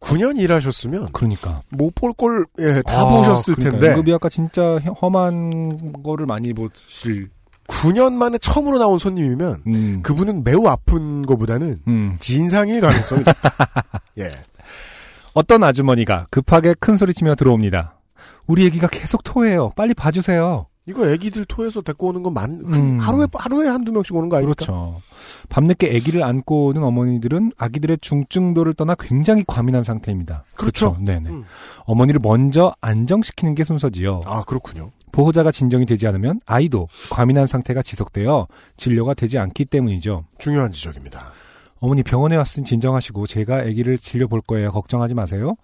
흐흐흐. 0.00 0.18
9년 0.18 0.38
일하셨으면 0.38 1.08
그러니까 1.12 1.60
못볼꼴 1.70 2.46
예, 2.58 2.82
다 2.82 3.00
아, 3.00 3.04
보셨을 3.04 3.54
그러니까 3.54 3.78
텐데 3.78 3.94
응급의학과 3.94 4.28
진짜 4.28 4.78
험한 5.02 6.02
거를 6.02 6.26
많이 6.26 6.52
보실 6.52 7.28
9년 7.68 8.12
만에 8.14 8.38
처음으로 8.38 8.78
나온 8.78 8.98
손님이면 8.98 9.62
음. 9.66 10.02
그분은 10.02 10.42
매우 10.44 10.66
아픈 10.66 11.22
것보다는 11.22 11.82
음. 11.86 12.16
진상일 12.18 12.80
가능성이 12.80 13.22
높다. 13.22 14.02
예. 14.18 14.30
어떤 15.34 15.62
아주머니가 15.62 16.26
급하게 16.30 16.74
큰 16.74 16.96
소리치며 16.96 17.36
들어옵니다. 17.36 17.96
우리 18.46 18.66
애기가 18.66 18.88
계속 18.88 19.22
토해요. 19.22 19.70
빨리 19.76 19.94
봐주세요. 19.94 20.66
이거 20.90 21.08
애기들 21.08 21.44
토해서 21.44 21.82
데리고 21.82 22.08
오는 22.08 22.22
건 22.22 22.34
많, 22.34 22.60
음. 22.64 22.98
하루에 22.98 23.26
하루에 23.32 23.68
한두 23.68 23.92
명씩 23.92 24.14
오는 24.14 24.28
거 24.28 24.36
아닙니까? 24.36 24.64
그렇죠. 24.64 25.00
밤늦게 25.48 25.96
아기를 25.96 26.22
안고 26.22 26.66
오는 26.66 26.82
어머니들은 26.82 27.52
아기들의 27.56 27.98
중증도를 28.00 28.74
떠나 28.74 28.96
굉장히 28.98 29.44
과민한 29.46 29.84
상태입니다. 29.84 30.44
그렇죠. 30.56 30.96
네네. 31.00 31.30
음. 31.30 31.44
어머니를 31.84 32.20
먼저 32.22 32.74
안정시키는 32.80 33.54
게 33.54 33.62
순서지요. 33.62 34.22
아 34.26 34.42
그렇군요. 34.44 34.90
보호자가 35.12 35.50
진정이 35.50 35.86
되지 35.86 36.06
않으면 36.08 36.40
아이도 36.46 36.88
과민한 37.10 37.46
상태가 37.46 37.82
지속되어 37.82 38.48
진료가 38.76 39.14
되지 39.14 39.38
않기 39.38 39.66
때문이죠. 39.66 40.24
중요한 40.38 40.72
지적입니다. 40.72 41.30
어머니 41.78 42.02
병원에 42.02 42.36
왔으니 42.36 42.64
진정하시고 42.64 43.26
제가 43.26 43.60
아기를 43.60 43.98
진료 43.98 44.28
볼 44.28 44.40
거예요. 44.40 44.70
걱정하지 44.70 45.14
마세요. 45.14 45.54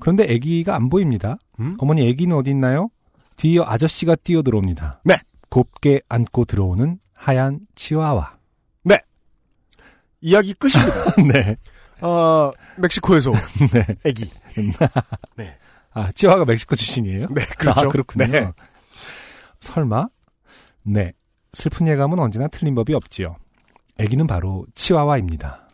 그런데 0.00 0.24
아기가 0.24 0.74
안 0.74 0.88
보입니다. 0.88 1.38
음? 1.60 1.76
어머니 1.78 2.08
아기는 2.08 2.36
어디 2.36 2.50
있나요? 2.50 2.88
뒤이어 3.36 3.64
아저씨가 3.66 4.16
뛰어 4.16 4.42
들어옵니다. 4.42 5.00
네. 5.04 5.14
곱게 5.50 6.00
안고 6.08 6.44
들어오는 6.44 6.98
하얀 7.12 7.60
치와와. 7.74 8.34
이야기 10.24 10.54
끝입니다. 10.54 11.14
네. 11.32 11.56
아 12.00 12.50
멕시코에서 12.78 13.30
온 13.30 13.36
네. 13.72 13.86
애기. 14.04 14.30
네. 15.36 15.56
아, 15.92 16.10
치와가 16.10 16.44
멕시코 16.44 16.74
출신이에요? 16.74 17.28
네, 17.30 17.44
그렇죠. 17.56 17.86
아, 17.86 17.88
그렇군요. 17.88 18.26
네. 18.26 18.50
설마? 19.60 20.08
네. 20.82 21.12
슬픈 21.52 21.86
예감은 21.86 22.18
언제나 22.18 22.48
틀린 22.48 22.74
법이 22.74 22.94
없지요. 22.94 23.36
아기는 24.00 24.26
바로 24.26 24.66
치와와입니다. 24.74 25.68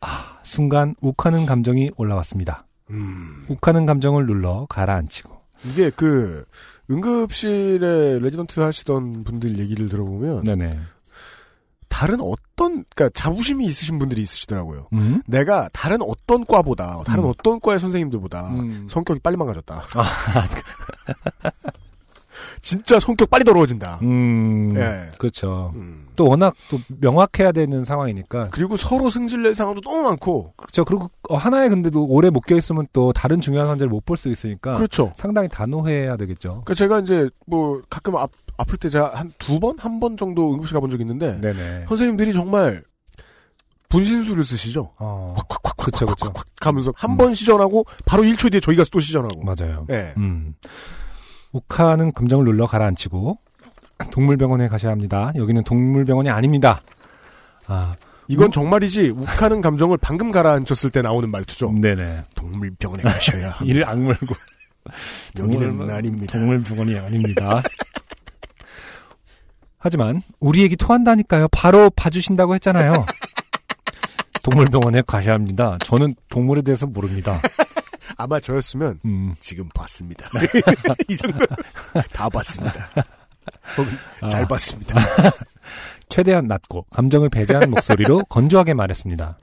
아, 0.00 0.38
순간 0.42 0.94
욱하는 1.02 1.44
감정이 1.44 1.90
올라왔습니다. 1.96 2.66
음. 2.88 3.44
욱하는 3.50 3.84
감정을 3.84 4.24
눌러 4.24 4.64
가라앉히고. 4.70 5.37
이게 5.64 5.90
그 5.90 6.44
응급실에 6.90 8.18
레지던트 8.20 8.60
하시던 8.60 9.24
분들 9.24 9.58
얘기를 9.58 9.88
들어보면 9.88 10.44
네네. 10.44 10.78
다른 11.88 12.20
어떤 12.20 12.84
그러니까 12.94 13.10
자부심이 13.14 13.64
있으신 13.64 13.98
분들이 13.98 14.22
있으시더라고요. 14.22 14.88
음? 14.92 15.22
내가 15.26 15.68
다른 15.72 16.02
어떤 16.02 16.44
과보다 16.44 17.02
다른 17.04 17.24
음. 17.24 17.30
어떤 17.30 17.60
과의 17.60 17.80
선생님들보다 17.80 18.48
음. 18.50 18.86
성격이 18.88 19.20
빨리 19.20 19.36
망가졌다. 19.36 19.82
진짜 22.60 22.98
성격 23.00 23.30
빨리 23.30 23.44
더러워진다. 23.44 24.00
음. 24.02 24.74
예. 24.76 25.08
그렇죠. 25.18 25.72
음. 25.76 26.06
또 26.16 26.26
워낙 26.28 26.54
또 26.70 26.78
명확해야 27.00 27.52
되는 27.52 27.84
상황이니까. 27.84 28.48
그리고 28.50 28.76
서로 28.76 29.08
승질낼 29.10 29.54
상황도 29.54 29.80
너무 29.82 30.02
많고. 30.02 30.52
그렇죠. 30.56 30.84
그리고 30.84 31.10
어, 31.28 31.36
하나에 31.36 31.68
근데도 31.68 32.04
오래 32.06 32.30
묶여 32.30 32.56
있으면 32.56 32.86
또 32.92 33.12
다른 33.12 33.40
중요한 33.40 33.68
환자를 33.68 33.88
못 33.90 34.04
볼 34.04 34.16
수 34.16 34.28
있으니까. 34.28 34.74
그렇죠. 34.74 35.12
상당히 35.16 35.48
단호해야 35.48 36.16
되겠죠. 36.16 36.62
그러니까 36.64 36.74
제가 36.74 37.00
이제 37.00 37.28
뭐 37.46 37.80
가끔 37.90 38.16
아, 38.16 38.26
아플 38.56 38.76
때 38.78 38.88
제가 38.90 39.12
한 39.14 39.32
두 39.38 39.60
번, 39.60 39.78
한 39.78 40.00
번 40.00 40.16
정도 40.16 40.52
응급실 40.52 40.74
가본 40.74 40.90
적이 40.90 41.02
있는데 41.02 41.40
네네. 41.40 41.84
선생님들이 41.88 42.32
정말 42.32 42.82
분신술을 43.88 44.44
쓰시죠. 44.44 44.92
어. 44.98 45.34
콱콱콱콱 45.48 45.76
그쵸, 45.78 46.06
그쵸. 46.06 46.32
가면서 46.60 46.92
한번 46.96 47.32
시전하고 47.32 47.84
바로 48.04 48.22
1초 48.24 48.50
뒤에 48.50 48.60
저희 48.60 48.76
가서 48.76 48.90
또 48.92 49.00
시전하고. 49.00 49.40
맞아요. 49.42 49.86
예. 49.90 50.12
음. 50.18 50.54
욱하는 51.58 52.12
감정을 52.12 52.44
눌러 52.44 52.66
가라앉히고 52.66 53.38
동물병원에 54.12 54.68
가셔야 54.68 54.92
합니다. 54.92 55.32
여기는 55.34 55.64
동물병원이 55.64 56.30
아닙니다. 56.30 56.80
아, 57.66 57.96
이건 58.28 58.52
정말이지 58.52 59.10
욱하는 59.10 59.60
감정을 59.60 59.98
방금 59.98 60.30
가라앉혔을 60.30 60.90
때 60.90 61.02
나오는 61.02 61.30
말투죠. 61.30 61.72
네네. 61.72 62.24
동물병원에 62.34 63.02
가셔야 63.02 63.50
합니다. 63.50 63.64
이를 63.64 63.88
악물고 63.88 64.34
여기는 65.38 65.90
아닙니다. 65.90 66.38
동물병원이 66.38 66.98
아닙니다. 66.98 67.62
하지만 69.78 70.22
우리 70.40 70.64
애기 70.64 70.76
토한다니까요. 70.76 71.48
바로 71.48 71.88
봐주신다고 71.90 72.54
했잖아요. 72.54 73.06
동물병원에 74.42 75.02
가셔야 75.06 75.34
합니다. 75.34 75.78
저는 75.84 76.14
동물에 76.30 76.62
대해서 76.62 76.86
모릅니다. 76.86 77.40
아마 78.16 78.40
저였으면 78.40 79.00
음. 79.04 79.34
지금 79.40 79.68
봤습니다. 79.74 80.28
이 81.08 81.16
정도 81.16 81.44
다 82.12 82.28
봤습니다. 82.28 82.88
혹은 83.76 83.92
잘 84.30 84.42
아. 84.44 84.48
봤습니다. 84.48 84.94
최대한 86.08 86.46
낮고 86.46 86.86
감정을 86.90 87.28
배제한 87.28 87.70
목소리로 87.70 88.22
건조하게 88.30 88.74
말했습니다. 88.74 89.38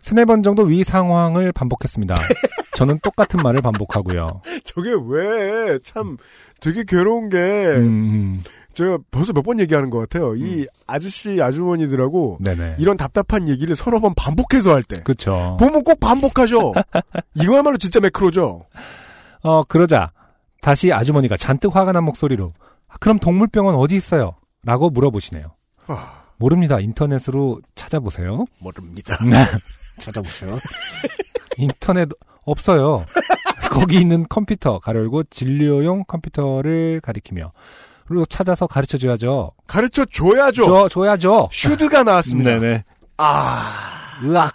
세네 0.00 0.24
번 0.26 0.42
정도 0.42 0.62
위 0.62 0.84
상황을 0.84 1.52
반복했습니다. 1.52 2.14
저는 2.74 3.00
똑같은 3.00 3.40
말을 3.42 3.60
반복하고요. 3.62 4.42
저게 4.64 4.90
왜 5.08 5.78
참 5.82 6.16
되게 6.60 6.84
괴로운 6.84 7.28
게 7.28 7.36
음, 7.38 8.42
제가 8.78 8.98
벌써 9.10 9.32
몇 9.32 9.42
번 9.42 9.58
얘기하는 9.58 9.90
것 9.90 9.98
같아요. 9.98 10.36
이 10.36 10.66
아저씨 10.86 11.42
아주머니들하고 11.42 12.38
네네. 12.44 12.76
이런 12.78 12.96
답답한 12.96 13.48
얘기를 13.48 13.74
서너 13.74 13.98
번 13.98 14.14
반복해서 14.14 14.72
할 14.72 14.84
때. 14.84 15.02
그쵸. 15.02 15.56
보면 15.58 15.82
꼭 15.82 15.98
반복하죠. 15.98 16.72
이거야말로 17.34 17.76
진짜 17.78 17.98
매크로죠. 17.98 18.66
어, 19.42 19.62
그러자 19.64 20.08
다시 20.60 20.92
아주머니가 20.92 21.36
잔뜩 21.36 21.74
화가 21.74 21.90
난 21.90 22.04
목소리로 22.04 22.52
"아, 22.86 22.94
그럼 23.00 23.18
동물병원 23.18 23.74
어디 23.74 23.96
있어요? 23.96 24.36
라고 24.62 24.90
물어보시네요. 24.90 25.46
아, 25.88 26.22
모릅니다. 26.36 26.78
인터넷으로 26.78 27.60
찾아보세요. 27.74 28.44
모릅니다. 28.60 29.18
찾아보세요. 29.98 30.56
인터넷 31.58 32.08
없어요. 32.44 33.04
거기 33.70 34.00
있는 34.00 34.24
컴퓨터 34.28 34.78
가려고 34.78 35.24
진료용 35.24 36.04
컴퓨터를 36.06 37.00
가리키며 37.02 37.52
그리고 38.08 38.24
찾아서 38.24 38.66
가르쳐 38.66 38.96
줘야죠. 38.96 39.52
가르쳐 39.66 40.04
줘야죠. 40.06 40.64
줘 40.64 40.88
줘야죠. 40.88 41.50
슈드가 41.52 42.02
나왔습니다. 42.04 42.58
네네. 42.58 42.84
아, 43.18 44.18
으악. 44.24 44.54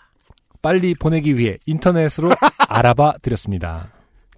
빨리 0.63 0.95
보내기 0.95 1.37
위해 1.37 1.59
인터넷으로 1.67 2.31
알아봐 2.67 3.15
드렸습니다. 3.21 3.89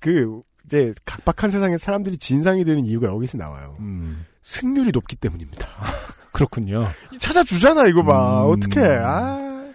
그 0.02 0.42
이제 0.66 0.94
각박한 1.06 1.50
세상에 1.50 1.78
사람들이 1.78 2.18
진상이 2.18 2.66
되는 2.66 2.86
이유가 2.86 3.08
여기서 3.08 3.38
나와요. 3.38 3.78
음, 3.80 4.26
승률이 4.42 4.92
높기 4.92 5.16
때문입니다. 5.16 5.66
그렇군요. 6.34 6.86
찾아주잖아 7.20 7.86
이거 7.88 8.04
봐. 8.04 8.44
음. 8.46 8.52
어떡해. 8.52 8.98
아. 9.02 9.66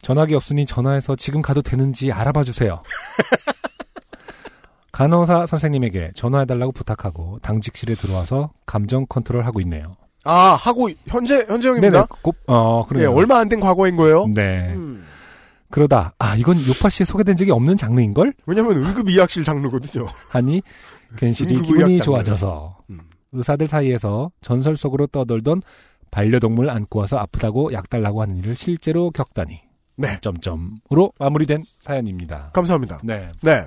전화기 0.00 0.34
없으니 0.34 0.64
전화해서 0.64 1.16
지금 1.16 1.42
가도 1.42 1.60
되는지 1.60 2.12
알아봐 2.12 2.44
주세요. 2.44 2.82
간호사 4.94 5.46
선생님에게 5.46 6.12
전화해달라고 6.14 6.70
부탁하고 6.70 7.40
당직실에 7.42 7.96
들어와서 7.96 8.52
감정 8.64 9.06
컨트롤하고 9.08 9.60
있네요. 9.62 9.96
아, 10.22 10.54
하고 10.54 10.88
현재 11.08 11.44
현재형입니다. 11.48 12.06
곱, 12.22 12.36
어, 12.46 12.84
예, 12.84 12.88
그래요. 12.88 13.12
얼마 13.12 13.38
안 13.38 13.48
된 13.48 13.58
과거인 13.58 13.96
거예요. 13.96 14.28
네. 14.32 14.72
음. 14.76 15.04
그러다 15.70 16.14
아 16.20 16.36
이건 16.36 16.56
요파 16.68 16.88
씨에 16.90 17.04
소개된 17.04 17.36
적이 17.36 17.50
없는 17.50 17.76
장르인 17.76 18.14
걸? 18.14 18.32
왜냐면 18.46 18.76
응급 18.76 19.08
의학실 19.08 19.42
장르거든요. 19.42 20.06
하니 20.28 20.62
괜시리 21.16 21.60
기분이. 21.62 21.98
좋아져서 21.98 22.78
음. 22.90 23.00
의사들 23.32 23.66
사이에서 23.66 24.30
전설 24.42 24.76
속으로 24.76 25.08
떠돌던 25.08 25.62
반려동물 26.12 26.70
안고 26.70 27.00
와서 27.00 27.18
아프다고 27.18 27.72
약 27.72 27.90
달라고 27.90 28.22
하는 28.22 28.36
일을 28.36 28.54
실제로 28.54 29.10
겪다니. 29.10 29.60
네. 29.96 30.18
점점으로 30.20 31.12
마무리된 31.18 31.64
사연입니다. 31.80 32.50
감사합니다. 32.52 33.00
네. 33.02 33.26
네. 33.42 33.66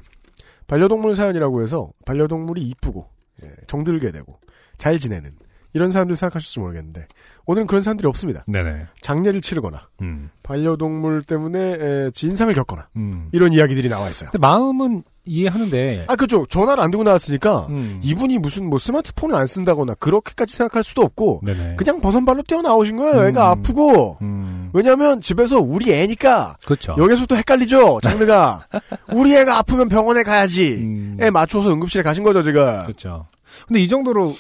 반려동물 0.68 1.16
사연이라고 1.16 1.62
해서 1.62 1.92
반려동물이 2.06 2.62
이쁘고 2.62 3.10
예, 3.44 3.52
정들게 3.68 4.12
되고 4.12 4.40
잘 4.78 5.00
지내는 5.00 5.32
이런 5.74 5.90
사람들 5.90 6.16
생각하실지 6.16 6.60
모르겠는데 6.60 7.08
오늘은 7.48 7.66
그런 7.66 7.82
사람들이 7.82 8.08
없습니다. 8.10 8.44
네네. 8.46 8.88
장례를 9.02 9.42
치르거나 9.42 9.88
음. 10.02 10.30
반려동물 10.44 11.24
때문에 11.24 11.60
에, 11.60 12.12
진상을 12.14 12.54
겪거나 12.54 12.88
음. 12.98 13.30
이런 13.32 13.54
이야기들이 13.54 13.88
나와 13.88 14.10
있어요. 14.10 14.30
근데 14.32 14.46
마음은 14.46 15.04
이해하는데. 15.24 16.06
아 16.08 16.16
그죠. 16.18 16.46
전화를 16.50 16.84
안 16.84 16.92
들고 16.92 17.04
나왔으니까 17.06 17.68
음. 17.70 18.02
이분이 18.04 18.40
무슨 18.40 18.70
뭐 18.70 18.80
스마트폰을 18.80 19.34
안 19.36 19.48
쓴다거나 19.48 19.96
그렇게까지 19.96 20.56
생각할 20.56 20.84
수도 20.84 21.02
없고 21.04 21.42
네네. 21.46 21.76
그냥 21.78 22.02
버선발로 22.02 22.44
뛰어 22.44 22.62
나오신 22.62 22.98
거예요. 22.98 23.28
애가 23.28 23.54
음. 23.54 23.60
아프고 23.60 24.18
음. 24.22 24.70
왜냐하면 24.74 25.22
집에서 25.22 25.60
우리 25.60 25.94
애니까 25.94 26.58
그렇죠. 26.66 26.96
여기서부터 26.98 27.36
헷갈리죠. 27.36 28.00
장르가 28.04 28.66
우리 29.16 29.36
애가 29.38 29.58
아프면 29.58 29.88
병원에 29.88 30.24
가야지. 30.24 30.74
음. 30.84 31.18
애 31.22 31.30
맞춰서 31.30 31.72
응급실에 31.72 32.04
가신 32.04 32.26
거죠 32.26 32.44
제가. 32.44 32.84
그렇죠. 32.84 33.28
근데 33.68 33.80
이 33.80 33.88
정도로 33.88 34.36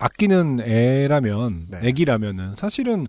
아끼는 0.00 0.60
애라면 0.60 1.66
네. 1.70 1.80
애기라면은 1.84 2.54
사실은 2.56 3.06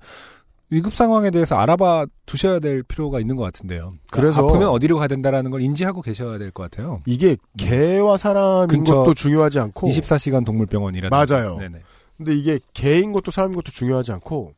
위급 0.69 0.93
상황에 0.93 1.31
대해서 1.31 1.55
알아봐 1.57 2.05
두셔야 2.25 2.59
될 2.59 2.81
필요가 2.83 3.19
있는 3.19 3.35
것 3.35 3.43
같은데요. 3.43 3.93
그러니까 4.09 4.39
그래서- 4.39 4.47
아프면 4.47 4.69
어디로 4.69 4.97
가야 4.97 5.07
된다라는 5.07 5.51
걸 5.51 5.61
인지하고 5.61 6.01
계셔야 6.01 6.37
될 6.37 6.51
것 6.51 6.69
같아요. 6.69 7.01
이게 7.05 7.35
개와 7.57 8.17
사람인 8.17 8.67
근처 8.67 8.95
것도 8.97 9.13
중요하지 9.13 9.59
않고 9.59 9.89
24시간 9.89 10.45
동물병원이라든지. 10.45 11.33
맞아요. 11.33 11.57
네네. 11.57 11.81
근데 12.17 12.35
이게 12.35 12.59
개인 12.73 13.11
것도 13.11 13.31
사람인 13.31 13.55
것도 13.55 13.71
중요하지 13.71 14.11
않고 14.13 14.53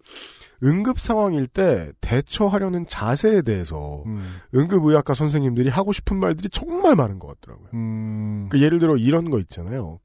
응급 0.64 1.00
상황일 1.00 1.48
때 1.48 1.92
대처하려는 2.00 2.86
자세에 2.88 3.42
대해서 3.42 4.04
음. 4.06 4.38
응급의학과 4.54 5.14
선생님들이 5.16 5.70
하고 5.70 5.94
싶은 5.94 6.18
말들이 6.20 6.48
정말 6.50 6.96
많은 6.96 7.18
것 7.20 7.28
같더라고요. 7.42 7.70
음. 7.74 8.48
그 8.50 8.62
예를 8.62 8.80
들어 8.80 8.96
이런 8.98 9.30
거 9.32 9.40
있잖아요. 9.40 10.00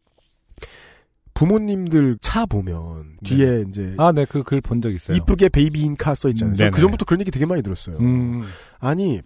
부모님들 1.38 2.18
차 2.20 2.46
보면 2.46 3.18
뒤에 3.24 3.64
이제 3.68 3.94
아, 3.96 4.10
네, 4.10 4.24
그 4.24 4.42
글 4.42 4.60
본 4.60 4.80
적 4.82 4.92
있어요. 4.92 5.16
이쁘게 5.16 5.48
baby 5.50 5.80
in 5.80 5.94
car 5.96 6.12
써 6.14 6.28
있잖아요. 6.30 6.70
그 6.72 6.80
전부터 6.80 7.04
그런 7.04 7.20
얘기 7.20 7.30
되게 7.30 7.46
많이 7.46 7.62
들었어요. 7.62 7.96
음. 7.98 8.42
아니 8.80 9.20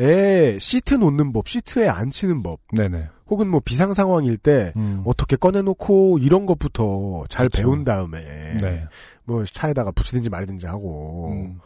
애 0.00 0.56
시트 0.60 0.94
놓는 0.94 1.32
법, 1.32 1.48
시트에 1.48 1.88
앉히는 1.88 2.44
법, 2.44 2.60
네네. 2.72 3.08
혹은 3.28 3.48
뭐 3.48 3.60
비상 3.64 3.92
상황일 3.92 4.36
때 4.36 4.72
음. 4.76 5.02
어떻게 5.04 5.34
꺼내놓고 5.34 6.18
이런 6.20 6.46
것부터 6.46 7.24
잘 7.28 7.48
그렇죠. 7.48 7.62
배운 7.68 7.84
다음에 7.84 8.20
네. 8.60 8.84
뭐 9.24 9.44
차에다가 9.44 9.90
붙이든지 9.90 10.30
말든지 10.30 10.66
하고 10.66 11.32
음. 11.32 11.58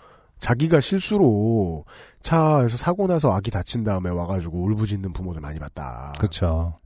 자기가 0.43 0.81
실수로 0.81 1.85
차에서 2.21 2.77
사고 2.77 3.07
나서 3.07 3.33
아기 3.33 3.53
다친 3.53 3.85
다음에 3.85 4.11
와가지고 4.11 4.61
울부짖는 4.65 5.13
부모들 5.13 5.41
많이 5.41 5.61
봤다. 5.61 6.13
그렇죠. 6.19 6.81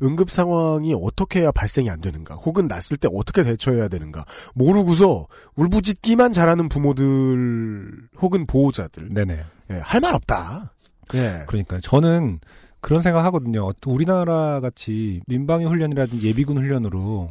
응급 0.00 0.30
상황이 0.30 0.94
어떻게 0.96 1.40
해야 1.40 1.50
발생이 1.50 1.90
안 1.90 2.00
되는가, 2.00 2.36
혹은 2.36 2.68
났을 2.68 2.96
때 2.96 3.08
어떻게 3.12 3.42
대처해야 3.42 3.88
되는가 3.88 4.24
모르고서 4.54 5.26
울부짖기만 5.56 6.32
잘하는 6.32 6.68
부모들 6.68 8.08
혹은 8.22 8.46
보호자들 8.46 9.12
네네. 9.12 9.42
할말 9.80 10.14
없다. 10.14 10.72
예. 11.14 11.42
그러니까 11.48 11.80
저는 11.82 12.38
그런 12.80 13.00
생각 13.00 13.24
하거든요. 13.24 13.66
어, 13.66 13.72
우리나라 13.86 14.60
같이 14.60 15.20
민방위 15.26 15.64
훈련이라든지 15.64 16.28
예비군 16.28 16.58
훈련으로 16.58 17.30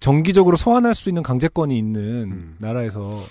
정기적으로 0.00 0.56
소환할 0.56 0.96
수 0.96 1.08
있는 1.08 1.22
강제권이 1.22 1.78
있는 1.78 2.02
음. 2.32 2.56
나라에서 2.58 3.22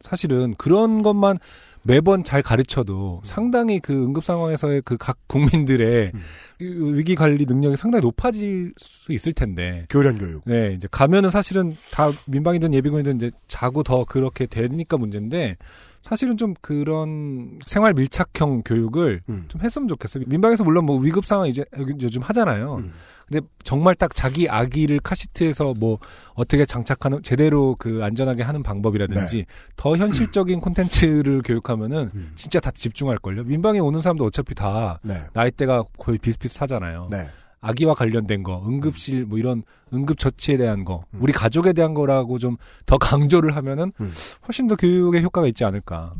사실은 0.00 0.54
그런 0.56 1.02
것만 1.02 1.38
매번 1.82 2.24
잘 2.24 2.42
가르쳐도 2.42 3.22
상당히 3.24 3.80
그 3.80 3.92
응급 3.92 4.22
상황에서의 4.24 4.82
그 4.82 4.96
각 4.98 5.16
국민들의 5.28 6.12
음. 6.14 6.20
이 6.60 6.64
위기 6.64 7.14
관리 7.14 7.46
능력이 7.46 7.78
상당히 7.78 8.02
높아질 8.02 8.74
수 8.76 9.12
있을 9.14 9.32
텐데. 9.32 9.86
교련 9.88 10.18
교육. 10.18 10.42
네, 10.44 10.74
이제 10.74 10.86
가면은 10.90 11.30
사실은 11.30 11.76
다 11.90 12.10
민방이든 12.26 12.74
예비군이든 12.74 13.16
이제 13.16 13.30
자고 13.48 13.82
더 13.82 14.04
그렇게 14.04 14.44
되니까 14.44 14.98
문제인데 14.98 15.56
사실은 16.02 16.36
좀 16.36 16.54
그런 16.60 17.58
생활 17.64 17.94
밀착형 17.94 18.62
교육을 18.64 19.22
음. 19.30 19.44
좀 19.48 19.62
했으면 19.62 19.88
좋겠어요. 19.88 20.24
민방에서 20.26 20.64
물론 20.64 20.84
뭐 20.84 20.98
위급 20.98 21.24
상황 21.24 21.48
이제 21.48 21.64
요즘 22.02 22.20
하잖아요. 22.20 22.76
음. 22.76 22.92
근데 23.30 23.46
정말 23.62 23.94
딱 23.94 24.12
자기 24.14 24.48
아기를 24.48 25.00
카시트에서 25.00 25.72
뭐 25.78 25.98
어떻게 26.34 26.64
장착하는 26.64 27.22
제대로 27.22 27.76
그 27.78 28.00
안전하게 28.02 28.42
하는 28.42 28.62
방법이라든지 28.62 29.36
네. 29.36 29.44
더 29.76 29.96
현실적인 29.96 30.60
콘텐츠를 30.60 31.42
교육하면은 31.42 32.10
음. 32.14 32.32
진짜 32.34 32.58
다 32.58 32.70
집중할 32.72 33.18
걸요. 33.18 33.44
민방에 33.44 33.78
오는 33.78 34.00
사람도 34.00 34.24
어차피 34.24 34.54
다 34.54 34.98
네. 35.02 35.22
나이대가 35.32 35.84
거의 35.98 36.18
비슷비슷하잖아요. 36.18 37.08
네. 37.10 37.28
아기와 37.60 37.94
관련된 37.94 38.42
거, 38.42 38.62
응급실 38.66 39.26
뭐 39.26 39.38
이런 39.38 39.62
응급 39.92 40.18
처치에 40.18 40.56
대한 40.56 40.84
거, 40.84 41.04
음. 41.12 41.18
우리 41.22 41.32
가족에 41.32 41.72
대한 41.72 41.94
거라고 41.94 42.38
좀 42.38 42.56
더 42.86 42.96
강조를 42.98 43.54
하면은 43.54 43.92
음. 44.00 44.12
훨씬 44.48 44.66
더 44.66 44.74
교육에 44.74 45.22
효과가 45.22 45.46
있지 45.46 45.64
않을까. 45.64 46.14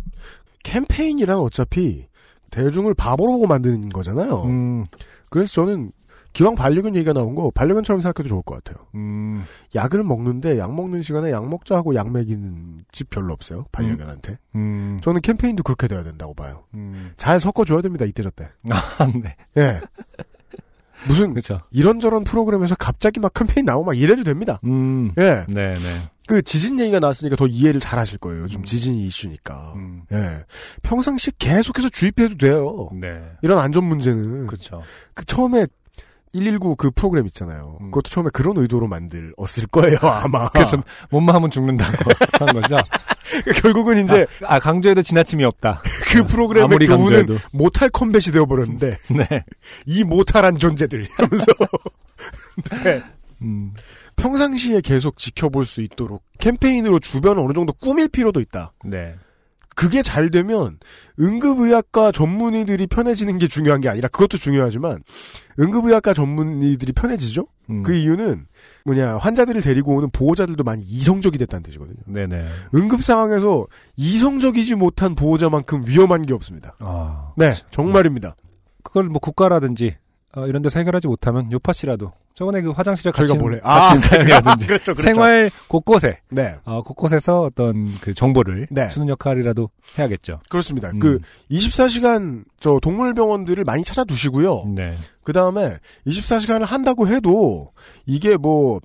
캠페인이란 0.63 1.39
어차피 1.39 2.07
대중을 2.51 2.95
바보로 2.95 3.33
보고 3.33 3.47
만드는 3.47 3.89
거잖아요. 3.89 4.43
음, 4.45 4.87
그래서 5.31 5.53
저는 5.55 5.93
기왕 6.33 6.55
반려견 6.55 6.95
얘기가 6.97 7.13
나온 7.13 7.35
거 7.35 7.51
반려견처럼 7.51 8.01
생각해도 8.01 8.29
좋을 8.29 8.43
것 8.43 8.63
같아요. 8.63 8.87
음, 8.95 9.45
약을 9.75 10.05
먹는데 10.05 10.59
약 10.59 10.75
먹는 10.75 11.03
시간에 11.03 11.31
약 11.33 11.49
먹자 11.49 11.77
하고 11.77 11.95
약 11.95 12.11
먹이는 12.11 12.85
집 12.93 13.11
별로 13.11 13.33
없어요. 13.33 13.67
반려견한테. 13.73 14.39
음, 14.55 14.99
저는 15.03 15.21
캠페인도 15.23 15.63
그렇게 15.63 15.89
돼야 15.89 16.03
된다고 16.03 16.35
봐요. 16.35 16.65
음. 16.75 17.13
잘 17.17 17.41
섞어줘야 17.41 17.81
됩니다. 17.81 18.05
이때 18.05 18.23
저때. 18.23 18.49
아, 18.71 19.07
네. 19.23 19.37
예. 19.57 19.81
무슨 21.09 21.31
그렇죠. 21.31 21.63
이런저런 21.71 22.25
프로그램에서 22.25 22.75
갑자기 22.75 23.21
막 23.21 23.33
캠페인 23.33 23.65
나오고 23.65 23.87
막 23.87 23.99
이래도 23.99 24.23
됩니다. 24.23 24.61
음, 24.65 25.13
예. 25.19 25.47
네, 25.49 25.75
네. 25.75 26.11
그 26.27 26.43
지진 26.43 26.79
얘기가 26.79 27.01
나왔으니까 27.01 27.37
더 27.37 27.47
이해를 27.47 27.81
잘 27.81 27.99
하실 27.99 28.19
거예요. 28.19 28.43
요즘 28.43 28.61
음. 28.61 28.65
지진이 28.65 29.05
이슈니까. 29.07 29.73
음, 29.77 30.03
예. 30.13 30.45
평상시 30.83 31.33
계속해서 31.39 31.89
주입해도 31.89 32.37
돼요. 32.37 32.89
네. 32.93 33.21
이런 33.43 33.59
안전 33.59 33.85
문제는. 33.85 34.47
그렇죠. 34.47 34.83
그 35.15 35.25
처음에 35.25 35.67
119 36.33 36.77
그 36.77 36.91
프로그램 36.91 37.27
있잖아요. 37.27 37.79
음. 37.81 37.87
그것도 37.91 38.11
처음에 38.11 38.31
그런 38.33 38.57
의도로 38.57 38.87
만들었을 38.87 39.67
거예요, 39.71 39.99
아마. 40.03 40.49
그래서 40.51 40.83
몸만 41.11 41.35
하면 41.37 41.51
죽는다고 41.51 42.11
한 42.45 42.49
거죠. 42.49 42.77
결국은 43.63 44.05
이제 44.05 44.27
아, 44.45 44.57
아, 44.57 44.59
강조해도 44.59 45.03
지나침이 45.03 45.45
없다. 45.45 45.83
그 46.13 46.25
프로그램의 46.25 46.79
교훈은. 46.79 47.27
못할 47.53 47.89
컴뱃이 47.91 48.33
되어버렸는데, 48.33 48.97
네. 49.11 49.45
이 49.87 50.05
못할한 50.05 50.57
존재들 50.57 51.07
하면서. 51.17 51.45
네. 52.85 53.03
음, 53.43 53.73
평상시에 54.17 54.81
계속 54.81 55.17
지켜볼 55.17 55.65
수 55.65 55.81
있도록 55.81 56.23
캠페인으로 56.39 56.99
주변을 56.99 57.43
어느 57.43 57.53
정도 57.53 57.73
꾸밀 57.73 58.09
필요도 58.09 58.41
있다. 58.41 58.73
네. 58.85 59.15
그게 59.75 60.03
잘 60.03 60.31
되면 60.31 60.79
응급의학과 61.19 62.13
전문의들이 62.13 62.87
편해지는 62.87 63.39
게 63.39 63.49
중요한 63.49 63.81
게 63.81 63.89
아니라 63.89 64.09
그것도 64.09 64.37
중요하지만 64.37 65.03
응급의학과 65.61 66.15
전문의들이 66.15 66.93
편해지죠? 66.93 67.47
음, 67.69 67.83
그 67.83 67.95
이유는 67.95 68.47
뭐냐 68.85 69.19
환자들을 69.19 69.61
데리고 69.61 69.95
오는 69.95 70.09
보호자들도 70.11 70.65
많이 70.65 70.83
이성적이 70.85 71.39
됐다는 71.39 71.63
뜻이거든요. 71.63 71.99
네네. 72.07 72.47
응급 72.75 73.03
상황에서 73.03 73.67
이성적이지 73.97 74.75
못한 74.75 75.15
보호자만큼 75.15 75.85
위험한 75.87 76.23
게 76.23 76.33
없습니다. 76.33 76.75
아, 76.81 77.33
네, 77.37 77.55
정말입니다. 77.71 78.35
그걸 78.83 79.05
뭐 79.05 79.21
국가라든지 79.21 79.97
어, 80.37 80.47
이런 80.47 80.63
데서 80.63 80.79
해결하지 80.79 81.09
못하면 81.09 81.51
요파 81.51 81.73
씨라도 81.73 82.13
저번에 82.35 82.63
그 82.63 82.71
화장실에 82.71 83.11
같이 83.11 83.27
저희가 83.27 83.35
뭐래? 83.35 83.59
같이 83.61 83.97
아, 83.97 84.01
사용이라든지 84.01 84.67
그렇죠, 84.67 84.95
그렇죠. 84.95 85.03
생활 85.03 85.51
곳곳에 85.67 86.21
네, 86.31 86.55
어, 86.65 86.83
곳곳에서 86.83 87.43
어떤 87.43 87.99
그 88.01 88.15
정보를 88.15 88.69
네. 88.71 88.89
주는 88.89 89.09
역할이라도 89.09 89.69
해야겠죠. 89.99 90.41
그렇습니다. 90.49 90.91
음. 90.91 91.01
그 91.01 91.19
24시간 91.51 92.45
저 92.61 92.79
동물병원들을 92.81 93.65
많이 93.65 93.83
찾아두시고요. 93.83 94.67
네. 94.75 94.97
그 95.25 95.33
다음에 95.33 95.77
24시간을 96.07 96.65
한다고 96.65 97.09
해도 97.09 97.73
이게 98.07 98.37
뭐 98.37 98.81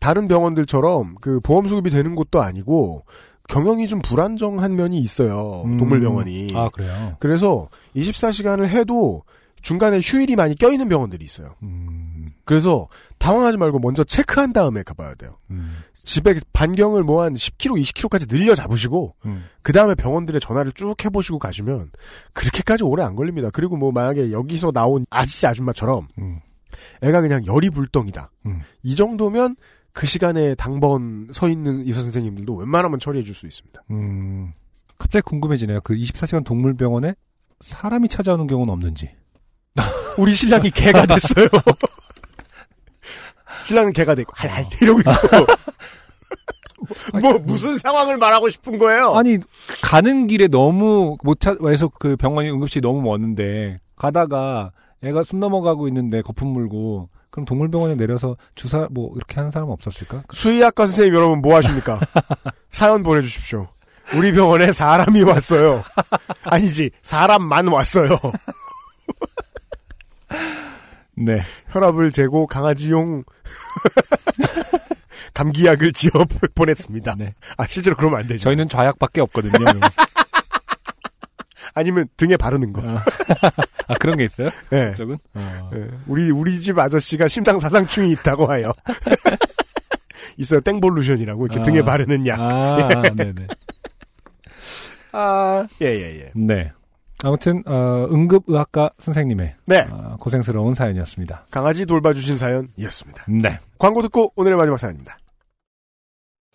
다른 0.00 0.26
병원들처럼 0.26 1.16
그 1.20 1.40
보험 1.40 1.68
수급이 1.68 1.90
되는 1.90 2.14
곳도 2.14 2.40
아니고 2.42 3.04
경영이 3.48 3.86
좀 3.86 4.00
불안정한 4.00 4.74
면이 4.74 4.98
있어요. 4.98 5.62
음. 5.66 5.76
동물병원이. 5.76 6.52
아 6.56 6.70
그래요. 6.70 7.16
그래서 7.20 7.68
24시간을 7.94 8.68
해도 8.68 9.22
중간에 9.66 9.98
휴일이 10.00 10.36
많이 10.36 10.54
껴있는 10.54 10.88
병원들이 10.88 11.24
있어요. 11.24 11.56
음, 11.64 12.28
그래서 12.44 12.86
당황하지 13.18 13.58
말고 13.58 13.80
먼저 13.80 14.04
체크한 14.04 14.52
다음에 14.52 14.84
가봐야 14.84 15.16
돼요. 15.16 15.38
음, 15.50 15.78
집에 16.04 16.38
반경을 16.52 17.02
뭐 17.02 17.24
한 17.24 17.34
10km, 17.34 17.82
20km까지 17.82 18.28
늘려 18.28 18.54
잡으시고 18.54 19.16
음. 19.24 19.44
그 19.62 19.72
다음에 19.72 19.96
병원들의 19.96 20.40
전화를 20.40 20.70
쭉 20.70 20.94
해보시고 21.04 21.40
가시면 21.40 21.90
그렇게까지 22.32 22.84
오래 22.84 23.02
안 23.02 23.16
걸립니다. 23.16 23.50
그리고 23.52 23.76
뭐 23.76 23.90
만약에 23.90 24.30
여기서 24.30 24.70
나온 24.70 25.04
아저씨 25.10 25.44
아줌마처럼 25.48 26.06
음. 26.18 26.38
애가 27.02 27.20
그냥 27.22 27.44
열이 27.44 27.70
불덩이다. 27.70 28.30
음. 28.46 28.60
이 28.84 28.94
정도면 28.94 29.56
그 29.92 30.06
시간에 30.06 30.54
당번 30.54 31.26
서 31.32 31.48
있는 31.48 31.80
의사 31.84 32.02
선생님들도 32.02 32.54
웬만하면 32.54 33.00
처리해 33.00 33.24
줄 33.24 33.34
수 33.34 33.48
있습니다. 33.48 33.82
음, 33.90 34.52
갑자기 34.96 35.22
궁금해지네요. 35.24 35.80
그 35.80 35.96
24시간 35.96 36.44
동물병원에 36.44 37.16
사람이 37.58 38.06
찾아오는 38.06 38.46
경우는 38.46 38.72
없는지. 38.72 39.10
우리 40.16 40.34
신랑이 40.34 40.70
개가 40.70 41.06
됐어요. 41.06 41.48
신랑은 43.64 43.92
개가 43.92 44.14
되고 44.14 44.32
할할 44.34 44.66
이러고 44.80 45.00
있고. 45.00 45.12
뭐 47.20 47.38
무슨 47.38 47.76
상황을 47.78 48.16
말하고 48.16 48.48
싶은 48.48 48.78
거예요? 48.78 49.16
아니 49.16 49.38
가는 49.82 50.26
길에 50.26 50.48
너무 50.48 51.16
못 51.22 51.40
찾아서 51.40 51.90
그 51.98 52.16
병원이 52.16 52.50
응급실이 52.50 52.80
너무 52.80 53.02
먼데 53.02 53.76
가다가 53.96 54.72
애가 55.02 55.24
숨 55.24 55.40
넘어가고 55.40 55.88
있는데 55.88 56.22
거품 56.22 56.48
물고 56.48 57.08
그럼 57.30 57.44
동물병원에 57.44 57.96
내려서 57.96 58.36
주사 58.54 58.88
뭐 58.90 59.10
이렇게 59.16 59.36
하는 59.36 59.50
사람 59.50 59.68
은 59.68 59.72
없었을까? 59.74 60.22
수의학과 60.32 60.86
선생님 60.86 61.14
여러분 61.14 61.42
뭐 61.42 61.56
하십니까? 61.56 62.00
사연 62.70 63.02
보내주십시오. 63.02 63.68
우리 64.14 64.32
병원에 64.32 64.72
사람이 64.72 65.22
왔어요. 65.22 65.82
아니지 66.44 66.90
사람만 67.02 67.68
왔어요. 67.68 68.18
네. 71.16 71.40
혈압을 71.70 72.10
재고 72.10 72.46
강아지용 72.46 73.24
감기약을 75.34 75.92
지어 75.92 76.10
보냈습니다. 76.54 77.16
아 77.56 77.66
실제로 77.66 77.96
그러면 77.96 78.20
안 78.20 78.26
되죠. 78.26 78.42
저희는 78.44 78.68
좌약밖에 78.68 79.20
없거든요. 79.22 79.52
아니면 81.74 82.08
등에 82.16 82.36
바르는 82.36 82.72
거. 82.72 82.82
아 83.86 83.94
그런 84.00 84.16
게 84.16 84.24
있어요? 84.24 84.50
네. 84.70 84.94
쪽은? 84.94 85.18
어. 85.34 85.70
예, 85.74 85.88
우리 86.06 86.30
우리 86.30 86.60
집 86.60 86.78
아저씨가 86.78 87.28
심장 87.28 87.58
사상충이 87.58 88.12
있다고 88.12 88.46
하여 88.46 88.72
있어요 90.38 90.60
땡볼루션이라고 90.60 91.46
이렇게 91.46 91.60
아. 91.60 91.62
등에 91.62 91.82
바르는 91.82 92.26
약. 92.26 92.40
아, 92.40 93.02
예. 93.04 93.10
네네. 93.10 93.46
아, 95.12 95.66
예, 95.82 95.86
예, 95.86 96.20
예. 96.20 96.32
네. 96.34 96.72
아무튼 97.26 97.64
어, 97.66 98.06
응급의학과 98.12 98.90
선생님의 99.00 99.54
네. 99.66 99.80
어, 99.90 100.16
고생스러운 100.20 100.74
사연이었습니다. 100.74 101.46
강아지 101.50 101.84
돌봐주신 101.84 102.36
사연이었습니다. 102.36 103.24
네. 103.28 103.58
광고 103.78 104.00
듣고 104.02 104.32
오늘의 104.36 104.56
마지막 104.56 104.76
사연입니다. 104.76 105.18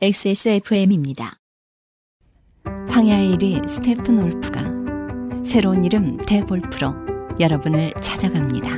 XSFM입니다. 0.01 1.33
황야의 2.87 3.35
이리 3.35 3.67
스테픈울프가 3.67 4.63
새로운 5.43 5.83
이름 5.83 6.15
대볼프로 6.17 6.93
여러분을 7.37 7.91
찾아갑니다. 7.95 8.69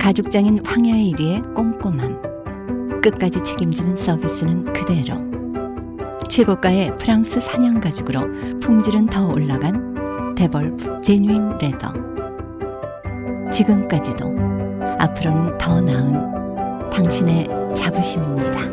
가죽장인 0.00 0.64
황야의 0.64 1.12
1위의 1.12 1.54
꼼꼼함. 1.54 3.02
끝까지 3.02 3.44
책임지는 3.44 3.96
서비스는 3.96 4.72
그대로. 4.72 5.31
최고가의 6.28 6.96
프랑스 6.98 7.40
사냥 7.40 7.80
가죽으로 7.80 8.60
품질은 8.60 9.06
더 9.06 9.26
올라간 9.28 10.34
데볼프 10.34 11.00
제뉴인 11.02 11.58
레더. 11.58 11.92
지금까지도 13.52 14.34
앞으로는 14.98 15.58
더 15.58 15.80
나은 15.80 16.90
당신의 16.90 17.46
자부심입니다. 17.74 18.72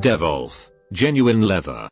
Devolf, 0.00 0.70
genuine 0.94 1.44
leather. 1.44 1.88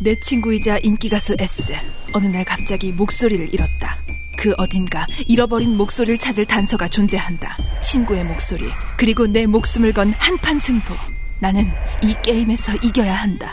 내 0.00 0.14
친구이자 0.20 0.78
인기 0.78 1.08
가수 1.08 1.34
S. 1.38 1.72
어느 2.14 2.26
날 2.26 2.44
갑자기 2.44 2.92
목소리를 2.92 3.52
잃었다. 3.52 3.98
그 4.38 4.54
어딘가 4.56 5.06
잃어버린 5.26 5.76
목소리를 5.76 6.16
찾을 6.18 6.46
단서가 6.46 6.86
존재한다. 6.86 7.56
친구의 7.82 8.24
목소리, 8.24 8.66
그리고 8.96 9.26
내 9.26 9.46
목숨을 9.46 9.92
건 9.92 10.12
한판 10.12 10.60
승부. 10.60 10.94
나는 11.40 11.66
이 12.02 12.14
게임에서 12.22 12.76
이겨야 12.76 13.14
한다. 13.14 13.50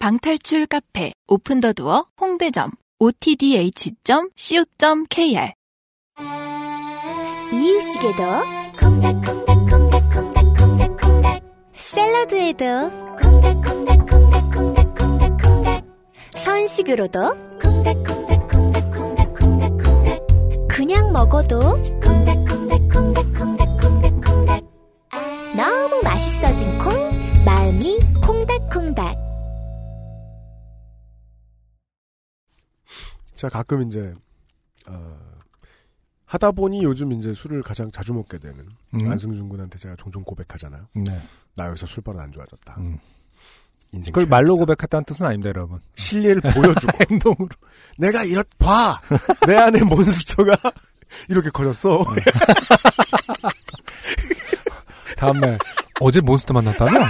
방탈출 0.00 0.66
카페 0.66 1.12
오픈 1.28 1.60
더 1.60 1.72
두어 1.72 2.06
홍대점 2.20 2.72
otdh.co.kr 2.98 3.92
이유식에도 7.52 8.24
콩닥콩닥콩닥콩닥콩닥콩닥 8.80 11.42
샐러드에도 11.78 12.90
콩닥콩닥콩닥콩닥콩닥콩닥 13.20 15.84
선식으로도 16.34 17.20
콩닥콩닥콩닥콩닥콩닥콩닥 17.60 18.31
그냥 20.72 21.12
먹어도 21.12 21.60
콩닥콩닥콩닥콩닥콩닥콩닥 22.00 24.64
너무 25.54 26.00
맛있어진 26.02 26.78
콩 26.78 26.90
마음이 27.44 27.98
콩닥콩닥 28.24 29.14
제가 33.34 33.52
가끔 33.52 33.86
이제 33.86 34.14
어, 34.86 35.18
하다 36.24 36.52
보니 36.52 36.84
요즘 36.84 37.12
이제 37.12 37.34
술을 37.34 37.62
가장 37.62 37.90
자주 37.90 38.14
먹게 38.14 38.38
되는 38.38 38.66
음. 38.94 39.10
안승준 39.10 39.50
군한테 39.50 39.78
제가 39.78 39.96
종종 39.96 40.24
고백하잖아요. 40.24 40.88
네. 40.94 41.20
나 41.54 41.68
여기서 41.68 41.84
술 41.84 42.02
버릇 42.02 42.18
안 42.18 42.32
좋아졌다. 42.32 42.76
음. 42.78 42.98
인생 43.92 44.12
그걸 44.12 44.26
말로 44.28 44.56
고백했다는 44.56 45.04
뜻은 45.04 45.26
아닙니다, 45.26 45.48
여러분. 45.48 45.80
실례를 45.96 46.40
보여주고 46.40 46.92
행동으로 47.10 47.48
내가 47.98 48.24
이렇 48.24 48.42
봐. 48.58 48.98
내 49.46 49.54
안에 49.56 49.82
몬스터가 49.82 50.56
이렇게 51.28 51.50
커졌어. 51.50 52.04
네. 52.16 52.22
다음날 55.16 55.58
어제 56.00 56.20
몬스터 56.20 56.54
만났다며? 56.54 57.00
아, 57.04 57.08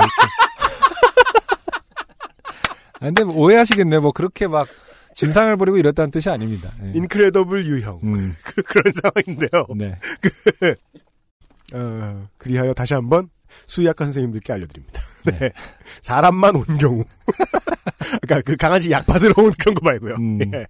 근데 3.01 3.25
뭐 3.25 3.37
오해하시겠네. 3.37 3.99
뭐 4.01 4.13
그렇게 4.13 4.47
막 4.49 4.67
진상을 5.15 5.57
부리고 5.57 5.77
이랬다는 5.79 6.11
뜻이 6.11 6.31
아닙니다. 6.31 6.71
예. 6.85 6.93
인크레더블 6.95 7.67
유형 7.67 8.01
음. 8.03 8.35
그- 8.45 8.63
그런 8.63 8.93
상황인데요. 9.03 9.67
네. 9.77 9.99
그, 10.21 10.75
어, 11.75 12.29
그리하여 12.39 12.73
다시 12.75 12.95
한번 12.95 13.29
수의학과 13.67 14.05
선생님들께 14.07 14.53
알려드립니다. 14.53 15.01
네. 15.25 15.53
사람만 16.03 16.57
온 16.57 16.65
경우. 16.79 17.05
그러니까 18.23 18.43
그 18.45 18.57
강아지 18.57 18.91
약 18.91 19.07
받으러 19.07 19.35
온 19.37 19.53
그런 19.59 19.75
거 19.75 19.85
말고요. 19.85 20.15
음. 20.17 20.39
예. 20.55 20.67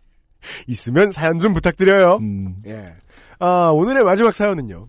있으면 0.67 1.13
사연 1.13 1.39
좀 1.39 1.55
부탁드려요. 1.55 2.19
예. 2.67 2.93
아, 3.39 3.71
오늘의 3.75 4.05
마지막 4.05 4.35
사연은요. 4.35 4.89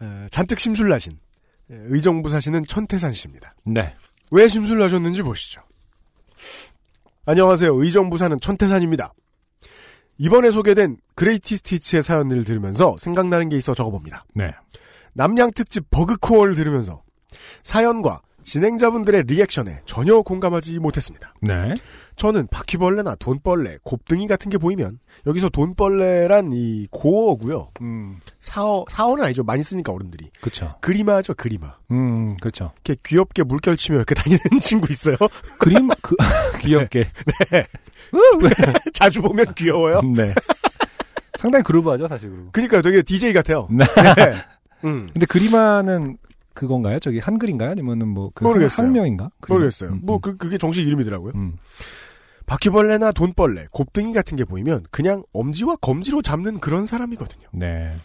어, 0.00 0.26
잔뜩 0.30 0.60
심술나신 0.60 1.18
예, 1.70 1.76
의정부 1.88 2.30
사시는 2.30 2.66
천태산 2.66 3.12
씨입니다. 3.12 3.54
네. 3.64 3.94
왜 4.30 4.48
심술나셨는지 4.48 5.22
보시죠. 5.22 5.62
안녕하세요. 7.24 7.74
의정부 7.74 8.18
사는 8.18 8.38
천태산입니다. 8.38 9.12
이번에 10.18 10.50
소개된 10.50 10.96
그레이티 11.14 11.56
스티치의 11.56 12.02
사연을 12.02 12.44
들으면서 12.44 12.96
생각나는 12.98 13.48
게 13.48 13.56
있어 13.56 13.74
적어봅니다. 13.74 14.24
네. 14.34 14.52
남양 15.14 15.52
특집 15.52 15.90
버그코어를 15.90 16.54
들으면서 16.54 17.02
사연과 17.62 18.22
진행자분들의 18.46 19.24
리액션에 19.24 19.80
전혀 19.86 20.22
공감하지 20.22 20.78
못했습니다. 20.78 21.34
네. 21.42 21.74
저는 22.14 22.46
바퀴벌레나 22.46 23.16
돈벌레, 23.16 23.78
곱등이 23.82 24.28
같은 24.28 24.50
게 24.50 24.56
보이면 24.56 25.00
여기서 25.26 25.48
돈벌레란 25.48 26.52
이 26.52 26.86
고어고요. 26.92 27.72
음. 27.80 28.18
사어 28.38 28.84
사어는 28.88 29.24
아니죠. 29.24 29.42
많이 29.42 29.64
쓰니까 29.64 29.92
어른들이. 29.92 30.30
그쵸. 30.40 30.76
그리마죠, 30.80 31.34
그리마. 31.34 31.74
음, 31.90 32.36
그렇죠. 32.36 32.72
이렇게 32.84 33.00
귀엽게 33.04 33.42
물결 33.42 33.76
치며 33.76 33.96
이렇게 33.98 34.14
다니는 34.14 34.40
친구 34.62 34.92
있어요. 34.92 35.16
그림 35.58 35.88
그 36.00 36.14
귀엽게. 36.62 37.04
네. 37.50 37.66
자주 38.94 39.20
보면 39.22 39.54
귀여워요. 39.54 40.02
네. 40.02 40.32
상당히 41.40 41.64
groove하죠, 41.64 42.06
사실 42.06 42.30
그루브. 42.30 42.50
그러니까 42.52 42.80
되게 42.80 43.02
DJ 43.02 43.32
같아요. 43.32 43.66
네. 43.72 43.84
음. 44.84 45.10
근데 45.12 45.26
그리마는 45.26 46.16
그건가요? 46.56 46.98
저기 46.98 47.20
한글인가요? 47.20 47.70
아니면은 47.70 48.08
뭐그 48.08 48.42
모르겠어요. 48.42 48.88
그리마? 48.90 49.28
모르겠어요. 49.48 49.90
음, 49.90 50.00
뭐 50.02 50.18
그, 50.18 50.36
그게 50.36 50.58
정식 50.58 50.86
이름이더라고요. 50.86 51.32
음. 51.36 51.56
바퀴벌레나 52.46 53.12
돈벌레, 53.12 53.66
곱등이 53.70 54.12
같은 54.12 54.36
게 54.36 54.44
보이면 54.44 54.84
그냥 54.90 55.24
엄지와 55.32 55.76
검지로 55.76 56.22
잡는 56.22 56.60
그런 56.60 56.86
사람이거든요. 56.86 57.48
네. 57.52 57.96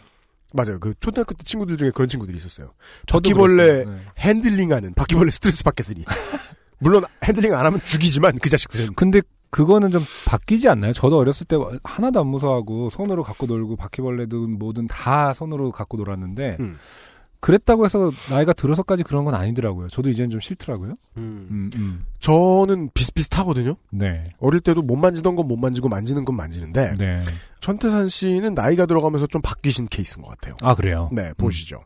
맞아요. 0.52 0.78
그 0.78 0.94
초등학교 1.00 1.34
때 1.34 1.42
친구들 1.44 1.76
중에 1.76 1.90
그런 1.90 2.08
친구들이 2.08 2.36
있었어요. 2.36 2.72
바퀴벌레. 3.08 3.84
네. 3.84 3.96
핸들링하는 4.18 4.94
바퀴벌레 4.94 5.30
스트레스 5.30 5.64
받겠으니. 5.64 6.04
물론 6.78 7.04
핸들링 7.24 7.54
안 7.54 7.64
하면 7.64 7.80
죽이지만 7.84 8.38
그 8.38 8.50
자식들은. 8.50 8.94
근데 8.94 9.22
그거는 9.50 9.90
좀 9.90 10.04
바뀌지 10.26 10.68
않나요? 10.68 10.92
저도 10.92 11.18
어렸을 11.18 11.46
때 11.46 11.56
하나도 11.84 12.20
안 12.20 12.26
무서워하고 12.26 12.90
손으로 12.90 13.22
갖고 13.22 13.46
놀고 13.46 13.76
바퀴벌레든 13.76 14.58
뭐든 14.58 14.88
다 14.88 15.32
손으로 15.32 15.70
갖고 15.70 15.96
놀았는데 15.96 16.56
음. 16.60 16.78
그랬다고 17.42 17.84
해서 17.84 18.12
나이가 18.30 18.52
들어서까지 18.52 19.02
그런 19.02 19.24
건 19.24 19.34
아니더라고요. 19.34 19.88
저도 19.88 20.08
이제는 20.10 20.30
좀 20.30 20.38
싫더라고요. 20.40 20.92
음. 21.16 21.48
음, 21.50 21.70
음. 21.74 22.04
저는 22.20 22.90
비슷비슷하거든요. 22.94 23.74
네. 23.90 24.22
어릴 24.38 24.60
때도 24.60 24.80
못 24.80 24.94
만지던 24.96 25.34
건 25.36 25.46
못 25.48 25.56
만지고 25.56 25.88
만지는 25.88 26.24
건 26.24 26.36
만지는데 26.36 26.94
네. 26.96 27.24
천태산 27.60 28.08
씨는 28.08 28.54
나이가 28.54 28.86
들어가면서 28.86 29.26
좀 29.26 29.42
바뀌신 29.42 29.88
케이스인 29.88 30.22
것 30.22 30.30
같아요. 30.30 30.54
아, 30.62 30.74
그래요? 30.76 31.08
네, 31.12 31.32
보시죠. 31.36 31.82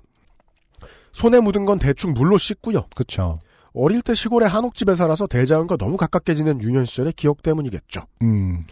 손에 1.14 1.40
묻은 1.40 1.64
건 1.64 1.78
대충 1.78 2.12
물로 2.12 2.36
씻고요. 2.36 2.84
그쵸. 2.94 3.38
어릴 3.72 4.02
때 4.02 4.14
시골의 4.14 4.48
한옥집에 4.48 4.94
살아서 4.94 5.26
대자연과 5.26 5.76
너무 5.78 5.96
가깝게 5.96 6.34
지낸 6.34 6.60
유년 6.60 6.84
시절의 6.84 7.14
기억 7.14 7.42
때문이겠죠. 7.42 8.02
음. 8.22 8.64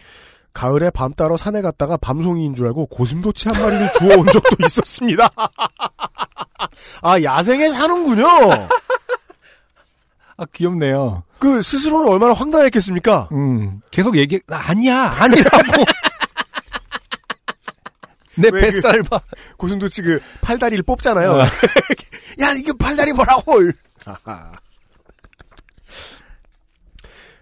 가을에 0.53 0.89
밤 0.89 1.13
따러 1.13 1.35
산에 1.35 1.61
갔다가 1.61 1.97
밤송이인 1.97 2.53
줄 2.55 2.67
알고 2.67 2.85
고슴도치 2.85 3.49
한 3.49 3.61
마리를 3.61 3.91
주워온 3.99 4.25
적도 4.27 4.55
있었습니다. 4.65 5.27
아, 7.01 7.21
야생에 7.21 7.69
사는군요. 7.71 8.27
아, 10.37 10.45
귀엽네요. 10.53 11.23
그 11.39 11.61
스스로는 11.61 12.07
얼마나 12.09 12.33
황당했겠습니까? 12.33 13.29
음. 13.31 13.81
계속 13.91 14.17
얘기, 14.17 14.39
아니야, 14.49 15.13
아니라고. 15.19 15.57
내왜 18.37 18.59
그- 18.71 18.81
뱃살 18.81 19.03
봐. 19.03 19.19
고슴도치 19.57 20.01
그 20.01 20.19
팔다리를 20.41 20.83
뽑잖아요. 20.83 21.31
어. 21.31 21.39
야, 22.41 22.51
이거 22.51 22.73
팔다리 22.77 23.13
뭐라고! 23.13 23.59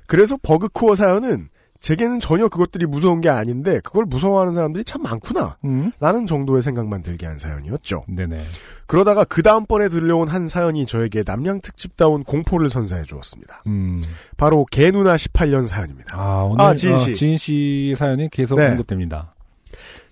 그래서 0.08 0.38
버그코어 0.44 0.96
사연은 0.96 1.50
제게는 1.84 2.22
전혀 2.22 2.48
그것들이 2.48 2.86
무서운 2.86 3.20
게 3.20 3.28
아닌데 3.28 3.82
그걸 3.84 4.06
무서워하는 4.06 4.54
사람들이 4.54 4.86
참 4.86 5.02
많구나. 5.02 5.58
음? 5.66 5.92
라는 6.00 6.26
정도의 6.26 6.64
생각만 6.64 7.04
들게 7.04 7.26
한 7.26 7.38
사연이었죠. 7.38 8.06
네네. 8.08 8.46
그러다가 8.88 9.26
그 9.26 9.44
다음번에 9.44 9.90
들려온 9.90 10.30
한 10.30 10.48
사연이 10.48 10.86
저에게 10.86 11.24
남양 11.26 11.60
특집다운 11.60 12.24
공포를 12.24 12.70
선사해 12.70 13.04
주었습니다. 13.04 13.64
음. 13.68 14.02
바로 14.38 14.66
개누나 14.72 15.18
18년 15.18 15.66
사연입니다. 15.66 16.18
아, 16.18 16.44
오늘 16.44 16.64
아, 16.64 16.74
지인 16.74 16.98
씨. 16.98 17.12
어, 17.12 17.14
지인 17.14 17.38
씨 17.38 17.94
사연이 17.98 18.30
계속 18.30 18.56
네. 18.56 18.70
언급됩니다. 18.70 19.36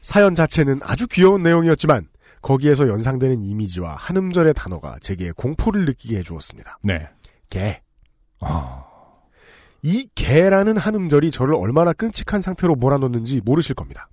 사연 0.02 0.36
자체는 0.36 0.82
아주 0.84 1.08
귀여운 1.08 1.42
내용이었지만 1.42 2.10
거기에서 2.42 2.90
연상되는 2.90 3.44
이미지와 3.44 3.96
한음절의 3.98 4.56
단어가 4.56 4.98
제게 5.00 5.32
공포를 5.32 5.86
느끼게 5.86 6.18
해 6.18 6.24
주었습니다. 6.24 6.80
네. 6.84 7.08
개. 7.50 7.80
아. 8.42 8.91
이 9.84 10.08
개라는 10.16 10.78
한 10.78 10.96
음절이 10.96 11.32
저를 11.32 11.56
얼마나 11.56 11.94
끔찍한 11.94 12.42
상태로 12.42 12.76
몰아넣는지 12.76 13.42
모르실 13.44 13.76
겁니다. 13.76 14.10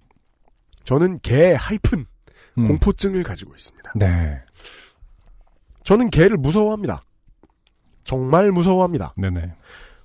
저는 0.84 1.20
개 1.22 1.54
하이픈 1.54 2.06
음. 2.56 2.68
공포증을 2.68 3.22
가지고 3.22 3.54
있습니다. 3.54 3.92
네. 3.96 4.38
저는 5.84 6.10
개를 6.10 6.36
무서워합니다. 6.36 7.04
정말 8.04 8.50
무서워합니다. 8.50 9.14
네네. 9.16 9.54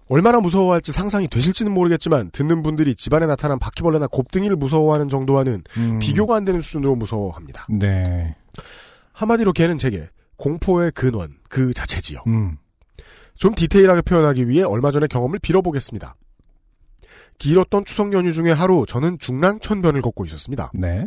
얼마나 0.10 0.40
무서워할지 0.40 0.92
상상이 0.92 1.28
되실지는 1.30 1.72
모르겠지만 1.74 2.30
듣는 2.32 2.62
분들이 2.62 2.94
집안에 2.94 3.26
나타난 3.26 3.58
바퀴벌레나 3.58 4.08
곱등이를 4.08 4.58
무서워하는 4.58 5.08
정도와는 5.08 5.64
음. 5.78 6.00
비교가 6.00 6.36
안 6.36 6.44
되는 6.44 6.60
수준으로 6.60 6.96
무서워합니다. 6.96 7.66
네. 7.70 8.36
한마디로 9.14 9.54
개는 9.54 9.78
제게 9.78 10.10
공포의 10.36 10.92
근원 10.92 11.38
그 11.48 11.74
자체지요. 11.74 12.24
음. 12.28 12.58
좀 13.44 13.54
디테일하게 13.54 14.04
표현하기 14.04 14.48
위해 14.48 14.64
얼마 14.64 14.90
전에 14.90 15.06
경험을 15.06 15.38
빌어보겠습니다. 15.40 16.16
길었던 17.40 17.84
추석 17.84 18.14
연휴 18.14 18.32
중에 18.32 18.52
하루 18.52 18.86
저는 18.88 19.18
중랑천변을 19.20 20.02
걷고 20.02 20.26
있었습니다. 20.28 20.72
네. 20.74 21.04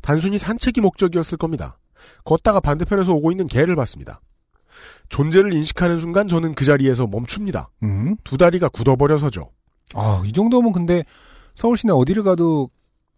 단순히 0.00 0.38
산책이 0.38 0.80
목적이었을 0.80 1.38
겁니다. 1.38 1.76
걷다가 2.24 2.60
반대편에서 2.60 3.14
오고 3.14 3.32
있는 3.32 3.48
개를 3.48 3.74
봤습니다. 3.74 4.20
존재를 5.08 5.52
인식하는 5.54 5.98
순간 5.98 6.28
저는 6.28 6.54
그 6.54 6.64
자리에서 6.64 7.08
멈춥니다. 7.08 7.70
음. 7.82 8.14
두 8.22 8.38
다리가 8.38 8.68
굳어버려서죠. 8.68 9.50
아, 9.94 10.22
이 10.24 10.32
정도면 10.32 10.70
근데 10.70 11.02
서울 11.56 11.76
시내 11.76 11.92
어디를 11.92 12.22
가도 12.22 12.70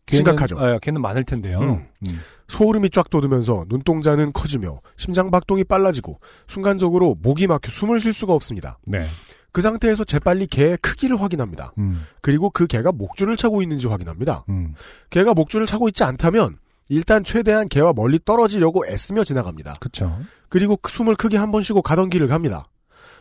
걔는, 0.08 0.18
심각하죠. 0.24 0.58
아, 0.58 0.78
걔는 0.80 1.00
많을 1.00 1.24
텐데요. 1.24 1.60
음. 1.60 1.86
음. 2.06 2.20
소름이 2.48 2.90
쫙 2.90 3.10
돋으면서 3.10 3.64
눈동자는 3.68 4.32
커지며 4.32 4.80
심장 4.96 5.30
박동이 5.30 5.64
빨라지고 5.64 6.18
순간적으로 6.46 7.16
목이 7.20 7.46
막혀 7.46 7.70
숨을 7.70 8.00
쉴 8.00 8.12
수가 8.12 8.32
없습니다. 8.32 8.78
네. 8.86 9.06
그 9.52 9.60
상태에서 9.62 10.04
재빨리 10.04 10.46
개의 10.46 10.76
크기를 10.78 11.20
확인합니다. 11.20 11.72
음. 11.78 12.04
그리고 12.20 12.50
그 12.50 12.66
개가 12.66 12.92
목줄을 12.92 13.36
차고 13.36 13.62
있는지 13.62 13.86
확인합니다. 13.86 14.44
음. 14.48 14.74
개가 15.10 15.34
목줄을 15.34 15.66
차고 15.66 15.88
있지 15.88 16.04
않다면 16.04 16.58
일단 16.88 17.22
최대한 17.24 17.68
개와 17.68 17.92
멀리 17.92 18.18
떨어지려고 18.24 18.86
애쓰며 18.86 19.24
지나갑니다. 19.24 19.74
그쵸. 19.80 20.18
그리고 20.48 20.76
그 20.78 20.90
숨을 20.90 21.16
크게 21.16 21.36
한 21.36 21.50
번 21.50 21.62
쉬고 21.62 21.82
가던 21.82 22.08
길을 22.08 22.28
갑니다. 22.28 22.68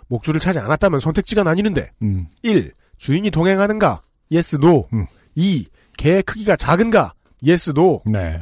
목줄을 0.07 0.39
차지 0.39 0.59
않았다면 0.59 1.01
선택지가 1.01 1.43
나뉘는데 1.43 1.91
음. 2.01 2.27
1. 2.43 2.71
주인이 2.97 3.29
동행하는가? 3.29 4.01
yes, 4.31 4.55
no. 4.55 4.87
음. 4.93 5.05
2. 5.35 5.65
개의 5.97 6.23
크기가 6.23 6.55
작은가? 6.55 7.13
yes, 7.45 7.71
no. 7.75 8.01
네. 8.05 8.41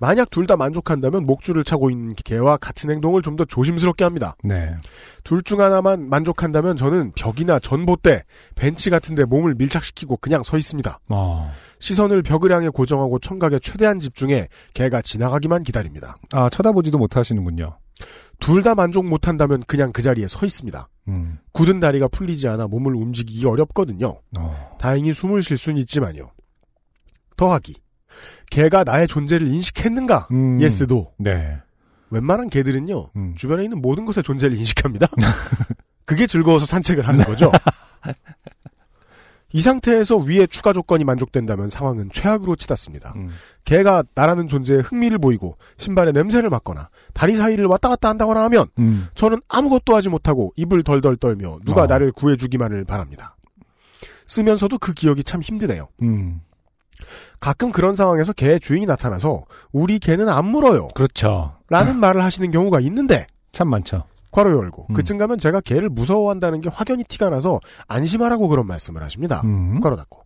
만약 0.00 0.28
둘 0.30 0.46
다 0.46 0.56
만족한다면 0.56 1.24
목줄을 1.24 1.62
차고 1.64 1.88
있는 1.88 2.12
개와 2.16 2.56
같은 2.58 2.90
행동을 2.90 3.22
좀 3.22 3.36
더 3.36 3.44
조심스럽게 3.44 4.04
합니다. 4.04 4.36
네. 4.42 4.74
둘 5.22 5.42
중 5.44 5.60
하나만 5.60 6.08
만족한다면 6.10 6.76
저는 6.76 7.12
벽이나 7.16 7.58
전봇대, 7.60 8.24
벤치 8.56 8.90
같은 8.90 9.14
데 9.14 9.24
몸을 9.24 9.54
밀착시키고 9.54 10.16
그냥 10.18 10.42
서 10.42 10.58
있습니다. 10.58 10.98
어. 11.08 11.50
시선을 11.78 12.22
벽을 12.22 12.52
향해 12.52 12.68
고정하고 12.68 13.18
청각에 13.20 13.60
최대한 13.60 13.98
집중해 14.00 14.48
개가 14.74 15.00
지나가기만 15.00 15.62
기다립니다. 15.62 16.16
아, 16.32 16.50
쳐다보지도 16.50 16.98
못하시는군요. 16.98 17.78
둘 18.40 18.62
다 18.64 18.74
만족 18.74 19.06
못한다면 19.06 19.62
그냥 19.66 19.92
그 19.92 20.02
자리에 20.02 20.26
서 20.28 20.44
있습니다. 20.44 20.88
음. 21.08 21.38
굳은 21.52 21.78
다리가 21.80 22.08
풀리지 22.08 22.48
않아 22.48 22.66
몸을 22.66 22.94
움직이기 22.94 23.46
어렵거든요. 23.46 24.20
어. 24.36 24.76
다행히 24.80 25.14
숨을 25.14 25.42
쉴 25.42 25.56
수는 25.56 25.78
있지만요. 25.82 26.30
더하기. 27.36 27.74
개가 28.50 28.84
나의 28.84 29.08
존재를 29.08 29.48
인식했는가? 29.48 30.28
음. 30.30 30.60
no. 30.60 31.12
네. 31.18 31.58
웬만한 32.10 32.48
개들은요, 32.48 33.10
음. 33.16 33.34
주변에 33.36 33.64
있는 33.64 33.80
모든 33.80 34.04
것의 34.04 34.22
존재를 34.22 34.56
인식합니다. 34.56 35.08
그게 36.04 36.26
즐거워서 36.26 36.66
산책을 36.66 37.08
하는 37.08 37.24
거죠. 37.24 37.50
이 39.54 39.60
상태에서 39.60 40.16
위에 40.16 40.48
추가 40.48 40.72
조건이 40.72 41.04
만족된다면 41.04 41.68
상황은 41.68 42.10
최악으로 42.12 42.56
치닫습니다. 42.56 43.12
음. 43.14 43.30
개가 43.64 44.02
나라는 44.14 44.48
존재에 44.48 44.78
흥미를 44.78 45.18
보이고 45.18 45.56
신발에 45.76 46.10
냄새를 46.10 46.50
맡거나 46.50 46.90
다리 47.12 47.36
사이를 47.36 47.66
왔다 47.66 47.88
갔다 47.88 48.08
한다거나 48.08 48.42
하면 48.44 48.66
음. 48.80 49.06
저는 49.14 49.40
아무것도 49.46 49.94
하지 49.94 50.08
못하고 50.08 50.52
입을 50.56 50.82
덜덜 50.82 51.16
떨며 51.16 51.60
누가 51.64 51.82
어. 51.82 51.86
나를 51.86 52.10
구해주기만을 52.10 52.84
바랍니다. 52.84 53.36
쓰면서도 54.26 54.78
그 54.78 54.92
기억이 54.92 55.22
참 55.22 55.40
힘드네요. 55.40 55.88
음. 56.02 56.40
가끔 57.40 57.72
그런 57.72 57.94
상황에서 57.94 58.32
개의 58.32 58.60
주인이 58.60 58.86
나타나서 58.86 59.44
우리 59.72 59.98
개는 59.98 60.28
안 60.28 60.46
물어요. 60.46 60.88
그렇죠. 60.94 61.56
라는 61.68 61.96
말을 61.96 62.22
하시는 62.22 62.50
경우가 62.50 62.80
있는데 62.80 63.26
참 63.52 63.68
많죠. 63.68 64.04
괄호 64.30 64.50
열고 64.50 64.86
음. 64.90 64.94
그쯤 64.94 65.18
가면 65.18 65.38
제가 65.38 65.60
개를 65.60 65.88
무서워한다는 65.88 66.60
게 66.60 66.68
확연히 66.68 67.04
티가 67.04 67.30
나서 67.30 67.60
안심하라고 67.86 68.48
그런 68.48 68.66
말씀을 68.66 69.02
하십니다. 69.02 69.42
음. 69.44 69.80
괄호 69.80 69.96
닫고 69.96 70.24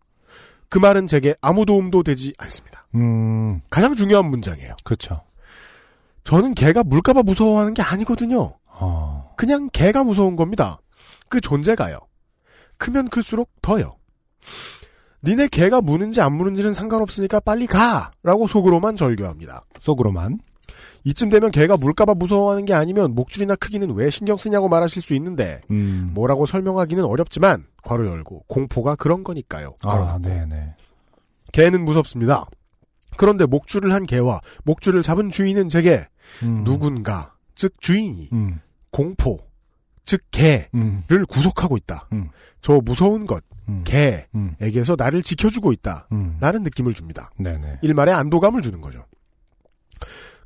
그 0.70 0.78
말은 0.78 1.06
제게 1.06 1.34
아무 1.40 1.66
도움도 1.66 2.02
되지 2.02 2.32
않습니다. 2.38 2.86
음. 2.94 3.60
가장 3.70 3.94
중요한 3.94 4.26
문장이에요. 4.26 4.74
그렇죠. 4.84 5.22
저는 6.24 6.54
개가 6.54 6.84
물까봐 6.84 7.22
무서워하는 7.22 7.74
게 7.74 7.82
아니거든요. 7.82 8.52
어. 8.66 9.32
그냥 9.36 9.68
개가 9.72 10.04
무서운 10.04 10.36
겁니다. 10.36 10.78
그 11.28 11.40
존재가요. 11.40 11.98
크면 12.76 13.08
클수록 13.08 13.50
더요. 13.62 13.96
니네 15.24 15.48
개가 15.48 15.80
무는지 15.80 16.20
안 16.20 16.32
무는지는 16.34 16.74
상관없으니까 16.74 17.40
빨리 17.40 17.66
가! 17.66 18.10
라고 18.22 18.46
속으로만 18.46 18.96
절교합니다. 18.96 19.64
속으로만. 19.80 20.38
이쯤 21.04 21.30
되면 21.30 21.50
개가 21.50 21.76
물까봐 21.76 22.14
무서워하는 22.14 22.64
게 22.64 22.74
아니면 22.74 23.14
목줄이나 23.14 23.56
크기는 23.56 23.94
왜 23.94 24.10
신경 24.10 24.36
쓰냐고 24.36 24.68
말하실 24.68 25.02
수 25.02 25.14
있는데 25.14 25.60
음. 25.70 26.10
뭐라고 26.14 26.46
설명하기는 26.46 27.04
어렵지만 27.04 27.64
괄호 27.82 28.06
열고 28.06 28.44
공포가 28.46 28.94
그런 28.94 29.24
거니까요. 29.24 29.74
아. 29.82 30.18
네네. 30.22 30.74
개는 31.52 31.84
무섭습니다. 31.84 32.46
그런데 33.16 33.46
목줄을 33.46 33.92
한 33.92 34.04
개와 34.04 34.40
목줄을 34.64 35.02
잡은 35.02 35.30
주인은 35.30 35.68
제게 35.68 36.06
음. 36.42 36.62
누군가 36.64 37.34
즉 37.54 37.80
주인이 37.80 38.28
음. 38.32 38.60
공포 38.90 39.38
즉 40.08 40.22
개를 40.30 40.68
음. 40.74 41.02
구속하고 41.28 41.76
있다. 41.76 42.08
음. 42.14 42.30
저 42.62 42.80
무서운 42.82 43.26
것 43.26 43.44
음. 43.68 43.84
음. 44.34 44.54
개에게서 44.58 44.96
나를 44.96 45.22
지켜주고 45.22 45.70
있다. 45.72 46.08
음. 46.12 46.38
라는 46.40 46.62
느낌을 46.62 46.94
줍니다. 46.94 47.30
네네. 47.36 47.80
일말의 47.82 48.14
안도감을 48.14 48.62
주는 48.62 48.80
거죠. 48.80 49.04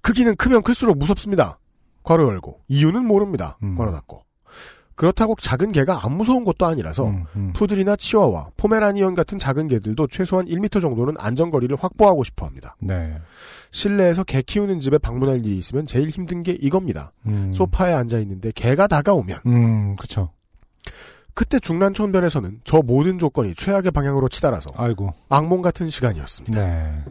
크기는 0.00 0.34
크면 0.34 0.62
클수록 0.62 0.98
무섭습니다. 0.98 1.60
괄호 2.02 2.28
열고 2.28 2.62
이유는 2.66 3.06
모릅니다. 3.06 3.56
음. 3.62 3.76
괄호 3.76 3.92
닫고 3.92 4.24
그렇다고 4.94 5.34
작은 5.40 5.72
개가 5.72 6.04
안 6.04 6.12
무서운 6.16 6.44
것도 6.44 6.66
아니라서 6.66 7.06
음. 7.06 7.24
음. 7.36 7.52
푸들이나 7.54 7.96
치와와 7.96 8.50
포메라니언 8.56 9.14
같은 9.14 9.38
작은 9.38 9.68
개들도 9.68 10.06
최소한 10.08 10.46
1m 10.46 10.80
정도는 10.80 11.14
안전거리를 11.18 11.76
확보하고 11.80 12.24
싶어 12.24 12.46
합니다. 12.46 12.76
네. 12.80 13.16
실내에서 13.70 14.24
개 14.24 14.42
키우는 14.42 14.80
집에 14.80 14.98
방문할 14.98 15.44
일이 15.44 15.56
있으면 15.56 15.86
제일 15.86 16.10
힘든 16.10 16.42
게 16.42 16.52
이겁니다. 16.52 17.12
음. 17.26 17.52
소파에 17.52 17.92
앉아 17.92 18.18
있는데 18.20 18.52
개가 18.54 18.86
다가오면 18.86 19.40
음, 19.46 19.96
그쵸. 19.96 20.30
그때 21.34 21.58
중란촌변에서는 21.58 22.60
저 22.64 22.82
모든 22.82 23.18
조건이 23.18 23.54
최악의 23.54 23.90
방향으로 23.92 24.28
치달아서 24.28 24.66
아이고. 24.76 25.14
악몽 25.28 25.62
같은 25.62 25.88
시간이었습니다. 25.88 26.62
네. 26.62 27.04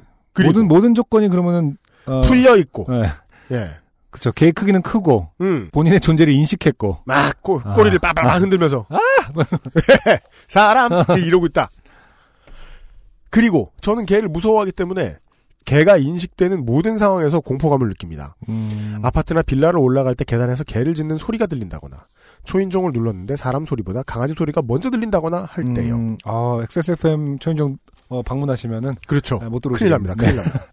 모든, 0.45 0.67
모든 0.67 0.93
조건이 0.93 1.27
그러면은, 1.27 1.77
어, 2.05 2.21
풀려 2.21 2.55
있고, 2.57 2.85
네. 2.87 3.09
예, 3.51 3.71
그쵸. 4.11 4.31
개 4.31 4.51
크기는 4.51 4.81
크고, 4.81 5.29
음, 5.41 5.69
본인의 5.71 5.99
존재를 6.01 6.33
인식했고. 6.33 6.99
막 7.05 7.41
꼬, 7.41 7.61
아. 7.63 7.73
꼬리를 7.73 7.97
빠바박 7.99 8.41
흔들면서 8.41 8.85
사람 10.47 10.91
이러고 11.17 11.45
있다. 11.47 11.69
그리고 13.29 13.71
저는 13.81 14.05
개를 14.05 14.27
무서워하기 14.29 14.73
때문에 14.73 15.17
개가 15.63 15.97
인식되는 15.97 16.65
모든 16.65 16.97
상황에서 16.97 17.39
공포감을 17.39 17.87
느낍니다. 17.87 18.35
음. 18.49 18.99
아파트나 19.03 19.41
빌라를 19.41 19.79
올라갈 19.79 20.15
때 20.15 20.25
계단에서 20.25 20.63
개를 20.63 20.93
짖는 20.95 21.17
소리가 21.17 21.45
들린다거나 21.45 22.07
초인종을 22.43 22.91
눌렀는데 22.93 23.35
사람 23.37 23.65
소리보다 23.65 24.03
강아지 24.03 24.33
소리가 24.37 24.61
먼저 24.65 24.89
들린다거나 24.89 25.47
할 25.49 25.73
때요. 25.73 25.95
음, 25.95 26.17
아, 26.25 26.59
XSFM 26.63 27.39
초인종, 27.39 27.77
어, 28.09 28.21
방문하시면은. 28.23 28.95
그렇죠. 29.07 29.39
아, 29.41 29.49
못 29.49 29.61
들어오시겠네. 29.61 29.77
큰일 29.77 29.91
납니다. 29.91 30.15
큰일 30.15 30.35
납니다. 30.37 30.65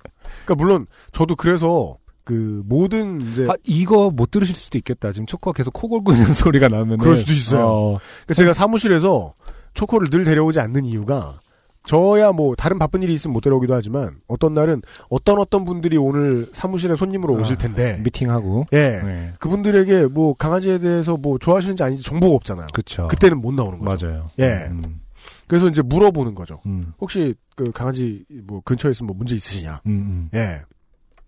그러니까 0.45 0.55
물론 0.57 0.87
저도 1.13 1.37
그래서 1.37 1.97
그 2.29 2.63
모든 2.67 3.19
이제 3.23 3.47
아, 3.49 3.55
이거 3.65 4.11
못 4.11 4.31
들으실 4.31 4.55
수도 4.55 4.77
있겠다. 4.77 5.13
지금 5.13 5.25
초코가 5.25 5.57
계속 5.57 5.73
코 5.73 5.89
골고 5.89 6.13
있는 6.13 6.27
소리가 6.35 6.69
나면. 6.69 6.99
그럴 6.99 7.17
수도 7.17 7.33
있어요. 7.33 7.99
그러니까 8.27 8.35
제가 8.35 8.53
사무실에서 8.53 9.33
초코를 9.73 10.11
늘 10.11 10.25
데려오지 10.25 10.61
않는 10.61 10.85
이유가 10.85 11.41
저야 11.87 12.33
뭐 12.33 12.55
다른 12.55 12.79
바쁜 12.79 13.03
일이 13.03 13.15
있으면 13.15 13.33
못 13.33 13.41
데려오기도 13.41 13.73
하지만 13.73 14.17
어떤 14.29 14.53
날은 14.53 14.83
어떤 15.09 15.39
어떤 15.39 15.65
분들이 15.65 15.97
오늘 15.97 16.47
사무실에 16.53 16.97
손님으로 16.97 17.33
오실 17.33 17.57
텐데 17.57 17.99
미팅하고. 18.05 18.67
예 18.75 19.01
네. 19.03 19.33
그분들에게 19.39 20.09
뭐 20.09 20.35
강아지에 20.35 20.81
대해서 20.81 21.17
뭐 21.17 21.39
좋아하시는지 21.39 21.83
아닌지 21.83 22.03
정보가 22.03 22.35
없잖아요. 22.35 22.67
그쵸. 22.75 23.07
그때는 23.09 23.41
못 23.41 23.55
나오는 23.55 23.79
거죠. 23.79 24.07
맞아요. 24.07 24.27
예. 24.39 24.67
음, 24.71 25.01
그래서 25.47 25.67
이제 25.67 25.81
물어보는 25.81 26.35
거죠. 26.35 26.61
음, 26.67 26.93
혹시 27.01 27.35
그 27.57 27.73
강아지 27.73 28.23
뭐 28.45 28.61
근처에 28.67 28.91
있으면 28.91 29.07
뭐 29.07 29.17
문제 29.17 29.35
있으시냐? 29.35 29.81
음, 29.87 30.29
예. 30.35 30.61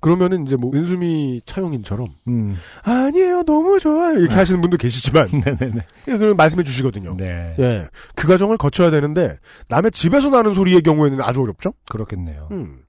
그러면은 0.00 0.46
이제 0.46 0.56
뭐 0.56 0.70
은수미 0.74 1.42
차용인처럼 1.46 2.08
음. 2.28 2.56
아니에요 2.82 3.42
너무 3.44 3.78
좋아요 3.78 4.18
이렇게 4.18 4.34
하시는 4.34 4.60
분도 4.60 4.76
계시지만 4.76 5.28
네네네. 5.44 5.86
예, 6.08 6.16
그럼 6.16 6.36
말씀해 6.36 6.64
주시거든요. 6.64 7.16
네. 7.16 7.54
예, 7.58 7.86
그 8.14 8.26
과정을 8.26 8.56
거쳐야 8.56 8.90
되는데 8.90 9.36
남의 9.68 9.90
집에서 9.92 10.30
나는 10.30 10.54
소리의 10.54 10.82
경우에는 10.82 11.20
아주 11.20 11.40
어렵죠. 11.42 11.74
그렇겠네요. 11.88 12.48
음. 12.50 12.80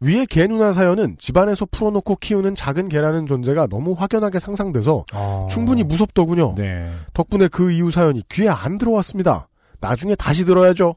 위에 0.00 0.26
개 0.26 0.46
누나 0.46 0.72
사연은 0.72 1.16
집안에서 1.18 1.66
풀어놓고 1.66 2.16
키우는 2.16 2.54
작은 2.54 2.88
개라는 2.88 3.26
존재가 3.26 3.66
너무 3.66 3.94
확연하게 3.98 4.38
상상돼서 4.38 5.04
어. 5.12 5.46
충분히 5.50 5.82
무섭더군요. 5.82 6.54
네. 6.56 6.90
덕분에 7.14 7.48
그 7.48 7.72
이후 7.72 7.90
사연이 7.90 8.22
귀에 8.28 8.48
안 8.48 8.78
들어왔습니다. 8.78 9.48
나중에 9.80 10.14
다시 10.14 10.44
들어야죠. 10.44 10.94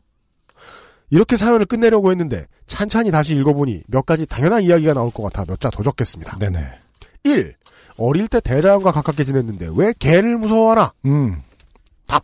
이렇게 1.11 1.38
사연을 1.38 1.65
끝내려고 1.65 2.09
했는데 2.11 2.47
찬찬히 2.67 3.11
다시 3.11 3.35
읽어보니 3.35 3.83
몇 3.88 4.05
가지 4.05 4.25
당연한 4.25 4.63
이야기가 4.63 4.93
나올 4.93 5.11
것 5.11 5.21
같아 5.23 5.45
몇 5.45 5.59
자 5.59 5.69
더 5.69 5.83
적겠습니다. 5.83 6.39
네네. 6.39 6.65
1. 7.23 7.53
어릴 7.97 8.27
때 8.27 8.39
대자연과 8.39 8.91
가깝게 8.91 9.23
지냈는데 9.25 9.69
왜 9.75 9.93
개를 9.99 10.38
무서워하나? 10.38 10.93
음. 11.05 11.41
답. 12.07 12.23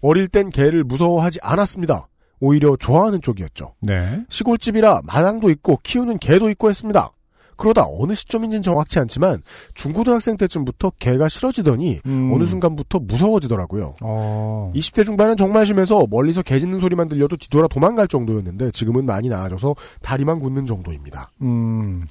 어릴 0.00 0.26
땐 0.28 0.50
개를 0.50 0.82
무서워하지 0.84 1.38
않았습니다. 1.42 2.08
오히려 2.40 2.76
좋아하는 2.76 3.20
쪽이었죠. 3.20 3.74
네. 3.80 4.24
시골집이라 4.28 5.02
마당도 5.04 5.50
있고 5.50 5.78
키우는 5.82 6.18
개도 6.18 6.50
있고 6.50 6.68
했습니다. 6.70 7.10
그러다 7.58 7.84
어느 7.86 8.14
시점인지는 8.14 8.62
정확치 8.62 8.98
않지만 9.00 9.42
중고등학생 9.74 10.36
때쯤부터 10.38 10.92
개가 10.98 11.28
싫어지더니 11.28 12.00
음. 12.06 12.32
어느 12.32 12.44
순간부터 12.46 13.00
무서워지더라고요. 13.00 13.94
어. 14.02 14.72
20대 14.74 15.04
중반은 15.04 15.36
정말 15.36 15.66
심해서 15.66 16.06
멀리서 16.08 16.40
개 16.42 16.58
짖는 16.58 16.78
소리만 16.80 17.08
들려도 17.08 17.36
뒤돌아 17.36 17.68
도망갈 17.68 18.08
정도였는데 18.08 18.70
지금은 18.70 19.04
많이 19.04 19.28
나아져서 19.28 19.74
다리만 20.00 20.40
굳는 20.40 20.64
정도입니다. 20.66 21.30
음. 21.42 22.06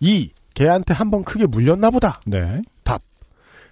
2. 0.00 0.30
개한테 0.54 0.92
한 0.92 1.10
번 1.10 1.22
크게 1.24 1.46
물렸나 1.46 1.90
보다. 1.90 2.20
네. 2.26 2.60
답. 2.82 3.00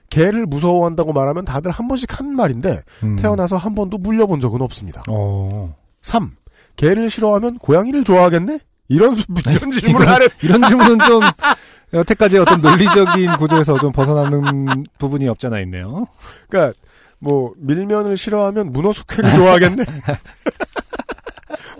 개를 0.08 0.46
무서워한다고 0.46 1.12
말하면 1.12 1.44
다들 1.44 1.72
한 1.72 1.88
번씩 1.88 2.18
하는 2.18 2.36
말인데 2.36 2.80
음. 3.02 3.16
태어나서 3.16 3.56
한 3.56 3.74
번도 3.74 3.98
물려본 3.98 4.38
적은 4.40 4.62
없습니다. 4.62 5.02
어. 5.08 5.74
3. 6.02 6.30
개를 6.76 7.10
싫어하면 7.10 7.58
고양이를 7.58 8.04
좋아하겠네? 8.04 8.60
이런 8.88 9.16
이런 9.50 9.70
질문을 9.70 10.08
하는 10.08 10.28
이런 10.42 10.62
질문은 10.62 10.98
좀 11.00 11.20
여태까지 11.92 12.38
어떤 12.38 12.60
논리적인 12.60 13.36
구조에서 13.36 13.78
좀 13.78 13.92
벗어나는 13.92 14.84
부분이 14.98 15.28
없잖아 15.28 15.60
있네요. 15.60 16.06
그러니까 16.48 16.78
뭐 17.18 17.54
밀면을 17.56 18.16
싫어하면 18.16 18.72
문어 18.72 18.92
숙회를 18.92 19.34
좋아하겠네. 19.34 19.84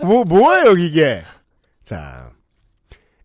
뭐 0.01 0.23
뭐예요 0.23 0.73
이게? 0.73 1.23
자, 1.83 2.31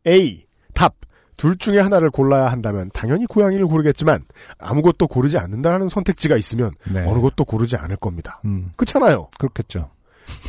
A 0.06 0.44
답. 0.74 0.94
둘 1.36 1.56
중에 1.58 1.80
하나를 1.80 2.10
골라야 2.10 2.52
한다면 2.52 2.88
당연히 2.94 3.26
고양이를 3.26 3.66
고르겠지만 3.66 4.24
아무것도 4.58 5.08
고르지 5.08 5.38
않는다라는 5.38 5.88
선택지가 5.88 6.36
있으면 6.36 6.70
네. 6.92 7.04
어느 7.04 7.20
것도 7.20 7.44
고르지 7.44 7.76
않을 7.76 7.96
겁니다. 7.96 8.40
음. 8.44 8.70
그렇잖아요. 8.76 9.28
그렇겠죠. 9.38 9.90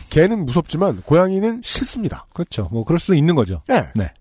개는 0.09 0.45
무섭지만 0.45 1.01
고양이는 1.01 1.61
싫습니다. 1.63 2.27
그렇죠. 2.33 2.67
뭐 2.71 2.83
그럴 2.83 2.99
수 2.99 3.15
있는 3.15 3.35
거죠. 3.35 3.61
네. 3.67 3.89
네. 3.95 4.11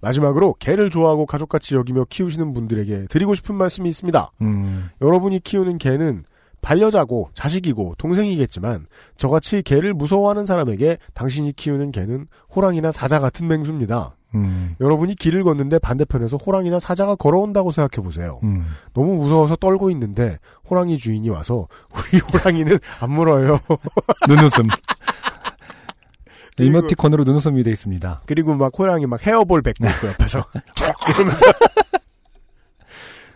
마지막으로 0.00 0.54
개를 0.58 0.90
좋아하고 0.90 1.26
가족같이 1.26 1.74
여기며 1.74 2.06
키우시는 2.08 2.52
분들에게 2.52 3.06
드리고 3.08 3.34
싶은 3.34 3.54
말씀이 3.54 3.88
있습니다. 3.88 4.32
음. 4.42 4.90
여러분이 5.00 5.40
키우는 5.40 5.78
개는 5.78 6.24
반려자고 6.62 7.30
자식이고 7.34 7.94
동생이겠지만 7.98 8.86
저같이 9.16 9.62
개를 9.62 9.94
무서워하는 9.94 10.44
사람에게 10.46 10.98
당신이 11.14 11.52
키우는 11.52 11.90
개는 11.90 12.26
호랑이나 12.54 12.92
사자 12.92 13.18
같은 13.18 13.46
맹수입니다. 13.48 14.16
음. 14.34 14.74
여러분이 14.80 15.14
길을 15.16 15.42
걷는데 15.44 15.78
반대편에서 15.80 16.36
호랑이나 16.36 16.78
사자가 16.78 17.14
걸어온다고 17.16 17.70
생각해 17.70 18.04
보세요. 18.04 18.38
음. 18.44 18.64
너무 18.94 19.16
무서워서 19.16 19.56
떨고 19.56 19.90
있는데 19.90 20.38
호랑이 20.68 20.98
주인이 20.98 21.28
와서 21.30 21.66
우리 21.94 22.18
호랑이는 22.20 22.78
안 23.00 23.10
물어요. 23.12 23.60
눈웃음. 24.28 24.64
그리고- 26.56 26.78
이모티콘으로 26.78 27.24
눈웃음이 27.24 27.62
돼 27.62 27.70
있습니다. 27.70 28.22
그리고 28.26 28.54
막 28.54 28.72
호랑이 28.78 29.06
막 29.06 29.24
헤어볼 29.26 29.62
뱉고 29.62 29.86
있고 29.88 30.08
옆에서 30.08 30.44
쫙 30.76 30.94
이러면서 31.08 31.46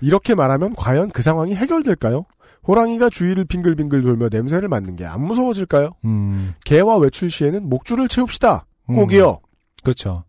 이렇게 0.00 0.34
말하면 0.34 0.74
과연 0.74 1.10
그 1.10 1.22
상황이 1.22 1.54
해결될까요? 1.54 2.26
호랑이가 2.66 3.10
주위를 3.10 3.44
빙글빙글 3.44 4.02
돌며 4.02 4.28
냄새를 4.30 4.68
맡는 4.68 4.96
게 4.96 5.04
안 5.04 5.22
무서워질까요? 5.22 5.92
음. 6.04 6.54
개와 6.64 6.96
외출 6.96 7.30
시에는 7.30 7.68
목줄을 7.68 8.08
채웁시다. 8.08 8.66
음. 8.90 8.94
꼭이요. 8.96 9.40
그렇죠. 9.82 10.24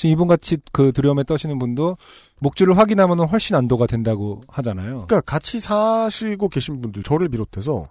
지금 0.00 0.12
이분 0.14 0.28
같이 0.28 0.56
그 0.72 0.92
두려움에 0.92 1.24
떠시는 1.24 1.58
분도 1.58 1.98
목줄을 2.38 2.78
확인하면 2.78 3.20
훨씬 3.28 3.54
안도가 3.54 3.86
된다고 3.86 4.40
하잖아요. 4.48 5.04
그러니까 5.06 5.20
같이 5.20 5.60
사시고 5.60 6.48
계신 6.48 6.80
분들 6.80 7.02
저를 7.02 7.28
비롯해서 7.28 7.90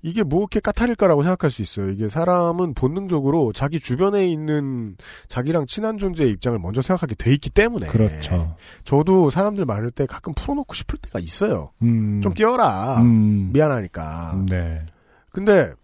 이게 0.00 0.22
뭐 0.22 0.40
이렇게 0.40 0.58
까탈일까라고 0.60 1.22
생각할 1.22 1.50
수 1.50 1.60
있어요. 1.60 1.90
이게 1.90 2.08
사람은 2.08 2.72
본능적으로 2.72 3.52
자기 3.52 3.78
주변에 3.78 4.26
있는 4.26 4.96
자기랑 5.28 5.66
친한 5.66 5.98
존재의 5.98 6.30
입장을 6.30 6.58
먼저 6.60 6.80
생각하게 6.80 7.14
돼 7.14 7.30
있기 7.34 7.50
때문에 7.50 7.88
그렇죠. 7.88 8.56
저도 8.84 9.28
사람들 9.28 9.66
많을 9.66 9.90
때 9.90 10.06
가끔 10.06 10.32
풀어놓고 10.32 10.72
싶을 10.72 10.98
때가 10.98 11.18
있어요. 11.18 11.72
음. 11.82 12.22
좀 12.22 12.32
뛰어라. 12.32 13.02
음. 13.02 13.50
미안하니까. 13.52 14.46
네. 14.48 14.80
근데 15.30 15.74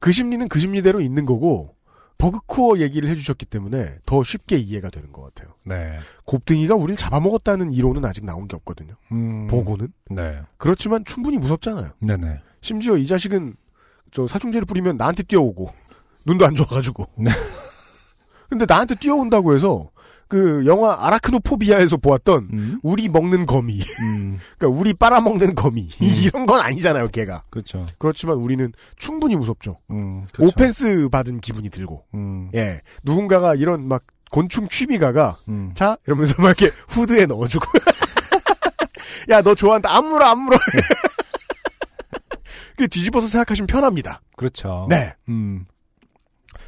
그 0.00 0.10
심리는 0.10 0.48
그 0.48 0.58
심리대로 0.58 1.00
있는 1.00 1.24
거고 1.24 1.76
버그코어 2.20 2.78
얘기를 2.78 3.08
해주셨기 3.08 3.46
때문에 3.46 3.98
더 4.06 4.22
쉽게 4.22 4.56
이해가 4.58 4.90
되는 4.90 5.12
것 5.12 5.22
같아요. 5.22 5.54
네. 5.64 5.98
곱등이가 6.24 6.74
우리를 6.76 6.96
잡아먹었다는 6.96 7.72
이론은 7.72 8.04
아직 8.04 8.24
나온 8.24 8.46
게 8.46 8.56
없거든요. 8.56 8.94
음. 9.12 9.46
보고는. 9.46 9.92
네. 10.10 10.42
그렇지만 10.58 11.04
충분히 11.04 11.38
무섭잖아요. 11.38 11.90
네네. 12.00 12.40
심지어 12.60 12.96
이 12.96 13.06
자식은 13.06 13.54
저 14.10 14.26
사중제를 14.26 14.66
뿌리면 14.66 14.96
나한테 14.96 15.22
뛰어오고 15.22 15.70
눈도 16.26 16.46
안 16.46 16.54
좋아가지고. 16.54 17.06
네. 17.16 17.30
근데 18.48 18.66
나한테 18.68 18.96
뛰어온다고 18.96 19.54
해서 19.54 19.90
그 20.30 20.64
영화 20.64 20.96
아라크노포비아에서 21.06 21.96
보았던 21.96 22.48
음. 22.52 22.80
우리 22.84 23.08
먹는 23.08 23.46
거미, 23.46 23.80
음. 24.00 24.38
그러니까 24.56 24.80
우리 24.80 24.94
빨아먹는 24.94 25.56
거미 25.56 25.88
이런 26.00 26.46
건 26.46 26.60
아니잖아요, 26.60 27.08
걔가. 27.08 27.42
그렇죠. 27.50 27.84
그렇지만 27.98 28.36
우리는 28.36 28.72
충분히 28.96 29.34
무섭죠. 29.34 29.78
음. 29.90 30.24
그렇죠. 30.32 30.52
오펜스 30.54 31.08
받은 31.10 31.40
기분이 31.40 31.68
들고, 31.68 32.04
음. 32.14 32.48
예, 32.54 32.80
누군가가 33.02 33.56
이런 33.56 33.88
막 33.88 34.04
곤충 34.30 34.68
취미가가 34.68 35.38
음. 35.48 35.72
자 35.74 35.96
이러면서 36.06 36.40
막 36.40 36.56
이렇게 36.60 36.70
후드에 36.88 37.26
넣어주고, 37.26 37.66
야 39.30 39.42
너 39.42 39.54
좋아한다 39.56 39.94
안 39.94 40.06
물어 40.06 40.24
안 40.24 40.38
물어. 40.38 40.56
그 42.76 42.88
뒤집어서 42.88 43.26
생각하시면 43.26 43.66
편합니다. 43.66 44.22
그렇죠. 44.36 44.86
네. 44.88 45.12
음. 45.28 45.66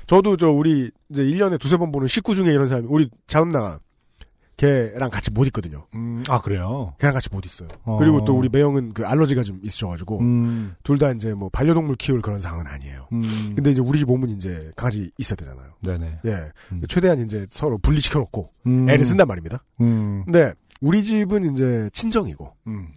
저도 0.06 0.36
저 0.36 0.50
우리 0.50 0.90
이제 1.10 1.22
1년에 1.22 1.58
두세 1.58 1.76
번 1.76 1.92
보는 1.92 2.08
식구 2.08 2.34
중에 2.34 2.52
이런 2.52 2.68
사람이 2.68 2.86
우리 2.90 3.08
자은나가 3.26 3.78
걔랑 4.56 5.10
같이 5.10 5.30
못 5.30 5.44
있거든요. 5.46 5.86
음. 5.94 6.22
아 6.28 6.40
그래요. 6.40 6.94
걔랑 7.00 7.14
같이 7.14 7.28
못 7.32 7.44
있어요. 7.44 7.68
어. 7.84 7.96
그리고 7.98 8.24
또 8.24 8.36
우리 8.36 8.48
매형은 8.48 8.92
그 8.92 9.04
알러지가 9.04 9.42
좀 9.42 9.58
있으셔가지고 9.62 10.20
음. 10.20 10.74
둘다 10.84 11.12
이제 11.12 11.34
뭐 11.34 11.48
반려동물 11.48 11.96
키울 11.96 12.20
그런 12.22 12.40
상황은 12.40 12.66
아니에요. 12.66 13.08
음. 13.12 13.52
근데 13.56 13.72
이제 13.72 13.80
우리 13.80 13.98
집 13.98 14.08
오면 14.08 14.30
이제 14.30 14.70
강아지 14.76 15.10
있어야 15.18 15.36
되잖아요. 15.36 15.72
네네. 15.80 16.18
예. 16.26 16.52
음. 16.70 16.82
최대한 16.88 17.24
이제 17.24 17.46
서로 17.50 17.78
분리시켜 17.78 18.20
놓고 18.20 18.52
음. 18.66 18.88
애를 18.88 19.04
쓴단 19.04 19.26
말입니다. 19.26 19.64
음. 19.80 20.22
근데 20.24 20.52
우리 20.80 21.02
집은 21.02 21.52
이제 21.52 21.90
친정이고 21.92 22.54
음. 22.68 22.88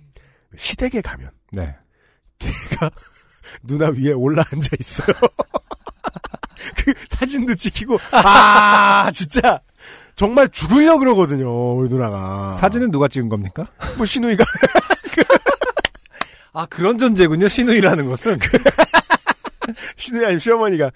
시댁에 0.56 1.02
가면 1.02 1.32
네. 1.53 1.76
걔가 2.38 2.91
누나 3.64 3.90
위에 3.90 4.11
올라 4.11 4.44
앉아 4.52 4.69
있어요. 4.80 5.15
그 6.77 6.94
사진도 7.10 7.56
찍히고 7.56 7.98
아 8.11 9.10
진짜 9.14 9.60
정말 10.15 10.49
죽으려 10.49 10.98
그러거든요 10.98 11.76
우리 11.76 11.90
누나가 11.90 12.53
사진은 12.53 12.91
누가 12.91 13.07
찍은 13.07 13.30
겁니까? 13.30 13.68
뭐 13.98 14.06
신우이가 14.06 14.44
아 16.56 16.65
그런 16.68 16.98
존재군요. 16.98 17.49
신우이라는 17.49 18.07
것은. 18.07 18.40
신우이 19.98 20.26
아니 20.26 20.40
시어머니가 20.40 20.90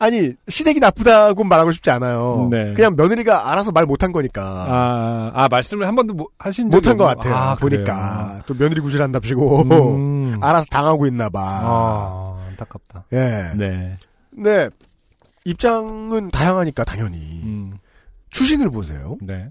아니 0.00 0.32
시댁이 0.48 0.80
나쁘다고 0.80 1.44
말하고 1.44 1.70
싶지 1.70 1.88
않아요. 1.90 2.48
네. 2.50 2.74
그냥 2.74 2.96
며느리가 2.96 3.52
알아서 3.52 3.70
말 3.70 3.86
못한 3.86 4.10
거니까 4.10 4.42
아, 4.42 5.30
아 5.32 5.48
말씀을 5.48 5.86
한 5.86 5.94
번도 5.94 6.14
못 6.14 6.30
하신 6.38 6.68
적이 6.68 6.76
못한 6.76 6.96
것 6.96 7.04
같아요. 7.04 7.34
아, 7.34 7.54
보니까 7.54 8.42
또 8.46 8.54
며느리 8.54 8.80
구실한답시고 8.80 9.68
그래요? 9.68 9.94
음. 9.94 10.38
알아서 10.42 10.66
당하고 10.68 11.06
있나 11.06 11.28
봐. 11.28 11.40
아, 11.40 12.46
안타깝다. 12.48 13.04
예. 13.12 13.52
네. 13.54 13.96
네. 14.32 14.68
입장은 15.44 16.30
다양하니까 16.30 16.84
당연히 16.84 17.18
음. 17.44 17.78
추신을 18.30 18.70
보세요. 18.70 19.16
네. 19.20 19.50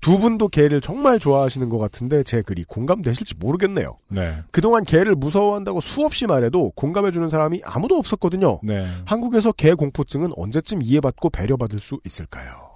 두 0.00 0.18
분도 0.18 0.48
개를 0.48 0.80
정말 0.80 1.18
좋아하시는 1.18 1.68
것 1.68 1.78
같은데 1.78 2.22
제 2.22 2.40
글이 2.40 2.64
공감되실지 2.64 3.34
모르겠네요. 3.38 3.96
네. 4.08 4.42
그동안 4.52 4.84
개를 4.84 5.16
무서워한다고 5.16 5.80
수없이 5.80 6.26
말해도 6.26 6.70
공감해주는 6.76 7.28
사람이 7.28 7.62
아무도 7.64 7.96
없었거든요. 7.96 8.60
네. 8.62 8.86
한국에서 9.06 9.50
개 9.52 9.74
공포증은 9.74 10.30
언제쯤 10.36 10.82
이해받고 10.82 11.30
배려받을 11.30 11.80
수 11.80 11.98
있을까요? 12.04 12.68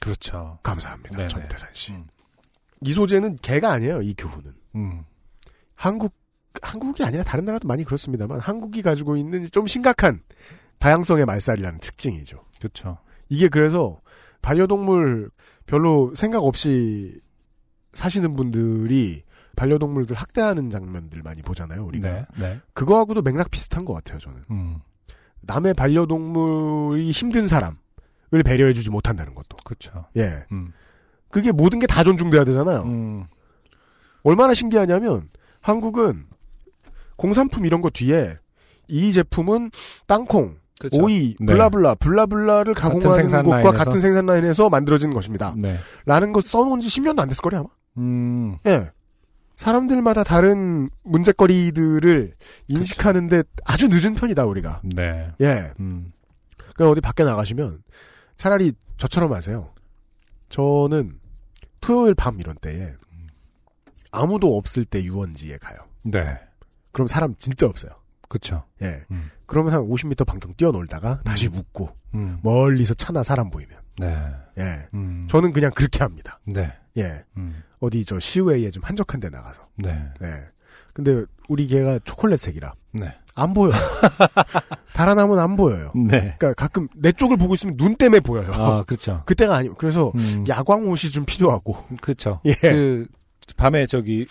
그렇죠. 0.00 0.58
감사합니다. 0.62 1.16
네네. 1.16 1.28
전태산 1.28 1.68
씨. 1.74 1.94
이 2.80 2.92
소재는 2.94 3.36
개가 3.42 3.70
아니에요. 3.72 4.00
이 4.00 4.14
교훈은. 4.14 4.54
음. 4.76 5.04
한국 5.74 6.14
한국이 6.62 7.04
아니라 7.04 7.22
다른 7.22 7.44
나라도 7.44 7.68
많이 7.68 7.84
그렇습니다만 7.84 8.40
한국이 8.40 8.82
가지고 8.82 9.16
있는 9.16 9.46
좀 9.50 9.66
심각한 9.66 10.22
다양성의 10.80 11.26
말살이라는 11.26 11.78
특징이죠. 11.80 12.44
그렇죠. 12.58 12.98
이게 13.28 13.48
그래서 13.48 14.00
반려동물 14.42 15.30
별로 15.66 16.12
생각 16.16 16.42
없이 16.44 17.20
사시는 17.92 18.34
분들이 18.34 19.22
반려동물들 19.56 20.16
학대하는 20.16 20.70
장면들 20.70 21.22
많이 21.22 21.42
보잖아요. 21.42 21.84
우리가 21.84 22.08
네. 22.08 22.26
네. 22.38 22.60
그거하고도 22.72 23.22
맥락 23.22 23.50
비슷한 23.50 23.84
것 23.84 23.92
같아요. 23.92 24.18
저는 24.18 24.42
음. 24.50 24.78
남의 25.42 25.74
반려동물이 25.74 27.10
힘든 27.10 27.46
사람을 27.46 27.76
배려해주지 28.44 28.90
못한다는 28.90 29.34
것도. 29.34 29.56
그렇죠. 29.64 30.06
예. 30.16 30.44
음. 30.52 30.72
그게 31.30 31.52
모든 31.52 31.78
게 31.78 31.86
다 31.86 32.02
존중돼야 32.04 32.44
되잖아요. 32.44 32.82
음. 32.82 33.24
얼마나 34.22 34.54
신기하냐면 34.54 35.28
한국은 35.60 36.26
공산품 37.16 37.66
이런 37.66 37.80
거 37.82 37.90
뒤에 37.90 38.36
이 38.88 39.12
제품은 39.12 39.70
땅콩, 40.06 40.56
오이, 40.92 41.36
네. 41.38 41.46
블라블라, 41.46 41.96
블라블라를 41.96 42.74
가공하는 42.74 43.14
생산 43.14 43.42
것과 43.44 43.56
라인에서? 43.56 43.76
같은 43.76 44.00
생산 44.00 44.26
라인에서 44.26 44.70
만들어진 44.70 45.12
것입니다. 45.12 45.54
네. 45.56 45.78
라는 46.06 46.32
거 46.32 46.40
써놓은 46.40 46.80
지 46.80 46.88
10년도 46.88 47.20
안 47.20 47.28
됐을 47.28 47.42
거예요, 47.42 47.60
아마. 47.60 47.68
음. 47.98 48.56
예. 48.66 48.90
사람들마다 49.56 50.24
다른 50.24 50.88
문제거리들을 51.02 52.34
인식하는데 52.68 53.42
아주 53.66 53.88
늦은 53.88 54.14
편이다, 54.14 54.46
우리가. 54.46 54.80
네. 54.84 55.30
예. 55.40 55.72
음. 55.80 56.12
그럼 56.74 56.92
어디 56.92 57.02
밖에 57.02 57.24
나가시면 57.24 57.82
차라리 58.38 58.72
저처럼 58.96 59.34
하세요. 59.34 59.74
저는 60.48 61.18
토요일 61.82 62.14
밤 62.14 62.40
이런 62.40 62.56
때에 62.56 62.94
아무도 64.10 64.56
없을 64.56 64.84
때 64.86 65.02
유원지에 65.02 65.58
가요. 65.58 65.76
네. 66.02 66.38
그럼 66.92 67.06
사람 67.06 67.34
진짜 67.38 67.66
없어요. 67.66 67.92
그렇죠. 68.30 68.62
예. 68.80 69.02
음. 69.10 69.28
그러면 69.44 69.74
한 69.74 69.80
50m 69.82 70.24
반경 70.24 70.54
뛰어놀다가 70.56 71.20
다시 71.24 71.48
묻고 71.48 71.90
음. 72.14 72.38
멀리서 72.42 72.94
차나 72.94 73.24
사람 73.24 73.50
보이면 73.50 73.76
네. 73.98 74.16
예. 74.56 74.86
음. 74.94 75.26
저는 75.28 75.52
그냥 75.52 75.72
그렇게 75.74 75.98
합니다. 75.98 76.38
네. 76.46 76.72
예. 76.96 77.24
음. 77.36 77.62
어디 77.80 78.04
저 78.04 78.20
시외에 78.20 78.70
좀 78.70 78.84
한적한 78.84 79.20
데 79.20 79.28
나가서. 79.28 79.66
네. 79.76 80.00
네. 80.20 80.28
근데 80.94 81.24
우리 81.48 81.66
개가 81.66 81.98
초콜릿색이라 82.04 82.72
네. 82.92 83.12
안 83.34 83.52
보여요. 83.52 83.72
달아나면 84.94 85.40
안 85.40 85.56
보여요. 85.56 85.90
네. 85.96 86.36
그러니까 86.38 86.54
가끔 86.54 86.86
내 86.94 87.10
쪽을 87.10 87.36
보고 87.36 87.54
있으면 87.54 87.76
눈 87.76 87.96
때문에 87.96 88.20
보여요. 88.20 88.52
아, 88.52 88.84
그렇죠. 88.84 89.22
그때가 89.26 89.56
아니고 89.56 89.74
그래서 89.74 90.12
음. 90.14 90.44
야광 90.48 90.86
옷이 90.88 91.10
좀 91.10 91.24
필요하고. 91.24 91.76
그렇죠. 92.00 92.40
예. 92.44 92.54
그 92.60 93.08
밤에 93.56 93.86
저기 93.86 94.26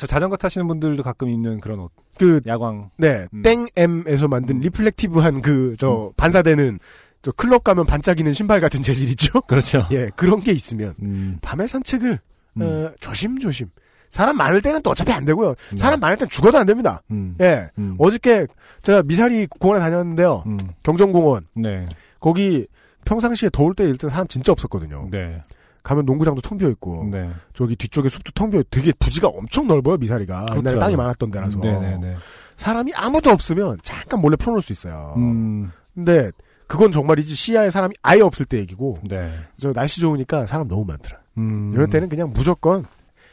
저 0.00 0.06
자전거 0.06 0.34
타시는 0.38 0.66
분들도 0.66 1.02
가끔 1.02 1.28
입는 1.28 1.60
그런 1.60 1.78
옷. 1.78 1.92
그 2.18 2.40
야광. 2.46 2.88
네, 2.96 3.26
음. 3.34 3.42
땡엠에서 3.42 4.28
만든 4.28 4.60
reflective한 4.60 5.42
그저 5.42 6.10
반사되는 6.16 6.78
저 7.20 7.32
클럽 7.32 7.64
가면 7.64 7.84
반짝이는 7.84 8.32
신발 8.32 8.62
같은 8.62 8.80
재질 8.80 9.10
있죠? 9.10 9.42
그렇죠. 9.46 9.86
예, 9.90 10.08
그런 10.16 10.42
게 10.42 10.52
있으면 10.52 10.94
음. 11.02 11.36
밤에 11.42 11.66
산책을 11.66 12.18
음. 12.56 12.62
어, 12.62 12.90
조심조심. 12.98 13.68
사람 14.08 14.38
많을 14.38 14.62
때는 14.62 14.80
또 14.80 14.88
어차피 14.88 15.12
안 15.12 15.26
되고요. 15.26 15.54
네. 15.72 15.76
사람 15.76 16.00
많을 16.00 16.16
땐 16.16 16.30
죽어도 16.30 16.56
안 16.56 16.64
됩니다. 16.64 17.02
음. 17.10 17.36
예. 17.42 17.68
음. 17.76 17.96
어저께 17.98 18.46
제가 18.80 19.02
미사리 19.02 19.46
공원에 19.46 19.80
다녔는데요. 19.80 20.44
음. 20.46 20.58
경정공원. 20.82 21.46
네. 21.54 21.84
거기 22.20 22.66
평상시에 23.04 23.50
더울 23.52 23.74
때 23.74 23.84
일단 23.84 24.08
사람 24.08 24.26
진짜 24.28 24.50
없었거든요. 24.50 25.08
네. 25.10 25.42
가면 25.82 26.04
농구장도 26.04 26.40
텅 26.42 26.58
비어 26.58 26.68
있고 26.70 27.08
네. 27.10 27.30
저기 27.54 27.76
뒤쪽에 27.76 28.08
숲도 28.08 28.32
텅 28.34 28.50
비어 28.50 28.62
되게 28.70 28.92
부지가 28.92 29.28
엄청 29.28 29.66
넓어요 29.66 29.96
미사리가 29.96 30.34
옛날에 30.34 30.50
그렇더라고요. 30.50 30.80
땅이 30.80 30.96
많았던 30.96 31.30
데라서 31.30 31.58
네네네. 31.58 32.16
사람이 32.56 32.92
아무도 32.94 33.30
없으면 33.30 33.78
잠깐 33.82 34.20
몰래 34.20 34.36
풀어놓을 34.36 34.60
수 34.62 34.72
있어요. 34.72 35.14
음. 35.16 35.70
근데 35.94 36.30
그건 36.66 36.92
정말이지 36.92 37.34
시야에 37.34 37.70
사람이 37.70 37.94
아예 38.02 38.20
없을 38.20 38.46
때 38.46 38.58
얘기고 38.58 38.98
네. 39.08 39.32
저 39.58 39.72
날씨 39.72 40.00
좋으니까 40.00 40.46
사람 40.46 40.68
너무 40.68 40.84
많더라. 40.84 41.18
음. 41.38 41.72
이럴 41.72 41.88
때는 41.88 42.08
그냥 42.08 42.30
무조건 42.32 42.84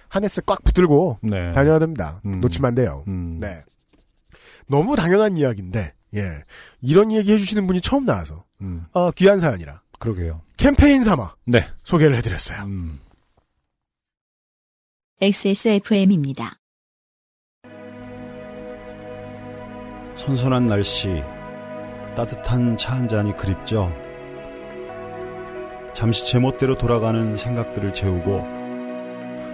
하네스 0.10 0.41
꽉 0.45 0.64
붙들고 0.64 1.19
네. 1.22 1.52
다녀야 1.52 1.80
됩니다. 1.80 2.22
음. 2.26 2.40
놓치면 2.40 2.69
안 2.69 2.76
돼요. 2.76 3.03
음. 3.07 3.38
네. 3.40 3.64
너무 4.68 4.95
당연한 4.95 5.38
이야기인데 5.38 5.94
예 6.15 6.44
이런 6.82 7.11
얘기 7.11 7.34
해주시는 7.34 7.68
분이 7.68 7.82
처음 7.82 8.06
나와서 8.06 8.45
음. 8.61 8.86
아, 8.94 9.11
귀한 9.15 9.40
사연이라 9.40 9.82
그러게요. 9.99 10.41
캠페인 10.57 11.03
삼아 11.03 11.35
네. 11.45 11.67
소개를 11.84 12.15
해드렸어요. 12.17 12.63
음. 12.63 12.99
XSFM입니다. 15.21 16.59
선선한 20.15 20.67
날씨, 20.67 21.23
따뜻한 22.15 22.75
차 22.77 22.95
한 22.95 23.07
잔이 23.07 23.35
그립죠. 23.38 23.91
잠시 25.93 26.27
제멋대로 26.27 26.77
돌아가는 26.77 27.35
생각들을 27.38 27.93
재우고 27.93 28.57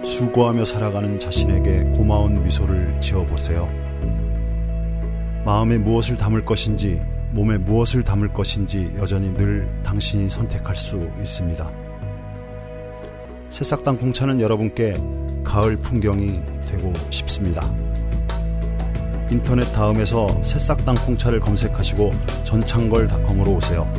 수고하며 0.04 0.64
살아가는 0.66 1.16
자신에게 1.18 1.84
고마운 1.96 2.42
미소를 2.42 3.00
지어보세요. 3.00 3.66
마음에 5.44 5.78
무엇을 5.78 6.16
담을 6.18 6.44
것인지, 6.44 7.00
몸에 7.34 7.58
무엇을 7.58 8.02
담을 8.04 8.32
것인지 8.32 8.94
여전히 8.96 9.34
늘 9.34 9.68
당신이 9.82 10.30
선택할 10.30 10.76
수 10.76 11.10
있습니다. 11.18 11.68
새싹당 13.50 13.98
공차는 13.98 14.40
여러분께 14.40 14.96
가을 15.42 15.76
풍경이 15.76 16.40
되고 16.62 16.92
싶습니다. 17.10 17.68
인터넷 19.32 19.64
다음에서 19.72 20.28
새싹당 20.44 20.94
콩차를 20.94 21.40
검색하시고 21.40 22.12
전창걸닷컴으로 22.44 23.54
오세요. 23.54 23.92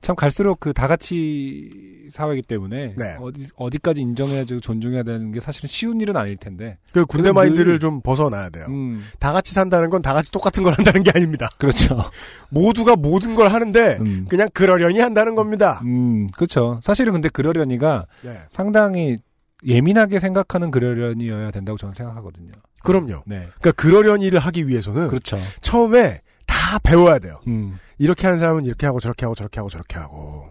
참 0.00 0.16
갈수록 0.16 0.60
그 0.60 0.72
다 0.72 0.86
같이 0.86 1.70
사회이기 2.10 2.42
때문에 2.46 2.94
네. 2.96 3.16
어디 3.20 3.46
어디까지 3.56 4.00
인정해야지 4.00 4.60
존중해야 4.60 5.02
되는 5.02 5.30
게 5.32 5.40
사실은 5.40 5.68
쉬운 5.68 6.00
일은 6.00 6.16
아닐 6.16 6.36
텐데. 6.36 6.78
그 6.92 7.04
군대 7.04 7.32
마인드를 7.32 7.72
늘- 7.74 7.78
좀 7.80 8.00
벗어나야 8.00 8.48
돼요. 8.48 8.64
음, 8.68 9.04
다 9.18 9.32
같이 9.32 9.52
산다는 9.54 9.90
건 9.90 10.00
다 10.02 10.14
같이 10.14 10.30
똑같은 10.32 10.62
걸 10.62 10.72
한다는 10.74 11.02
게 11.02 11.10
아닙니다. 11.14 11.48
그렇죠. 11.58 11.98
모두가 12.48 12.96
모든 12.96 13.34
걸 13.34 13.48
하는데 13.48 13.98
음, 14.00 14.26
그냥 14.28 14.48
그러려니 14.54 15.00
한다는 15.00 15.34
겁니다. 15.34 15.80
음, 15.84 16.26
그렇죠. 16.28 16.80
사실은 16.82 17.12
근데 17.12 17.28
그러려니가 17.28 18.06
네. 18.22 18.38
상당히 18.48 19.18
예민하게 19.66 20.18
생각하는 20.20 20.70
그러려니여야 20.70 21.50
된다고 21.50 21.76
저는 21.76 21.92
생각하거든요. 21.92 22.52
그럼요. 22.84 23.22
네, 23.26 23.48
그러니까 23.60 23.72
그러려니를 23.72 24.38
하기 24.38 24.68
위해서는 24.68 25.08
그렇죠. 25.08 25.36
처음에 25.60 26.20
다 26.68 26.78
배워야 26.80 27.18
돼요. 27.18 27.40
음. 27.46 27.78
이렇게 27.96 28.26
하는 28.26 28.38
사람은 28.38 28.66
이렇게 28.66 28.84
하고 28.84 29.00
저렇게 29.00 29.24
하고 29.24 29.34
저렇게 29.34 29.58
하고 29.58 29.70
저렇게 29.70 29.96
하고. 29.96 30.50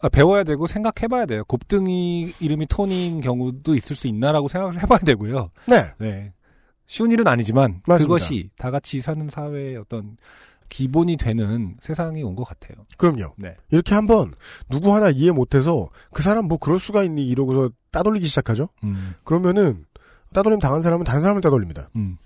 아, 0.00 0.08
배워야 0.08 0.44
되고 0.44 0.66
생각해봐야 0.68 1.26
돼요. 1.26 1.44
곱등이 1.44 2.34
이름이 2.38 2.66
톤인 2.66 3.20
경우도 3.20 3.74
있을 3.74 3.96
수 3.96 4.06
있나라고 4.06 4.46
생각을 4.46 4.80
해봐야 4.82 4.98
되고요. 5.00 5.50
네. 5.66 5.92
네. 5.98 6.32
쉬운 6.86 7.10
일은 7.10 7.26
아니지만 7.26 7.82
맞습니다. 7.86 8.04
그것이 8.04 8.50
다 8.56 8.70
같이 8.70 9.00
사는 9.00 9.28
사회의 9.28 9.76
어떤 9.76 10.16
기본이 10.68 11.16
되는 11.16 11.76
세상이 11.80 12.22
온 12.22 12.34
것 12.36 12.44
같아요. 12.44 12.86
그럼요. 12.96 13.34
네. 13.36 13.56
이렇게 13.70 13.94
한번 13.94 14.34
누구 14.70 14.94
하나 14.94 15.10
이해 15.10 15.32
못해서 15.32 15.88
그 16.12 16.22
사람 16.22 16.46
뭐 16.46 16.56
그럴 16.58 16.78
수가 16.78 17.02
있니 17.02 17.26
이러고서 17.26 17.70
따돌리기 17.90 18.26
시작하죠. 18.28 18.68
음, 18.84 19.14
그러면은 19.24 19.84
따돌림 20.32 20.60
당한 20.60 20.80
사람은 20.80 21.04
다른 21.04 21.20
사람을 21.20 21.42
따돌립니다. 21.42 21.90
음. 21.96 22.16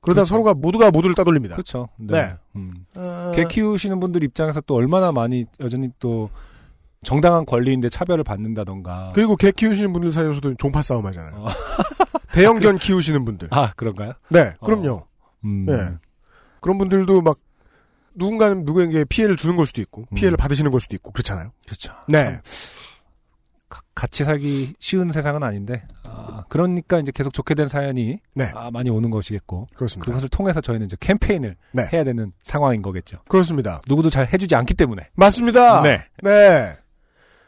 그러다 0.00 0.20
그렇죠. 0.20 0.24
서로가 0.30 0.54
모두가 0.54 0.90
모두를 0.90 1.14
따돌립니다. 1.14 1.54
그렇죠. 1.56 1.88
네. 1.98 2.22
네. 2.22 2.36
음. 2.56 2.70
아, 2.96 3.32
개 3.34 3.44
키우시는 3.44 4.00
분들 4.00 4.22
입장에서 4.24 4.60
또 4.62 4.74
얼마나 4.74 5.12
많이 5.12 5.44
여전히 5.60 5.90
또 5.98 6.30
정당한 7.02 7.44
권리인데 7.46 7.88
차별을 7.88 8.24
받는다던가. 8.24 9.12
그리고 9.14 9.36
개 9.36 9.50
키우시는 9.52 9.92
분들 9.92 10.12
사이에서도 10.12 10.54
종파 10.54 10.82
싸움 10.82 11.06
하잖아요. 11.06 11.34
어. 11.36 11.48
대형견 12.32 12.78
키우시는 12.78 13.24
분들. 13.24 13.48
아, 13.50 13.72
그런가요? 13.74 14.12
네, 14.30 14.54
그럼요. 14.64 15.06
음. 15.44 15.66
네. 15.66 15.88
그런 16.60 16.78
분들도 16.78 17.22
막 17.22 17.38
누군가는 18.14 18.64
누구에게 18.64 19.04
피해를 19.04 19.36
주는 19.36 19.54
걸 19.56 19.64
수도 19.66 19.80
있고 19.80 20.06
피해를 20.14 20.34
음. 20.34 20.36
받으시는 20.38 20.70
걸 20.72 20.80
수도 20.80 20.96
있고 20.96 21.12
그렇잖아요. 21.12 21.52
그렇죠. 21.66 21.92
네. 22.08 22.40
가- 23.68 23.80
같이 23.94 24.24
살기 24.24 24.74
쉬운 24.78 25.12
세상은 25.12 25.42
아닌데, 25.42 25.86
아, 26.28 26.42
그러니까 26.48 26.98
이제 26.98 27.12
계속 27.12 27.32
좋게 27.32 27.54
된 27.54 27.68
사연이 27.68 28.18
네. 28.34 28.50
아, 28.54 28.70
많이 28.70 28.90
오는 28.90 29.10
것이겠고, 29.10 29.68
그렇습니다. 29.74 30.06
그것을 30.06 30.28
통해서 30.28 30.60
저희는 30.60 30.86
이제 30.86 30.96
캠페인을 31.00 31.56
네. 31.72 31.88
해야 31.92 32.04
되는 32.04 32.32
상황인 32.42 32.82
거겠죠. 32.82 33.18
그렇습니다. 33.28 33.80
누구도 33.88 34.10
잘 34.10 34.28
해주지 34.32 34.54
않기 34.54 34.74
때문에. 34.74 35.08
맞습니다. 35.14 35.82
네. 35.82 36.04
네. 36.22 36.76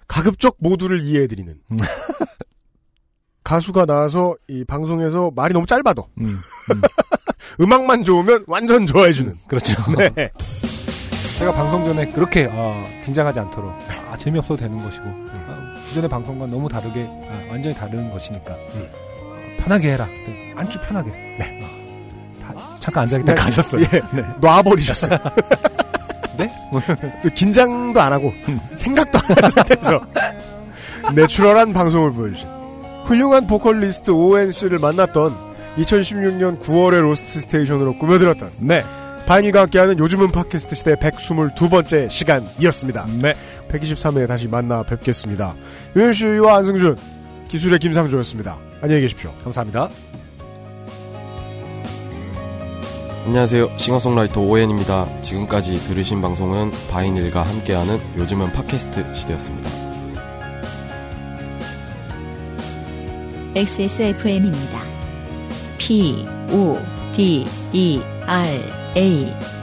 가급적 0.09 0.57
모두를 0.59 1.03
이해해드리는. 1.03 1.55
음. 1.71 1.77
가수가 3.45 3.87
나와서 3.87 4.37
이 4.49 4.65
방송에서 4.65 5.33
말이 5.35 5.53
너무 5.53 5.67
짧아도 5.67 6.07
음, 6.21 6.27
음 7.61 7.73
악만 7.73 8.05
좋으면 8.05 8.45
완전 8.47 8.87
좋아해주는. 8.87 9.35
그렇죠. 9.49 9.77
네. 9.97 10.31
제가 11.39 11.53
방송 11.53 11.85
전에 11.87 12.07
그렇게 12.13 12.49
어, 12.51 12.87
긴장하지 13.05 13.41
않도록 13.41 13.73
아, 14.11 14.17
재미없어도 14.19 14.57
되는 14.57 14.77
것이고 14.77 15.05
아, 15.05 15.50
기존의 15.91 16.09
방송과 16.09 16.47
너무 16.47 16.69
다르게 16.69 17.05
아, 17.29 17.51
완전히 17.51 17.75
다른 17.75 18.11
것이니까 18.13 18.55
어, 18.55 18.89
편하게 19.59 19.93
해라. 19.95 20.07
네, 20.07 20.53
아주 20.57 20.79
편하게. 20.87 21.11
네. 21.11 21.61
다, 22.41 22.55
잠깐 22.79 23.03
앉아있다 23.03 23.35
네. 23.35 23.41
가셨어요. 23.41 23.83
예. 23.83 24.01
네. 24.13 24.25
놔버리셨어요. 24.41 25.19
네? 26.39 26.51
저 27.23 27.29
긴장도 27.31 28.01
안 28.01 28.13
하고 28.13 28.33
생각도 28.77 29.19
안 29.19 29.37
하는 29.37 29.51
상태에서 29.51 30.01
natural한 31.13 31.73
방송을 31.73 32.13
보여주신 32.13 32.49
훌륭한 33.05 33.49
보컬리스트 33.49 34.13
오왠 34.13 34.53
씨를 34.53 34.79
만났던 34.79 35.35
2016년 35.77 36.61
9월의 36.61 37.03
Lost 37.03 37.41
Station으로 37.41 37.99
꾸며드렸던 37.99 38.53
네. 38.61 38.85
바인일과 39.31 39.61
함께하는 39.61 39.97
요즘은 40.01 40.33
팟캐스트 40.33 40.75
시대 40.75 40.97
122번째 40.97 42.11
시간이었습니다. 42.11 43.07
네. 43.23 43.33
123회에 43.69 44.27
다시 44.27 44.49
만나 44.49 44.83
뵙겠습니다. 44.83 45.55
유현 45.95 46.13
씨와 46.13 46.57
안승준, 46.57 46.97
기술의 47.47 47.79
김상조였습니다. 47.79 48.59
안녕히 48.83 49.03
계십시오. 49.03 49.33
감사합니다. 49.45 49.89
안녕하세요. 53.27 53.79
싱어송라이터 53.79 54.41
오엔입니다. 54.41 55.23
지금까지 55.23 55.79
들으신 55.85 56.21
방송은 56.21 56.73
바인일과 56.91 57.45
함께하는 57.45 58.01
요즘은 58.19 58.51
팟캐스트 58.51 59.15
시대였습니다. 59.15 59.71
XSFM입니다. 63.55 64.81
P, 65.79 66.27
O, 66.51 66.81
D, 67.15 67.47
E, 67.73 68.03
R, 68.27 68.80
A. 68.97 69.60